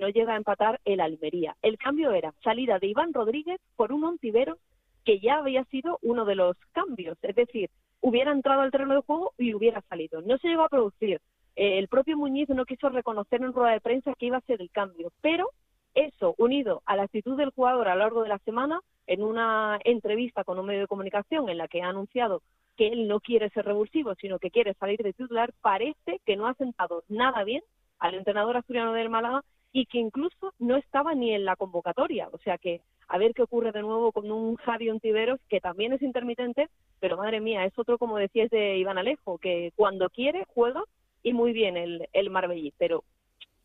no 0.00 0.08
llega 0.08 0.32
a 0.32 0.36
empatar 0.36 0.80
el 0.84 1.00
Almería. 1.00 1.56
El 1.62 1.78
cambio 1.78 2.12
era 2.12 2.34
salida 2.42 2.78
de 2.78 2.88
Iván 2.88 3.12
Rodríguez 3.12 3.60
por 3.76 3.92
un 3.92 4.02
Ontivero 4.04 4.58
que 5.04 5.20
ya 5.20 5.36
había 5.36 5.64
sido 5.64 5.98
uno 6.02 6.24
de 6.24 6.34
los 6.34 6.56
cambios, 6.72 7.16
es 7.22 7.34
decir, 7.34 7.70
hubiera 8.00 8.32
entrado 8.32 8.62
al 8.62 8.70
terreno 8.70 8.94
de 8.94 9.02
juego 9.02 9.32
y 9.38 9.54
hubiera 9.54 9.80
salido. 9.82 10.22
No 10.22 10.38
se 10.38 10.48
llegó 10.48 10.62
a 10.62 10.68
producir. 10.68 11.20
Eh, 11.56 11.78
el 11.78 11.88
propio 11.88 12.16
Muñiz 12.16 12.48
no 12.48 12.64
quiso 12.64 12.88
reconocer 12.88 13.42
en 13.42 13.52
rueda 13.52 13.72
de 13.72 13.80
prensa 13.80 14.14
que 14.18 14.26
iba 14.26 14.38
a 14.38 14.42
ser 14.42 14.60
el 14.60 14.70
cambio, 14.70 15.12
pero 15.20 15.50
eso, 15.94 16.34
unido 16.38 16.82
a 16.86 16.96
la 16.96 17.02
actitud 17.04 17.36
del 17.36 17.50
jugador 17.50 17.88
a 17.88 17.94
lo 17.94 18.00
largo 18.00 18.22
de 18.22 18.28
la 18.28 18.38
semana, 18.38 18.80
en 19.06 19.22
una 19.22 19.78
entrevista 19.84 20.44
con 20.44 20.58
un 20.58 20.66
medio 20.66 20.82
de 20.82 20.86
comunicación 20.86 21.48
en 21.48 21.58
la 21.58 21.68
que 21.68 21.82
ha 21.82 21.88
anunciado 21.88 22.42
que 22.76 22.88
él 22.88 23.08
no 23.08 23.20
quiere 23.20 23.50
ser 23.50 23.66
revulsivo, 23.66 24.14
sino 24.14 24.38
que 24.38 24.50
quiere 24.50 24.74
salir 24.74 25.02
de 25.02 25.12
titular, 25.12 25.52
parece 25.60 26.20
que 26.24 26.36
no 26.36 26.46
ha 26.46 26.54
sentado 26.54 27.02
nada 27.08 27.44
bien 27.44 27.62
al 27.98 28.14
entrenador 28.14 28.56
asturiano 28.56 28.92
del 28.92 29.10
Málaga 29.10 29.42
y 29.72 29.86
que 29.86 29.98
incluso 29.98 30.52
no 30.58 30.76
estaba 30.76 31.14
ni 31.14 31.32
en 31.32 31.44
la 31.44 31.56
convocatoria. 31.56 32.28
O 32.32 32.38
sea 32.38 32.58
que 32.58 32.82
a 33.08 33.18
ver 33.18 33.34
qué 33.34 33.42
ocurre 33.42 33.72
de 33.72 33.82
nuevo 33.82 34.12
con 34.12 34.30
un 34.30 34.56
Javi 34.56 34.90
Ontiveros 34.90 35.40
que 35.48 35.60
también 35.60 35.92
es 35.92 36.02
intermitente, 36.02 36.68
pero 37.00 37.16
madre 37.16 37.40
mía, 37.40 37.64
es 37.64 37.78
otro, 37.78 37.98
como 37.98 38.16
decías, 38.16 38.50
de 38.50 38.78
Iván 38.78 38.98
Alejo, 38.98 39.38
que 39.38 39.72
cuando 39.76 40.10
quiere 40.10 40.44
juega 40.54 40.82
y 41.22 41.32
muy 41.32 41.52
bien 41.52 41.76
el, 41.76 42.08
el 42.12 42.30
Marbellí, 42.30 42.72
pero 42.78 43.04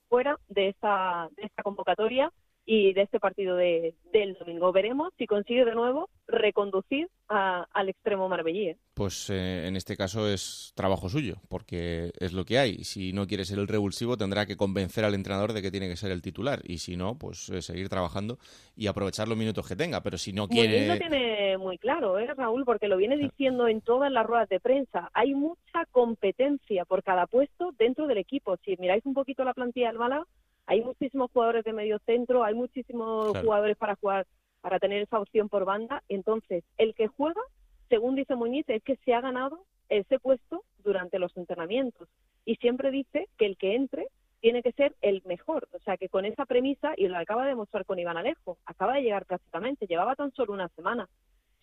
fuera 0.09 0.37
de 0.49 0.69
esta, 0.69 1.29
de 1.35 1.43
esta 1.43 1.63
convocatoria 1.63 2.31
y 2.65 2.93
de 2.93 3.03
este 3.03 3.19
partido 3.19 3.55
de, 3.55 3.93
del 4.11 4.33
domingo. 4.33 4.71
Veremos 4.71 5.13
si 5.17 5.27
consigue 5.27 5.65
de 5.65 5.75
nuevo 5.75 6.09
reconducir 6.27 7.09
al 7.27 7.89
extremo 7.89 8.27
marbellí. 8.27 8.69
¿eh? 8.69 8.77
Pues 8.93 9.29
eh, 9.29 9.67
en 9.67 9.75
este 9.75 9.95
caso 9.95 10.27
es 10.27 10.73
trabajo 10.75 11.09
suyo, 11.09 11.35
porque 11.47 12.11
es 12.19 12.33
lo 12.33 12.45
que 12.45 12.57
hay. 12.57 12.83
Si 12.83 13.13
no 13.13 13.27
quiere 13.27 13.45
ser 13.45 13.59
el 13.59 13.67
revulsivo, 13.67 14.17
tendrá 14.17 14.45
que 14.45 14.57
convencer 14.57 15.05
al 15.05 15.13
entrenador 15.13 15.53
de 15.53 15.61
que 15.61 15.71
tiene 15.71 15.89
que 15.89 15.95
ser 15.95 16.11
el 16.11 16.21
titular. 16.21 16.61
Y 16.63 16.79
si 16.79 16.97
no, 16.97 17.17
pues 17.17 17.49
eh, 17.49 17.61
seguir 17.61 17.89
trabajando 17.89 18.39
y 18.75 18.87
aprovechar 18.87 19.27
los 19.27 19.37
minutos 19.37 19.67
que 19.67 19.75
tenga. 19.75 20.01
Pero 20.01 20.17
si 20.17 20.33
no 20.33 20.47
quiere. 20.47 20.87
lo 20.87 20.97
tiene 20.97 21.57
muy 21.57 21.77
claro, 21.77 22.17
¿eh, 22.19 22.33
Raúl? 22.35 22.65
Porque 22.65 22.87
lo 22.87 22.97
viene 22.97 23.17
diciendo 23.17 23.67
en 23.67 23.81
todas 23.81 24.11
las 24.11 24.25
ruedas 24.25 24.49
de 24.49 24.59
prensa. 24.59 25.09
Hay 25.13 25.33
mucha 25.33 25.85
competencia 25.91 26.85
por 26.85 27.03
cada 27.03 27.27
puesto 27.27 27.71
dentro 27.77 28.07
del 28.07 28.17
equipo. 28.17 28.57
Si 28.63 28.75
miráis 28.77 29.05
un 29.05 29.13
poquito 29.13 29.43
la 29.43 29.53
plantilla 29.53 29.87
del 29.87 29.99
Málaga, 29.99 30.25
hay 30.67 30.81
muchísimos 30.81 31.31
jugadores 31.31 31.63
de 31.63 31.73
medio 31.73 31.99
centro, 31.99 32.43
hay 32.43 32.53
muchísimos 32.53 33.37
jugadores 33.37 33.77
para 33.77 33.95
jugar, 33.95 34.25
para 34.61 34.79
tener 34.79 35.01
esa 35.01 35.19
opción 35.19 35.49
por 35.49 35.65
banda. 35.65 36.03
Entonces, 36.09 36.63
el 36.77 36.95
que 36.95 37.07
juega, 37.07 37.41
según 37.89 38.15
dice 38.15 38.35
Muñiz, 38.35 38.65
es 38.67 38.83
que 38.83 38.95
se 38.97 39.13
ha 39.13 39.21
ganado 39.21 39.63
ese 39.89 40.19
puesto 40.19 40.63
durante 40.83 41.19
los 41.19 41.35
entrenamientos. 41.37 42.09
Y 42.45 42.55
siempre 42.55 42.91
dice 42.91 43.27
que 43.37 43.45
el 43.45 43.57
que 43.57 43.75
entre 43.75 44.07
tiene 44.39 44.61
que 44.61 44.71
ser 44.73 44.95
el 45.01 45.21
mejor. 45.25 45.67
O 45.71 45.79
sea 45.79 45.97
que 45.97 46.09
con 46.09 46.25
esa 46.25 46.45
premisa, 46.45 46.93
y 46.97 47.07
lo 47.07 47.17
acaba 47.17 47.43
de 47.43 47.49
demostrar 47.49 47.85
con 47.85 47.99
Iván 47.99 48.17
Alejo, 48.17 48.57
acaba 48.65 48.93
de 48.93 49.01
llegar 49.01 49.25
prácticamente, 49.25 49.87
llevaba 49.87 50.15
tan 50.15 50.31
solo 50.33 50.53
una 50.53 50.69
semana. 50.69 51.09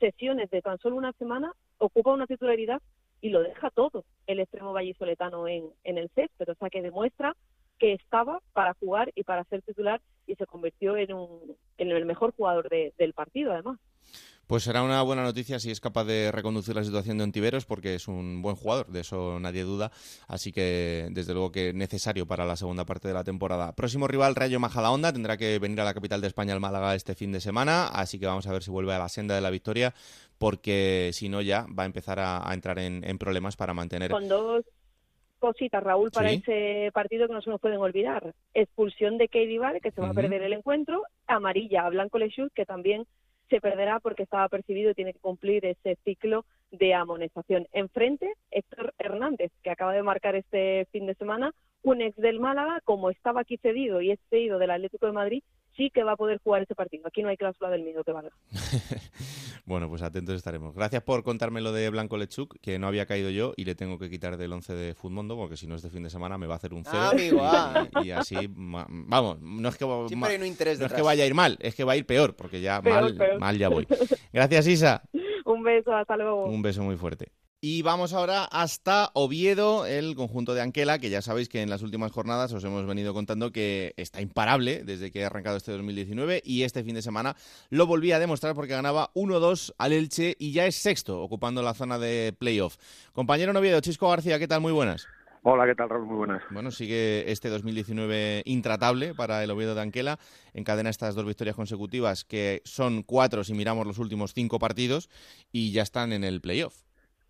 Sesiones 0.00 0.50
de 0.50 0.62
tan 0.62 0.78
solo 0.78 0.96
una 0.96 1.12
semana, 1.12 1.52
ocupa 1.78 2.12
una 2.12 2.26
titularidad 2.26 2.80
y 3.20 3.30
lo 3.30 3.40
deja 3.42 3.70
todo 3.70 4.04
el 4.26 4.40
extremo 4.40 4.72
vallisoletano 4.72 5.46
en, 5.46 5.70
en 5.84 5.98
el 5.98 6.08
césped. 6.10 6.48
O 6.48 6.54
sea 6.54 6.70
que 6.70 6.82
demuestra 6.82 7.36
que 7.82 7.94
estaba 7.94 8.40
para 8.52 8.74
jugar 8.74 9.10
y 9.16 9.24
para 9.24 9.42
ser 9.42 9.60
titular 9.62 10.00
y 10.28 10.36
se 10.36 10.46
convirtió 10.46 10.96
en, 10.96 11.12
un, 11.12 11.56
en 11.78 11.90
el 11.90 12.06
mejor 12.06 12.32
jugador 12.36 12.68
del 12.70 13.12
partido, 13.12 13.50
además. 13.50 13.80
Pues 14.46 14.62
será 14.62 14.84
una 14.84 15.02
buena 15.02 15.24
noticia 15.24 15.58
si 15.58 15.72
es 15.72 15.80
capaz 15.80 16.04
de 16.04 16.30
reconducir 16.30 16.76
la 16.76 16.84
situación 16.84 17.18
de 17.18 17.24
Ontiveros, 17.24 17.66
porque 17.66 17.96
es 17.96 18.06
un 18.06 18.40
buen 18.40 18.54
jugador, 18.54 18.86
de 18.86 19.00
eso 19.00 19.40
nadie 19.40 19.64
duda. 19.64 19.90
Así 20.28 20.52
que, 20.52 21.08
desde 21.10 21.32
luego, 21.32 21.50
que 21.50 21.72
necesario 21.72 22.24
para 22.24 22.46
la 22.46 22.54
segunda 22.54 22.84
parte 22.84 23.08
de 23.08 23.14
la 23.14 23.24
temporada. 23.24 23.74
Próximo 23.74 24.06
rival, 24.06 24.36
Rayo 24.36 24.60
Majadahonda, 24.60 25.12
tendrá 25.12 25.36
que 25.36 25.58
venir 25.58 25.80
a 25.80 25.84
la 25.84 25.94
capital 25.94 26.20
de 26.20 26.28
España, 26.28 26.54
al 26.54 26.60
Málaga, 26.60 26.94
este 26.94 27.16
fin 27.16 27.32
de 27.32 27.40
semana. 27.40 27.88
Así 27.88 28.20
que 28.20 28.26
vamos 28.26 28.46
a 28.46 28.52
ver 28.52 28.62
si 28.62 28.70
vuelve 28.70 28.94
a 28.94 29.00
la 29.00 29.08
senda 29.08 29.34
de 29.34 29.40
la 29.40 29.50
victoria, 29.50 29.92
porque 30.38 31.10
si 31.14 31.28
no, 31.28 31.40
ya 31.40 31.66
va 31.76 31.82
a 31.82 31.86
empezar 31.86 32.20
a, 32.20 32.48
entrar 32.54 32.78
en, 32.78 33.18
problemas 33.18 33.56
para 33.56 33.74
mantener. 33.74 34.12
Con 34.12 34.28
dos 34.28 34.64
cositas, 35.42 35.82
Raúl, 35.82 36.12
para 36.12 36.30
ese 36.30 36.90
partido 36.94 37.26
que 37.26 37.34
no 37.34 37.42
se 37.42 37.50
nos 37.50 37.60
pueden 37.60 37.80
olvidar. 37.80 38.32
Expulsión 38.54 39.18
de 39.18 39.26
Katie 39.26 39.58
Vale, 39.58 39.80
que 39.80 39.90
se 39.90 40.00
va 40.00 40.10
a 40.10 40.14
perder 40.14 40.42
el 40.42 40.52
encuentro. 40.52 41.02
Amarilla 41.26 41.84
a 41.84 41.90
Blanco 41.90 42.16
Lechut, 42.18 42.52
que 42.54 42.64
también 42.64 43.06
se 43.50 43.60
perderá 43.60 43.98
porque 43.98 44.22
estaba 44.22 44.48
percibido 44.48 44.92
y 44.92 44.94
tiene 44.94 45.12
que 45.12 45.18
cumplir 45.18 45.66
ese 45.66 45.98
ciclo 46.04 46.44
de 46.70 46.94
amonestación. 46.94 47.66
Enfrente, 47.72 48.32
Héctor 48.52 48.94
Hernández, 48.98 49.50
que 49.64 49.70
acaba 49.70 49.92
de 49.92 50.04
marcar 50.04 50.36
este 50.36 50.86
fin 50.92 51.06
de 51.06 51.16
semana, 51.16 51.52
un 51.82 52.02
ex 52.02 52.16
del 52.16 52.38
Málaga, 52.38 52.80
como 52.84 53.10
estaba 53.10 53.40
aquí 53.40 53.56
cedido 53.56 54.00
y 54.00 54.12
es 54.12 54.20
cedido 54.30 54.60
del 54.60 54.70
Atlético 54.70 55.06
de 55.06 55.12
Madrid, 55.12 55.42
sí 55.76 55.90
que 55.90 56.02
va 56.02 56.12
a 56.12 56.16
poder 56.16 56.38
jugar 56.42 56.62
ese 56.62 56.74
partido. 56.74 57.06
Aquí 57.06 57.22
no 57.22 57.28
hay 57.28 57.36
cláusula 57.36 57.70
del 57.70 57.82
miedo 57.82 58.04
que 58.04 58.12
valga. 58.12 58.32
bueno, 59.66 59.88
pues 59.88 60.02
atentos 60.02 60.34
estaremos. 60.36 60.74
Gracias 60.74 61.02
por 61.02 61.22
contarme 61.22 61.60
lo 61.60 61.72
de 61.72 61.88
Blanco 61.90 62.16
Lechuk, 62.16 62.58
que 62.60 62.78
no 62.78 62.86
había 62.86 63.06
caído 63.06 63.30
yo 63.30 63.52
y 63.56 63.64
le 63.64 63.74
tengo 63.74 63.98
que 63.98 64.10
quitar 64.10 64.36
del 64.36 64.52
11 64.52 64.74
de 64.74 64.94
Futmundo, 64.94 65.36
porque 65.36 65.56
si 65.56 65.66
no 65.66 65.76
este 65.76 65.90
fin 65.90 66.02
de 66.02 66.10
semana 66.10 66.38
me 66.38 66.46
va 66.46 66.54
a 66.54 66.56
hacer 66.56 66.74
un 66.74 66.84
cero. 66.84 67.38
Ah, 67.40 67.86
y, 68.02 68.10
así, 68.10 68.36
vamos, 68.48 69.40
no 69.40 69.68
es 69.68 69.76
que, 69.76 69.84
no 69.86 70.06
es 70.06 70.92
que 70.92 71.02
vaya 71.02 71.24
a 71.24 71.26
ir 71.26 71.34
mal, 71.34 71.56
es 71.60 71.74
que 71.74 71.84
va 71.84 71.92
a 71.92 71.96
ir 71.96 72.06
peor, 72.06 72.36
porque 72.36 72.60
ya 72.60 72.80
mal, 72.80 73.16
mal 73.38 73.58
ya 73.58 73.68
voy. 73.68 73.86
Gracias, 74.32 74.66
Isa. 74.66 75.02
un 75.44 75.62
beso, 75.62 75.92
hasta 75.94 76.16
luego. 76.16 76.46
Un 76.46 76.62
beso 76.62 76.82
muy 76.82 76.96
fuerte. 76.96 77.32
Y 77.64 77.82
vamos 77.82 78.12
ahora 78.12 78.42
hasta 78.42 79.12
Oviedo, 79.14 79.86
el 79.86 80.16
conjunto 80.16 80.52
de 80.52 80.62
Anquela, 80.62 80.98
que 80.98 81.10
ya 81.10 81.22
sabéis 81.22 81.48
que 81.48 81.62
en 81.62 81.70
las 81.70 81.82
últimas 81.82 82.10
jornadas 82.10 82.52
os 82.52 82.64
hemos 82.64 82.84
venido 82.86 83.14
contando 83.14 83.52
que 83.52 83.94
está 83.96 84.20
imparable 84.20 84.82
desde 84.82 85.12
que 85.12 85.22
ha 85.22 85.28
arrancado 85.28 85.58
este 85.58 85.70
2019 85.70 86.42
y 86.44 86.64
este 86.64 86.82
fin 86.82 86.96
de 86.96 87.02
semana 87.02 87.36
lo 87.70 87.86
volví 87.86 88.10
a 88.10 88.18
demostrar 88.18 88.56
porque 88.56 88.72
ganaba 88.72 89.12
1-2 89.14 89.74
al 89.78 89.92
Elche 89.92 90.34
y 90.40 90.50
ya 90.50 90.66
es 90.66 90.74
sexto, 90.74 91.22
ocupando 91.22 91.62
la 91.62 91.72
zona 91.74 92.00
de 92.00 92.34
playoff. 92.36 92.78
Compañero 93.12 93.56
Oviedo, 93.56 93.80
Chisco 93.80 94.10
García, 94.10 94.40
¿qué 94.40 94.48
tal? 94.48 94.60
Muy 94.60 94.72
buenas. 94.72 95.06
Hola, 95.44 95.64
¿qué 95.64 95.76
tal, 95.76 95.88
Raúl? 95.88 96.06
Muy 96.06 96.16
buenas. 96.16 96.42
Bueno, 96.50 96.72
sigue 96.72 97.30
este 97.30 97.48
2019 97.48 98.42
intratable 98.44 99.14
para 99.14 99.44
el 99.44 99.50
Oviedo 99.52 99.76
de 99.76 99.82
Anquela. 99.82 100.18
Encadena 100.52 100.90
estas 100.90 101.14
dos 101.14 101.26
victorias 101.26 101.54
consecutivas, 101.54 102.24
que 102.24 102.60
son 102.64 103.04
cuatro 103.04 103.44
si 103.44 103.54
miramos 103.54 103.86
los 103.86 103.98
últimos 103.98 104.34
cinco 104.34 104.58
partidos, 104.58 105.08
y 105.52 105.70
ya 105.70 105.82
están 105.82 106.12
en 106.12 106.24
el 106.24 106.40
playoff. 106.40 106.74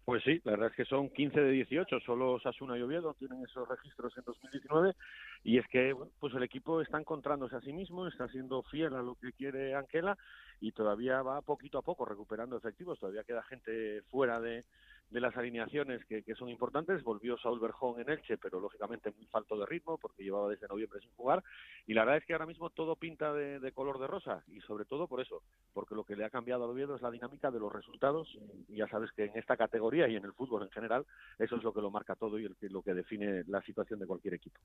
Pues 0.04 0.24
sí, 0.24 0.40
la 0.44 0.52
verdad 0.52 0.70
es 0.70 0.76
que 0.76 0.84
son 0.84 1.10
15 1.10 1.40
de 1.40 1.50
18, 1.52 2.00
solo 2.00 2.40
Sasuna 2.40 2.76
y 2.76 2.82
Oviedo 2.82 3.14
tienen 3.14 3.44
esos 3.44 3.68
registros 3.68 4.12
en 4.18 4.24
2019 4.24 4.94
y 5.44 5.58
es 5.58 5.66
que 5.68 5.94
pues 6.18 6.34
el 6.34 6.42
equipo 6.42 6.80
está 6.80 6.98
encontrándose 6.98 7.54
a 7.54 7.60
sí 7.60 7.72
mismo, 7.72 8.08
está 8.08 8.26
siendo 8.28 8.64
fiel 8.64 8.94
a 8.94 9.02
lo 9.02 9.14
que 9.14 9.32
quiere 9.32 9.76
Anquela 9.76 10.18
y 10.60 10.72
todavía 10.72 11.22
va 11.22 11.40
poquito 11.42 11.78
a 11.78 11.82
poco 11.82 12.04
recuperando 12.04 12.56
efectivos, 12.56 12.98
todavía 12.98 13.22
queda 13.22 13.44
gente 13.44 14.02
fuera 14.10 14.40
de, 14.40 14.64
de 15.12 15.20
las 15.20 15.36
alineaciones 15.36 16.04
que, 16.06 16.22
son 16.34 16.48
importantes. 16.48 17.02
Volvió 17.02 17.36
Saúl 17.38 17.60
Berjón 17.60 18.00
en 18.00 18.10
Elche, 18.10 18.38
pero 18.38 18.58
lógicamente 18.60 19.12
muy 19.16 19.26
falto 19.26 19.58
de 19.58 19.66
ritmo 19.66 19.98
porque 19.98 20.22
llevaba 20.22 20.48
desde 20.48 20.66
noviembre 20.66 21.00
sin 21.00 21.12
jugar. 21.12 21.44
Y 21.86 21.94
la 21.94 22.02
verdad 22.02 22.18
es 22.18 22.24
que 22.24 22.32
ahora 22.32 22.46
mismo 22.46 22.70
todo 22.70 22.96
pinta 22.96 23.32
de, 23.32 23.72
color 23.72 23.98
de 23.98 24.06
rosa 24.06 24.42
y 24.48 24.60
sobre 24.62 24.84
todo 24.86 25.06
por 25.06 25.20
eso, 25.20 25.42
porque 25.74 25.94
lo 25.94 26.04
que 26.04 26.16
le 26.16 26.24
ha 26.24 26.30
cambiado 26.30 26.64
al 26.64 26.70
Oviedo 26.70 26.96
es 26.96 27.02
la 27.02 27.10
dinámica 27.10 27.50
de 27.50 27.60
los 27.60 27.72
resultados. 27.72 28.28
Y 28.68 28.76
ya 28.76 28.88
sabes 28.88 29.10
que 29.12 29.26
en 29.26 29.36
esta 29.36 29.56
categoría 29.56 30.08
y 30.08 30.16
en 30.16 30.24
el 30.24 30.32
fútbol 30.32 30.62
en 30.62 30.70
general, 30.70 31.04
eso 31.38 31.56
es 31.56 31.62
lo 31.62 31.74
que 31.74 31.82
lo 31.82 31.90
marca 31.90 32.14
todo 32.14 32.38
y 32.38 32.46
el 32.46 32.56
lo 32.70 32.82
que 32.82 32.94
define 32.94 33.44
la 33.48 33.60
situación 33.62 33.98
de 33.98 34.06
cualquier 34.06 34.34
equipo. 34.34 34.58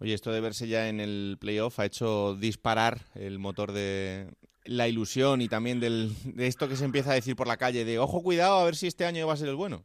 Oye, 0.00 0.12
esto 0.12 0.32
de 0.32 0.40
verse 0.40 0.68
ya 0.68 0.88
en 0.88 1.00
el 1.00 1.38
playoff 1.40 1.78
ha 1.78 1.86
hecho 1.86 2.34
disparar 2.34 2.98
el 3.14 3.38
motor 3.38 3.72
de, 3.72 4.28
la 4.64 4.88
ilusión 4.88 5.40
y 5.40 5.48
también 5.48 5.80
del, 5.80 6.12
de 6.24 6.46
esto 6.46 6.68
que 6.68 6.76
se 6.76 6.84
empieza 6.84 7.12
a 7.12 7.14
decir 7.14 7.36
por 7.36 7.46
la 7.46 7.56
calle, 7.56 7.84
de 7.84 7.98
ojo, 7.98 8.22
cuidado, 8.22 8.58
a 8.58 8.64
ver 8.64 8.76
si 8.76 8.86
este 8.86 9.04
año 9.04 9.26
va 9.26 9.34
a 9.34 9.36
ser 9.36 9.48
el 9.48 9.56
bueno. 9.56 9.84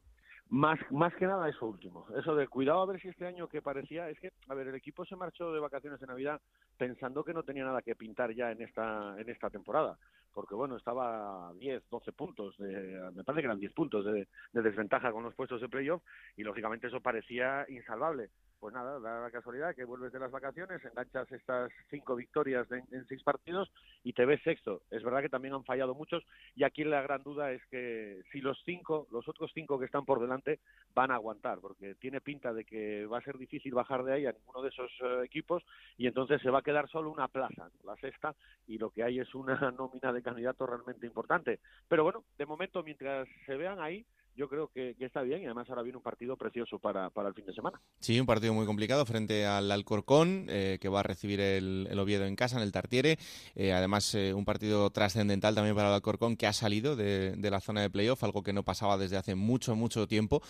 Más, 0.50 0.80
más 0.92 1.14
que 1.14 1.28
nada 1.28 1.48
eso 1.48 1.68
último, 1.68 2.08
eso 2.18 2.36
de 2.36 2.48
cuidado 2.48 2.82
a 2.82 2.86
ver 2.88 3.00
si 3.00 3.08
este 3.08 3.28
año 3.28 3.48
que 3.48 3.62
parecía, 3.62 4.10
es 4.10 4.20
que, 4.20 4.32
a 4.48 4.56
ver, 4.56 4.68
el 4.68 4.74
equipo 4.74 5.06
se 5.06 5.16
marchó 5.16 5.54
de 5.54 5.60
vacaciones 5.60 6.00
de 6.00 6.08
Navidad 6.08 6.42
pensando 6.76 7.24
que 7.24 7.36
no 7.36 7.44
tenía 7.44 7.66
nada 7.66 7.84
que 7.84 7.96
pintar 7.96 8.34
ya 8.34 8.52
en 8.52 8.64
esta, 8.64 9.14
en 9.20 9.30
esta 9.30 9.52
temporada, 9.52 9.96
porque 10.34 10.56
bueno, 10.56 10.76
estaba 10.76 11.50
a 11.50 11.54
10, 11.54 11.84
12 11.92 12.12
puntos, 12.14 12.58
de, 12.58 13.12
me 13.14 13.24
parece 13.24 13.42
que 13.42 13.46
eran 13.46 13.60
10 13.60 13.74
puntos 13.74 14.04
de, 14.06 14.28
de 14.52 14.62
desventaja 14.64 15.12
con 15.12 15.22
los 15.22 15.36
puestos 15.36 15.62
de 15.62 15.70
playoff 15.70 16.02
y 16.36 16.42
lógicamente 16.42 16.88
eso 16.88 17.00
parecía 17.00 17.64
insalvable 17.70 18.32
pues 18.60 18.74
nada, 18.74 19.00
da 19.00 19.22
la 19.22 19.32
casualidad 19.32 19.76
que 19.76 19.86
vuelves 19.86 20.12
de 20.12 20.20
las 20.20 20.32
vacaciones, 20.32 20.84
enganchas 20.84 21.32
estas 21.32 21.72
cinco 21.90 22.16
victorias 22.16 22.68
en 22.72 23.06
seis 23.08 23.24
partidos 23.24 23.72
y 24.04 24.14
te 24.14 24.26
ves 24.26 24.42
sexto. 24.44 24.82
Es 24.92 25.04
verdad 25.04 25.22
que 25.22 25.30
también 25.30 25.54
han 25.54 25.64
fallado 25.64 25.96
muchos 25.96 26.24
y 26.56 26.64
aquí 26.64 26.84
la 26.84 27.02
gran 27.02 27.24
duda 27.24 27.52
es 27.52 27.66
que 27.68 28.22
si 28.32 28.42
los 28.42 28.62
cinco, 28.66 29.08
los 29.12 29.28
otros 29.28 29.52
cinco 29.54 29.80
que 29.80 29.86
están 29.86 30.06
por 30.06 30.20
delante 30.20 30.60
van 30.94 31.12
a 31.12 31.16
aguantar, 31.16 31.60
porque 31.60 31.96
tiene 31.96 32.22
pinta 32.22 32.54
de 32.54 32.66
que 32.66 33.06
va 33.06 33.20
a 33.20 33.24
ser 33.24 33.38
difícil 33.38 33.74
bajar 33.74 34.04
de 34.04 34.14
ahí 34.14 34.26
a 34.26 34.34
ninguno 34.34 34.62
de 34.62 34.70
esos 34.70 34.92
eh, 35.02 35.22
equipos 35.24 35.64
y 35.98 36.08
entonces 36.08 36.42
se 36.42 36.50
va 36.50 36.60
a 36.60 36.64
quedar 36.64 36.90
solo 36.90 37.12
una 37.12 37.28
plaza, 37.28 37.70
la 37.84 37.96
sexta, 37.98 38.36
y 38.68 38.78
lo 38.78 38.90
que 38.90 39.04
hay 39.04 39.20
es 39.20 39.34
una 39.36 39.56
nómina 39.72 40.12
de 40.12 40.22
candidatos 40.22 40.70
realmente 40.70 41.06
importante. 41.06 41.60
Pero 41.88 42.04
bueno, 42.04 42.24
de 42.38 42.46
momento 42.46 42.84
mientras 42.84 43.28
se 43.46 43.56
vean 43.56 43.80
ahí, 43.80 44.06
yo 44.40 44.48
creo 44.48 44.72
que, 44.74 44.96
está 45.02 45.22
bien 45.22 45.42
y 45.42 45.46
además 45.46 45.70
ahora 45.70 45.82
viene 45.82 45.98
un 45.98 46.04
partido 46.04 46.38
precioso 46.38 46.80
para, 46.80 47.10
para, 47.10 47.28
el 47.28 47.34
fin 47.34 47.46
de 47.46 47.54
semana. 47.54 47.82
Sí, 48.00 48.18
un 48.18 48.26
partido 48.26 48.54
muy 48.54 48.66
complicado 48.66 49.06
frente 49.06 49.46
al 49.46 49.70
Alcorcón, 49.70 50.46
eh, 50.48 50.78
que 50.80 50.88
va 50.88 51.02
a 51.02 51.04
recibir 51.04 51.42
el, 51.42 52.00
Oviedo 52.00 52.26
en 52.26 52.38
casa, 52.38 52.56
en 52.56 52.64
el 52.64 52.72
Tartiere. 52.72 53.20
Eh, 53.56 53.74
además, 53.74 54.16
eh, 54.16 54.34
un 54.34 54.46
partido 54.46 54.90
trascendental 54.92 55.56
también 55.56 55.76
para 55.76 55.90
el 55.90 55.96
Alcorcón, 55.96 56.38
que 56.38 56.48
ha 56.48 56.54
salido 56.54 56.96
de, 56.96 57.36
la 57.38 57.60
zona 57.60 57.82
de 57.82 57.90
playoff, 57.90 58.24
algo 58.24 58.42
que 58.42 58.54
no 58.54 58.64
pasaba 58.64 58.98
desde 58.98 59.18
hace 59.18 59.36
mucho, 59.36 59.76
mucho 59.76 60.08
tiempo, 60.08 60.42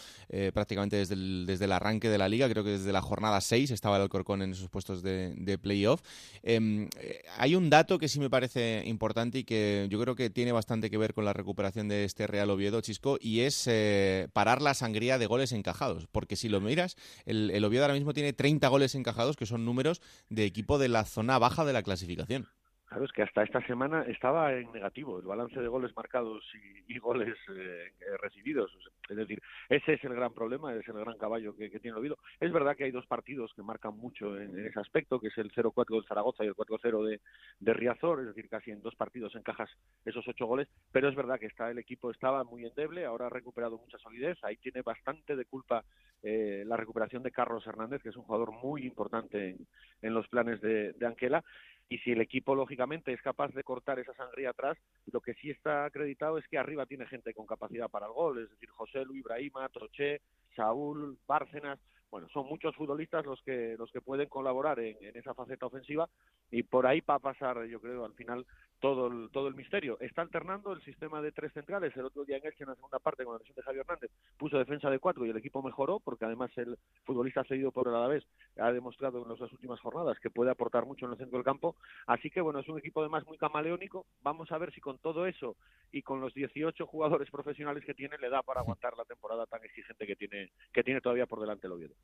prácticamente 0.54 0.98
desde 0.98 1.16
el, 1.16 1.46
desde 1.48 1.66
el 1.66 1.72
arranque 1.72 2.10
de 2.10 2.20
la 2.20 2.30
liga, 2.30 2.48
creo 2.48 2.64
que 2.64 2.72
desde 2.72 2.92
la 2.92 3.02
jornada 3.02 3.42
6 3.42 3.72
estaba 3.72 3.96
el 3.96 4.04
Alcorcón 4.04 4.44
en 4.44 4.52
esos 4.52 4.70
puestos 4.70 5.02
de, 5.02 5.34
de 5.36 5.58
playoff. 5.58 6.02
Em, 6.44 6.90
hay 7.38 7.56
un 7.56 7.72
dato 7.72 7.98
que 7.98 8.08
sí 8.08 8.20
me 8.20 8.30
parece 8.30 8.84
importante 8.86 9.40
y 9.40 9.44
que 9.46 9.88
yo 9.90 10.00
creo 10.00 10.16
que 10.16 10.30
tiene 10.30 10.52
bastante 10.52 10.92
que 10.92 10.98
ver 10.98 11.16
con 11.16 11.26
la 11.26 11.34
recuperación 11.34 11.88
de 11.88 12.06
este 12.06 12.28
Real 12.28 12.52
Oviedo, 12.52 12.82
Chisco, 12.82 13.18
y 13.20 13.40
es 13.40 13.68
eh, 13.82 14.28
parar 14.34 14.62
la 14.62 14.74
sangría 14.74 15.18
de 15.18 15.26
goles 15.26 15.52
encajados. 15.54 16.08
Porque 16.12 16.36
si 16.36 16.50
lo 16.50 16.60
miras, 16.60 16.98
el, 17.26 17.64
Oviedo 17.64 17.86
ahora 17.86 17.94
mismo 17.94 18.14
tiene 18.14 18.34
30 18.34 18.68
goles 18.68 18.94
encajados, 18.96 19.38
que 19.38 19.46
son 19.46 19.64
números 19.66 20.02
de 20.30 20.46
equipo 20.46 20.78
de 20.78 20.90
la 20.90 21.06
zona 21.06 21.40
baja 21.40 21.64
de 21.64 21.74
la 21.74 21.84
clasificación. 21.84 22.48
Claro, 22.90 23.06
es 23.06 23.12
que 23.12 23.22
hasta 23.22 23.44
esta 23.44 23.62
semana 23.68 24.02
estaba 24.08 24.52
en 24.52 24.72
negativo 24.72 25.20
el 25.20 25.28
balance 25.28 25.62
de 25.62 25.68
goles 25.68 25.96
marcados 25.96 26.44
y, 26.88 26.98
goles 26.98 27.36
eh, 27.56 27.92
recibidos. 28.20 28.76
Es 29.08 29.16
decir, 29.16 29.40
ese 29.70 29.94
es 29.94 30.04
el 30.04 30.16
gran 30.16 30.34
problema, 30.34 30.74
es 30.74 30.88
el 30.88 30.96
gran 30.96 31.16
caballo 31.20 31.56
que, 31.56 31.70
tiene 31.70 31.90
el 31.90 31.98
Oviedo. 31.98 32.18
Es 32.40 32.52
verdad 32.52 32.76
que 32.76 32.86
hay 32.86 32.92
dos 32.92 33.06
partidos 33.06 33.54
que 33.56 33.62
marcan 33.62 33.96
mucho 33.96 34.36
en, 34.36 34.66
ese 34.66 34.80
aspecto, 34.80 35.20
que 35.20 35.28
es 35.28 35.38
el 35.38 35.52
0-4 35.52 35.86
del 35.88 36.08
Zaragoza 36.08 36.44
y 36.44 36.48
el 36.48 36.56
4-0 36.56 37.06
de, 37.06 37.22
de, 37.60 37.74
Riazor, 37.74 38.22
es 38.22 38.26
decir, 38.26 38.50
casi 38.50 38.72
en 38.72 38.82
dos 38.82 38.96
partidos 38.96 39.36
encajas 39.36 39.70
esos 40.04 40.28
ocho 40.28 40.48
goles, 40.48 40.68
pero 40.92 41.10
es 41.10 41.16
verdad 41.16 41.40
que 41.40 41.46
está 41.46 41.70
el 41.70 41.78
equipo 41.78 42.10
estaba 42.10 42.44
muy 42.44 42.66
endeble, 42.66 43.06
ahora 43.06 43.28
ha 43.28 43.30
recuperado 43.30 43.78
mucha 43.78 44.00
solidez, 44.00 44.40
ahí 44.42 44.58
tiene 44.58 44.82
bastante 44.82 45.36
de 45.36 45.46
culpa 45.46 45.86
eh, 46.24 46.64
la 46.66 46.76
recuperación 46.76 47.22
de 47.22 47.32
Carlos 47.32 47.66
Hernández, 47.68 48.02
que 48.02 48.10
es 48.10 48.18
un 48.18 48.24
jugador 48.24 48.52
muy 48.52 48.84
importante 48.84 49.56
en, 50.02 50.14
los 50.14 50.28
planes 50.28 50.60
de, 50.60 50.94
de 50.94 51.06
Anquela, 51.06 51.44
y 51.90 51.98
si 52.00 52.12
el 52.12 52.22
equipo 52.22 52.56
lógicamente 52.56 53.12
es 53.12 53.22
capaz 53.22 53.52
de 53.54 53.64
cortar 53.64 54.00
esa 54.00 54.14
sangría 54.14 54.52
atrás, 54.52 54.78
lo 55.12 55.22
que 55.22 55.34
sí 55.34 55.50
está 55.50 55.86
acreditado 55.86 56.38
es 56.38 56.48
que 56.48 56.60
arriba 56.60 56.86
tiene 56.86 57.08
gente 57.08 57.34
con 57.34 57.48
capacidad 57.48 57.90
para 57.90 58.06
el 58.06 58.14
gol, 58.14 58.44
es 58.44 58.50
decir, 58.52 58.70
José 58.70 59.04
Luis 59.06 59.22
Ibrahima, 59.22 59.68
Troché, 59.70 60.22
Saúl, 60.56 61.18
Bárcenas, 61.28 61.80
bueno, 62.12 62.28
son 62.30 62.48
muchos 62.48 62.76
futbolistas 62.76 63.26
los 63.26 63.42
que 63.44 63.76
los 63.78 63.92
que 63.92 64.02
pueden 64.02 64.30
colaborar 64.30 64.80
en, 64.80 64.98
esa 65.16 65.34
faceta 65.34 65.68
ofensiva 65.68 66.10
y 66.50 66.64
por 66.64 66.88
ahí 66.88 67.02
va 67.02 67.16
a 67.16 67.20
pasar, 67.20 67.64
yo 67.66 67.80
creo, 67.80 68.06
al 68.06 68.14
final 68.14 68.46
todo 68.80 69.08
el, 69.08 69.30
todo 69.32 69.48
el 69.48 69.56
misterio. 69.56 69.98
Está 70.00 70.22
alternando 70.22 70.74
el 70.74 70.82
sistema 70.84 71.22
de 71.22 71.32
tres 71.32 71.54
centrales. 71.54 71.96
El 71.96 72.06
otro 72.06 72.26
día 72.26 72.38
en 72.38 72.46
Elche, 72.46 72.64
en 72.64 72.70
la 72.70 72.76
segunda 72.76 73.00
parte, 73.00 73.24
con 73.24 73.34
la 73.34 73.40
lesión 73.40 73.56
de 73.56 73.64
Javier 73.64 73.82
Hernández, 73.82 74.12
puso 74.38 74.58
defensa 74.58 74.90
de 74.90 75.00
cuatro 75.00 75.26
y 75.26 75.30
el 75.30 75.38
equipo 75.38 75.62
mejoró, 75.62 76.00
porque 76.00 76.26
además 76.26 76.52
el 76.58 76.78
futbolista 77.06 77.44
cedido 77.44 77.72
por 77.72 77.88
el 77.88 77.96
Alavés 77.96 78.24
ha 78.58 78.72
demostrado 78.72 79.22
en 79.22 79.30
las 79.30 79.52
últimas 79.52 79.80
jornadas 79.80 80.18
que 80.20 80.30
puede 80.30 80.52
aportar 80.52 80.86
mucho 80.86 81.06
en 81.06 81.12
el 81.12 81.18
centro 81.18 81.38
del 81.38 81.46
campo. 81.46 81.76
Así 82.08 82.30
que, 82.30 82.42
bueno, 82.42 82.60
es 82.60 82.70
un 82.70 82.80
equipo 82.80 83.02
además 83.02 83.26
muy 83.26 83.38
camaleónico. 83.38 84.06
Vamos 84.22 84.52
a 84.52 84.58
ver 84.58 84.74
si 84.74 84.82
con 84.82 84.98
todo 85.00 85.26
eso 85.26 85.56
y 85.92 86.02
con 86.02 86.22
los 86.22 86.34
18 86.34 86.86
jugadores 86.86 87.30
profesionales 87.30 87.84
que 87.86 87.94
tiene 87.94 88.18
le 88.18 88.30
da 88.30 88.42
para 88.44 88.62
aguantar 88.62 88.94
la 88.98 89.06
temporada 89.06 89.46
tan 89.46 89.64
exigente 89.64 90.06
que 90.06 90.16
tiene, 90.16 90.52
que 90.74 90.84
tiene 90.84 91.02
todavía 91.02 91.26
por 91.26 91.40
delante 91.40 91.68
el 91.68 91.74
Oviedo. 91.74 91.96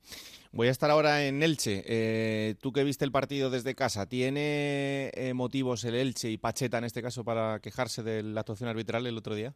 Voy 0.51 0.67
a 0.67 0.71
estar 0.71 0.89
ahora 0.89 1.25
en 1.25 1.43
Elche. 1.43 1.83
Eh, 1.85 2.55
tú 2.61 2.71
que 2.71 2.83
viste 2.83 3.05
el 3.05 3.11
partido 3.11 3.49
desde 3.49 3.75
casa, 3.75 4.07
¿tiene 4.07 5.11
eh, 5.13 5.33
motivos 5.33 5.83
el 5.83 5.95
Elche 5.95 6.29
y 6.29 6.37
Pacheta 6.65 6.77
en 6.79 6.85
este 6.85 7.01
caso 7.01 7.23
para 7.23 7.59
quejarse 7.59 8.01
de 8.01 8.23
la 8.23 8.41
actuación 8.41 8.69
arbitral 8.69 9.05
el 9.05 9.17
otro 9.17 9.35
día? 9.35 9.53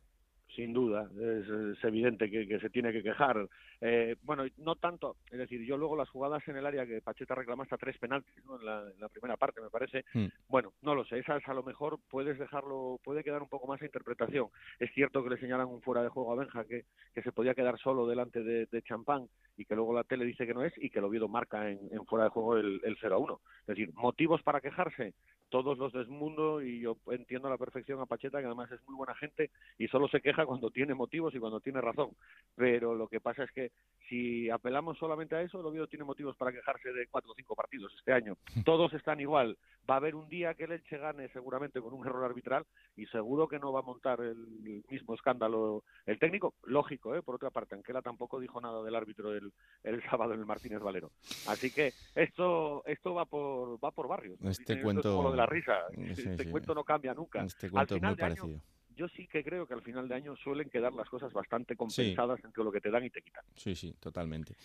sin 0.56 0.74
duda, 0.74 1.10
es, 1.16 1.84
evidente 1.86 2.30
que, 2.30 2.60
se 2.60 2.70
tiene 2.70 2.92
que 2.92 3.02
quejar. 3.02 3.48
Eh, 3.80 4.18
bueno, 4.24 4.44
no 4.58 4.76
tanto, 4.76 5.16
es 5.32 5.38
decir, 5.38 5.62
yo 5.62 5.78
luego 5.78 5.96
las 5.96 6.10
jugadas 6.10 6.46
en 6.50 6.58
el 6.58 6.66
área 6.66 6.86
que 6.86 7.02
Pacheta 7.02 7.34
reclama 7.34 7.64
hasta 7.64 7.78
tres 7.78 7.98
penaltis 7.98 8.34
en, 8.38 8.66
la, 8.66 9.10
primera 9.10 9.38
parte, 9.38 9.62
me 9.62 9.70
parece. 9.70 10.04
Mm. 10.14 10.26
Bueno, 10.50 10.74
no 10.82 10.96
lo 10.96 11.06
sé, 11.06 11.20
esas 11.20 11.48
a 11.48 11.54
lo 11.54 11.64
mejor 11.64 12.00
puedes 12.10 12.38
dejarlo, 12.38 13.00
puede 13.06 13.24
quedar 13.24 13.42
un 13.42 13.48
poco 13.48 13.68
más 13.68 13.82
a 13.82 13.86
interpretación. 13.86 14.48
Es 14.80 14.92
cierto 14.94 15.24
que 15.24 15.30
le 15.30 15.40
señalan 15.40 15.68
un 15.68 15.82
fuera 15.82 16.04
de 16.04 16.10
juego 16.10 16.34
a 16.34 16.36
Benja 16.36 16.66
que, 16.66 16.84
que 17.14 17.22
se 17.22 17.32
podía 17.32 17.54
quedar 17.54 17.80
solo 17.80 18.06
delante 18.06 18.44
de, 18.44 18.82
Champán 18.82 19.30
y 19.56 19.66
que 19.66 19.76
luego 19.76 19.94
la 19.94 20.04
tele 20.04 20.26
dice 20.26 20.46
que 20.46 20.54
no 20.54 20.64
es 20.64 20.74
y 20.78 20.90
que 20.90 21.00
el 21.00 21.06
Oviedo 21.06 21.30
marca 21.30 21.70
en, 21.70 21.80
fuera 22.06 22.26
de 22.26 22.32
juego 22.32 22.58
el, 22.58 22.82
el 22.84 22.98
0 23.00 23.16
a 23.16 23.18
1. 23.18 23.42
Es 23.62 23.68
decir, 23.68 23.94
motivos 23.94 24.42
para 24.44 24.60
quejarse, 24.60 25.14
todos 25.50 25.78
los 25.78 25.92
del 25.92 26.08
mundo 26.08 26.62
y 26.62 26.80
yo 26.80 26.98
entiendo 27.12 27.48
a 27.48 27.52
la 27.52 27.58
perfección 27.58 28.00
a 28.00 28.06
Pacheta 28.06 28.40
que 28.40 28.46
además 28.46 28.72
es 28.72 28.80
muy 28.88 28.96
buena 28.96 29.16
gente 29.16 29.52
y 29.78 29.88
solo 29.88 30.08
se 30.08 30.22
queja 30.22 30.46
cuando 30.46 30.70
tiene 30.70 30.94
motivos 30.94 31.34
y 31.36 31.40
cuando 31.40 31.60
tiene 31.60 31.82
razón. 31.82 32.12
Pero 32.56 32.96
lo 32.96 33.08
que 33.08 33.20
pasa 33.20 33.44
es 33.44 33.52
que 33.52 33.72
si 34.08 34.50
apelamos 34.50 34.98
solamente 34.98 35.36
a 35.36 35.42
eso, 35.42 35.60
el 35.60 35.66
Oviedo 35.66 35.88
tiene 35.88 36.06
motivos 36.06 36.36
para 36.36 36.52
quejarse 36.52 36.92
de 36.92 37.08
cuatro 37.08 37.32
o 37.32 37.36
cinco 37.36 37.56
partidos 37.56 37.94
este 37.98 38.14
año. 38.14 38.38
Todos 38.66 38.94
están 38.94 39.20
igual. 39.20 39.58
Va 39.90 39.96
a 39.96 39.98
haber 39.98 40.16
un 40.16 40.30
día 40.30 40.54
que 40.54 40.66
el 40.66 40.72
Elche 40.72 40.98
gane 40.98 41.30
seguramente 41.30 41.82
con 41.82 41.94
un 41.94 42.06
error 42.06 42.24
arbitral 42.24 42.66
y 42.96 43.06
seguro 43.08 43.48
que 43.48 43.60
no 43.60 43.72
va 43.72 43.80
a 43.80 43.84
montar 43.84 44.22
el 44.22 44.84
mismo 44.90 45.16
escándalo 45.16 45.84
el 46.06 46.20
técnico. 46.20 46.54
Lógico, 46.64 47.16
¿eh? 47.16 47.22
por 47.22 47.36
otra 47.36 47.50
parte, 47.50 47.76
Anquela 47.76 48.02
tampoco 48.02 48.40
dijo 48.40 48.62
nada 48.62 48.84
del 48.84 48.96
árbitro 48.96 49.34
el, 49.34 49.52
el 49.84 50.02
sábado 50.10 50.34
en 50.34 50.40
el 50.40 50.46
Martínez 50.46 50.80
Valero. 50.80 51.12
Así 51.48 51.72
que 51.72 51.94
esto 52.16 52.84
esto 52.86 53.14
va 53.14 53.26
por 53.26 53.84
va 53.84 53.92
por 53.92 54.08
barrios. 54.08 54.40
Este 54.42 54.82
cuento 54.82 55.32
la 55.40 55.46
risa. 55.46 55.74
este 55.98 56.50
cuento 56.50 56.74
no 56.74 56.84
cambia 56.84 57.14
nunca. 57.14 57.44
Este 57.44 57.70
cuento 57.70 57.96
es 57.96 58.02
muy 58.02 58.16
parecido. 58.16 58.62
yo 58.96 59.08
sí 59.16 59.28
que 59.28 59.44
creo 59.46 59.66
que 59.66 59.74
al 59.74 59.82
final 59.82 60.10
de 60.10 60.16
año 60.16 60.36
suelen 60.36 60.70
quedar 60.70 60.92
las 60.94 61.08
cosas 61.08 61.32
bastante 61.32 61.78
compensadas 61.78 62.38
entre 62.44 62.64
lo 62.66 62.72
que 62.72 62.82
te 62.82 62.92
dan 62.92 63.06
y 63.06 63.10
te 63.10 63.22
quitan. 63.22 63.46
Sí, 63.56 63.74
sí, 63.74 63.96
totalmente. 63.98 64.56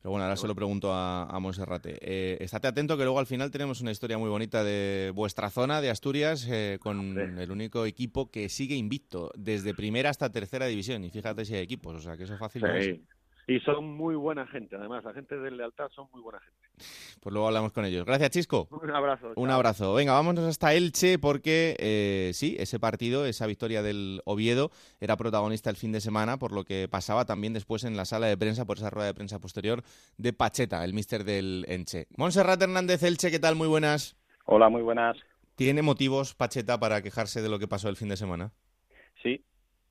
Pero 0.00 0.12
bueno, 0.12 0.24
ahora 0.24 0.36
se 0.36 0.46
lo 0.46 0.54
pregunto 0.54 0.92
a, 0.94 1.24
a 1.24 1.38
Monserrate. 1.40 1.98
Eh, 2.00 2.38
estate 2.40 2.68
atento 2.68 2.96
que 2.96 3.04
luego 3.04 3.18
al 3.18 3.26
final 3.26 3.50
tenemos 3.50 3.82
una 3.82 3.90
historia 3.90 4.16
muy 4.16 4.30
bonita 4.30 4.64
de 4.64 5.12
vuestra 5.14 5.50
zona, 5.50 5.82
de 5.82 5.90
Asturias, 5.90 6.48
eh, 6.50 6.78
con 6.80 7.18
el 7.38 7.50
único 7.50 7.84
equipo 7.84 8.30
que 8.30 8.48
sigue 8.48 8.76
invicto 8.76 9.30
desde 9.36 9.74
primera 9.74 10.08
hasta 10.08 10.32
tercera 10.32 10.66
división. 10.66 11.04
Y 11.04 11.10
fíjate 11.10 11.44
si 11.44 11.54
hay 11.54 11.62
equipos, 11.62 11.94
o 11.94 12.00
sea 12.00 12.16
que 12.16 12.24
eso 12.24 12.38
fácil 12.38 12.62
no 12.62 12.74
es. 12.74 12.98
Y 13.46 13.58
son 13.60 13.96
muy 13.96 14.14
buena 14.14 14.46
gente, 14.46 14.76
además, 14.76 15.02
la 15.04 15.12
gente 15.12 15.36
de 15.36 15.50
lealtad 15.50 15.88
son 15.90 16.08
muy 16.12 16.22
buena 16.22 16.38
gente. 16.40 16.62
Pues 17.20 17.32
luego 17.32 17.48
hablamos 17.48 17.72
con 17.72 17.84
ellos. 17.84 18.04
Gracias, 18.04 18.30
Chisco. 18.30 18.68
Un 18.70 18.90
abrazo. 18.90 19.32
Un 19.36 19.50
abrazo. 19.50 19.94
Venga, 19.94 20.12
vámonos 20.12 20.44
hasta 20.44 20.74
Elche 20.74 21.18
porque 21.18 21.76
eh, 21.78 22.30
sí, 22.34 22.56
ese 22.58 22.78
partido, 22.78 23.26
esa 23.26 23.46
victoria 23.46 23.82
del 23.82 24.22
Oviedo 24.24 24.70
era 25.00 25.16
protagonista 25.16 25.70
el 25.70 25.76
fin 25.76 25.92
de 25.92 26.00
semana, 26.00 26.38
por 26.38 26.52
lo 26.52 26.64
que 26.64 26.88
pasaba 26.88 27.24
también 27.24 27.52
después 27.52 27.84
en 27.84 27.96
la 27.96 28.04
sala 28.04 28.26
de 28.26 28.36
prensa, 28.36 28.64
por 28.64 28.78
esa 28.78 28.90
rueda 28.90 29.08
de 29.08 29.14
prensa 29.14 29.40
posterior, 29.40 29.82
de 30.16 30.32
Pacheta, 30.32 30.84
el 30.84 30.94
mister 30.94 31.24
del 31.24 31.64
Elche. 31.68 32.06
Monserrat 32.16 32.62
Hernández, 32.62 33.02
Elche, 33.02 33.30
¿qué 33.30 33.38
tal? 33.38 33.56
Muy 33.56 33.68
buenas. 33.68 34.16
Hola, 34.46 34.68
muy 34.68 34.82
buenas. 34.82 35.16
¿Tiene 35.56 35.82
motivos 35.82 36.34
Pacheta 36.34 36.78
para 36.78 37.02
quejarse 37.02 37.42
de 37.42 37.48
lo 37.48 37.58
que 37.58 37.68
pasó 37.68 37.88
el 37.88 37.96
fin 37.96 38.08
de 38.08 38.16
semana? 38.16 38.52
Sí, 39.22 39.44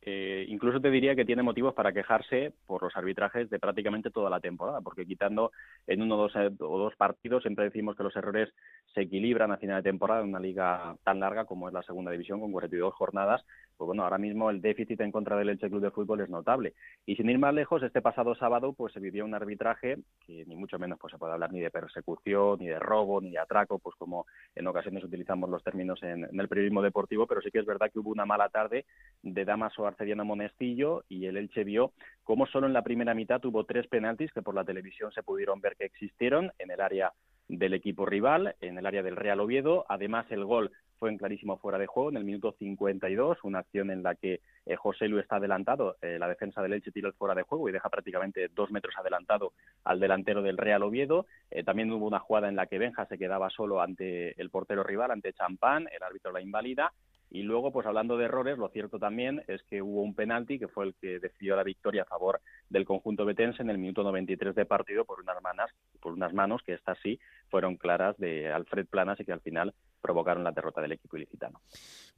eh, 0.03 0.45
incluso 0.47 0.81
te 0.81 0.89
diría 0.89 1.15
que 1.15 1.25
tiene 1.25 1.43
motivos 1.43 1.75
para 1.75 1.93
quejarse 1.93 2.53
por 2.65 2.81
los 2.81 2.95
arbitrajes 2.95 3.49
de 3.49 3.59
prácticamente 3.59 4.09
toda 4.09 4.31
la 4.31 4.39
temporada, 4.39 4.81
porque 4.81 5.05
quitando 5.05 5.51
en 5.85 6.01
uno 6.01 6.17
dos, 6.17 6.35
eh, 6.35 6.49
o 6.59 6.77
dos 6.79 6.95
partidos, 6.95 7.43
siempre 7.43 7.65
decimos 7.65 7.95
que 7.95 8.03
los 8.03 8.15
errores 8.15 8.49
se 8.93 9.01
equilibran 9.01 9.51
a 9.51 9.57
final 9.57 9.83
de 9.83 9.89
temporada 9.89 10.21
en 10.21 10.29
una 10.29 10.39
liga 10.39 10.95
tan 11.03 11.19
larga 11.19 11.45
como 11.45 11.67
es 11.67 11.73
la 11.73 11.83
segunda 11.83 12.11
división, 12.11 12.39
con 12.39 12.51
42 12.51 12.93
jornadas. 12.95 13.45
Pues 13.81 13.87
bueno, 13.87 14.03
ahora 14.03 14.19
mismo 14.19 14.51
el 14.51 14.61
déficit 14.61 15.01
en 15.01 15.11
contra 15.11 15.35
del 15.35 15.49
Elche 15.49 15.67
Club 15.67 15.81
de 15.81 15.89
Fútbol 15.89 16.21
es 16.21 16.29
notable. 16.29 16.75
Y 17.03 17.15
sin 17.15 17.27
ir 17.31 17.39
más 17.39 17.51
lejos, 17.51 17.81
este 17.81 17.99
pasado 17.99 18.35
sábado 18.35 18.73
pues 18.73 18.93
se 18.93 18.99
vivió 18.99 19.25
un 19.25 19.33
arbitraje 19.33 19.97
que 20.23 20.45
ni 20.45 20.55
mucho 20.55 20.77
menos 20.77 20.99
pues 20.99 21.09
se 21.09 21.17
puede 21.17 21.33
hablar 21.33 21.51
ni 21.51 21.61
de 21.61 21.71
persecución, 21.71 22.59
ni 22.59 22.67
de 22.67 22.77
robo, 22.77 23.19
ni 23.19 23.31
de 23.31 23.39
atraco, 23.39 23.79
pues 23.79 23.95
como 23.95 24.27
en 24.53 24.67
ocasiones 24.67 25.03
utilizamos 25.03 25.49
los 25.49 25.63
términos 25.63 25.97
en, 26.03 26.27
el 26.39 26.47
periodismo 26.47 26.83
deportivo, 26.83 27.25
pero 27.25 27.41
sí 27.41 27.49
que 27.49 27.57
es 27.57 27.65
verdad 27.65 27.89
que 27.91 27.97
hubo 27.97 28.11
una 28.11 28.27
mala 28.27 28.49
tarde 28.49 28.85
de 29.23 29.45
Damaso 29.45 29.87
Arcediano 29.87 30.25
Monestillo 30.25 31.03
y 31.09 31.25
el 31.25 31.37
Elche 31.37 31.63
vio 31.63 31.91
cómo 32.23 32.45
solo 32.45 32.67
en 32.67 32.73
la 32.73 32.83
primera 32.83 33.15
mitad 33.15 33.41
tuvo 33.41 33.63
tres 33.63 33.87
penaltis 33.87 34.31
que 34.31 34.43
por 34.43 34.53
la 34.53 34.63
televisión 34.63 35.11
se 35.11 35.23
pudieron 35.23 35.59
ver 35.59 35.75
que 35.75 35.85
existieron 35.85 36.51
en 36.59 36.69
el 36.69 36.81
área 36.81 37.13
del 37.47 37.73
equipo 37.73 38.05
rival, 38.05 38.55
en 38.61 38.77
el 38.77 38.85
área 38.85 39.01
del 39.01 39.15
Real 39.15 39.39
Oviedo. 39.39 39.85
Además, 39.89 40.27
el 40.29 40.45
gol 40.45 40.71
fue 41.01 41.09
en 41.09 41.17
clarísimo 41.17 41.57
fuera 41.57 41.79
de 41.79 41.87
juego 41.87 42.11
en 42.11 42.17
el 42.17 42.23
minuto 42.23 42.51
52, 42.59 43.39
una 43.41 43.57
acción 43.57 43.89
en 43.89 44.03
la 44.03 44.13
que 44.13 44.39
eh, 44.67 44.75
José 44.75 45.07
Lu 45.07 45.17
está 45.17 45.37
adelantado, 45.37 45.97
eh, 45.99 46.19
la 46.19 46.27
defensa 46.27 46.61
del 46.61 46.73
Elche 46.73 46.91
tira 46.91 47.07
el 47.07 47.15
fuera 47.15 47.33
de 47.33 47.41
juego 47.41 47.67
y 47.67 47.71
deja 47.71 47.89
prácticamente 47.89 48.49
dos 48.49 48.69
metros 48.69 48.93
adelantado 48.95 49.53
al 49.83 49.99
delantero 49.99 50.43
del 50.43 50.59
Real 50.59 50.83
Oviedo. 50.83 51.25
Eh, 51.49 51.63
también 51.63 51.91
hubo 51.91 52.05
una 52.05 52.19
jugada 52.19 52.49
en 52.49 52.55
la 52.55 52.67
que 52.67 52.77
Benja 52.77 53.07
se 53.07 53.17
quedaba 53.17 53.49
solo 53.49 53.81
ante 53.81 54.39
el 54.39 54.51
portero 54.51 54.83
rival, 54.83 55.09
ante 55.09 55.33
Champán, 55.33 55.87
el 55.91 56.03
árbitro 56.03 56.31
la 56.31 56.41
invalida 56.41 56.93
y 57.33 57.43
luego, 57.43 57.71
pues 57.71 57.87
hablando 57.87 58.17
de 58.17 58.25
errores, 58.25 58.57
lo 58.57 58.67
cierto 58.67 58.99
también 58.99 59.41
es 59.47 59.63
que 59.63 59.81
hubo 59.81 60.01
un 60.01 60.13
penalti 60.13 60.59
que 60.59 60.67
fue 60.67 60.85
el 60.85 60.95
que 60.95 61.17
decidió 61.19 61.55
la 61.55 61.63
victoria 61.63 62.01
a 62.01 62.05
favor 62.05 62.41
del 62.69 62.83
conjunto 62.83 63.23
betense 63.23 63.61
en 63.61 63.69
el 63.69 63.77
minuto 63.77 64.03
93 64.03 64.53
de 64.53 64.65
partido 64.65 65.05
por 65.05 65.21
unas 65.21 65.41
manos, 65.41 65.71
por 66.01 66.11
unas 66.11 66.33
manos 66.33 66.61
que 66.65 66.73
estas 66.73 66.97
sí 67.01 67.21
fueron 67.49 67.77
claras 67.77 68.17
de 68.17 68.51
Alfred 68.51 68.85
Planas 68.85 69.17
y 69.21 69.25
que 69.25 69.31
al 69.31 69.39
final 69.39 69.73
provocaron 70.01 70.43
la 70.43 70.51
derrota 70.51 70.81
del 70.81 70.93
equipo 70.93 71.17
ilicitano. 71.17 71.61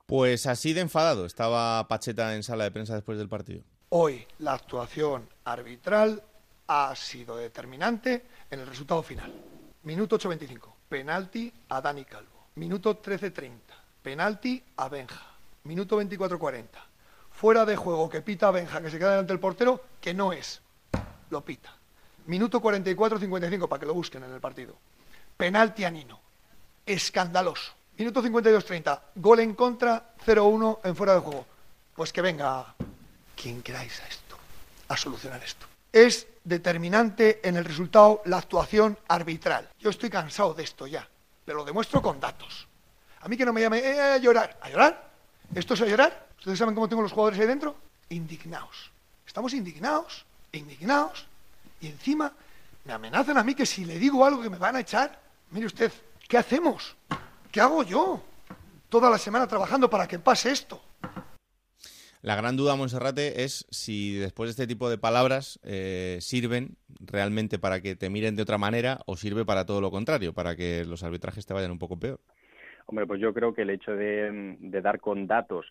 Pues 0.05 0.47
así 0.47 0.73
de 0.73 0.81
enfadado 0.81 1.25
estaba 1.25 1.87
Pacheta 1.87 2.35
en 2.35 2.43
sala 2.43 2.63
de 2.63 2.71
prensa 2.71 2.95
después 2.95 3.17
del 3.17 3.29
partido. 3.29 3.63
Hoy 3.89 4.25
la 4.39 4.53
actuación 4.53 5.29
arbitral 5.45 6.23
ha 6.67 6.95
sido 6.95 7.37
determinante 7.37 8.25
en 8.49 8.59
el 8.59 8.67
resultado 8.67 9.03
final. 9.03 9.31
Minuto 9.83 10.17
8.25, 10.17 10.73
penalti 10.89 11.51
a 11.69 11.81
Dani 11.81 12.05
Calvo. 12.05 12.47
Minuto 12.55 13.01
13.30 13.01 13.51
Penalti 14.03 14.61
a 14.75 14.89
Benja. 14.89 15.25
Minuto 15.63 15.99
24-40. 15.99 16.67
Fuera 17.31 17.65
de 17.65 17.77
juego 17.77 18.09
que 18.09 18.21
pita 18.21 18.49
a 18.49 18.51
Benja, 18.51 18.81
que 18.81 18.91
se 18.91 18.99
queda 18.99 19.11
delante 19.11 19.31
del 19.31 19.39
portero, 19.39 19.81
que 20.01 20.13
no 20.13 20.33
es. 20.33 20.61
Lo 21.29 21.43
pita. 21.43 21.73
Minuto 22.25 22.61
44-55, 22.61 23.69
para 23.69 23.79
que 23.79 23.85
lo 23.85 23.93
busquen 23.93 24.25
en 24.25 24.33
el 24.33 24.41
partido. 24.41 24.75
Penalti 25.37 25.85
a 25.85 25.89
Nino. 25.89 26.19
Escandaloso. 26.85 27.73
Minuto 27.97 28.23
52-30. 28.23 28.99
Gol 29.15 29.39
en 29.39 29.53
contra, 29.53 30.13
0-1 30.25 30.79
en 30.83 30.95
fuera 30.95 31.13
de 31.13 31.19
juego. 31.19 31.45
Pues 31.95 32.11
que 32.11 32.21
venga 32.21 32.73
quien 33.35 33.61
queráis 33.61 33.99
a 34.01 34.07
esto, 34.07 34.37
a 34.87 34.97
solucionar 34.97 35.43
esto. 35.43 35.67
Es 35.91 36.27
determinante 36.43 37.47
en 37.47 37.55
el 37.55 37.65
resultado 37.65 38.21
la 38.25 38.37
actuación 38.37 38.97
arbitral. 39.07 39.69
Yo 39.79 39.89
estoy 39.91 40.09
cansado 40.09 40.53
de 40.53 40.63
esto 40.63 40.87
ya, 40.87 41.07
pero 41.45 41.59
lo 41.59 41.65
demuestro 41.65 42.01
con 42.01 42.19
datos. 42.19 42.67
A 43.21 43.27
mí 43.27 43.37
que 43.37 43.45
no 43.45 43.53
me 43.53 43.61
llame 43.61 43.79
eh, 43.79 44.01
a 44.01 44.17
llorar. 44.17 44.57
¿A 44.61 44.69
llorar? 44.69 45.11
¿Esto 45.53 45.75
es 45.75 45.81
a 45.81 45.85
llorar? 45.85 46.27
¿Ustedes 46.39 46.57
saben 46.57 46.73
cómo 46.73 46.89
tengo 46.89 47.03
los 47.03 47.11
jugadores 47.11 47.39
ahí 47.39 47.45
dentro? 47.45 47.75
Indignados. 48.09 48.91
Estamos 49.25 49.53
indignados, 49.53 50.25
indignados, 50.51 51.25
y 51.79 51.87
encima 51.87 52.33
me 52.85 52.93
amenazan 52.93 53.37
a 53.37 53.43
mí 53.43 53.55
que 53.55 53.65
si 53.65 53.85
le 53.85 53.97
digo 53.97 54.25
algo 54.25 54.41
que 54.41 54.49
me 54.49 54.57
van 54.57 54.75
a 54.75 54.81
echar. 54.81 55.19
Mire 55.51 55.67
usted, 55.67 55.91
¿qué 56.27 56.37
hacemos? 56.37 56.97
¿Qué 57.51 57.61
hago 57.61 57.83
yo? 57.83 58.23
Toda 58.89 59.09
la 59.09 59.17
semana 59.17 59.47
trabajando 59.47 59.89
para 59.89 60.07
que 60.07 60.19
pase 60.19 60.51
esto. 60.51 60.81
La 62.21 62.37
gran 62.37 62.55
duda, 62.55 62.77
Monserrate, 62.77 63.43
es 63.43 63.67
si 63.69 64.15
después 64.15 64.47
de 64.47 64.51
este 64.51 64.67
tipo 64.67 64.89
de 64.89 64.97
palabras 64.97 65.59
eh, 65.63 66.19
sirven 66.21 66.77
realmente 67.01 67.59
para 67.59 67.81
que 67.81 67.97
te 67.97 68.09
miren 68.09 68.37
de 68.37 68.43
otra 68.43 68.57
manera 68.57 68.99
o 69.07 69.17
sirve 69.17 69.43
para 69.43 69.65
todo 69.65 69.81
lo 69.81 69.91
contrario, 69.91 70.33
para 70.33 70.55
que 70.55 70.85
los 70.85 71.03
arbitrajes 71.03 71.45
te 71.45 71.53
vayan 71.53 71.71
un 71.71 71.79
poco 71.79 71.99
peor. 71.99 72.21
Hombre, 72.85 73.05
pues 73.05 73.19
yo 73.19 73.33
creo 73.33 73.53
que 73.53 73.63
el 73.63 73.71
hecho 73.71 73.91
de, 73.91 74.55
de 74.59 74.81
dar 74.81 75.01
con 75.01 75.27
datos 75.27 75.65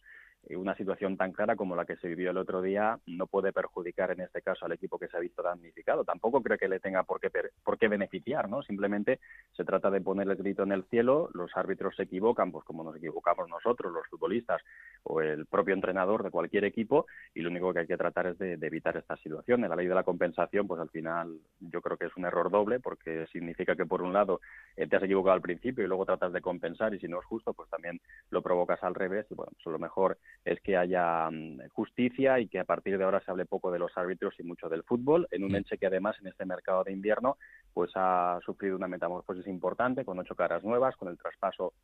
una 0.50 0.74
situación 0.74 1.16
tan 1.16 1.32
clara 1.32 1.56
como 1.56 1.76
la 1.76 1.84
que 1.84 1.96
se 1.96 2.08
vivió 2.08 2.30
el 2.30 2.36
otro 2.36 2.62
día 2.62 2.98
no 3.06 3.26
puede 3.26 3.52
perjudicar 3.52 4.10
en 4.10 4.20
este 4.20 4.42
caso 4.42 4.64
al 4.64 4.72
equipo 4.72 4.98
que 4.98 5.08
se 5.08 5.16
ha 5.16 5.20
visto 5.20 5.42
damnificado. 5.42 6.04
Tampoco 6.04 6.42
creo 6.42 6.58
que 6.58 6.68
le 6.68 6.80
tenga 6.80 7.04
por 7.04 7.20
qué, 7.20 7.30
por 7.62 7.78
qué 7.78 7.88
beneficiar, 7.88 8.48
¿no? 8.48 8.62
Simplemente 8.62 9.20
se 9.52 9.64
trata 9.64 9.90
de 9.90 10.00
poner 10.00 10.28
el 10.28 10.36
grito 10.36 10.64
en 10.64 10.72
el 10.72 10.84
cielo, 10.84 11.30
los 11.34 11.56
árbitros 11.56 11.96
se 11.96 12.04
equivocan, 12.04 12.50
pues 12.50 12.64
como 12.64 12.84
nos 12.84 12.96
equivocamos 12.96 13.48
nosotros, 13.48 13.92
los 13.92 14.06
futbolistas 14.08 14.62
o 15.04 15.20
el 15.20 15.46
propio 15.46 15.74
entrenador 15.74 16.22
de 16.22 16.30
cualquier 16.30 16.64
equipo, 16.64 17.06
y 17.34 17.40
lo 17.40 17.50
único 17.50 17.72
que 17.72 17.80
hay 17.80 17.86
que 17.86 17.96
tratar 17.96 18.26
es 18.28 18.38
de, 18.38 18.54
evitar 18.54 18.96
esta 18.96 19.16
situación. 19.16 19.64
En 19.64 19.70
la 19.70 19.76
ley 19.76 19.86
de 19.86 19.94
la 19.94 20.04
compensación, 20.04 20.66
pues 20.66 20.80
al 20.80 20.90
final 20.90 21.38
yo 21.60 21.80
creo 21.80 21.96
que 21.96 22.06
es 22.06 22.16
un 22.16 22.24
error 22.24 22.50
doble, 22.50 22.80
porque 22.80 23.26
significa 23.32 23.74
que 23.74 23.86
por 23.86 24.02
un 24.02 24.12
lado 24.12 24.40
eh, 24.76 24.86
te 24.86 24.96
has 24.96 25.02
equivocado 25.02 25.34
al 25.34 25.42
principio 25.42 25.84
y 25.84 25.88
luego 25.88 26.06
tratas 26.06 26.32
de 26.32 26.40
compensar, 26.40 26.94
y 26.94 27.00
si 27.00 27.08
no 27.08 27.20
es 27.20 27.26
justo, 27.26 27.52
pues 27.52 27.68
también 27.70 28.00
lo 28.30 28.42
provocas 28.42 28.82
al 28.82 28.94
revés, 28.94 29.26
y 29.30 29.34
bueno, 29.34 29.52
pues 29.62 29.72
lo 29.72 29.78
mejor 29.78 30.18
es 30.44 30.60
que 30.60 30.76
haya 30.76 31.30
mm, 31.30 31.68
justicia 31.72 32.40
y 32.40 32.48
que 32.48 32.58
a 32.58 32.64
partir 32.64 32.98
de 32.98 33.04
ahora 33.04 33.20
se 33.20 33.30
hable 33.30 33.46
poco 33.46 33.70
de 33.70 33.78
los 33.78 33.96
árbitros 33.96 34.34
y 34.38 34.42
mucho 34.42 34.68
del 34.68 34.82
fútbol, 34.82 35.28
en 35.30 35.44
un 35.44 35.54
Elche 35.54 35.78
que 35.78 35.86
además 35.86 36.16
en 36.20 36.28
este 36.28 36.44
mercado 36.44 36.84
de 36.84 36.92
invierno 36.92 37.36
pues 37.72 37.90
ha 37.94 38.38
sufrido 38.44 38.76
una 38.76 38.88
metamorfosis 38.88 39.46
importante 39.46 40.04
con 40.04 40.18
ocho 40.18 40.34
caras 40.34 40.64
nuevas, 40.64 40.96
con 40.96 41.08
el 41.08 41.18
traspaso 41.18 41.74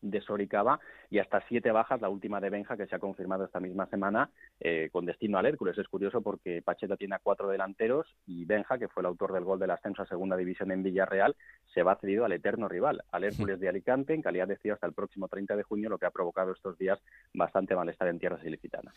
de 0.00 0.20
Soricaba 0.20 0.80
y 1.10 1.18
hasta 1.18 1.42
siete 1.48 1.70
bajas, 1.70 2.00
la 2.00 2.08
última 2.08 2.40
de 2.40 2.50
Benja 2.50 2.76
que 2.76 2.86
se 2.86 2.94
ha 2.94 2.98
confirmado 2.98 3.44
esta 3.44 3.60
misma 3.60 3.86
semana 3.86 4.30
eh, 4.60 4.88
con 4.92 5.06
destino 5.06 5.38
al 5.38 5.46
Hércules. 5.46 5.76
Es 5.78 5.88
curioso 5.88 6.20
porque 6.20 6.62
Pacheta 6.62 6.96
tiene 6.96 7.16
a 7.16 7.20
cuatro 7.20 7.48
delanteros 7.48 8.06
y 8.26 8.44
Benja, 8.44 8.78
que 8.78 8.88
fue 8.88 9.02
el 9.02 9.06
autor 9.06 9.32
del 9.32 9.44
gol 9.44 9.58
del 9.58 9.70
ascenso 9.70 10.02
a 10.02 10.06
segunda 10.06 10.36
división 10.36 10.70
en 10.70 10.82
Villarreal, 10.82 11.36
se 11.72 11.82
va 11.82 11.96
cedido 11.96 12.24
al 12.24 12.32
eterno 12.32 12.68
rival, 12.68 13.02
al 13.10 13.24
Hércules 13.24 13.60
de 13.60 13.68
Alicante, 13.68 14.14
en 14.14 14.22
calidad 14.22 14.48
de 14.48 14.56
cedido 14.56 14.74
hasta 14.74 14.86
el 14.86 14.92
próximo 14.92 15.28
30 15.28 15.56
de 15.56 15.62
junio, 15.62 15.88
lo 15.88 15.98
que 15.98 16.06
ha 16.06 16.10
provocado 16.10 16.52
estos 16.52 16.76
días 16.78 16.98
bastante 17.32 17.74
malestar 17.74 18.08
en 18.08 18.18
tierras 18.18 18.44
ilicitanas. 18.44 18.94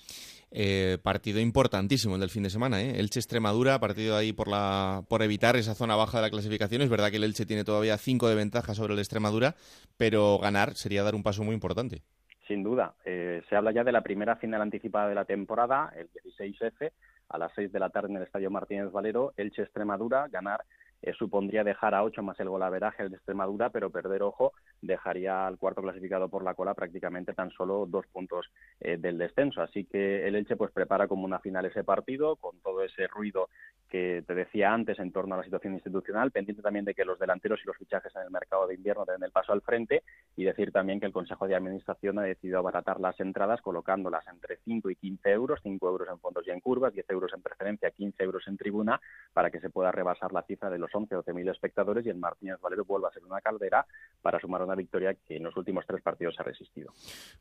Eh, 0.51 0.97
partido 1.01 1.39
importantísimo 1.39 2.15
el 2.15 2.21
del 2.21 2.29
fin 2.29 2.43
de 2.43 2.49
semana, 2.49 2.81
¿eh? 2.81 2.99
Elche-Extremadura, 2.99 3.79
partido 3.79 4.17
ahí 4.17 4.33
por, 4.33 4.47
la, 4.47 5.03
por 5.07 5.21
evitar 5.21 5.55
esa 5.55 5.75
zona 5.75 5.95
baja 5.95 6.17
de 6.17 6.23
la 6.23 6.29
clasificación. 6.29 6.81
Es 6.81 6.89
verdad 6.89 7.09
que 7.09 7.17
el 7.17 7.23
Elche 7.23 7.45
tiene 7.45 7.63
todavía 7.63 7.97
cinco 7.97 8.27
de 8.27 8.35
ventaja 8.35 8.73
sobre 8.73 8.93
el 8.93 8.99
Extremadura, 8.99 9.55
pero 9.97 10.37
ganar 10.39 10.75
sería 10.75 10.90
dar 10.99 11.15
un 11.15 11.23
paso 11.23 11.43
muy 11.43 11.53
importante. 11.53 12.01
Sin 12.47 12.63
duda. 12.63 12.95
Eh, 13.05 13.41
se 13.49 13.55
habla 13.55 13.71
ya 13.71 13.83
de 13.83 13.91
la 13.91 14.01
primera 14.01 14.35
final 14.35 14.61
anticipada 14.61 15.07
de 15.07 15.15
la 15.15 15.25
temporada, 15.25 15.93
el 15.95 16.09
16F, 16.11 16.91
a 17.29 17.37
las 17.37 17.51
6 17.55 17.71
de 17.71 17.79
la 17.79 17.89
tarde 17.89 18.09
en 18.09 18.17
el 18.17 18.23
Estadio 18.23 18.51
Martínez 18.51 18.91
Valero, 18.91 19.33
Elche 19.37 19.61
Extremadura, 19.61 20.27
ganar 20.27 20.65
eh, 21.03 21.13
supondría 21.17 21.63
dejar 21.63 21.95
a 21.95 22.03
8 22.03 22.21
más 22.21 22.39
el 22.39 22.49
golaveraje 22.49 23.09
de 23.09 23.15
Extremadura, 23.15 23.71
pero 23.71 23.89
perder 23.89 24.21
ojo 24.21 24.53
dejaría 24.81 25.47
al 25.47 25.57
cuarto 25.57 25.81
clasificado 25.81 26.29
por 26.29 26.43
la 26.43 26.53
cola 26.53 26.75
prácticamente 26.75 27.33
tan 27.33 27.49
solo 27.51 27.87
dos 27.87 28.05
puntos 28.07 28.51
eh, 28.79 28.97
del 28.97 29.17
descenso. 29.17 29.63
Así 29.63 29.85
que 29.85 30.27
el 30.27 30.35
Elche 30.35 30.55
pues 30.55 30.71
prepara 30.71 31.07
como 31.07 31.25
una 31.25 31.39
final 31.39 31.65
ese 31.65 31.83
partido, 31.83 32.35
con 32.35 32.59
todo 32.59 32.83
ese 32.83 33.07
ruido 33.07 33.49
que 33.91 34.23
te 34.25 34.33
decía 34.33 34.73
antes 34.73 34.97
en 34.99 35.11
torno 35.11 35.35
a 35.35 35.39
la 35.39 35.43
situación 35.43 35.73
institucional, 35.73 36.31
pendiente 36.31 36.61
también 36.61 36.85
de 36.85 36.93
que 36.93 37.03
los 37.03 37.19
delanteros 37.19 37.59
y 37.61 37.67
los 37.67 37.75
fichajes 37.75 38.15
en 38.15 38.21
el 38.21 38.31
mercado 38.31 38.65
de 38.65 38.75
invierno 38.75 39.03
den 39.05 39.21
el 39.21 39.31
paso 39.31 39.51
al 39.51 39.61
frente 39.61 40.03
y 40.37 40.45
decir 40.45 40.71
también 40.71 41.01
que 41.01 41.05
el 41.05 41.11
Consejo 41.11 41.45
de 41.45 41.55
Administración 41.55 42.17
ha 42.17 42.23
decidido 42.23 42.59
abaratar 42.59 43.01
las 43.01 43.19
entradas 43.19 43.61
colocándolas 43.61 44.25
entre 44.27 44.59
5 44.63 44.89
y 44.89 44.95
15 44.95 45.29
euros, 45.31 45.59
5 45.61 45.89
euros 45.89 46.07
en 46.09 46.19
fondos 46.19 46.47
y 46.47 46.51
en 46.51 46.61
curvas, 46.61 46.93
10 46.93 47.09
euros 47.09 47.33
en 47.35 47.41
preferencia, 47.41 47.91
15 47.91 48.23
euros 48.23 48.47
en 48.47 48.55
tribuna, 48.55 49.01
para 49.33 49.51
que 49.51 49.59
se 49.59 49.69
pueda 49.69 49.91
rebasar 49.91 50.31
la 50.31 50.43
cifra 50.43 50.69
de 50.69 50.79
los 50.79 50.89
11 50.93 51.13
o 51.15 51.17
12 51.17 51.33
mil 51.33 51.49
espectadores 51.49 52.05
y 52.05 52.09
el 52.09 52.17
Martínez 52.17 52.61
Valero 52.61 52.85
vuelva 52.85 53.09
a 53.09 53.11
ser 53.11 53.25
una 53.25 53.41
caldera 53.41 53.85
para 54.21 54.39
sumar 54.39 54.63
una 54.63 54.75
victoria 54.75 55.15
que 55.15 55.35
en 55.35 55.43
los 55.43 55.57
últimos 55.57 55.85
tres 55.85 56.01
partidos 56.01 56.39
ha 56.39 56.43
resistido. 56.43 56.93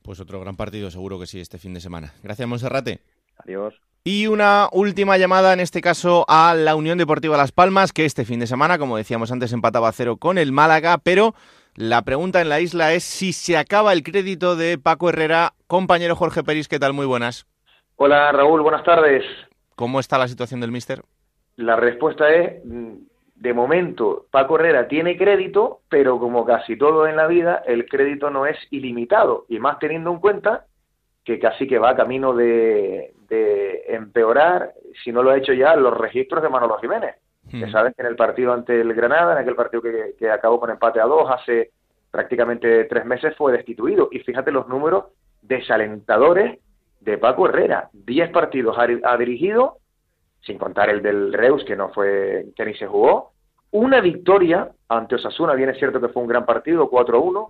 Pues 0.02 0.18
otro 0.18 0.40
gran 0.40 0.56
partido 0.56 0.90
seguro 0.90 1.20
que 1.20 1.26
sí 1.26 1.38
este 1.38 1.58
fin 1.58 1.74
de 1.74 1.80
semana. 1.80 2.12
Gracias, 2.24 2.48
Monserrate. 2.48 3.19
Adiós. 3.44 3.74
Y 4.02 4.28
una 4.28 4.68
última 4.72 5.18
llamada, 5.18 5.52
en 5.52 5.60
este 5.60 5.82
caso 5.82 6.24
a 6.26 6.54
la 6.54 6.74
Unión 6.74 6.96
Deportiva 6.96 7.36
Las 7.36 7.52
Palmas, 7.52 7.92
que 7.92 8.06
este 8.06 8.24
fin 8.24 8.40
de 8.40 8.46
semana, 8.46 8.78
como 8.78 8.96
decíamos 8.96 9.30
antes, 9.30 9.52
empataba 9.52 9.88
a 9.88 9.92
cero 9.92 10.16
con 10.16 10.38
el 10.38 10.52
Málaga, 10.52 10.98
pero 10.98 11.34
la 11.74 12.02
pregunta 12.02 12.40
en 12.40 12.48
la 12.48 12.60
isla 12.60 12.94
es 12.94 13.04
si 13.04 13.32
se 13.32 13.58
acaba 13.58 13.92
el 13.92 14.02
crédito 14.02 14.56
de 14.56 14.78
Paco 14.78 15.10
Herrera. 15.10 15.52
Compañero 15.66 16.16
Jorge 16.16 16.42
Peris, 16.42 16.66
¿qué 16.66 16.78
tal? 16.78 16.94
Muy 16.94 17.04
buenas. 17.04 17.46
Hola 17.96 18.32
Raúl, 18.32 18.62
buenas 18.62 18.84
tardes. 18.84 19.22
¿Cómo 19.76 20.00
está 20.00 20.16
la 20.16 20.28
situación 20.28 20.60
del 20.60 20.72
Mister? 20.72 21.02
La 21.56 21.76
respuesta 21.76 22.30
es, 22.30 22.62
de 22.64 23.54
momento, 23.54 24.26
Paco 24.30 24.58
Herrera 24.58 24.88
tiene 24.88 25.18
crédito, 25.18 25.82
pero 25.90 26.18
como 26.18 26.46
casi 26.46 26.78
todo 26.78 27.06
en 27.06 27.16
la 27.16 27.26
vida, 27.26 27.62
el 27.66 27.86
crédito 27.86 28.30
no 28.30 28.46
es 28.46 28.56
ilimitado, 28.70 29.44
y 29.48 29.58
más 29.58 29.78
teniendo 29.78 30.10
en 30.10 30.20
cuenta 30.20 30.64
que 31.30 31.38
casi 31.38 31.68
que 31.68 31.78
va 31.78 31.94
camino 31.94 32.34
de, 32.34 33.14
de 33.28 33.84
empeorar, 33.86 34.72
si 35.04 35.12
no 35.12 35.22
lo 35.22 35.30
ha 35.30 35.36
hecho 35.36 35.52
ya, 35.52 35.76
los 35.76 35.96
registros 35.96 36.42
de 36.42 36.48
Manolo 36.48 36.76
Jiménez. 36.78 37.14
Que 37.48 37.66
hmm. 37.66 37.70
sabes 37.70 37.94
que 37.94 38.02
en 38.02 38.08
el 38.08 38.16
partido 38.16 38.52
ante 38.52 38.80
el 38.80 38.92
Granada, 38.94 39.34
en 39.34 39.38
aquel 39.38 39.54
partido 39.54 39.80
que, 39.80 40.28
acabó 40.28 40.58
con 40.58 40.70
empate 40.70 41.00
a 41.00 41.04
dos 41.04 41.30
hace 41.30 41.70
prácticamente 42.10 42.84
tres 42.86 43.04
meses, 43.04 43.36
fue 43.36 43.52
destituido. 43.52 44.08
Y 44.10 44.18
fíjate 44.18 44.50
los 44.50 44.66
números 44.66 45.04
desalentadores 45.42 46.58
de 46.98 47.16
Paco 47.16 47.48
Herrera. 47.48 47.90
Diez 47.92 48.28
partidos 48.30 48.76
ha, 48.76 49.16
dirigido, 49.16 49.78
sin 50.40 50.58
contar 50.58 50.90
el 50.90 51.00
del 51.00 51.32
Reus, 51.32 51.64
que 51.64 51.76
no 51.76 51.90
fue, 51.90 52.46
que 52.56 52.66
ni 52.66 52.74
se 52.74 52.88
jugó. 52.88 53.34
Una 53.72 54.00
victoria 54.00 54.70
ante 54.88 55.14
Osasuna, 55.14 55.54
bien 55.54 55.68
es 55.68 55.78
cierto 55.78 56.00
que 56.00 56.08
fue 56.08 56.22
un 56.22 56.28
gran 56.28 56.44
partido, 56.44 56.90
4-1. 56.90 57.48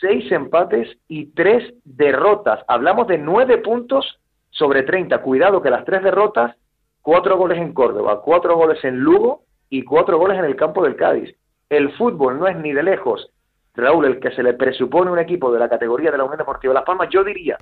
Seis 0.00 0.30
empates 0.30 0.98
y 1.08 1.26
tres 1.26 1.74
derrotas. 1.84 2.60
Hablamos 2.68 3.06
de 3.06 3.18
nueve 3.18 3.58
puntos 3.58 4.20
sobre 4.50 4.82
30. 4.82 5.22
Cuidado 5.22 5.62
que 5.62 5.70
las 5.70 5.84
tres 5.84 6.02
derrotas, 6.02 6.54
cuatro 7.00 7.38
goles 7.38 7.58
en 7.58 7.72
Córdoba, 7.72 8.20
cuatro 8.22 8.56
goles 8.56 8.84
en 8.84 8.98
Lugo 8.98 9.44
y 9.70 9.82
cuatro 9.82 10.18
goles 10.18 10.38
en 10.38 10.44
el 10.44 10.56
campo 10.56 10.84
del 10.84 10.96
Cádiz. 10.96 11.34
El 11.70 11.92
fútbol 11.96 12.38
no 12.38 12.46
es 12.46 12.56
ni 12.56 12.72
de 12.72 12.82
lejos, 12.82 13.30
Raúl, 13.74 14.04
el 14.04 14.20
que 14.20 14.30
se 14.32 14.42
le 14.42 14.54
presupone 14.54 15.10
un 15.10 15.18
equipo 15.18 15.50
de 15.50 15.58
la 15.58 15.68
categoría 15.68 16.10
de 16.10 16.18
la 16.18 16.24
Unión 16.24 16.38
Deportiva 16.38 16.74
Las 16.74 16.84
Palmas. 16.84 17.08
Yo 17.10 17.24
diría 17.24 17.56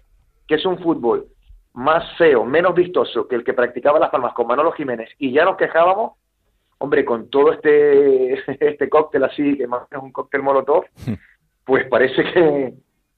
que 0.46 0.56
es 0.56 0.66
un 0.66 0.78
fútbol 0.78 1.26
más 1.74 2.04
feo, 2.18 2.44
menos 2.44 2.74
vistoso 2.74 3.26
que 3.26 3.36
el 3.36 3.44
que 3.44 3.54
practicaba 3.54 3.98
Las 3.98 4.10
Palmas 4.10 4.34
con 4.34 4.46
Manolo 4.46 4.72
Jiménez 4.72 5.08
y 5.18 5.32
ya 5.32 5.44
nos 5.44 5.56
quejábamos, 5.56 6.12
hombre, 6.82 7.04
con 7.04 7.28
todo 7.28 7.52
este, 7.52 8.34
este 8.60 8.88
cóctel 8.88 9.24
así, 9.24 9.56
que 9.56 9.66
más 9.66 9.82
es 9.90 9.98
un 9.98 10.12
cóctel 10.12 10.42
molotov, 10.42 10.84
pues 11.64 11.86
parece 11.88 12.24
que, 12.32 12.74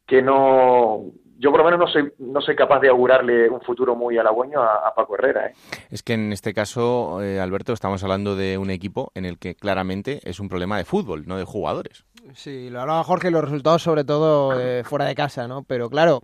que 0.07 0.23
no, 0.23 1.07
yo 1.39 1.51
por 1.51 1.61
lo 1.61 1.65
menos 1.65 1.81
no 1.81 1.87
soy, 1.89 2.13
no 2.19 2.41
soy 2.41 2.57
capaz 2.57 2.81
de 2.81 2.89
augurarle 2.89 3.49
un 3.49 3.61
futuro 3.61 3.97
muy 3.97 4.19
halagüeño 4.19 4.63
a, 4.63 4.95
Paco 4.95 5.17
Herrera. 5.17 5.47
¿eh? 5.47 5.53
Es 5.91 6.03
que 6.03 6.15
en 6.15 6.33
este 6.33 6.55
caso, 6.55 7.23
eh, 7.23 7.41
Alberto, 7.41 7.73
estamos 7.73 8.03
hablando 8.05 8.37
de 8.37 8.59
un 8.59 8.71
equipo 8.71 9.11
en 9.15 9.25
el 9.25 9.39
que 9.39 9.55
claramente 9.55 10.21
es 10.25 10.41
un 10.41 10.49
problema 10.49 10.79
de 10.79 10.85
fútbol, 10.85 11.25
no 11.27 11.37
de 11.37 11.45
jugadores. 11.45 12.05
Sí, 12.35 12.71
lo 12.71 12.81
hablaba 12.81 13.03
Jorge, 13.05 13.31
los 13.31 13.45
resultados 13.45 13.83
sobre 13.83 14.05
todo 14.05 14.59
eh, 14.59 14.85
fuera 14.85 15.07
de 15.07 15.15
casa, 15.15 15.49
¿no? 15.49 15.65
Pero 15.65 15.91
claro, 15.91 16.23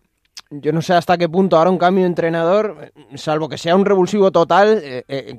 yo 0.50 0.72
no 0.72 0.82
sé 0.82 0.94
hasta 0.94 1.16
qué 1.16 1.28
punto 1.28 1.56
ahora 1.56 1.70
un 1.70 1.78
cambio 1.78 2.02
de 2.02 2.08
entrenador, 2.08 2.92
salvo 3.14 3.48
que 3.48 3.56
sea 3.56 3.76
un 3.76 3.84
revulsivo 3.84 4.30
total, 4.30 4.82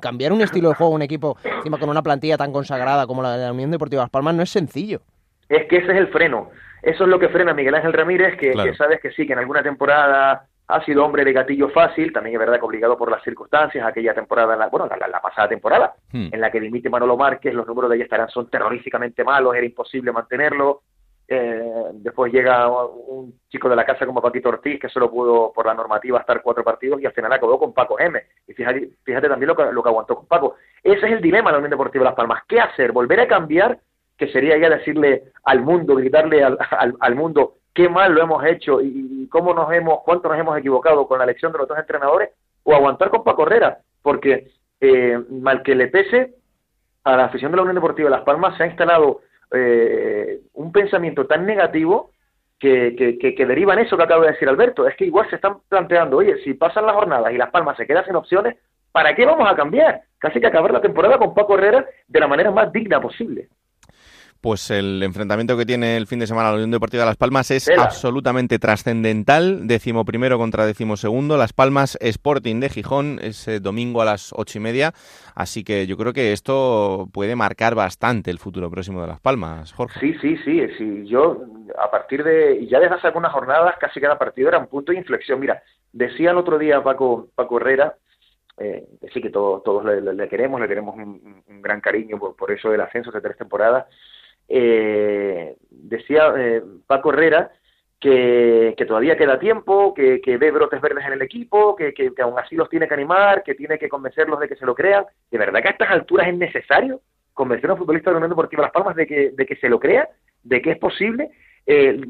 cambiar 0.00 0.32
un 0.32 0.40
estilo 0.40 0.70
de 0.70 0.74
juego, 0.74 0.92
un 0.92 1.02
equipo 1.02 1.36
encima 1.44 1.78
con 1.78 1.90
una 1.90 2.02
plantilla 2.02 2.36
tan 2.36 2.52
consagrada 2.52 3.06
como 3.06 3.22
la 3.22 3.36
de 3.36 3.44
la 3.44 3.52
Unión 3.52 3.70
Deportiva 3.70 4.02
Las 4.02 4.10
Palmas 4.10 4.34
no 4.34 4.42
es 4.42 4.50
sencillo. 4.50 5.00
Es 5.48 5.66
que 5.68 5.76
ese 5.76 5.92
es 5.92 5.98
el 5.98 6.08
freno. 6.08 6.50
Eso 6.82 7.04
es 7.04 7.10
lo 7.10 7.18
que 7.18 7.28
frena 7.28 7.52
a 7.52 7.54
Miguel 7.54 7.74
Ángel 7.76 7.92
Ramírez, 7.92 8.36
que, 8.36 8.54
sabes 8.74 9.00
que 9.00 9.12
sí, 9.12 9.26
que 9.26 9.34
en 9.34 9.38
alguna 9.38 9.62
temporada 9.62 10.46
ha 10.66 10.84
sido 10.84 11.04
hombre 11.04 11.24
de 11.24 11.32
gatillo 11.32 11.68
fácil, 11.68 12.12
también 12.12 12.34
es 12.34 12.40
verdad 12.40 12.58
que 12.58 12.64
obligado 12.64 12.96
por 12.96 13.10
las 13.10 13.22
circunstancias, 13.22 13.86
aquella 13.86 14.14
temporada, 14.14 14.56
la, 14.56 14.68
bueno, 14.68 14.88
la, 14.88 15.20
pasada 15.20 15.48
temporada, 15.48 15.94
hmm. 16.10 16.28
en 16.32 16.40
la 16.40 16.50
que 16.50 16.60
dimite 16.60 16.90
Manolo 16.90 17.16
Márquez, 17.16 17.54
los 17.54 17.66
números 17.66 17.90
de 17.90 17.96
ahí 17.96 18.02
estarán 18.02 18.28
son 18.30 18.48
terroríficamente 18.48 19.22
malos, 19.22 19.54
era 19.54 19.66
imposible 19.66 20.10
mantenerlo. 20.10 20.82
Eh, 21.34 21.62
después 21.94 22.30
llega 22.30 22.68
un 22.68 23.40
chico 23.48 23.66
de 23.66 23.76
la 23.76 23.86
casa 23.86 24.04
como 24.04 24.20
Paquito 24.20 24.50
Ortiz, 24.50 24.78
que 24.78 24.90
solo 24.90 25.10
pudo 25.10 25.50
por 25.50 25.64
la 25.64 25.72
normativa 25.72 26.20
estar 26.20 26.42
cuatro 26.42 26.62
partidos 26.62 27.00
y 27.00 27.06
al 27.06 27.14
final 27.14 27.32
acabó 27.32 27.58
con 27.58 27.72
Paco 27.72 27.98
M. 27.98 28.20
Y 28.46 28.52
fíjate, 28.52 28.90
también 29.04 29.46
lo 29.46 29.56
que, 29.56 29.72
lo 29.72 29.82
que 29.82 29.88
aguantó 29.88 30.16
con 30.16 30.26
Paco. 30.26 30.56
Ese 30.82 31.06
es 31.06 31.12
el 31.12 31.22
dilema 31.22 31.48
de 31.48 31.52
la 31.52 31.58
Unión 31.58 31.70
Deportiva 31.70 32.04
Las 32.04 32.14
Palmas. 32.14 32.42
¿Qué 32.46 32.60
hacer? 32.60 32.92
¿Volver 32.92 33.20
a 33.20 33.28
cambiar? 33.28 33.78
que 34.18 34.28
sería 34.28 34.56
ya 34.56 34.68
decirle 34.68 35.32
al 35.44 35.62
mundo, 35.62 35.96
gritarle 35.96 36.44
al, 36.44 36.56
al, 37.00 37.14
mundo, 37.16 37.54
qué 37.74 37.88
mal 37.88 38.12
lo 38.12 38.22
hemos 38.22 38.44
hecho 38.44 38.80
y, 38.80 39.26
cómo 39.28 39.52
nos 39.52 39.72
hemos, 39.72 40.00
cuánto 40.04 40.28
nos 40.28 40.38
hemos 40.38 40.56
equivocado 40.58 41.08
con 41.08 41.18
la 41.18 41.24
elección 41.24 41.50
de 41.50 41.58
los 41.58 41.66
dos 41.66 41.78
entrenadores, 41.78 42.30
o 42.62 42.72
aguantar 42.72 43.10
con 43.10 43.24
Paco 43.24 43.44
Herrera, 43.44 43.78
porque 44.00 44.52
eh, 44.80 45.18
mal 45.28 45.62
que 45.62 45.74
le 45.74 45.88
pese, 45.88 46.34
a 47.02 47.16
la 47.16 47.24
afición 47.24 47.50
de 47.50 47.56
la 47.56 47.62
Unión 47.62 47.74
Deportiva 47.74 48.10
de 48.10 48.16
Las 48.16 48.24
Palmas 48.24 48.56
se 48.56 48.62
ha 48.62 48.66
instalado 48.66 49.22
eh, 49.52 50.40
un 50.54 50.72
pensamiento 50.72 51.26
tan 51.26 51.46
negativo 51.46 52.10
que, 52.58 52.94
que, 53.20 53.46
deriva 53.46 53.72
en 53.74 53.80
eso 53.80 53.96
que 53.96 54.04
acaba 54.04 54.24
de 54.24 54.32
decir 54.32 54.48
Alberto. 54.48 54.86
Es 54.86 54.94
que 54.96 55.04
igual 55.04 55.28
se 55.28 55.36
están 55.36 55.58
planteando, 55.68 56.18
oye, 56.18 56.38
si 56.44 56.54
pasan 56.54 56.86
las 56.86 56.94
jornadas 56.94 57.32
y 57.32 57.36
Las 57.36 57.50
Palmas 57.50 57.76
se 57.76 57.86
quedan 57.86 58.04
sin 58.04 58.14
opciones, 58.14 58.56
¿para 58.92 59.14
qué 59.16 59.26
vamos 59.26 59.50
a 59.50 59.56
cambiar? 59.56 60.02
Casi 60.18 60.40
que 60.40 60.46
acabar 60.46 60.72
la 60.72 60.80
temporada 60.80 61.18
con 61.18 61.34
Paco 61.34 61.58
Herrera 61.58 61.84
de 62.06 62.20
la 62.20 62.28
manera 62.28 62.52
más 62.52 62.72
digna 62.72 63.00
posible 63.00 63.48
pues 64.42 64.70
el 64.72 65.00
enfrentamiento 65.04 65.56
que 65.56 65.64
tiene 65.64 65.96
el 65.96 66.08
fin 66.08 66.18
de 66.18 66.26
semana 66.26 66.50
la 66.50 66.56
Unión 66.56 66.72
Deportiva 66.72 67.04
de 67.04 67.10
Las 67.10 67.16
Palmas 67.16 67.50
es 67.52 67.70
absolutamente 67.78 68.58
trascendental. 68.58 69.68
Décimo 69.68 70.04
primero 70.04 70.36
contra 70.36 70.66
décimo 70.66 70.96
segundo. 70.96 71.36
Las 71.36 71.52
Palmas 71.52 71.96
Sporting 72.00 72.58
de 72.58 72.68
Gijón 72.68 73.20
ese 73.22 73.60
domingo 73.60 74.02
a 74.02 74.04
las 74.04 74.32
ocho 74.36 74.58
y 74.58 74.60
media. 74.60 74.92
Así 75.36 75.62
que 75.62 75.86
yo 75.86 75.96
creo 75.96 76.12
que 76.12 76.32
esto 76.32 77.08
puede 77.12 77.36
marcar 77.36 77.76
bastante 77.76 78.32
el 78.32 78.40
futuro 78.40 78.68
próximo 78.68 79.00
de 79.00 79.06
Las 79.06 79.20
Palmas, 79.20 79.72
Jorge. 79.72 80.00
Sí, 80.00 80.14
sí, 80.20 80.36
sí. 80.44 80.60
sí. 80.76 81.06
Yo, 81.06 81.44
a 81.78 81.88
partir 81.88 82.24
de. 82.24 82.66
Ya 82.66 82.80
desde 82.80 82.96
hace 82.96 83.06
algunas 83.06 83.32
jornadas, 83.32 83.76
casi 83.78 84.00
cada 84.00 84.18
partido 84.18 84.48
era 84.48 84.58
un 84.58 84.66
punto 84.66 84.90
de 84.90 84.98
inflexión. 84.98 85.38
Mira, 85.38 85.62
decía 85.92 86.32
el 86.32 86.36
otro 86.38 86.58
día 86.58 86.82
Paco, 86.82 87.28
Paco 87.36 87.58
Herrera. 87.58 87.94
Eh, 88.58 88.86
sí 89.14 89.22
que 89.22 89.30
todos, 89.30 89.62
todos 89.62 89.84
le, 89.84 90.28
queremos, 90.28 90.60
le 90.60 90.68
queremos 90.68 90.94
un, 90.96 91.42
gran 91.62 91.80
cariño 91.80 92.18
por, 92.18 92.36
por 92.36 92.50
eso 92.50 92.70
del 92.70 92.82
ascenso 92.82 93.10
de 93.10 93.20
tres 93.20 93.36
temporadas, 93.38 93.86
eh, 94.48 95.56
decía 95.70 96.32
eh, 96.36 96.62
Paco 96.86 97.12
Herrera 97.12 97.50
que, 98.02 98.74
todavía 98.86 99.16
queda 99.16 99.38
tiempo, 99.38 99.94
que, 99.94 100.20
ve 100.36 100.50
brotes 100.50 100.80
verdes 100.80 101.06
en 101.06 101.12
el 101.12 101.22
equipo, 101.22 101.76
que, 101.76 101.94
que, 101.94 102.10
aún 102.20 102.38
así 102.38 102.56
los 102.56 102.68
tiene 102.68 102.88
que 102.88 102.94
animar, 102.94 103.44
que 103.44 103.54
tiene 103.54 103.78
que 103.78 103.88
convencerlos 103.88 104.40
de 104.40 104.48
que 104.48 104.56
se 104.56 104.66
lo 104.66 104.74
crean. 104.74 105.04
¿De 105.30 105.38
verdad 105.38 105.62
que 105.62 105.68
a 105.68 105.70
estas 105.70 105.90
alturas 105.90 106.26
es 106.26 106.36
necesario 106.36 107.00
convencer 107.32 107.70
a 107.70 107.74
un 107.74 107.78
futbolista 107.78 108.10
de 108.10 108.14
la 108.14 108.18
Unión 108.18 108.30
Deportiva 108.30 108.62
Las 108.62 108.72
Palmas 108.72 108.96
de 108.96 109.06
que, 109.06 109.34
que 109.36 109.56
se 109.56 109.68
lo 109.68 109.78
crea, 109.78 110.08
de 110.42 110.60
que 110.60 110.72
es 110.72 110.78
posible? 110.78 111.30
Eh, 111.64 112.00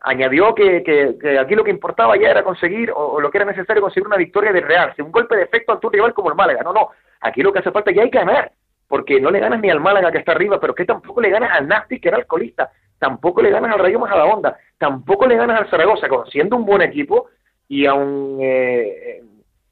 añadió 0.00 0.54
que, 0.54 0.82
que, 0.82 1.38
aquí 1.38 1.54
lo 1.54 1.64
que 1.64 1.72
importaba 1.72 2.16
ya 2.16 2.30
era 2.30 2.42
conseguir, 2.42 2.90
o, 2.94 3.20
lo 3.20 3.30
que 3.30 3.36
era 3.38 3.44
necesario 3.44 3.82
conseguir 3.82 4.06
una 4.06 4.16
victoria 4.16 4.52
de 4.52 4.62
Real, 4.62 4.94
un 4.98 5.12
golpe 5.12 5.36
de 5.36 5.42
efecto 5.42 5.72
ante 5.72 5.86
un 5.86 5.92
rival 5.92 6.14
como 6.14 6.30
el 6.30 6.36
Málaga. 6.36 6.62
No, 6.62 6.72
no, 6.72 6.88
aquí 7.20 7.42
lo 7.42 7.52
que 7.52 7.58
hace 7.58 7.70
falta 7.70 7.90
ya 7.90 8.02
hay 8.02 8.10
que 8.10 8.18
ganar 8.18 8.50
porque 8.88 9.20
no 9.20 9.30
le 9.30 9.38
ganas 9.40 9.60
ni 9.60 9.70
al 9.70 9.80
Málaga 9.80 10.10
que 10.10 10.18
está 10.18 10.32
arriba, 10.32 10.58
pero 10.58 10.74
que 10.74 10.84
tampoco 10.84 11.20
le 11.20 11.30
ganas 11.30 11.52
al 11.52 11.68
Nasti 11.68 12.00
que 12.00 12.08
era 12.08 12.16
alcoholista, 12.16 12.70
tampoco 12.98 13.42
le 13.42 13.50
ganas 13.50 13.72
al 13.72 13.78
Rayo 13.78 13.98
Majadahonda, 13.98 14.58
tampoco 14.78 15.26
le 15.26 15.36
ganas 15.36 15.60
al 15.60 15.70
Zaragoza, 15.70 16.08
siendo 16.30 16.56
un 16.56 16.64
buen 16.64 16.82
equipo 16.82 17.28
y 17.68 17.86
aún 17.86 18.38
eh, 18.40 19.22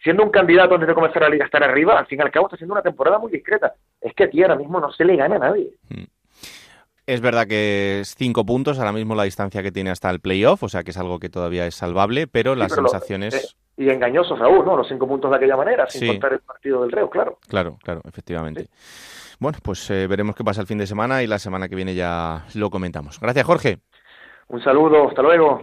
siendo 0.03 0.23
un 0.23 0.31
candidato 0.31 0.75
antes 0.75 0.87
de 0.87 0.95
comenzar 0.95 1.23
la 1.23 1.31
liga 1.31 1.47
estar 1.47 1.65
arriba, 1.65 1.99
al 1.99 2.07
fin 2.07 2.21
y 2.21 2.23
al 2.23 2.31
cabo 2.31 2.47
está 2.47 2.57
haciendo 2.57 2.75
una 2.75 2.83
temporada 2.83 3.19
muy 3.19 3.33
discreta. 3.33 3.75
Es 4.01 4.15
que 4.15 4.25
aquí 4.25 4.43
ahora 4.43 4.57
mismo 4.57 4.79
no 4.79 4.93
se 4.93 5.05
le 5.05 5.17
gana 5.17 5.37
a 5.37 5.41
nadie. 5.41 5.73
Mm. 5.89 6.05
Es 7.07 7.21
verdad 7.21 7.47
que 7.47 8.01
es 8.01 8.17
cinco 8.17 8.45
puntos, 8.45 8.81
ahora 8.81 8.91
mismo 8.91 9.15
la 9.15 9.23
distancia 9.23 9.63
que 9.63 9.71
tiene 9.71 9.91
hasta 9.91 10.11
el 10.11 10.19
playoff, 10.19 10.65
o 10.65 10.69
sea 10.69 10.83
que 10.83 10.91
es 10.91 10.99
algo 10.99 11.21
que 11.21 11.29
todavía 11.29 11.65
es 11.67 11.77
salvable, 11.77 12.27
pero 12.27 12.57
las 12.57 12.73
sensaciones... 12.73 13.35
Eh, 13.35 13.85
y 13.85 13.91
engañosos 13.91 14.41
aún, 14.41 14.65
¿no? 14.65 14.77
Los 14.77 14.89
cinco 14.89 15.07
puntos 15.07 15.31
de 15.31 15.37
aquella 15.37 15.57
manera, 15.57 15.89
sin 15.89 16.09
contar 16.09 16.33
el 16.33 16.41
partido 16.41 16.83
del 16.83 16.91
Reo, 16.91 17.09
claro. 17.09 17.39
Claro, 17.47 17.79
claro, 17.83 18.01
efectivamente. 18.09 18.69
Bueno, 19.39 19.59
pues 19.63 19.89
eh, 19.91 20.07
veremos 20.07 20.35
qué 20.35 20.43
pasa 20.43 20.63
el 20.63 20.67
fin 20.67 20.79
de 20.79 20.87
semana 20.87 21.23
y 21.23 21.27
la 21.27 21.39
semana 21.39 21.69
que 21.69 21.77
viene 21.77 21.95
ya 21.95 22.47
lo 22.55 22.71
comentamos. 22.71 23.21
Gracias, 23.21 23.47
Jorge. 23.47 23.79
Un 24.49 24.65
saludo, 24.65 25.09
hasta 25.09 25.23
luego. 25.23 25.61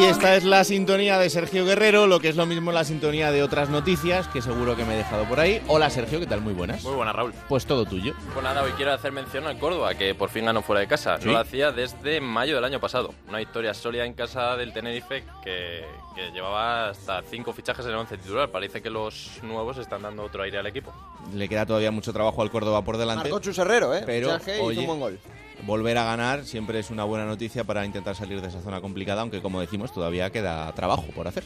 Y 0.00 0.04
esta 0.04 0.36
es 0.36 0.44
la 0.44 0.62
sintonía 0.62 1.18
de 1.18 1.28
Sergio 1.28 1.64
Guerrero, 1.64 2.06
lo 2.06 2.20
que 2.20 2.28
es 2.28 2.36
lo 2.36 2.46
mismo 2.46 2.70
la 2.70 2.84
sintonía 2.84 3.32
de 3.32 3.42
otras 3.42 3.68
noticias 3.68 4.28
que 4.28 4.40
seguro 4.40 4.76
que 4.76 4.84
me 4.84 4.94
he 4.94 4.96
dejado 4.98 5.24
por 5.24 5.40
ahí. 5.40 5.60
Hola 5.66 5.90
Sergio, 5.90 6.20
¿qué 6.20 6.26
tal? 6.26 6.40
Muy 6.40 6.54
buenas. 6.54 6.84
Muy 6.84 6.94
buenas, 6.94 7.16
Raúl. 7.16 7.32
Pues 7.48 7.66
todo 7.66 7.84
tuyo. 7.84 8.14
Pues 8.32 8.44
nada, 8.44 8.62
hoy 8.62 8.70
quiero 8.76 8.92
hacer 8.92 9.10
mención 9.10 9.46
al 9.48 9.58
Córdoba, 9.58 9.96
que 9.96 10.14
por 10.14 10.30
fin 10.30 10.44
ganó 10.44 10.62
fuera 10.62 10.80
de 10.80 10.86
casa. 10.86 11.18
No 11.18 11.32
lo 11.32 11.38
hacía 11.38 11.72
desde 11.72 12.20
mayo 12.20 12.54
del 12.54 12.64
año 12.64 12.78
pasado. 12.78 13.12
Una 13.28 13.38
victoria 13.38 13.74
sólida 13.74 14.04
en 14.04 14.14
casa 14.14 14.56
del 14.56 14.72
Tenerife 14.72 15.24
que, 15.42 15.84
llevaba 16.32 16.90
hasta 16.90 17.22
cinco 17.22 17.52
fichajes 17.52 17.84
en 17.84 17.92
el 17.92 17.98
once 17.98 18.16
titular. 18.18 18.50
Parece 18.50 18.80
que 18.80 18.90
los 18.90 19.40
nuevos 19.42 19.78
están 19.78 20.02
dando 20.02 20.22
otro 20.22 20.44
aire 20.44 20.58
al 20.58 20.66
equipo. 20.66 20.92
Le 21.34 21.48
queda 21.48 21.66
todavía 21.66 21.90
mucho 21.90 22.12
trabajo 22.12 22.40
al 22.42 22.50
Córdoba 22.50 22.84
por 22.84 22.98
delante. 22.98 23.30
Marcó 23.30 23.50
Herrero, 23.50 23.94
¿eh? 23.94 24.02
Pero, 24.06 24.38
un 24.60 24.86
buen 24.86 25.00
gol 25.00 25.18
volver 25.66 25.98
a 25.98 26.04
ganar 26.04 26.44
siempre 26.44 26.78
es 26.78 26.90
una 26.90 27.04
buena 27.04 27.26
noticia 27.26 27.64
para 27.64 27.84
intentar 27.84 28.14
salir 28.14 28.40
de 28.40 28.48
esa 28.48 28.62
zona 28.62 28.80
complicada, 28.80 29.22
aunque 29.22 29.42
como 29.42 29.60
decimos 29.60 29.92
todavía 29.92 30.30
queda 30.30 30.72
trabajo 30.72 31.06
por 31.14 31.28
hacer. 31.28 31.44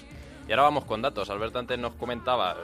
Y 0.52 0.54
ahora 0.54 0.64
vamos 0.64 0.84
con 0.84 1.00
datos. 1.00 1.30
Alberto 1.30 1.58
antes 1.58 1.78
nos 1.78 1.94
comentaba 1.94 2.54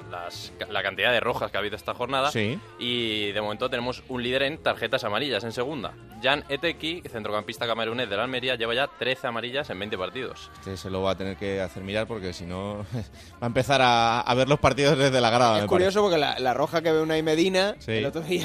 la 0.68 0.82
cantidad 0.82 1.10
de 1.10 1.20
rojas 1.20 1.50
que 1.50 1.56
ha 1.56 1.60
habido 1.60 1.74
esta 1.74 1.94
jornada. 1.94 2.30
Sí. 2.30 2.60
Y 2.78 3.32
de 3.32 3.40
momento 3.40 3.70
tenemos 3.70 4.02
un 4.10 4.22
líder 4.22 4.42
en 4.42 4.58
tarjetas 4.58 5.04
amarillas 5.04 5.42
en 5.44 5.52
segunda. 5.52 5.94
Jan 6.22 6.44
Eteki, 6.50 7.00
centrocampista 7.10 7.66
camerunés 7.66 8.10
de 8.10 8.18
la 8.18 8.24
Almería, 8.24 8.56
lleva 8.56 8.74
ya 8.74 8.88
13 8.88 9.28
amarillas 9.28 9.70
en 9.70 9.78
20 9.78 9.96
partidos. 9.96 10.50
Este 10.58 10.76
se 10.76 10.90
lo 10.90 11.00
va 11.00 11.12
a 11.12 11.16
tener 11.16 11.38
que 11.38 11.62
hacer 11.62 11.82
mirar 11.82 12.06
porque 12.06 12.34
si 12.34 12.44
no 12.44 12.84
va 12.92 13.40
a 13.40 13.46
empezar 13.46 13.80
a, 13.82 14.34
ver 14.34 14.50
los 14.50 14.58
partidos 14.58 14.98
desde 14.98 15.22
la 15.22 15.30
grada. 15.30 15.60
Es 15.60 15.64
curioso 15.64 16.02
porque 16.02 16.18
la, 16.18 16.52
roja 16.52 16.82
que 16.82 16.92
ve 16.92 17.00
una 17.00 17.16
y 17.16 17.22
Medina 17.22 17.74
el 17.86 18.04
otro 18.04 18.20
día 18.20 18.44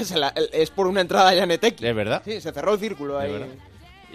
es 0.54 0.70
por 0.70 0.88
una 0.88 1.02
entrada 1.02 1.32
a 1.32 1.36
Jan 1.36 1.52
Eteki. 1.52 1.86
¿Es 1.86 1.96
verdad? 1.96 2.22
Sí, 2.24 2.40
se 2.40 2.54
cerró 2.54 2.76
el 2.76 2.80
círculo 2.80 3.20
ahí. 3.20 3.46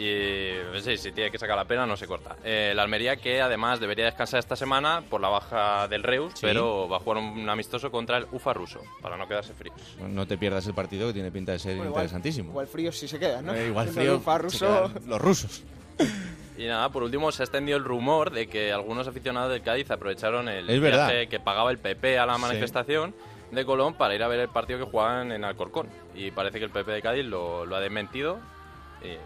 Y 0.01 0.55
pues 0.70 0.84
sí, 0.84 0.96
si 0.96 1.11
tiene 1.11 1.28
que 1.28 1.38
sacar 1.38 1.57
la 1.57 1.64
pena, 1.64 1.84
no 1.84 1.96
se 1.96 2.07
corta. 2.07 2.36
Eh, 2.44 2.72
la 2.74 2.84
Almería, 2.84 3.16
que 3.16 3.40
además 3.40 3.80
debería 3.80 4.05
descansar 4.05 4.38
esta 4.38 4.55
semana 4.55 5.03
por 5.11 5.20
la 5.20 5.28
baja 5.28 5.88
del 5.88 6.05
Reus, 6.05 6.34
pero 6.40 6.88
va 6.88 6.99
a 6.99 7.01
jugar 7.01 7.18
un 7.18 7.49
amistoso 7.49 7.90
contra 7.90 8.18
el 8.18 8.26
UFA 8.30 8.53
ruso, 8.53 8.80
para 9.03 9.16
no 9.16 9.26
quedarse 9.26 9.55
fríos. 9.55 9.96
No 9.99 10.24
te 10.24 10.38
pierdas 10.38 10.64
el 10.68 10.74
partido, 10.74 11.09
que 11.09 11.14
tiene 11.14 11.32
pinta 11.32 11.51
de 11.51 11.59
ser 11.59 11.76
interesantísimo. 11.78 12.51
Igual, 12.51 12.68
fríos 12.68 12.96
sí 12.96 13.09
se 13.09 13.18
quedan, 13.18 13.46
¿no? 13.46 13.55
Eh, 13.55 13.66
igual 13.66 13.88
frío. 13.88 14.22
ruso. 14.38 14.92
Los 15.05 15.20
rusos. 15.20 15.64
Y 16.57 16.66
nada, 16.66 16.90
por 16.90 17.03
último 17.03 17.32
se 17.32 17.42
ha 17.42 17.44
extendido 17.44 17.76
el 17.76 17.84
rumor 17.84 18.30
de 18.30 18.46
que 18.46 18.72
algunos 18.72 19.09
aficionados 19.09 19.51
del 19.51 19.62
Cádiz 19.62 19.90
aprovecharon 19.90 20.49
el 20.49 20.80
viaje 20.80 21.28
que 21.28 21.40
pagaba 21.40 21.72
el 21.72 21.78
PP 21.78 22.20
a 22.20 22.26
la 22.26 22.38
manifestación 22.38 23.14
de 23.51 23.64
Colón 23.64 23.94
para 23.94 24.14
ir 24.14 24.22
a 24.22 24.28
ver 24.28 24.40
el 24.40 24.49
partido 24.49 24.78
que 24.78 24.84
jugaban 24.84 25.32
en 25.32 25.44
Alcorcón. 25.44 25.88
Y 26.14 26.30
parece 26.30 26.61
que 26.61 26.66
el 26.66 26.70
PP 26.70 26.92
de 26.92 27.03
Cádiz 27.03 27.24
lo, 27.24 27.66
lo 27.66 27.74
ha 27.74 27.80
desmentido. 27.80 28.38
Y 29.03 29.16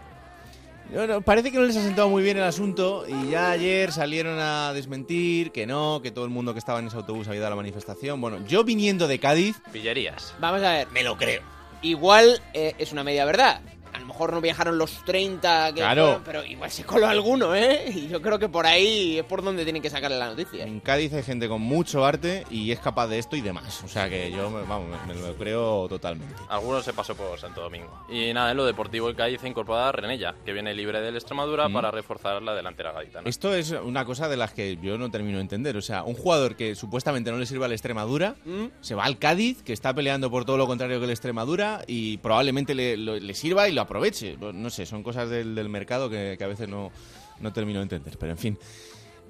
parece 1.25 1.51
que 1.51 1.57
no 1.57 1.63
les 1.65 1.75
ha 1.77 1.81
sentado 1.81 2.09
muy 2.09 2.23
bien 2.23 2.37
el 2.37 2.43
asunto 2.43 3.05
y 3.07 3.31
ya 3.31 3.51
ayer 3.51 3.91
salieron 3.91 4.39
a 4.39 4.73
desmentir 4.73 5.51
que 5.51 5.65
no, 5.65 6.01
que 6.01 6.11
todo 6.11 6.25
el 6.25 6.31
mundo 6.31 6.53
que 6.53 6.59
estaba 6.59 6.79
en 6.79 6.87
ese 6.87 6.97
autobús 6.97 7.27
había 7.27 7.39
ido 7.39 7.47
a 7.47 7.49
la 7.49 7.55
manifestación. 7.55 8.21
Bueno, 8.21 8.45
yo 8.47 8.63
viniendo 8.63 9.07
de 9.07 9.19
Cádiz... 9.19 9.57
Pillerías. 9.71 10.33
Vamos 10.39 10.61
a 10.63 10.71
ver. 10.73 10.87
Me 10.91 11.03
lo 11.03 11.17
creo. 11.17 11.41
Igual 11.81 12.41
eh, 12.53 12.73
es 12.77 12.91
una 12.91 13.03
media 13.03 13.25
verdad 13.25 13.61
lo 14.03 14.07
mejor 14.09 14.33
no 14.33 14.41
viajaron 14.41 14.77
los 14.77 15.03
30 15.05 15.73
que 15.73 15.79
claro. 15.79 16.21
pero 16.25 16.45
igual 16.45 16.69
se 16.69 16.83
coló 16.83 17.07
alguno, 17.07 17.55
¿eh? 17.55 17.85
Y 17.93 18.07
yo 18.09 18.21
creo 18.21 18.37
que 18.37 18.49
por 18.49 18.65
ahí 18.65 19.19
es 19.19 19.25
por 19.25 19.41
donde 19.41 19.63
tienen 19.63 19.81
que 19.81 19.89
sacarle 19.89 20.17
la 20.17 20.27
noticia. 20.27 20.65
En 20.65 20.79
Cádiz 20.81 21.13
hay 21.13 21.23
gente 21.23 21.47
con 21.47 21.61
mucho 21.61 22.05
arte 22.05 22.43
y 22.49 22.71
es 22.71 22.79
capaz 22.79 23.07
de 23.07 23.19
esto 23.19 23.35
y 23.35 23.41
demás. 23.41 23.81
O 23.83 23.87
sea 23.87 24.09
que 24.09 24.29
yo, 24.31 24.51
vamos, 24.67 24.89
me, 25.07 25.15
lo 25.15 25.35
creo 25.35 25.87
totalmente. 25.87 26.35
Algunos 26.49 26.83
se 26.83 26.93
pasó 26.93 27.15
por 27.15 27.39
Santo 27.39 27.61
Domingo. 27.61 28.05
Y 28.09 28.33
nada, 28.33 28.51
en 28.51 28.57
lo 28.57 28.65
deportivo 28.65 29.07
el 29.07 29.15
Cádiz 29.15 29.41
ha 29.43 29.47
incorporado 29.47 29.85
a 29.85 29.91
Renella, 29.93 30.35
que 30.43 30.51
viene 30.51 30.73
libre 30.73 30.99
del 31.01 31.15
Extremadura 31.15 31.69
para 31.69 31.89
reforzar 31.89 32.41
la 32.41 32.53
delantera 32.53 32.91
gaditana. 32.91 33.29
Esto 33.29 33.53
es 33.53 33.71
una 33.71 34.03
cosa 34.05 34.27
de 34.27 34.37
las 34.37 34.53
que 34.53 34.77
yo 34.81 34.97
no 34.97 35.09
termino 35.11 35.37
de 35.37 35.43
entender. 35.43 35.77
O 35.77 35.81
sea, 35.81 36.03
un 36.03 36.15
jugador 36.15 36.55
que 36.55 36.75
supuestamente 36.75 37.31
no 37.31 37.37
le 37.37 37.45
sirve 37.45 37.65
al 37.65 37.71
Extremadura, 37.71 38.35
¿Mm? 38.43 38.65
se 38.81 38.95
va 38.95 39.05
al 39.05 39.17
Cádiz, 39.17 39.63
que 39.63 39.71
está 39.73 39.93
peleando 39.93 40.29
por 40.29 40.43
todo 40.43 40.57
lo 40.57 40.67
contrario 40.67 40.99
que 40.99 41.05
el 41.05 41.11
Extremadura 41.11 41.83
y 41.87 42.17
probablemente 42.17 42.75
le, 42.75 42.97
le 42.97 43.33
sirva 43.33 43.69
y 43.69 43.71
lo 43.71 43.81
aproveche 43.93 44.37
no 44.37 44.69
sé, 44.71 44.87
son 44.87 45.03
cosas 45.03 45.29
del, 45.29 45.69
mercado 45.69 46.09
que, 46.09 46.37
a 46.41 46.47
veces 46.47 46.67
no, 46.67 46.91
no 47.39 47.53
termino 47.53 47.79
de 47.79 47.83
entender. 47.83 48.17
Pero 48.17 48.31
en 48.31 48.37
fin, 48.39 48.59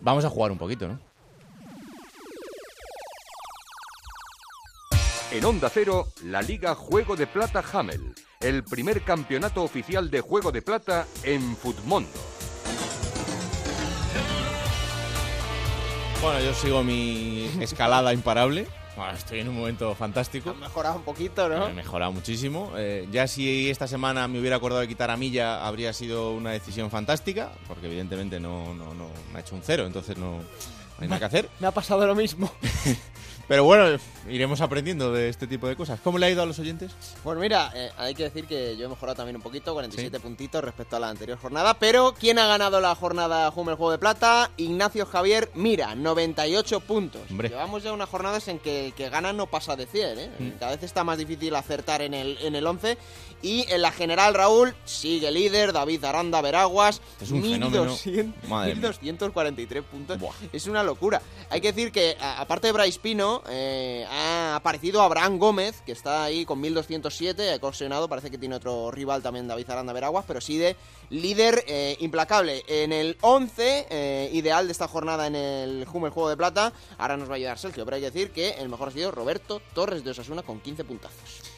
vamos 0.01 0.23
a 0.23 0.29
jugar 0.29 0.51
un 0.51 0.57
poquito, 0.57 0.87
¿no? 0.87 0.99
En 5.31 5.43
Onda 5.43 5.69
Cero, 5.69 6.07
la 6.25 6.41
Liga 6.41 6.75
Juego 6.75 7.15
de 7.15 7.27
Plata 7.27 7.63
Hamel, 7.73 8.13
el 8.39 8.63
primer 8.63 9.01
campeonato 9.01 9.63
oficial 9.63 10.09
de 10.09 10.21
Juego 10.21 10.51
de 10.51 10.61
Plata 10.61 11.07
en 11.23 11.57
Futmundo. 11.57 12.09
Bueno, 16.21 16.39
yo 16.39 16.53
sigo 16.53 16.83
mi 16.83 17.49
escalada 17.59 18.13
imparable 18.13 18.67
estoy 19.15 19.39
en 19.39 19.49
un 19.49 19.57
momento 19.57 19.93
fantástico. 19.95 20.51
Ha 20.51 20.53
mejorado 20.53 20.95
un 20.97 21.03
poquito, 21.03 21.49
¿no? 21.49 21.67
He 21.67 21.73
mejorado 21.73 22.11
muchísimo. 22.11 22.71
Eh, 22.77 23.07
ya 23.11 23.27
si 23.27 23.69
esta 23.69 23.87
semana 23.87 24.27
me 24.27 24.39
hubiera 24.39 24.57
acordado 24.57 24.81
de 24.81 24.87
quitar 24.87 25.09
a 25.11 25.17
Milla, 25.17 25.65
habría 25.65 25.93
sido 25.93 26.31
una 26.31 26.51
decisión 26.51 26.89
fantástica, 26.89 27.51
porque 27.67 27.87
evidentemente 27.87 28.39
no, 28.39 28.73
no, 28.73 28.93
no 28.93 29.09
me 29.31 29.39
ha 29.39 29.41
hecho 29.41 29.55
un 29.55 29.61
cero, 29.63 29.85
entonces 29.85 30.17
no, 30.17 30.37
no 30.37 30.43
hay 30.99 31.07
nada 31.07 31.19
que 31.19 31.25
hacer. 31.25 31.49
Me 31.59 31.67
ha 31.67 31.71
pasado 31.71 32.05
lo 32.05 32.15
mismo. 32.15 32.51
Pero 33.47 33.65
bueno, 33.65 33.99
iremos 34.29 34.61
aprendiendo 34.61 35.11
de 35.11 35.29
este 35.29 35.47
tipo 35.47 35.67
de 35.67 35.75
cosas. 35.75 35.99
¿Cómo 36.01 36.17
le 36.17 36.25
ha 36.25 36.29
ido 36.29 36.41
a 36.41 36.45
los 36.45 36.59
oyentes? 36.59 36.91
Pues 37.23 37.37
mira, 37.37 37.71
eh, 37.75 37.91
hay 37.97 38.15
que 38.15 38.23
decir 38.23 38.45
que 38.45 38.77
yo 38.77 38.85
he 38.85 38.89
mejorado 38.89 39.17
también 39.17 39.35
un 39.35 39.41
poquito, 39.41 39.73
47 39.73 40.19
puntitos 40.19 40.63
respecto 40.63 40.95
a 40.95 40.99
la 40.99 41.09
anterior 41.09 41.37
jornada. 41.37 41.73
Pero 41.75 42.13
¿quién 42.17 42.39
ha 42.39 42.47
ganado 42.47 42.79
la 42.79 42.95
jornada 42.95 43.51
Hummel 43.53 43.75
Juego 43.75 43.91
de 43.91 43.97
Plata? 43.97 44.49
Ignacio 44.57 45.05
Javier 45.05 45.49
Mira, 45.55 45.95
98 45.95 46.79
puntos. 46.81 47.21
Llevamos 47.29 47.83
ya 47.83 47.93
unas 47.93 48.09
jornadas 48.09 48.47
en 48.47 48.59
que 48.59 48.87
el 48.87 48.93
que 48.93 49.09
gana 49.09 49.33
no 49.33 49.47
pasa 49.47 49.75
de 49.75 49.85
100, 49.85 50.19
¿eh? 50.19 50.31
Mm. 50.39 50.49
Cada 50.59 50.71
vez 50.73 50.83
está 50.83 51.03
más 51.03 51.17
difícil 51.17 51.55
acertar 51.55 52.01
en 52.01 52.13
el, 52.13 52.37
en 52.41 52.55
el 52.55 52.65
11. 52.65 52.97
Y 53.43 53.69
en 53.69 53.81
la 53.81 53.91
general, 53.91 54.33
Raúl, 54.33 54.73
sigue 54.85 55.29
líder, 55.29 55.73
David 55.73 56.05
Aranda 56.05 56.39
Veraguas, 56.41 57.01
es 57.19 57.29
un 57.29 57.41
1200, 57.41 58.31
1243 58.47 59.83
puntos. 59.83 60.17
Es 60.53 60.65
una 60.65 60.81
locura. 60.81 61.21
Hay 61.49 61.59
que 61.59 61.73
decir 61.73 61.91
que, 61.91 62.15
aparte 62.21 62.67
de 62.67 62.73
Bryce 62.73 63.01
Pino, 63.01 63.43
eh, 63.49 64.07
ha 64.09 64.55
aparecido 64.55 65.01
Abraham 65.01 65.39
Gómez, 65.39 65.81
que 65.85 65.91
está 65.91 66.23
ahí 66.23 66.45
con 66.45 66.61
1207, 66.61 67.51
ha 67.51 67.59
colisionado, 67.59 68.07
parece 68.07 68.31
que 68.31 68.37
tiene 68.37 68.55
otro 68.55 68.91
rival 68.91 69.21
también, 69.21 69.45
David 69.45 69.69
Aranda 69.69 69.91
Veraguas, 69.91 70.23
pero 70.25 70.39
sí 70.39 70.57
de 70.57 70.77
líder 71.09 71.65
eh, 71.67 71.97
implacable. 71.99 72.63
En 72.69 72.93
el 72.93 73.17
11, 73.19 73.87
eh, 73.89 74.29
ideal 74.31 74.67
de 74.67 74.71
esta 74.71 74.87
jornada 74.87 75.27
en 75.27 75.35
el 75.35 75.85
Hummel 75.91 76.11
Juego 76.11 76.29
de 76.29 76.37
Plata, 76.37 76.71
ahora 76.97 77.17
nos 77.17 77.27
va 77.27 77.33
a 77.33 77.35
ayudar 77.35 77.59
Sergio, 77.59 77.83
pero 77.83 77.95
hay 77.95 78.01
que 78.01 78.11
decir 78.11 78.31
que 78.31 78.51
el 78.51 78.69
mejor 78.69 78.87
ha 78.87 78.91
sido 78.91 79.11
Roberto 79.11 79.61
Torres 79.73 80.05
de 80.05 80.11
Osasuna 80.11 80.43
con 80.43 80.61
15 80.61 80.85
puntazos. 80.85 81.53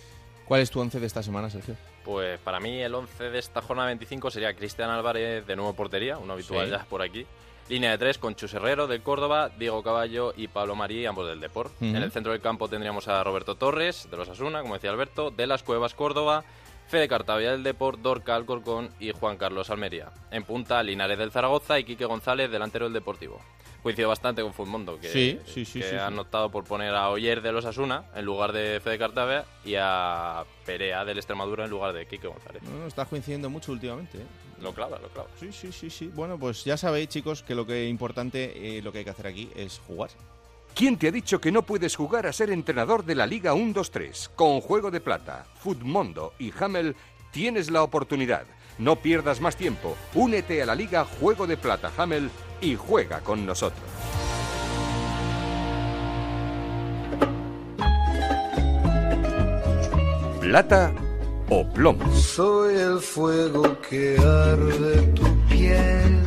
¿Cuál 0.47 0.61
es 0.61 0.69
tu 0.69 0.79
once 0.79 0.99
de 0.99 1.07
esta 1.07 1.23
semana, 1.23 1.49
Sergio? 1.49 1.75
Pues 2.03 2.39
para 2.39 2.59
mí 2.59 2.79
el 2.81 2.93
once 2.93 3.31
de 3.31 3.39
esta 3.39 3.61
jornada 3.61 3.87
25 3.87 4.29
sería 4.29 4.53
Cristian 4.53 4.89
Álvarez 4.91 5.45
de 5.45 5.55
nuevo 5.55 5.73
portería, 5.73 6.17
un 6.17 6.29
habitual 6.29 6.69
ya 6.69 6.85
por 6.85 7.01
aquí. 7.01 7.25
Línea 7.67 7.89
de 7.89 7.97
tres 7.97 8.19
con 8.19 8.35
Chus 8.35 8.53
Herrero 8.53 8.85
del 8.85 9.01
Córdoba, 9.01 9.49
Diego 9.57 9.81
Caballo 9.81 10.33
y 10.37 10.47
Pablo 10.47 10.75
Marí, 10.75 11.07
ambos 11.07 11.27
del 11.27 11.39
Deport. 11.39 11.73
En 11.81 11.95
el 11.95 12.11
centro 12.11 12.31
del 12.31 12.41
campo 12.41 12.67
tendríamos 12.67 13.07
a 13.07 13.23
Roberto 13.23 13.55
Torres, 13.55 14.07
de 14.11 14.17
los 14.17 14.29
Asuna, 14.29 14.61
como 14.61 14.75
decía 14.75 14.91
Alberto, 14.91 15.31
de 15.31 15.47
las 15.47 15.63
Cuevas 15.63 15.95
Córdoba, 15.95 16.43
Fede 16.87 17.07
Cartavia 17.07 17.51
del 17.51 17.63
Deport, 17.63 17.99
Dorca 17.99 18.35
Alcorcón 18.35 18.89
y 18.99 19.11
Juan 19.11 19.37
Carlos 19.37 19.69
Almería. 19.69 20.11
En 20.31 20.43
punta, 20.43 20.81
Linares 20.83 21.17
del 21.17 21.31
Zaragoza 21.31 21.79
y 21.79 21.83
Quique 21.83 22.05
González, 22.05 22.51
delantero 22.51 22.85
del 22.85 22.93
Deportivo 22.93 23.39
coincido 23.85 24.09
bastante 24.09 24.41
con 24.41 24.51
Futmundo, 24.51 24.99
que, 24.99 25.09
sí, 25.09 25.39
sí, 25.45 25.63
sí, 25.63 25.79
que 25.79 25.99
han 25.99 26.17
optado 26.17 26.49
por 26.49 26.63
poner 26.63 26.95
a 26.95 27.11
Oyer 27.11 27.43
de 27.43 27.51
los 27.51 27.65
Asuna 27.65 28.05
en 28.15 28.25
lugar 28.25 28.51
de 28.51 28.79
Fede 28.83 28.97
Cartavia 28.97 29.45
y 29.63 29.75
a 29.77 30.43
Perea 30.65 31.05
del 31.05 31.19
Extremadura 31.19 31.65
en 31.65 31.69
lugar 31.69 31.93
de 31.93 32.07
Quique 32.07 32.27
González. 32.27 32.63
No, 32.63 32.87
está 32.87 33.05
coincidiendo 33.05 33.47
mucho 33.47 33.71
últimamente. 33.71 34.17
¿eh? 34.17 34.25
Lo 34.59 34.73
clava, 34.73 34.97
lo 34.97 35.09
clava. 35.09 35.29
Sí, 35.39 35.51
sí, 35.51 35.71
sí, 35.71 35.91
sí. 35.91 36.11
Bueno, 36.15 36.39
pues 36.39 36.63
ya 36.63 36.77
sabéis, 36.77 37.09
chicos, 37.09 37.43
que 37.43 37.53
lo 37.53 37.67
que 37.67 37.85
es 37.85 37.91
importante, 37.91 38.77
eh, 38.77 38.81
lo 38.81 38.91
que 38.91 38.97
hay 38.97 39.03
que 39.03 39.11
hacer 39.11 39.27
aquí 39.27 39.51
es 39.55 39.77
jugar. 39.77 40.09
¿Quién 40.75 40.97
te 40.97 41.07
ha 41.07 41.11
dicho 41.11 41.39
que 41.39 41.53
no 41.53 41.61
puedes 41.61 41.95
jugar 41.95 42.27
a 42.27 42.33
ser 42.33 42.49
entrenador 42.51 43.05
de 43.05 43.15
la 43.15 43.25
Liga 43.25 43.53
1-2-3? 43.53 44.31
Con 44.35 44.59
Juego 44.59 44.91
de 44.91 44.99
Plata, 44.99 45.45
Futmundo 45.57 46.33
y 46.37 46.51
Hamel 46.59 46.97
tienes 47.31 47.71
la 47.71 47.81
oportunidad. 47.81 48.43
No 48.77 48.97
pierdas 48.97 49.39
más 49.39 49.55
tiempo. 49.55 49.95
Únete 50.13 50.61
a 50.61 50.65
la 50.65 50.75
Liga 50.75 51.05
Juego 51.05 51.47
de 51.47 51.55
Plata 51.55 51.93
Hamel 51.95 52.29
y 52.59 52.75
juega 52.75 53.21
con 53.21 53.45
nosotros. 53.45 53.85
Plata 60.41 60.93
o 61.49 61.65
plomo. 61.73 62.13
Soy 62.13 62.75
el 62.75 62.99
fuego 62.99 63.79
que 63.79 64.17
arde 64.19 65.01
tu 65.13 65.39
piel. 65.47 66.25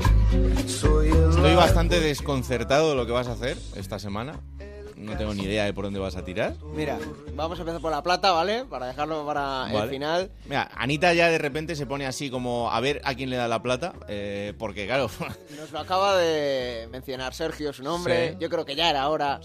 Soy 0.66 0.97
Estoy 1.38 1.54
bastante 1.54 2.00
desconcertado 2.00 2.90
de 2.90 2.96
lo 2.96 3.06
que 3.06 3.12
vas 3.12 3.28
a 3.28 3.32
hacer 3.32 3.56
esta 3.76 4.00
semana 4.00 4.40
no 4.96 5.16
tengo 5.16 5.32
ni 5.32 5.44
idea 5.44 5.64
de 5.64 5.72
por 5.72 5.84
dónde 5.84 6.00
vas 6.00 6.16
a 6.16 6.24
tirar. 6.24 6.54
Mira, 6.74 6.98
vamos 7.34 7.58
a 7.58 7.62
empezar 7.62 7.80
por 7.80 7.92
la 7.92 8.02
plata, 8.02 8.32
¿vale? 8.32 8.64
Para 8.64 8.86
dejarlo 8.86 9.24
para 9.24 9.70
el 9.72 9.88
final. 9.88 10.32
Mira, 10.46 10.68
Anita 10.74 11.14
ya 11.14 11.28
de 11.28 11.38
repente 11.38 11.76
se 11.76 11.86
pone 11.86 12.06
así 12.06 12.30
como 12.30 12.70
a 12.70 12.80
ver 12.80 13.00
a 13.04 13.14
quién 13.14 13.30
le 13.30 13.36
da 13.36 13.46
la 13.46 13.62
plata, 13.62 13.94
eh, 14.08 14.54
porque 14.58 14.86
claro... 14.86 15.08
Nos 15.56 15.70
lo 15.70 15.78
acaba 15.78 16.16
de 16.16 16.88
mencionar 16.90 17.32
Sergio, 17.34 17.72
su 17.72 17.82
nombre. 17.82 18.36
Yo 18.40 18.50
creo 18.50 18.64
que 18.64 18.74
ya 18.74 18.90
era 18.90 19.08
hora, 19.08 19.40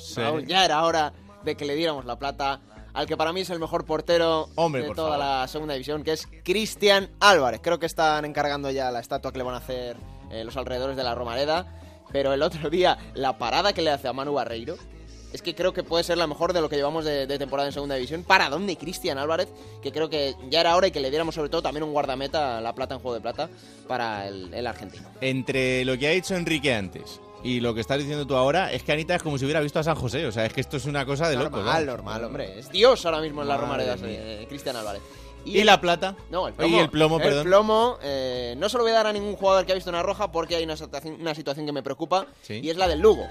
ya 0.48 0.66
era 0.66 0.84
hora 0.84 1.14
de 1.44 1.56
que 1.56 1.66
le 1.66 1.76
diéramos 1.76 2.06
la 2.06 2.18
plata 2.18 2.60
al 2.94 3.06
que 3.06 3.18
para 3.18 3.34
mí 3.34 3.42
es 3.42 3.50
el 3.50 3.60
mejor 3.60 3.86
portero 3.86 4.50
de 4.72 4.92
toda 4.96 5.18
la 5.18 5.48
segunda 5.48 5.76
división, 5.76 6.04
que 6.04 6.14
es 6.14 6.28
Cristian 6.44 7.12
Álvarez. 7.20 7.60
Creo 7.64 7.80
que 7.80 7.86
están 7.86 8.26
encargando 8.26 8.72
ya 8.72 8.92
la 8.92 9.00
estatua 9.00 9.32
que 9.32 9.38
le 9.38 9.44
van 9.44 9.56
a 9.56 9.60
hacer 9.60 9.98
eh, 10.32 10.44
los 10.44 10.58
alrededores 10.58 10.98
de 10.98 11.04
la 11.04 11.14
Romareda. 11.14 11.83
Pero 12.14 12.32
el 12.32 12.42
otro 12.42 12.70
día, 12.70 12.98
la 13.16 13.38
parada 13.38 13.74
que 13.74 13.82
le 13.82 13.90
hace 13.90 14.08
a 14.08 14.14
Manu 14.14 14.34
Barreiro, 14.34 14.78
es 15.34 15.42
que 15.42 15.56
creo 15.56 15.74
que 15.74 15.84
puede 15.84 16.04
ser 16.04 16.18
la 16.18 16.28
mejor 16.28 16.54
de 16.54 16.62
lo 16.62 16.70
que 16.70 16.76
llevamos 16.76 17.04
de, 17.04 17.26
temporada 17.40 17.68
en 17.68 17.74
segunda 17.74 17.96
división. 17.96 18.24
¿Para 18.24 18.50
dónde 18.50 18.78
Cristian 18.78 19.18
Álvarez? 19.18 19.50
Que 19.82 19.92
creo 19.92 20.10
que 20.10 20.36
ya 20.50 20.62
era 20.62 20.76
hora 20.76 20.88
y 20.88 20.92
que 20.92 21.00
le 21.00 21.10
diéramos 21.10 21.34
sobre 21.34 21.50
todo 21.50 21.64
también 21.64 21.84
un 21.84 21.92
guardameta, 21.92 22.62
la 22.62 22.74
plata 22.76 22.94
en 22.94 23.02
juego 23.02 23.16
de 23.16 23.22
plata, 23.22 23.50
para 23.88 24.28
el, 24.28 24.68
argentino. 24.68 25.10
Entre 25.20 25.84
lo 25.86 25.98
que 25.98 26.08
ha 26.08 26.12
dicho 26.12 26.36
Enrique 26.36 26.72
antes 26.74 27.20
y 27.44 27.60
lo 27.60 27.74
que 27.74 27.82
estás 27.82 27.98
diciendo 27.98 28.28
tú 28.28 28.36
ahora 28.36 28.72
es 28.72 28.84
que 28.84 28.92
Anita 28.92 29.16
es 29.16 29.24
como 29.24 29.40
si 29.40 29.46
hubiera 29.46 29.60
visto 29.60 29.80
a 29.80 29.84
San 29.84 29.96
José. 29.96 30.28
O 30.28 30.32
sea, 30.32 30.46
es 30.46 30.54
que 30.54 30.62
esto 30.62 30.78
es 30.78 30.86
una 30.86 31.04
cosa 31.04 31.28
de 31.28 31.36
loco. 31.36 31.58
Normal, 31.58 31.86
normal, 31.88 32.24
hombre. 32.26 32.60
Es 32.60 32.70
Dios 32.70 33.04
ahora 33.08 33.20
mismo 33.20 33.42
en 33.42 33.48
la 33.48 33.58
Romareda, 33.58 33.98
eh, 34.04 34.46
Cristian 34.48 34.76
Álvarez. 34.76 35.02
¿Y, 35.46 35.64
la 35.64 35.82
plata? 35.82 36.16
No, 36.30 36.48
el 36.48 36.54
plomo. 36.54 36.76
Y 36.76 36.80
el 36.80 36.90
plomo, 36.90 37.18
perdón. 37.18 37.40
El 37.40 37.46
plomo, 37.46 37.98
eh, 38.02 38.56
no 38.58 38.70
se 38.70 38.78
lo 38.78 38.84
voy 38.84 38.92
a 38.92 38.96
dar 38.96 39.08
a 39.08 39.14
ningún 39.14 39.36
jugador 39.36 39.66
que 39.66 39.72
ha 39.72 39.76
visto 39.76 39.90
una 39.90 40.04
roja 40.04 40.32
porque 40.32 40.56
hay 40.56 40.64
una 40.64 40.78
situación, 40.78 41.18
una 41.20 41.36
situación 41.36 41.66
que 41.66 41.72
me 41.72 41.84
preocupa 41.84 42.28
y 42.48 42.70
es 42.70 42.78
la 42.78 42.88
del 42.88 43.00
Lugo. 43.00 43.28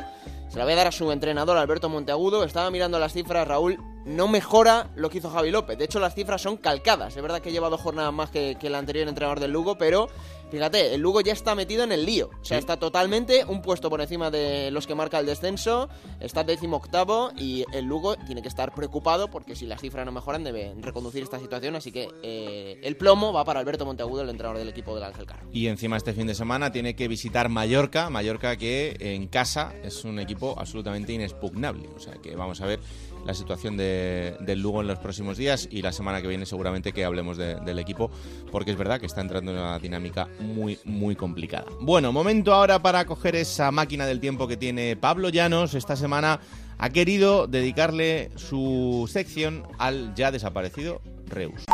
Se 0.49 0.59
la 0.59 0.65
voy 0.65 0.75
a 0.75 0.77
dar 0.77 0.87
a 0.89 0.93
su 0.93 1.11
entrenador, 1.11 1.57
Alberto 1.57 1.89
Monteagudo. 1.89 2.45
Estaba 2.45 2.71
mirando 2.71 2.99
las 2.99 3.13
cifras, 3.13 3.49
Raúl. 3.49 3.79
No 4.05 4.29
mejora 4.29 4.91
lo 4.97 5.11
que 5.11 5.19
hizo 5.19 5.31
Javi 5.31 5.51
López. 5.51 5.79
De 5.79 5.85
hecho, 5.85 6.01
las 6.01 6.15
cifras 6.15 6.43
son 6.43 6.57
calcadas. 6.57 7.17
Es 7.17 7.23
verdad 7.23 7.41
que 7.41 7.53
lleva 7.53 7.69
dos 7.69 7.81
jornadas 7.81 8.13
más 8.13 8.31
que, 8.31 8.57
que 8.61 8.67
el 8.67 8.75
anterior 8.75 9.09
entrenador 9.09 9.41
del 9.41 9.53
Lugo, 9.53 9.79
pero 9.79 10.09
Fíjate, 10.53 10.95
el 10.95 11.01
Lugo 11.01 11.23
ya 11.23 11.33
está 11.33 11.55
metido 11.55 11.83
en 11.83 11.93
el 11.93 12.05
lío. 12.05 12.29
O 12.43 12.45
sea, 12.45 12.59
está 12.59 12.77
totalmente 12.77 13.43
un 13.47 13.63
puesto 13.63 13.89
por 13.89 14.03
encima 14.03 14.31
de 14.31 14.71
los 14.71 14.87
que 14.87 14.95
marca 14.95 15.19
el 15.19 15.25
descenso. 15.25 15.89
Está 16.21 16.45
décimo 16.45 16.77
octavo 16.77 17.31
y 17.39 17.65
el 17.73 17.87
Lugo 17.87 18.17
tiene 18.17 18.43
que 18.43 18.49
estar 18.49 18.75
preocupado 18.75 19.31
porque 19.31 19.57
si 19.57 19.65
las 19.65 19.81
cifras 19.81 20.05
no 20.05 20.13
mejoran 20.13 20.45
debe 20.45 20.75
reconducir 20.79 21.23
esta 21.23 21.39
situación. 21.39 21.75
Así 21.75 21.91
que 21.91 22.07
eh, 22.23 22.79
el 22.83 22.99
plomo 22.99 23.33
va 23.33 23.47
para 23.47 23.61
Alberto 23.61 23.87
Monteagudo, 23.87 24.21
el 24.21 24.29
entrenador 24.29 24.59
del 24.59 24.69
equipo 24.69 24.95
del 24.95 25.05
Ángel 25.05 25.25
Carro. 25.25 25.49
Y 25.55 25.69
encima 25.69 25.97
este 25.97 26.13
fin 26.13 26.27
de 26.27 26.35
semana 26.35 26.71
tiene 26.71 26.95
que 26.95 27.09
visitar 27.09 27.49
Mallorca. 27.49 28.11
Mallorca 28.11 28.55
que 28.59 28.95
en 29.01 29.29
casa 29.29 29.73
es 29.83 30.05
un 30.05 30.19
equipo 30.19 30.55
absolutamente 30.59 31.15
inexpugnable. 31.15 31.89
O 31.97 31.99
sea 31.99 32.17
que 32.17 32.37
vamos 32.37 32.61
a 32.61 32.67
ver 32.67 32.81
la 33.25 33.35
situación 33.35 33.77
de, 33.77 34.37
del 34.41 34.61
Lugo 34.61 34.81
en 34.81 34.87
los 34.87 34.99
próximos 34.99 35.37
días 35.37 35.69
y 35.71 35.83
la 35.83 35.93
semana 35.93 36.23
que 36.23 36.29
viene 36.29 36.47
seguramente 36.47 36.93
que 36.93 37.05
hablemos 37.05 37.37
del 37.37 37.79
equipo 37.79 38.11
porque 38.51 38.71
es 38.71 38.77
verdad 38.77 39.01
que 39.01 39.07
está 39.07 39.21
entrando 39.21 39.53
en 39.53 39.59
una 39.59 39.79
dinámica 39.79 40.29
muy 40.41 40.79
muy 40.85 41.17
complicada. 41.17 41.67
Bueno, 41.81 42.13
momento 42.13 42.53
ahora 42.53 42.83
para 42.83 43.05
coger 43.05 43.37
esa 43.37 43.71
máquina 43.71 44.07
del 44.07 44.21
tiempo 44.21 44.49
que 44.49 44.57
tiene 44.57 44.97
Pablo 44.97 45.29
Llanos 45.29 45.75
esta 45.75 45.97
semana 45.97 46.41
ha 46.79 46.91
querido 46.91 47.47
dedicarle 47.47 48.31
su 48.37 49.09
sección 49.11 49.63
al 49.79 50.15
ya 50.15 50.31
desaparecido 50.31 51.01
Reus. 51.27 51.65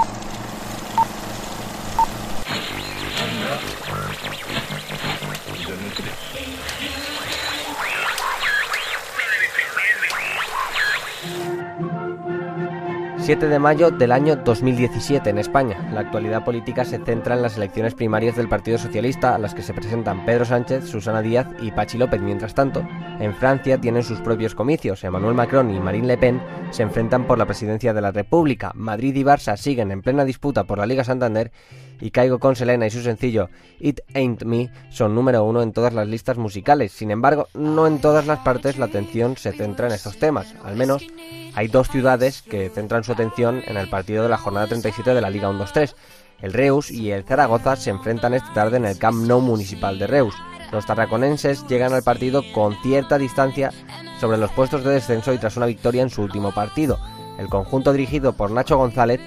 7 13.28 13.46
de 13.46 13.58
mayo 13.58 13.90
del 13.90 14.12
año 14.12 14.36
2017 14.36 15.28
en 15.28 15.36
España. 15.36 15.90
La 15.92 16.00
actualidad 16.00 16.46
política 16.46 16.86
se 16.86 16.96
centra 16.96 17.34
en 17.34 17.42
las 17.42 17.58
elecciones 17.58 17.92
primarias 17.92 18.36
del 18.36 18.48
Partido 18.48 18.78
Socialista 18.78 19.34
a 19.34 19.38
las 19.38 19.54
que 19.54 19.60
se 19.60 19.74
presentan 19.74 20.24
Pedro 20.24 20.46
Sánchez, 20.46 20.86
Susana 20.86 21.20
Díaz 21.20 21.46
y 21.60 21.70
Pachi 21.70 21.98
López. 21.98 22.22
Mientras 22.22 22.54
tanto, 22.54 22.88
en 23.20 23.34
Francia 23.34 23.76
tienen 23.78 24.02
sus 24.02 24.22
propios 24.22 24.54
comicios. 24.54 25.04
Emmanuel 25.04 25.34
Macron 25.34 25.70
y 25.70 25.78
Marine 25.78 26.06
Le 26.06 26.16
Pen 26.16 26.40
se 26.70 26.82
enfrentan 26.82 27.26
por 27.26 27.36
la 27.36 27.44
presidencia 27.44 27.92
de 27.92 28.00
la 28.00 28.12
República. 28.12 28.72
Madrid 28.74 29.14
y 29.14 29.24
Barça 29.24 29.58
siguen 29.58 29.92
en 29.92 30.00
plena 30.00 30.24
disputa 30.24 30.64
por 30.64 30.78
la 30.78 30.86
Liga 30.86 31.04
Santander 31.04 31.52
y 32.00 32.10
Caigo 32.10 32.38
con 32.38 32.56
Selena 32.56 32.86
y 32.86 32.90
su 32.90 33.02
sencillo 33.02 33.48
It 33.80 34.00
Ain't 34.14 34.44
Me 34.44 34.70
son 34.90 35.14
número 35.14 35.44
uno 35.44 35.62
en 35.62 35.72
todas 35.72 35.92
las 35.92 36.08
listas 36.08 36.38
musicales. 36.38 36.92
Sin 36.92 37.10
embargo, 37.10 37.48
no 37.54 37.86
en 37.86 38.00
todas 38.00 38.26
las 38.26 38.40
partes 38.40 38.78
la 38.78 38.86
atención 38.86 39.36
se 39.36 39.52
centra 39.52 39.86
en 39.86 39.94
estos 39.94 40.18
temas. 40.18 40.54
Al 40.64 40.76
menos 40.76 41.06
hay 41.54 41.68
dos 41.68 41.88
ciudades 41.88 42.42
que 42.42 42.70
centran 42.70 43.04
su 43.04 43.12
atención 43.12 43.62
en 43.66 43.76
el 43.76 43.88
partido 43.88 44.22
de 44.22 44.28
la 44.28 44.38
jornada 44.38 44.66
37 44.66 45.14
de 45.14 45.20
la 45.20 45.30
Liga 45.30 45.50
1-2-3. 45.50 45.94
El 46.40 46.52
Reus 46.52 46.90
y 46.90 47.10
el 47.10 47.24
Zaragoza 47.24 47.76
se 47.76 47.90
enfrentan 47.90 48.34
esta 48.34 48.52
tarde 48.52 48.76
en 48.76 48.84
el 48.84 48.98
Camp 48.98 49.26
Nou 49.26 49.40
Municipal 49.40 49.98
de 49.98 50.06
Reus. 50.06 50.34
Los 50.70 50.86
tarraconenses 50.86 51.66
llegan 51.66 51.94
al 51.94 52.02
partido 52.02 52.42
con 52.52 52.76
cierta 52.82 53.18
distancia 53.18 53.72
sobre 54.20 54.38
los 54.38 54.50
puestos 54.52 54.84
de 54.84 54.90
descenso 54.90 55.32
y 55.32 55.38
tras 55.38 55.56
una 55.56 55.66
victoria 55.66 56.02
en 56.02 56.10
su 56.10 56.22
último 56.22 56.52
partido. 56.52 56.98
El 57.38 57.48
conjunto 57.48 57.92
dirigido 57.92 58.34
por 58.34 58.50
Nacho 58.50 58.76
González 58.76 59.20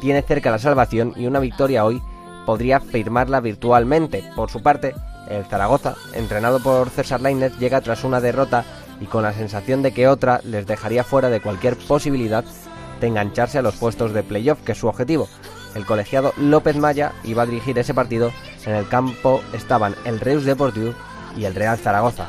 tiene 0.00 0.22
cerca 0.22 0.50
la 0.50 0.58
salvación 0.58 1.12
y 1.16 1.26
una 1.26 1.40
victoria 1.40 1.84
hoy 1.84 2.02
podría 2.46 2.80
firmarla 2.80 3.40
virtualmente. 3.40 4.24
Por 4.34 4.50
su 4.50 4.62
parte, 4.62 4.94
el 5.28 5.44
Zaragoza, 5.44 5.96
entrenado 6.14 6.60
por 6.60 6.88
César 6.88 7.20
Lainez, 7.20 7.58
llega 7.58 7.82
tras 7.82 8.04
una 8.04 8.20
derrota 8.20 8.64
y 9.00 9.06
con 9.06 9.22
la 9.22 9.34
sensación 9.34 9.82
de 9.82 9.92
que 9.92 10.08
otra 10.08 10.40
les 10.44 10.66
dejaría 10.66 11.04
fuera 11.04 11.28
de 11.28 11.42
cualquier 11.42 11.76
posibilidad 11.76 12.44
de 13.00 13.06
engancharse 13.08 13.58
a 13.58 13.62
los 13.62 13.76
puestos 13.76 14.14
de 14.14 14.22
playoff, 14.22 14.62
que 14.62 14.72
es 14.72 14.78
su 14.78 14.86
objetivo. 14.86 15.28
El 15.74 15.84
colegiado 15.84 16.32
López 16.38 16.76
Maya 16.76 17.12
iba 17.24 17.42
a 17.42 17.46
dirigir 17.46 17.78
ese 17.78 17.92
partido. 17.92 18.32
En 18.64 18.74
el 18.74 18.88
campo 18.88 19.42
estaban 19.52 19.94
el 20.06 20.20
Reus 20.20 20.44
Deportivo 20.44 20.94
y 21.36 21.44
el 21.44 21.54
Real 21.54 21.76
Zaragoza 21.76 22.28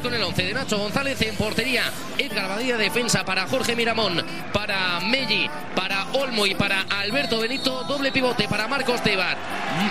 con 0.00 0.14
el 0.14 0.22
11 0.22 0.42
de 0.42 0.54
Nacho 0.54 0.78
González 0.78 1.20
en 1.22 1.36
portería. 1.36 1.84
Edgar 2.18 2.48
Badía, 2.48 2.76
defensa 2.76 3.24
para 3.24 3.46
Jorge 3.46 3.76
Miramón, 3.76 4.24
para 4.52 5.00
Melli, 5.00 5.48
para 5.74 6.06
Olmo 6.12 6.46
y 6.46 6.54
para 6.54 6.82
Alberto 6.82 7.40
Benito. 7.40 7.84
Doble 7.84 8.12
pivote 8.12 8.48
para 8.48 8.68
Marcos 8.68 9.02
Tebar. 9.02 9.36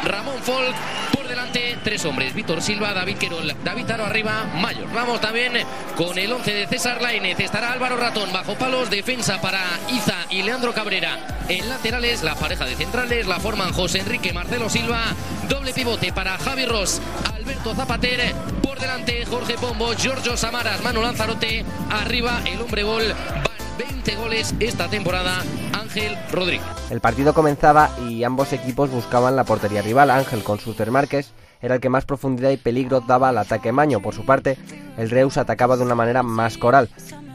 Ramón 0.04 0.42
Folk 0.42 0.76
por 1.14 1.28
delante, 1.28 1.78
tres 1.84 2.04
hombres. 2.06 2.34
Víctor 2.34 2.62
Silva, 2.62 2.94
David 2.94 3.18
Querol, 3.18 3.54
David 3.64 3.92
Aro 3.92 4.06
arriba, 4.06 4.46
Mayor. 4.56 4.92
Vamos 4.94 5.22
también 5.22 5.54
con 5.96 6.18
el 6.18 6.32
11 6.32 6.54
de 6.54 6.68
César 6.68 7.02
Lainez. 7.02 7.40
Estará 7.40 7.72
Álvaro 7.72 7.98
Ratón 7.98 8.32
bajo 8.32 8.56
palos. 8.56 8.90
Defensa 8.90 9.42
para 9.42 9.62
Iza 9.90 10.26
y 10.30 10.44
Leandro 10.44 10.74
Cabrera. 10.74 11.40
En 11.50 11.68
laterales, 11.68 12.24
la 12.24 12.36
pareja 12.36 12.66
de 12.66 12.76
centrales 12.76 13.28
la 13.28 13.40
forman 13.40 13.74
José 13.74 14.00
Enrique 14.00 14.34
Marcelo 14.34 14.70
Silva. 14.70 15.02
Doble 15.48 15.74
pivote 15.74 16.14
para 16.14 16.38
Javi 16.38 16.66
Ross, 16.66 17.02
Alberto 17.34 17.74
Zapater. 17.76 18.34
Por 18.62 18.80
delante, 18.80 19.26
Jorge 19.26 19.56
Pombo, 19.56 19.94
Giorgio 20.00 20.38
Samaras, 20.38 20.82
Manu 20.82 21.02
Lanzarote. 21.02 21.66
Arriba, 21.90 22.40
el 22.46 22.62
hombre 22.62 22.84
gol. 22.84 23.04
Van 23.44 23.78
20 23.78 24.16
goles 24.16 24.56
esta 24.62 24.88
temporada. 24.88 25.44
Ángel 25.74 26.18
Rodríguez. 26.32 26.66
El 26.90 27.02
partido 27.02 27.34
comenzaba 27.34 27.90
y 28.08 28.24
ambos 28.24 28.54
equipos 28.54 28.90
buscaban 28.90 29.36
la 29.36 29.44
portería 29.44 29.82
rival. 29.82 30.10
Ángel 30.10 30.42
con 30.42 30.58
sus 30.58 30.80
Márquez 30.88 31.34
era 31.62 31.76
el 31.76 31.82
que 31.82 31.90
más 31.90 32.06
profundidad 32.06 32.52
y 32.52 32.56
peligro 32.56 33.02
daba 33.02 33.28
al 33.28 33.40
ataque 33.40 33.74
Maño. 33.74 34.00
Por 34.00 34.16
su 34.16 34.24
parte, 34.26 34.58
el 34.98 35.10
Reus 35.10 35.36
atacaba 35.36 35.76
de 35.76 35.84
una 35.84 35.96
manera 35.96 36.24
más 36.24 36.58
coral, 36.58 36.88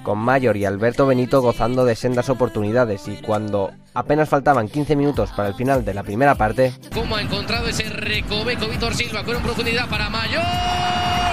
con 0.03 0.19
Mayor 0.19 0.57
y 0.57 0.65
Alberto 0.65 1.07
Benito 1.07 1.43
gozando 1.43 1.85
de 1.85 1.97
sendas 1.97 2.31
oportunidades 2.31 3.09
y 3.09 3.17
cuando 3.17 3.73
apenas 3.93 4.31
faltaban 4.31 4.71
15 4.71 4.97
minutos 4.97 5.33
para 5.37 5.49
el 5.49 5.55
final 5.55 5.85
de 5.85 5.93
la 5.93 6.03
primera 6.03 6.35
parte... 6.35 6.73
¿Cómo 6.95 7.17
ha 7.17 7.21
encontrado 7.21 7.69
ese 7.69 7.91
recoveco 7.91 8.69
Víctor 8.69 8.95
Silva 8.95 9.23
con 9.23 9.43
profundidad 9.43 9.87
para 9.87 10.09
Mayor? 10.09 10.43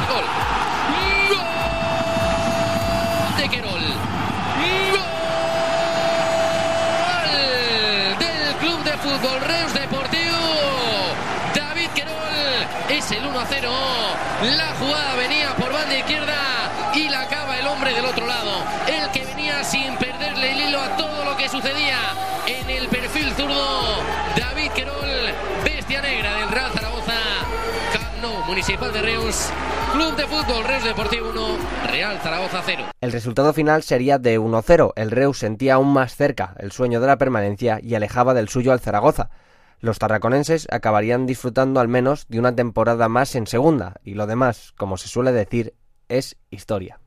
¡Gol! 0.09 0.80
¡Gol! 1.31 1.45
De 3.37 3.49
Querol. 3.49 3.81
¡Gol! 4.91 4.99
Del 8.19 8.55
Club 8.55 8.83
de 8.83 8.91
Fútbol 8.97 9.41
Reus 9.41 9.73
Deportivo. 9.73 10.37
David 11.55 11.89
Querol 11.95 12.67
es 12.89 13.11
el 13.11 13.25
1 13.25 13.39
a 13.39 13.45
0. 13.47 13.71
La 14.57 14.75
jugada 14.79 15.15
venía 15.15 15.55
por 15.55 15.71
banda 15.71 15.95
izquierda 15.95 16.35
y 16.93 17.09
la 17.09 17.21
acaba 17.21 17.57
el 17.57 17.67
hombre 17.67 17.93
del 17.93 18.05
otro 18.05 18.27
lado. 18.27 18.63
El 18.87 19.09
que 19.11 19.25
venía 19.25 19.63
sin 19.63 19.95
perderle 19.97 20.51
el 20.51 20.61
hilo 20.67 20.81
a 20.81 20.97
todo 20.97 21.23
lo 21.23 21.37
que 21.37 21.47
sucedía 21.47 21.97
Municipal 28.51 28.91
de 28.91 29.01
Reus. 29.01 29.49
Club 29.93 30.13
de 30.17 30.27
Fútbol 30.27 30.65
Reus 30.65 30.83
Deportivo 30.83 31.29
1, 31.29 31.57
Real 31.89 32.19
Zaragoza 32.19 32.61
0. 32.65 32.83
El 32.99 33.13
resultado 33.13 33.53
final 33.53 33.81
sería 33.81 34.17
de 34.17 34.37
1-0. 34.37 34.91
El 34.97 35.09
Reus 35.09 35.39
sentía 35.39 35.75
aún 35.75 35.93
más 35.93 36.17
cerca 36.17 36.53
el 36.59 36.73
sueño 36.73 36.99
de 36.99 37.07
la 37.07 37.17
permanencia 37.17 37.79
y 37.81 37.95
alejaba 37.95 38.33
del 38.33 38.49
suyo 38.49 38.73
al 38.73 38.81
Zaragoza. 38.81 39.29
Los 39.79 39.99
tarraconenses 39.99 40.67
acabarían 40.69 41.27
disfrutando 41.27 41.79
al 41.79 41.87
menos 41.87 42.25
de 42.27 42.39
una 42.39 42.53
temporada 42.53 43.07
más 43.07 43.35
en 43.35 43.47
segunda 43.47 43.95
y 44.03 44.15
lo 44.15 44.27
demás, 44.27 44.73
como 44.75 44.97
se 44.97 45.07
suele 45.07 45.31
decir, 45.31 45.73
es 46.09 46.35
historia. 46.49 47.00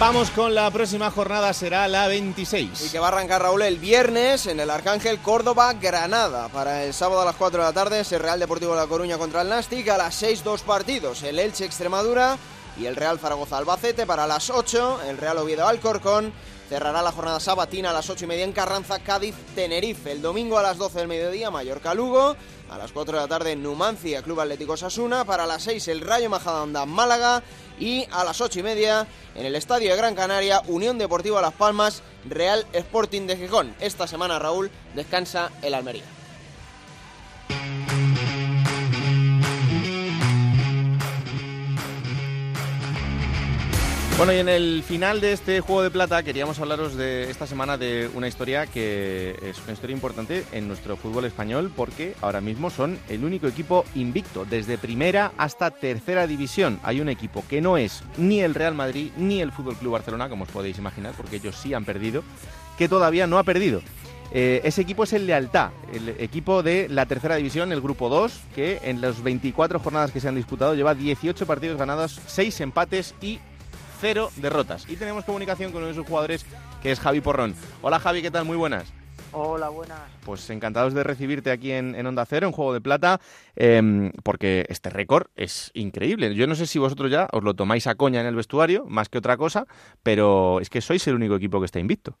Vamos 0.00 0.30
con 0.30 0.54
la 0.54 0.70
próxima 0.70 1.10
jornada, 1.10 1.52
será 1.52 1.88
la 1.88 2.06
26. 2.06 2.86
Y 2.86 2.90
que 2.90 3.00
va 3.00 3.06
a 3.06 3.08
arrancar 3.08 3.42
Raúl 3.42 3.62
el 3.62 3.78
viernes 3.78 4.46
en 4.46 4.60
el 4.60 4.70
Arcángel 4.70 5.18
Córdoba 5.18 5.72
Granada. 5.72 6.48
Para 6.50 6.84
el 6.84 6.94
sábado 6.94 7.22
a 7.22 7.24
las 7.24 7.34
4 7.34 7.58
de 7.58 7.66
la 7.66 7.72
tarde 7.72 8.00
es 8.00 8.12
el 8.12 8.20
Real 8.20 8.38
Deportivo 8.38 8.74
de 8.74 8.80
La 8.80 8.86
Coruña 8.86 9.18
contra 9.18 9.42
el 9.42 9.48
Nastic. 9.48 9.88
A 9.88 9.98
las 9.98 10.14
6 10.14 10.44
dos 10.44 10.62
partidos, 10.62 11.24
el 11.24 11.40
Elche 11.40 11.64
Extremadura 11.64 12.38
y 12.78 12.86
el 12.86 12.94
Real 12.94 13.18
Zaragoza 13.18 13.58
Albacete. 13.58 14.06
Para 14.06 14.28
las 14.28 14.50
8 14.50 15.00
el 15.08 15.18
Real 15.18 15.38
Oviedo 15.38 15.66
Alcorcón. 15.66 16.32
Cerrará 16.68 17.02
la 17.02 17.10
jornada 17.10 17.40
sabatina 17.40 17.90
a 17.90 17.94
las 17.94 18.08
8 18.08 18.24
y 18.24 18.28
media 18.28 18.44
en 18.44 18.52
Carranza, 18.52 19.00
Cádiz, 19.00 19.34
Tenerife. 19.56 20.12
El 20.12 20.22
domingo 20.22 20.58
a 20.58 20.62
las 20.62 20.78
12 20.78 20.96
del 20.96 21.08
mediodía, 21.08 21.50
Mallorca 21.50 21.92
Lugo. 21.92 22.36
A 22.70 22.76
las 22.76 22.92
4 22.92 23.14
de 23.16 23.22
la 23.22 23.28
tarde, 23.28 23.56
Numancia, 23.56 24.22
Club 24.22 24.40
Atlético 24.40 24.76
Sasuna. 24.76 25.24
Para 25.24 25.46
las 25.46 25.62
6, 25.62 25.88
el 25.88 26.00
Rayo 26.00 26.28
Majadahonda, 26.28 26.84
Málaga. 26.86 27.42
Y 27.80 28.06
a 28.10 28.24
las 28.24 28.40
8 28.40 28.60
y 28.60 28.62
media, 28.62 29.06
en 29.34 29.46
el 29.46 29.54
Estadio 29.54 29.90
de 29.90 29.96
Gran 29.96 30.14
Canaria, 30.14 30.62
Unión 30.66 30.98
Deportiva 30.98 31.40
Las 31.40 31.54
Palmas, 31.54 32.02
Real 32.28 32.66
Sporting 32.72 33.26
de 33.26 33.36
Gijón. 33.36 33.74
Esta 33.80 34.06
semana, 34.06 34.38
Raúl, 34.38 34.70
descansa 34.94 35.50
el 35.62 35.74
Almería. 35.74 36.17
Bueno, 44.18 44.32
y 44.32 44.38
en 44.38 44.48
el 44.48 44.82
final 44.82 45.20
de 45.20 45.32
este 45.32 45.60
Juego 45.60 45.80
de 45.80 45.92
Plata 45.92 46.24
queríamos 46.24 46.58
hablaros 46.58 46.96
de 46.96 47.30
esta 47.30 47.46
semana 47.46 47.78
de 47.78 48.10
una 48.14 48.26
historia 48.26 48.66
que 48.66 49.38
es 49.40 49.62
una 49.62 49.74
historia 49.74 49.94
importante 49.94 50.44
en 50.50 50.66
nuestro 50.66 50.96
fútbol 50.96 51.24
español 51.24 51.70
porque 51.74 52.16
ahora 52.20 52.40
mismo 52.40 52.68
son 52.68 52.98
el 53.08 53.24
único 53.24 53.46
equipo 53.46 53.84
invicto, 53.94 54.44
desde 54.44 54.76
primera 54.76 55.30
hasta 55.38 55.70
tercera 55.70 56.26
división. 56.26 56.80
Hay 56.82 57.00
un 57.00 57.08
equipo 57.08 57.44
que 57.48 57.60
no 57.60 57.76
es 57.76 58.02
ni 58.16 58.40
el 58.40 58.56
Real 58.56 58.74
Madrid 58.74 59.12
ni 59.16 59.40
el 59.40 59.52
Fútbol 59.52 59.76
Club 59.76 59.92
Barcelona, 59.92 60.28
como 60.28 60.42
os 60.42 60.50
podéis 60.50 60.78
imaginar, 60.78 61.14
porque 61.16 61.36
ellos 61.36 61.54
sí 61.54 61.72
han 61.72 61.84
perdido, 61.84 62.24
que 62.76 62.88
todavía 62.88 63.28
no 63.28 63.38
ha 63.38 63.44
perdido. 63.44 63.82
Eh, 64.32 64.62
ese 64.64 64.82
equipo 64.82 65.04
es 65.04 65.12
el 65.12 65.26
Lealtad, 65.26 65.70
el 65.92 66.08
equipo 66.18 66.64
de 66.64 66.88
la 66.88 67.06
tercera 67.06 67.36
división, 67.36 67.70
el 67.70 67.80
grupo 67.80 68.08
2, 68.08 68.40
que 68.52 68.80
en 68.82 69.00
las 69.00 69.22
24 69.22 69.78
jornadas 69.78 70.10
que 70.10 70.18
se 70.20 70.26
han 70.26 70.34
disputado 70.34 70.74
lleva 70.74 70.96
18 70.96 71.46
partidos 71.46 71.78
ganados, 71.78 72.20
6 72.26 72.60
empates 72.60 73.14
y 73.22 73.38
cero 74.00 74.30
derrotas. 74.36 74.88
Y 74.88 74.96
tenemos 74.96 75.24
comunicación 75.24 75.72
con 75.72 75.82
uno 75.82 75.88
de 75.88 75.94
sus 75.94 76.06
jugadores, 76.06 76.46
que 76.82 76.92
es 76.92 77.00
Javi 77.00 77.20
Porrón. 77.20 77.54
Hola 77.82 77.98
Javi, 77.98 78.22
¿qué 78.22 78.30
tal? 78.30 78.44
Muy 78.44 78.56
buenas. 78.56 78.92
Hola, 79.32 79.68
buenas. 79.68 80.00
Pues 80.24 80.48
encantados 80.48 80.94
de 80.94 81.04
recibirte 81.04 81.50
aquí 81.50 81.72
en, 81.72 82.06
Onda 82.06 82.24
Cero, 82.24 82.46
en 82.46 82.52
Juego 82.52 82.72
de 82.72 82.80
Plata, 82.80 83.20
em, 83.56 84.10
porque 84.24 84.64
este 84.68 84.88
récord 84.88 85.26
es 85.36 85.70
increíble. 85.74 86.34
Yo 86.34 86.46
no 86.46 86.54
sé 86.54 86.66
si 86.66 86.78
vosotros 86.78 87.10
ya 87.10 87.28
os 87.32 87.42
lo 87.44 87.54
tomáis 87.54 87.86
a 87.86 87.94
coña 87.94 88.20
en 88.20 88.26
el 88.26 88.36
vestuario, 88.36 88.86
más 88.86 89.08
que 89.08 89.18
otra 89.18 89.36
cosa, 89.36 89.66
pero 90.02 90.60
es 90.60 90.70
que 90.70 90.80
sois 90.80 91.06
el 91.08 91.14
único 91.14 91.34
equipo 91.34 91.60
que 91.60 91.66
está 91.66 91.78
invicto. 91.78 92.14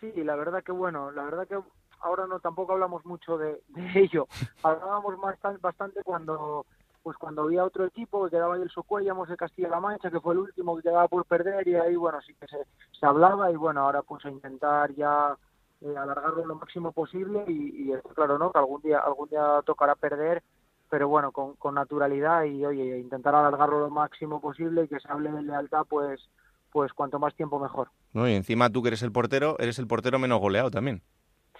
Sí, 0.00 0.10
la 0.24 0.36
verdad 0.36 0.62
que 0.64 0.72
bueno, 0.72 1.10
la 1.10 1.24
verdad 1.24 1.46
que 1.46 1.58
ahora 2.00 2.26
no 2.26 2.40
tampoco 2.40 2.72
hablamos 2.72 3.04
mucho 3.04 3.36
de, 3.36 3.60
de 3.68 4.00
ello. 4.00 4.26
Hablábamos 4.62 5.18
más, 5.18 5.36
bastante 5.60 6.02
cuando 6.02 6.64
pues 7.02 7.16
cuando 7.16 7.42
había 7.42 7.64
otro 7.64 7.84
equipo 7.84 8.24
que 8.24 8.30
quedaba 8.30 8.54
ahí 8.54 8.62
el 8.62 8.70
Socuellamos 8.70 9.28
de 9.28 9.36
Castilla-La 9.36 9.80
Mancha, 9.80 10.10
que 10.10 10.20
fue 10.20 10.34
el 10.34 10.40
último 10.40 10.76
que 10.76 10.82
quedaba 10.82 11.08
por 11.08 11.24
perder, 11.24 11.66
y 11.66 11.74
ahí, 11.74 11.96
bueno, 11.96 12.20
sí 12.22 12.34
que 12.40 12.46
se, 12.46 12.58
se 12.98 13.06
hablaba, 13.06 13.50
y 13.50 13.56
bueno, 13.56 13.80
ahora 13.82 14.02
pues 14.02 14.24
a 14.24 14.30
intentar 14.30 14.92
ya 14.94 15.36
eh, 15.80 15.94
alargarlo 15.96 16.46
lo 16.46 16.54
máximo 16.54 16.92
posible, 16.92 17.44
y, 17.48 17.90
y 17.90 17.92
claro, 18.14 18.38
¿no?, 18.38 18.52
que 18.52 18.58
algún 18.58 18.80
día, 18.82 18.98
algún 18.98 19.28
día 19.28 19.60
tocará 19.64 19.94
perder, 19.94 20.42
pero 20.88 21.08
bueno, 21.08 21.32
con, 21.32 21.56
con 21.56 21.74
naturalidad, 21.74 22.44
y 22.44 22.64
oye, 22.64 22.98
intentar 22.98 23.34
alargarlo 23.34 23.80
lo 23.80 23.90
máximo 23.90 24.40
posible, 24.40 24.84
y 24.84 24.88
que 24.88 25.00
se 25.00 25.10
hable 25.10 25.32
de 25.32 25.42
lealtad, 25.42 25.84
pues, 25.88 26.28
pues 26.70 26.92
cuanto 26.92 27.18
más 27.18 27.34
tiempo 27.34 27.58
mejor. 27.58 27.88
No, 28.12 28.28
y 28.28 28.34
encima 28.34 28.70
tú 28.70 28.82
que 28.82 28.88
eres 28.88 29.02
el 29.02 29.12
portero, 29.12 29.56
eres 29.58 29.78
el 29.78 29.86
portero 29.86 30.18
menos 30.18 30.40
goleado 30.40 30.70
también. 30.70 31.02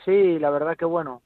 Sí, 0.05 0.39
la 0.39 0.51
verdad 0.51 0.77
que 0.77 0.85
bueno, 0.85 1.23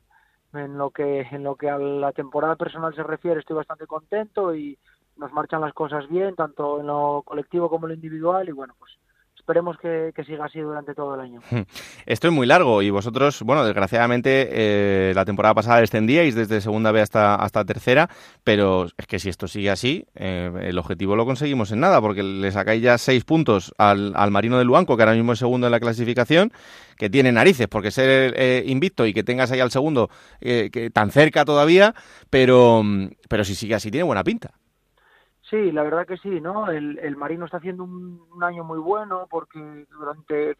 en 0.58 0.78
lo 0.78 0.90
que 0.90 1.20
en 1.20 1.44
lo 1.44 1.56
que 1.56 1.70
a 1.70 1.78
la 1.78 2.12
temporada 2.12 2.56
personal 2.56 2.94
se 2.94 3.02
refiere 3.02 3.40
estoy 3.40 3.56
bastante 3.56 3.86
contento 3.86 4.54
y 4.54 4.78
nos 5.16 5.32
marchan 5.32 5.60
las 5.60 5.72
cosas 5.72 6.08
bien 6.08 6.34
tanto 6.34 6.80
en 6.80 6.86
lo 6.86 7.22
colectivo 7.24 7.68
como 7.70 7.86
en 7.86 7.90
lo 7.90 7.94
individual 7.94 8.48
y 8.48 8.52
bueno 8.52 8.74
pues 8.78 8.92
esperemos 9.47 9.78
que, 9.78 10.12
siga 10.27 10.47
así 10.47 10.59
durante 10.59 10.93
todo 10.93 11.14
el 11.14 11.20
año. 11.20 11.40
Esto 12.06 12.27
es 12.27 12.35
muy 12.35 12.48
largo 12.48 12.82
y 12.82 12.90
vosotros, 12.90 13.43
bueno, 13.43 13.64
desgraciadamente 13.64 14.48
eh, 14.51 15.12
la 15.14 15.24
temporada 15.24 15.55
pasada 15.55 15.81
descendíais 15.81 16.35
desde 16.35 16.60
segunda 16.60 16.90
B 16.90 17.01
hasta, 17.01 17.64
tercera, 17.64 18.10
pero 18.43 18.86
es 18.98 19.06
que 19.06 19.20
si 19.20 19.28
esto 19.28 19.47
sigue 19.47 19.70
así, 19.70 20.05
eh, 20.16 20.51
el 20.62 20.77
objetivo 20.81 21.14
lo 21.14 21.24
conseguimos 21.24 21.70
en 21.70 21.78
nada, 21.78 22.01
porque 22.01 22.24
le 22.24 22.51
sacáis 22.51 22.82
ya 22.82 22.98
seis 22.98 23.23
puntos 23.23 23.73
al, 23.78 24.14
al 24.16 24.32
Marino 24.32 24.59
de 24.59 24.64
Luanco, 24.64 24.97
que 24.97 25.05
ahora 25.05 25.14
mismo 25.14 25.32
es 25.35 25.39
segundo 25.39 25.68
en 25.68 25.70
la 25.70 25.78
clasificación, 25.78 26.52
que 26.97 27.09
tiene 27.09 27.31
narices, 27.31 27.68
porque 27.68 27.93
ser 27.93 28.35
eh, 28.36 28.64
invicto 28.66 29.06
y 29.06 29.14
que 29.14 29.23
tengas 29.23 29.52
ahí 29.52 29.60
al 29.60 29.70
segundo 29.70 30.10
que 30.40 30.90
tan 30.93 31.12
cerca 31.12 31.44
todavía, 31.44 31.94
pero, 32.31 32.82
pero 33.28 33.44
si 33.44 33.55
sigue 33.55 33.77
así 33.77 33.93
tiene 33.93 34.02
buena 34.02 34.24
pinta. 34.24 34.55
Sí, 35.51 35.70
la 35.70 35.85
verdad 35.85 36.06
que 36.06 36.16
sí, 36.16 36.40
¿no? 36.40 36.68
El, 36.70 36.98
el 36.98 37.16
Marino 37.16 37.44
está 37.44 37.59
haciendo 37.59 37.85
un, 37.85 38.43
año 38.43 38.64
muy 38.64 38.78
bueno 38.78 39.27
porque 39.31 39.86
durante 39.90 40.56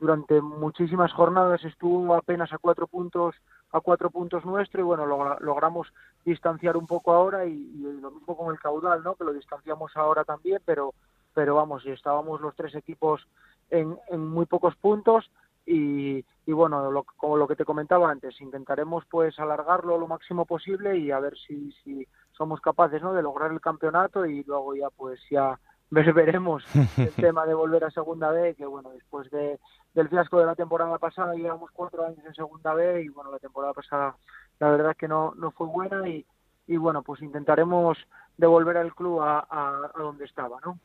durante 0.00 0.40
muchísimas 0.40 1.12
jornadas 1.12 1.64
estuvo 1.64 2.14
apenas 2.14 2.52
a 2.52 2.58
cuatro 2.58 2.86
puntos 2.86 3.34
a 3.72 3.80
cuatro 3.80 4.10
puntos 4.10 4.44
nuestro 4.44 4.80
y 4.80 4.84
bueno 4.84 5.06
logramos 5.40 5.92
distanciar 6.24 6.76
un 6.76 6.86
poco 6.86 7.12
ahora 7.12 7.46
y, 7.46 7.56
lo 8.00 8.10
mismo 8.10 8.36
con 8.36 8.52
el 8.52 8.60
caudal, 8.60 9.02
¿no? 9.02 9.14
Que 9.14 9.24
lo 9.24 9.32
distanciamos 9.32 9.96
ahora 9.96 10.24
también, 10.24 10.60
pero 10.64 10.94
pero 11.34 11.54
vamos, 11.56 11.84
y 11.84 11.90
estábamos 11.90 12.40
los 12.40 12.56
tres 12.56 12.74
equipos 12.74 13.26
en, 13.70 13.96
en 14.08 14.26
muy 14.26 14.46
pocos 14.46 14.74
puntos 14.76 15.30
y, 15.68 16.24
y 16.46 16.52
bueno, 16.52 16.90
lo, 16.90 17.04
como 17.04 17.36
lo 17.36 17.46
que 17.46 17.56
te 17.56 17.64
comentaba 17.64 18.10
antes, 18.10 18.40
intentaremos 18.40 19.04
pues 19.10 19.38
alargarlo 19.38 19.98
lo 19.98 20.06
máximo 20.06 20.46
posible 20.46 20.96
y 20.96 21.10
a 21.10 21.20
ver 21.20 21.36
si, 21.36 21.72
si 21.84 22.06
somos 22.32 22.60
capaces 22.60 23.02
¿no? 23.02 23.12
de 23.12 23.22
lograr 23.22 23.52
el 23.52 23.60
campeonato 23.60 24.24
y 24.24 24.42
luego 24.44 24.74
ya 24.74 24.88
pues 24.90 25.20
ya 25.30 25.58
veremos 25.90 26.64
el 26.96 27.12
tema 27.12 27.44
de 27.44 27.54
volver 27.54 27.84
a 27.84 27.90
segunda 27.90 28.30
B, 28.30 28.54
que 28.54 28.64
bueno, 28.64 28.90
después 28.90 29.30
de, 29.30 29.58
del 29.94 30.08
fiasco 30.08 30.38
de 30.38 30.46
la 30.46 30.54
temporada 30.54 30.98
pasada 30.98 31.34
llevamos 31.34 31.70
cuatro 31.72 32.06
años 32.06 32.24
en 32.24 32.34
segunda 32.34 32.72
B 32.72 33.02
y 33.02 33.08
bueno, 33.08 33.30
la 33.30 33.38
temporada 33.38 33.74
pasada 33.74 34.16
la 34.58 34.70
verdad 34.70 34.96
que 34.96 35.08
no, 35.08 35.34
no 35.36 35.50
fue 35.50 35.66
buena 35.66 36.08
y, 36.08 36.24
y 36.68 36.76
bueno, 36.76 37.02
pues 37.02 37.22
intentaremos 37.22 37.98
devolver 38.36 38.76
al 38.76 38.94
club 38.94 39.20
a, 39.22 39.40
a, 39.50 39.90
donde 39.98 40.26
estaba, 40.26 40.58
¿no? 40.64 40.78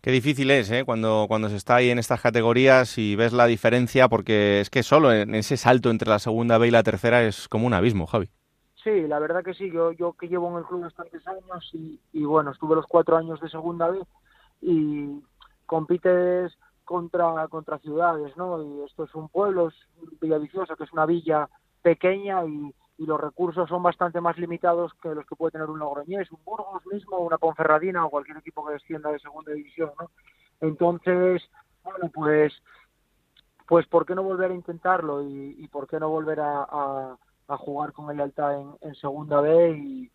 Qué 0.00 0.12
difícil 0.12 0.50
es, 0.50 0.70
¿eh? 0.70 0.84
Cuando, 0.84 1.24
cuando 1.26 1.48
se 1.48 1.56
está 1.56 1.76
ahí 1.76 1.90
en 1.90 1.98
estas 1.98 2.20
categorías 2.20 2.96
y 2.98 3.16
ves 3.16 3.32
la 3.32 3.46
diferencia, 3.46 4.08
porque 4.08 4.60
es 4.60 4.70
que 4.70 4.84
solo 4.84 5.12
en 5.12 5.34
ese 5.34 5.56
salto 5.56 5.90
entre 5.90 6.08
la 6.08 6.20
segunda 6.20 6.58
B 6.58 6.68
y 6.68 6.70
la 6.70 6.84
tercera 6.84 7.22
es 7.24 7.48
como 7.48 7.66
un 7.66 7.74
abismo, 7.74 8.06
Javi. 8.06 8.28
Sí, 8.84 9.02
la 9.08 9.18
verdad 9.18 9.42
que 9.42 9.54
sí. 9.54 9.70
Yo, 9.70 9.92
yo 9.92 10.12
que 10.12 10.28
llevo 10.28 10.50
en 10.50 10.58
el 10.58 10.64
club 10.64 10.82
bastantes 10.82 11.26
años 11.26 11.70
y, 11.72 11.98
y 12.12 12.24
bueno, 12.24 12.52
estuve 12.52 12.76
los 12.76 12.86
cuatro 12.86 13.16
años 13.16 13.40
de 13.40 13.48
segunda 13.48 13.88
B 13.88 14.00
y 14.62 15.20
compites 15.66 16.52
contra, 16.84 17.48
contra 17.48 17.78
ciudades, 17.78 18.36
¿no? 18.36 18.62
Y 18.62 18.84
esto 18.84 19.04
es 19.04 19.14
un 19.14 19.28
pueblo, 19.28 19.68
es 19.68 19.74
Villaviciosa, 20.20 20.76
que 20.76 20.84
es 20.84 20.92
una 20.92 21.06
villa 21.06 21.48
pequeña 21.82 22.44
y, 22.44 22.74
y 23.00 23.06
los 23.06 23.18
recursos 23.18 23.66
son 23.66 23.82
bastante 23.82 24.20
más 24.20 24.36
limitados 24.36 24.92
que 25.02 25.14
los 25.14 25.24
que 25.24 25.34
puede 25.34 25.52
tener 25.52 25.70
un 25.70 25.78
Logroñés, 25.78 26.30
un 26.32 26.44
Burgos 26.44 26.86
mismo, 26.86 27.16
una 27.16 27.38
Ponferradina 27.38 28.04
o 28.04 28.10
cualquier 28.10 28.36
equipo 28.36 28.66
que 28.66 28.74
descienda 28.74 29.10
de 29.10 29.18
segunda 29.18 29.52
división, 29.52 29.90
¿no? 29.98 30.10
Entonces, 30.60 31.42
bueno, 31.82 32.10
pues, 32.12 32.52
pues 33.66 33.86
¿por 33.86 34.04
qué 34.04 34.14
no 34.14 34.22
volver 34.22 34.50
a 34.50 34.54
intentarlo 34.54 35.22
y, 35.22 35.54
y 35.56 35.68
por 35.68 35.88
qué 35.88 35.98
no 35.98 36.10
volver 36.10 36.40
a, 36.42 37.16
jugar 37.48 37.94
con 37.94 38.10
el 38.10 38.18
Lealtad 38.18 38.60
en, 38.60 38.76
en 38.82 38.94
segunda 38.96 39.40
B 39.40 39.70
y, 39.78 40.12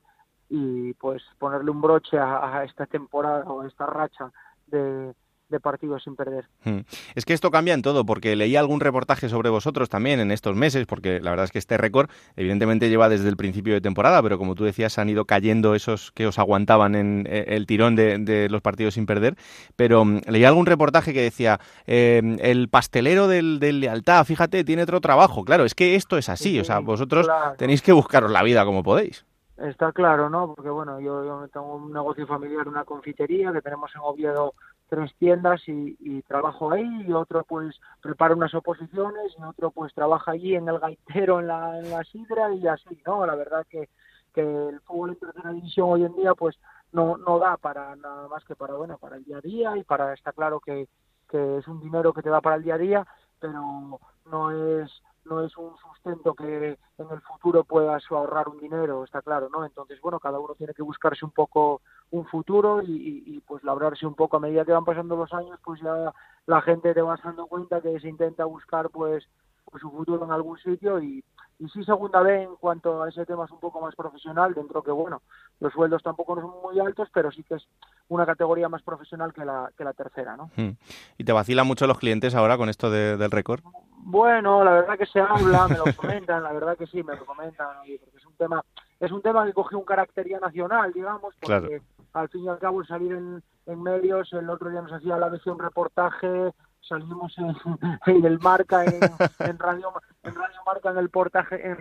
y, 0.50 0.94
pues 0.94 1.24
ponerle 1.40 1.72
un 1.72 1.82
broche 1.82 2.20
a, 2.20 2.60
a 2.60 2.64
esta 2.66 2.86
temporada 2.86 3.46
o 3.52 3.62
a 3.62 3.68
esta 3.68 3.88
racha 3.88 4.32
de, 4.68 5.16
de 5.50 5.60
partidos 5.60 6.04
sin 6.04 6.16
perder. 6.16 6.46
Hmm. 6.64 6.80
Es 7.14 7.26
que 7.26 7.34
esto 7.34 7.52
cambia 7.52 7.74
en 7.74 7.82
todo, 7.82 8.06
porque 8.06 8.36
leí 8.36 8.56
algún 8.56 8.80
reportaje 8.80 9.30
sobre 9.30 9.50
vosotros 9.50 9.90
también 9.90 10.20
en 10.20 10.32
estos 10.32 10.56
meses, 10.56 10.86
porque 10.86 11.20
la 11.20 11.30
verdad 11.32 11.46
es 11.46 11.52
que 11.52 11.60
este 11.60 11.78
récord 11.78 12.10
evidentemente 12.36 12.90
lleva 12.90 13.10
desde 13.10 13.30
el 13.30 13.38
principio 13.38 13.74
de 13.74 13.82
temporada, 13.82 14.22
pero 14.24 14.38
como 14.38 14.56
tú 14.56 14.64
decías, 14.64 14.98
han 14.98 15.10
ido 15.10 15.26
cayendo 15.26 15.76
esos 15.76 16.12
que 16.12 16.28
os 16.28 16.40
aguantaban 16.40 16.96
en 16.96 17.28
eh, 17.30 17.46
el 17.50 17.66
tirón 17.66 17.96
de, 17.96 18.48
los 18.50 18.62
partidos 18.62 18.96
sin 18.96 19.06
perder. 19.06 19.36
Pero 19.76 20.06
mm, 20.06 20.22
leí 20.28 20.44
algún 20.46 20.66
reportaje 20.66 21.14
que 21.14 21.22
decía, 21.22 21.60
em, 21.86 22.38
el 22.42 22.70
pastelero 22.70 23.28
del, 23.28 23.60
Lealtad, 23.60 24.26
fíjate, 24.26 24.64
tiene 24.64 24.84
otro 24.84 25.02
trabajo. 25.02 25.44
Claro, 25.44 25.66
es 25.66 25.76
que 25.76 25.96
esto 25.96 26.18
es 26.18 26.30
así, 26.30 26.60
o 26.60 26.64
sea, 26.64 26.80
vosotros 26.80 27.28
tenéis 27.58 27.82
que 27.82 27.92
buscaros 27.92 28.32
la 28.32 28.44
vida 28.44 28.66
como 28.66 28.84
podéis. 28.84 29.26
Está 29.58 29.94
claro, 29.94 30.30
¿no? 30.30 30.54
Porque 30.54 30.70
bueno, 30.70 31.00
yo, 31.00 31.24
yo 31.24 31.48
tengo 31.48 31.76
un 31.76 31.94
negocio 31.94 32.28
familiar, 32.28 32.68
una 32.68 32.84
confitería 32.84 33.54
que 33.54 33.62
tenemos 33.62 33.90
en 33.96 34.02
Oviedo 34.04 34.54
tres 34.96 35.14
tiendas 35.18 35.62
y, 35.68 36.22
trabajo 36.22 36.72
ahí 36.72 37.06
y 37.06 37.12
otro 37.12 37.44
pues 37.44 37.80
prepara 38.02 38.34
unas 38.34 38.54
oposiciones 38.54 39.36
y 39.38 39.44
otro 39.44 39.70
pues 39.70 39.94
trabaja 39.94 40.32
allí 40.32 40.56
en 40.56 40.70
el 40.70 40.80
gaitero 40.80 41.42
en 41.42 41.48
la, 41.48 41.80
en 41.80 42.06
sidra 42.06 42.54
y 42.54 42.66
así, 42.66 43.02
¿no? 43.06 43.26
La 43.26 43.36
verdad 43.36 43.66
que, 43.70 43.90
que 44.34 44.42
el 44.42 44.80
fútbol 44.82 45.10
en 45.12 45.20
tercera 45.20 45.52
división 45.52 45.90
hoy 45.90 46.06
en 46.06 46.16
día 46.16 46.34
pues 46.34 46.58
no, 46.94 47.18
no 47.18 47.40
da 47.40 47.58
para 47.58 47.96
nada 47.98 48.30
más 48.30 48.46
que 48.46 48.56
para, 48.56 48.76
bueno, 48.76 48.98
para 48.98 49.18
el 49.18 49.26
día 49.26 49.38
a 49.38 49.42
día 49.42 49.78
y 49.78 49.84
para, 49.84 50.14
está 50.14 50.32
claro 50.32 50.62
que, 50.62 50.88
que 51.28 51.58
es 51.58 51.68
un 51.68 51.82
dinero 51.82 52.14
que 52.14 52.22
te 52.22 52.30
da 52.30 52.40
para 52.40 52.56
el 52.56 52.64
día 52.64 52.76
a 52.76 52.80
día, 52.80 53.08
pero 53.40 54.00
no 54.32 54.52
es 54.52 54.90
no 55.26 55.44
es 55.44 55.56
un 55.58 55.76
sustento 55.78 56.34
que 56.34 56.78
en 56.98 57.08
el 57.12 57.22
futuro 57.22 57.64
puedas 57.64 58.04
ahorrar 58.10 58.48
un 58.48 58.60
dinero, 58.60 59.04
está 59.04 59.22
claro, 59.22 59.50
¿no? 59.50 59.66
Entonces, 59.66 60.00
bueno, 60.02 60.20
cada 60.20 60.40
uno 60.40 60.56
tiene 60.56 60.74
que 60.74 60.84
buscarse 60.84 61.26
un 61.26 61.32
poco 61.32 61.82
un 62.12 62.26
futuro 62.26 62.82
y, 62.84 63.42
pues 63.48 63.64
labrarse 63.64 64.06
un 64.06 64.16
poco 64.16 64.38
a 64.38 64.40
medida 64.40 64.66
que 64.66 64.72
van 64.72 64.86
pasando 64.86 65.16
los 65.16 65.34
años, 65.34 65.60
pues 65.64 65.82
ya 65.82 66.14
la 66.46 66.62
gente 66.62 66.94
te 66.94 67.02
va 67.02 67.20
dando 67.24 67.48
cuenta 67.48 67.82
que 67.82 68.00
se 68.00 68.08
intenta 68.08 68.46
buscar 68.46 68.90
pues, 68.90 69.28
pues 69.66 69.82
su 69.82 69.90
futuro 69.90 70.24
en 70.24 70.32
algún 70.32 70.58
sitio 70.60 71.02
y, 71.02 71.24
y 71.60 71.68
sí 71.70 71.84
segunda 71.84 72.22
vez 72.22 72.48
en 72.48 72.56
cuanto 72.58 73.02
a 73.02 73.10
ese 73.10 73.26
tema 73.26 73.46
es 73.46 73.52
un 73.52 73.60
poco 73.60 73.82
más 73.82 73.96
profesional 73.96 74.54
dentro 74.54 74.84
que 74.84 74.92
bueno 74.92 75.22
los 75.60 75.74
sueldos 75.74 76.04
tampoco 76.04 76.36
no 76.36 76.42
son 76.42 76.62
muy 76.62 76.80
altos 76.80 77.08
pero 77.14 77.32
sí 77.32 77.44
que 77.44 77.56
es 77.56 77.68
una 78.10 78.26
categoría 78.26 78.70
más 78.70 78.84
profesional 78.84 79.34
que 79.34 79.46
la 79.46 79.72
que 79.78 79.84
la 79.84 79.94
tercera 79.94 80.36
no 80.36 80.52
hmm. 80.56 80.78
y 81.18 81.24
te 81.24 81.32
vacilan 81.32 81.66
mucho 81.66 81.88
los 81.88 81.98
clientes 81.98 82.36
ahora 82.36 82.58
con 82.58 82.70
esto 82.70 82.92
del 82.92 83.32
récord 83.32 83.62
bueno 84.06 84.64
la 84.64 84.72
verdad 84.72 84.98
que 84.98 85.06
se 85.08 85.20
habla 85.20 85.68
me 85.68 85.78
lo 85.78 85.86
comentan 85.96 86.44
la 86.44 86.54
verdad 86.54 86.78
que 86.78 86.88
sí 86.88 87.04
me 87.04 87.16
lo 87.16 87.26
comentan 87.26 87.68
porque 88.00 88.18
es 88.18 88.26
un 88.26 88.36
tema 88.36 88.64
es 89.00 89.12
un 89.12 89.22
tema 89.22 89.46
que 89.46 89.54
coge 89.54 89.76
un 89.76 89.84
carácter 89.84 90.28
ya 90.30 90.40
nacional 90.40 90.94
digamos 90.94 91.34
porque 91.42 91.82
al 92.14 92.30
fin 92.30 92.46
y 92.46 92.48
al 92.48 92.60
cabo 92.60 92.86
salir 92.86 93.12
en, 93.12 93.44
en 93.66 93.84
medios 93.84 94.32
el 94.34 94.50
otro 94.50 94.70
día 94.70 94.82
nos 94.82 94.94
hacía 94.94 95.18
la 95.18 95.30
versión 95.30 95.60
reportaje 95.60 96.54
salimos 96.88 97.36
en, 97.38 97.56
en 98.06 98.26
el 98.26 98.40
Marca, 98.40 98.86
en, 98.86 99.00
en, 99.40 99.60
Radio, 99.60 99.92
en 100.24 100.36
Radio 100.36 100.58
Marca, 100.66 100.92
en 100.92 100.98
el 100.98 101.10
portaje, 101.10 101.68
en, 101.68 101.78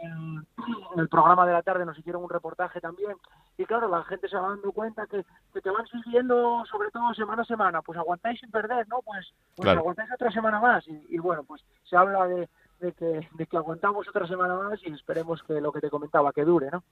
en, 0.00 0.46
el 0.96 1.08
programa 1.08 1.46
de 1.46 1.52
la 1.52 1.62
tarde 1.62 1.84
nos 1.84 1.98
hicieron 1.98 2.22
un 2.24 2.30
reportaje 2.30 2.80
también. 2.80 3.16
Y 3.56 3.64
claro, 3.64 3.88
la 3.88 4.02
gente 4.04 4.28
se 4.28 4.36
va 4.36 4.48
dando 4.48 4.72
cuenta 4.72 5.06
que, 5.06 5.24
que 5.52 5.60
te 5.60 5.70
van 5.70 5.86
siguiendo 5.86 6.64
sobre 6.70 6.90
todo 6.90 7.12
semana 7.14 7.42
a 7.42 7.46
semana. 7.46 7.82
Pues 7.82 7.98
aguantáis 7.98 8.40
sin 8.40 8.50
perder, 8.50 8.88
¿no? 8.88 9.00
Pues, 9.02 9.32
pues 9.56 9.68
aguantáis 9.68 10.10
otra 10.12 10.30
semana 10.30 10.60
más. 10.60 10.86
Y, 10.88 11.06
y 11.08 11.18
bueno, 11.18 11.44
pues 11.44 11.62
se 11.84 11.96
habla 11.96 12.26
de, 12.26 12.48
de 12.80 12.92
que, 12.92 13.28
de 13.32 13.46
que 13.46 13.56
aguantamos 13.56 14.08
otra 14.08 14.26
semana 14.26 14.54
más 14.56 14.80
y 14.82 14.92
esperemos 14.92 15.42
que 15.42 15.60
lo 15.60 15.72
que 15.72 15.80
te 15.80 15.90
comentaba, 15.90 16.32
que 16.32 16.44
dure, 16.44 16.70
¿no? 16.70 16.82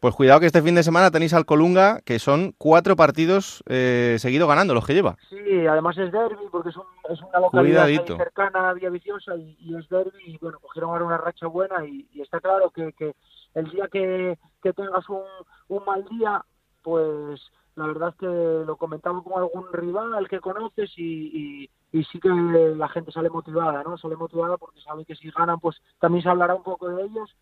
Pues 0.00 0.14
cuidado 0.14 0.40
que 0.40 0.46
este 0.46 0.62
fin 0.62 0.74
de 0.74 0.82
semana 0.82 1.10
tenéis 1.10 1.34
al 1.34 1.46
Colunga, 1.46 2.00
que 2.02 2.18
son 2.18 2.54
cuatro 2.58 2.96
partidos 2.96 3.62
eh, 3.68 4.16
seguidos 4.18 4.48
ganando 4.48 4.74
los 4.74 4.86
que 4.86 4.94
lleva. 4.94 5.16
Sí, 5.28 5.66
además 5.66 5.96
es 5.98 6.12
derby, 6.12 6.46
porque 6.50 6.70
es, 6.70 6.76
un, 6.76 6.84
es 7.08 7.20
una 7.22 7.40
localidad 7.40 7.86
cercana 7.86 8.70
a 8.70 8.74
Vía 8.74 8.90
Viciosa 8.90 9.36
y, 9.36 9.56
y, 9.60 9.76
es 9.76 9.88
derby, 9.88 10.22
y 10.26 10.38
bueno, 10.38 10.58
cogieron 10.60 10.90
ahora 10.90 11.04
una 11.04 11.18
racha 11.18 11.46
buena 11.46 11.84
y, 11.84 12.06
y 12.12 12.20
está 12.20 12.40
claro 12.40 12.70
que, 12.70 12.92
que 12.92 13.14
el 13.54 13.70
día 13.70 13.88
que, 13.90 14.38
que 14.62 14.72
tengas 14.72 15.08
un, 15.08 15.22
un 15.68 15.84
mal 15.84 16.04
día, 16.10 16.44
pues 16.82 17.40
la 17.74 17.86
verdad 17.86 18.10
es 18.10 18.16
que 18.16 18.26
lo 18.66 18.76
comentamos 18.76 19.24
con 19.24 19.34
algún 19.34 19.72
rival 19.72 20.28
que 20.28 20.40
conoces 20.40 20.90
y, 20.96 21.62
y, 21.64 21.70
sí 21.92 22.18
que 22.20 22.28
la 22.28 22.88
gente 22.88 23.12
sale 23.12 23.28
motivada, 23.28 23.82
¿no? 23.82 23.98
Sale 23.98 24.16
motivada 24.16 24.56
porque 24.56 24.80
sabe 24.80 25.04
que 25.04 25.14
si 25.14 25.30
ganan, 25.30 25.60
pues 25.60 25.76
también 26.00 26.22
se 26.22 26.28
hablará 26.30 26.54
un 26.54 26.62
poco 26.62 26.88
de 26.88 27.04
ellos 27.04 27.34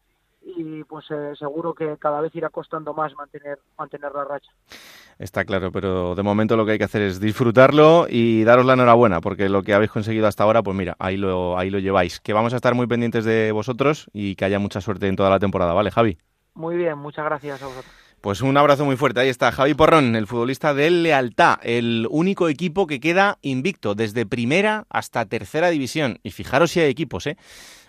y 0.42 0.84
pues 0.84 1.04
eh, 1.10 1.32
seguro 1.38 1.74
que 1.74 1.96
cada 1.98 2.20
vez 2.20 2.34
irá 2.34 2.48
costando 2.48 2.94
más 2.94 3.14
mantener 3.14 3.58
mantener 3.78 4.12
la 4.12 4.24
racha. 4.24 4.50
Está 5.18 5.44
claro, 5.44 5.70
pero 5.70 6.14
de 6.14 6.22
momento 6.22 6.56
lo 6.56 6.64
que 6.64 6.72
hay 6.72 6.78
que 6.78 6.84
hacer 6.84 7.02
es 7.02 7.20
disfrutarlo 7.20 8.06
y 8.08 8.42
daros 8.44 8.64
la 8.64 8.72
enhorabuena, 8.72 9.20
porque 9.20 9.50
lo 9.50 9.62
que 9.62 9.74
habéis 9.74 9.90
conseguido 9.90 10.26
hasta 10.26 10.44
ahora, 10.44 10.62
pues 10.62 10.76
mira, 10.76 10.96
ahí 10.98 11.18
lo, 11.18 11.58
ahí 11.58 11.68
lo 11.68 11.78
lleváis. 11.78 12.20
Que 12.20 12.32
vamos 12.32 12.54
a 12.54 12.56
estar 12.56 12.74
muy 12.74 12.86
pendientes 12.86 13.26
de 13.26 13.52
vosotros 13.52 14.08
y 14.14 14.34
que 14.34 14.46
haya 14.46 14.58
mucha 14.58 14.80
suerte 14.80 15.08
en 15.08 15.16
toda 15.16 15.28
la 15.28 15.38
temporada, 15.38 15.74
¿vale, 15.74 15.90
Javi? 15.90 16.16
Muy 16.54 16.76
bien, 16.76 16.96
muchas 16.98 17.26
gracias 17.26 17.62
a 17.62 17.66
vosotros. 17.66 17.99
Pues 18.20 18.42
un 18.42 18.54
abrazo 18.58 18.84
muy 18.84 18.96
fuerte. 18.96 19.20
Ahí 19.20 19.30
está 19.30 19.50
Javi 19.50 19.72
Porrón, 19.72 20.14
el 20.14 20.26
futbolista 20.26 20.74
del 20.74 21.02
Lealtad, 21.02 21.58
el 21.62 22.06
único 22.10 22.50
equipo 22.50 22.86
que 22.86 23.00
queda 23.00 23.38
invicto 23.40 23.94
desde 23.94 24.26
primera 24.26 24.86
hasta 24.90 25.24
tercera 25.24 25.70
división. 25.70 26.18
Y 26.22 26.30
fijaros 26.32 26.70
si 26.70 26.80
hay 26.80 26.90
equipos, 26.90 27.26
¿eh? 27.26 27.38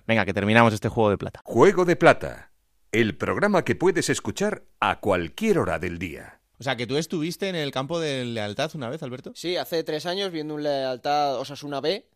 Venga, 0.08 0.24
que 0.26 0.34
terminamos 0.34 0.74
este 0.74 0.88
juego 0.88 1.10
de 1.10 1.18
plata. 1.18 1.42
Juego 1.44 1.84
de 1.84 1.98
plata, 1.98 2.54
el 2.94 3.18
programa 3.18 3.66
que 3.66 3.76
puedes 3.76 4.10
escuchar 4.10 4.64
a 4.80 5.02
cualquier 5.02 5.60
hora 5.60 5.80
del 5.80 6.00
día. 6.00 6.40
O 6.60 6.64
sea, 6.64 6.78
que 6.78 6.88
tú 6.88 6.96
estuviste 6.96 7.50
en 7.50 7.56
el 7.56 7.72
campo 7.72 8.00
de 8.00 8.24
Lealtad 8.24 8.72
una 8.76 8.88
vez, 8.88 9.04
Alberto. 9.04 9.34
Sí, 9.36 9.58
hace 9.58 9.84
tres 9.84 10.06
años 10.06 10.32
viendo 10.32 10.56
un 10.56 10.64
Lealtad 10.64 11.40
Osasuna 11.40 11.82
B 11.82 12.08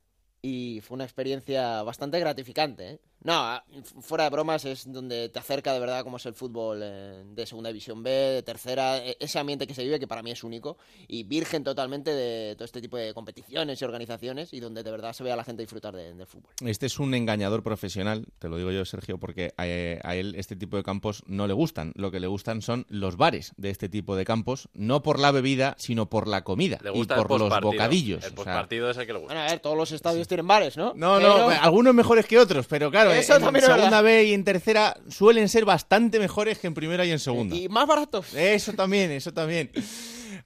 y 0.41 0.79
fue 0.87 0.95
una 0.95 1.03
experiencia 1.03 1.83
bastante 1.83 2.17
gratificante. 2.21 2.91
¿eh? 2.91 2.99
No, 3.25 3.59
fuera 4.01 4.25
de 4.25 4.29
bromas 4.29 4.65
es 4.65 4.91
donde 4.91 5.29
te 5.29 5.39
acerca 5.39 5.73
de 5.73 5.79
verdad 5.79 6.03
cómo 6.03 6.17
es 6.17 6.25
el 6.27 6.35
fútbol 6.35 6.79
eh, 6.83 7.23
de 7.25 7.47
segunda 7.47 7.69
división 7.69 8.03
B, 8.03 8.11
de 8.11 8.43
tercera, 8.43 8.99
e, 8.99 9.17
ese 9.19 9.39
ambiente 9.39 9.65
que 9.65 9.73
se 9.73 9.83
vive 9.83 9.99
que 9.99 10.05
para 10.05 10.21
mí 10.21 10.29
es 10.29 10.43
único 10.43 10.77
y 11.07 11.23
virgen 11.23 11.63
totalmente 11.63 12.13
de 12.13 12.53
todo 12.55 12.65
este 12.65 12.81
tipo 12.81 12.97
de 12.97 13.15
competiciones 13.15 13.81
y 13.81 13.83
organizaciones 13.83 14.53
y 14.53 14.59
donde 14.59 14.83
de 14.83 14.91
verdad 14.91 15.13
se 15.13 15.23
ve 15.23 15.31
a 15.31 15.35
la 15.35 15.43
gente 15.43 15.63
disfrutar 15.63 15.95
del 15.95 16.23
fútbol. 16.27 16.51
Este 16.63 16.85
es 16.85 16.99
un 16.99 17.15
engañador 17.15 17.63
profesional, 17.63 18.27
te 18.37 18.47
lo 18.47 18.57
digo 18.57 18.69
yo 18.69 18.85
Sergio, 18.85 19.17
porque 19.17 19.55
a, 19.57 19.65
él 19.65 20.35
este 20.37 20.55
tipo 20.55 20.77
de 20.77 20.83
campos 20.83 21.23
no 21.25 21.47
le 21.47 21.53
gustan. 21.53 21.93
Lo 21.95 22.11
que 22.11 22.19
le 22.19 22.27
gustan 22.27 22.61
son 22.61 22.85
los 22.89 23.17
bares 23.17 23.53
de 23.57 23.71
este 23.71 23.89
tipo 23.89 24.15
de 24.15 24.23
campos, 24.23 24.69
no 24.75 25.01
por 25.01 25.19
la 25.19 25.31
bebida, 25.31 25.73
sino 25.79 26.11
por 26.11 26.27
la 26.27 26.43
comida 26.43 26.77
y 26.93 27.05
por 27.05 27.39
los 27.39 27.59
bocadillos. 27.59 28.23
El 28.23 28.33
postpartido 28.33 28.91
es 28.91 28.97
el 28.97 29.07
que 29.07 29.13
le 29.13 29.19
gusta. 29.19 29.33
Bueno, 29.33 29.47
a 29.47 29.51
ver, 29.51 29.61
todos 29.61 29.75
los 29.75 29.91
estadios 29.91 30.27
tienen 30.27 30.45
bares, 30.45 30.77
¿no? 30.77 30.93
No, 30.95 31.19
no, 31.19 31.49
algunos 31.49 31.95
mejores 31.95 32.27
que 32.27 32.37
otros, 32.37 32.67
pero 32.67 32.91
claro, 32.91 33.14
en 33.17 33.61
segunda 33.61 34.01
B 34.01 34.25
y 34.25 34.33
en 34.33 34.43
tercera 34.43 34.97
suelen 35.09 35.49
ser 35.49 35.65
bastante 35.65 36.19
mejores 36.19 36.59
que 36.59 36.67
en 36.67 36.73
primera 36.73 37.05
y 37.05 37.11
en 37.11 37.19
segunda. 37.19 37.55
Y 37.55 37.69
más 37.69 37.87
baratos. 37.87 38.33
Eso 38.33 38.73
también, 38.73 39.11
eso 39.11 39.33
también. 39.33 39.71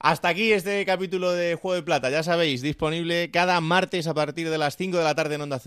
Hasta 0.02 0.28
aquí 0.28 0.52
este 0.52 0.86
capítulo 0.86 1.32
de 1.32 1.56
Juego 1.56 1.74
de 1.74 1.82
Plata. 1.82 2.08
Ya 2.08 2.22
sabéis, 2.22 2.62
disponible 2.62 3.30
cada 3.30 3.60
martes 3.60 4.06
a 4.06 4.14
partir 4.14 4.48
de 4.48 4.56
las 4.56 4.78
5 4.78 4.96
de 4.96 5.04
la 5.04 5.14
tarde 5.14 5.34
en 5.34 5.42
Onda 5.42 5.60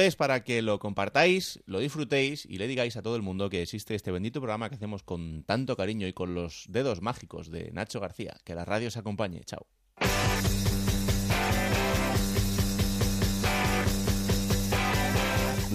es 0.00 0.16
para 0.16 0.44
que 0.44 0.60
lo 0.60 0.78
compartáis, 0.78 1.60
lo 1.64 1.78
disfrutéis 1.78 2.44
y 2.44 2.58
le 2.58 2.68
digáis 2.68 2.98
a 2.98 3.02
todo 3.02 3.16
el 3.16 3.22
mundo 3.22 3.48
que 3.48 3.62
existe 3.62 3.94
este 3.94 4.10
bendito 4.10 4.40
programa 4.40 4.68
que 4.68 4.74
hacemos 4.74 5.02
con 5.02 5.44
tanto 5.44 5.76
cariño 5.76 6.06
y 6.06 6.12
con 6.12 6.34
los 6.34 6.66
dedos 6.68 7.00
mágicos 7.00 7.50
de 7.50 7.70
Nacho 7.72 8.00
García. 8.00 8.36
Que 8.44 8.54
la 8.54 8.66
radio 8.66 8.88
os 8.88 8.98
acompañe. 8.98 9.44
Chao. 9.44 9.66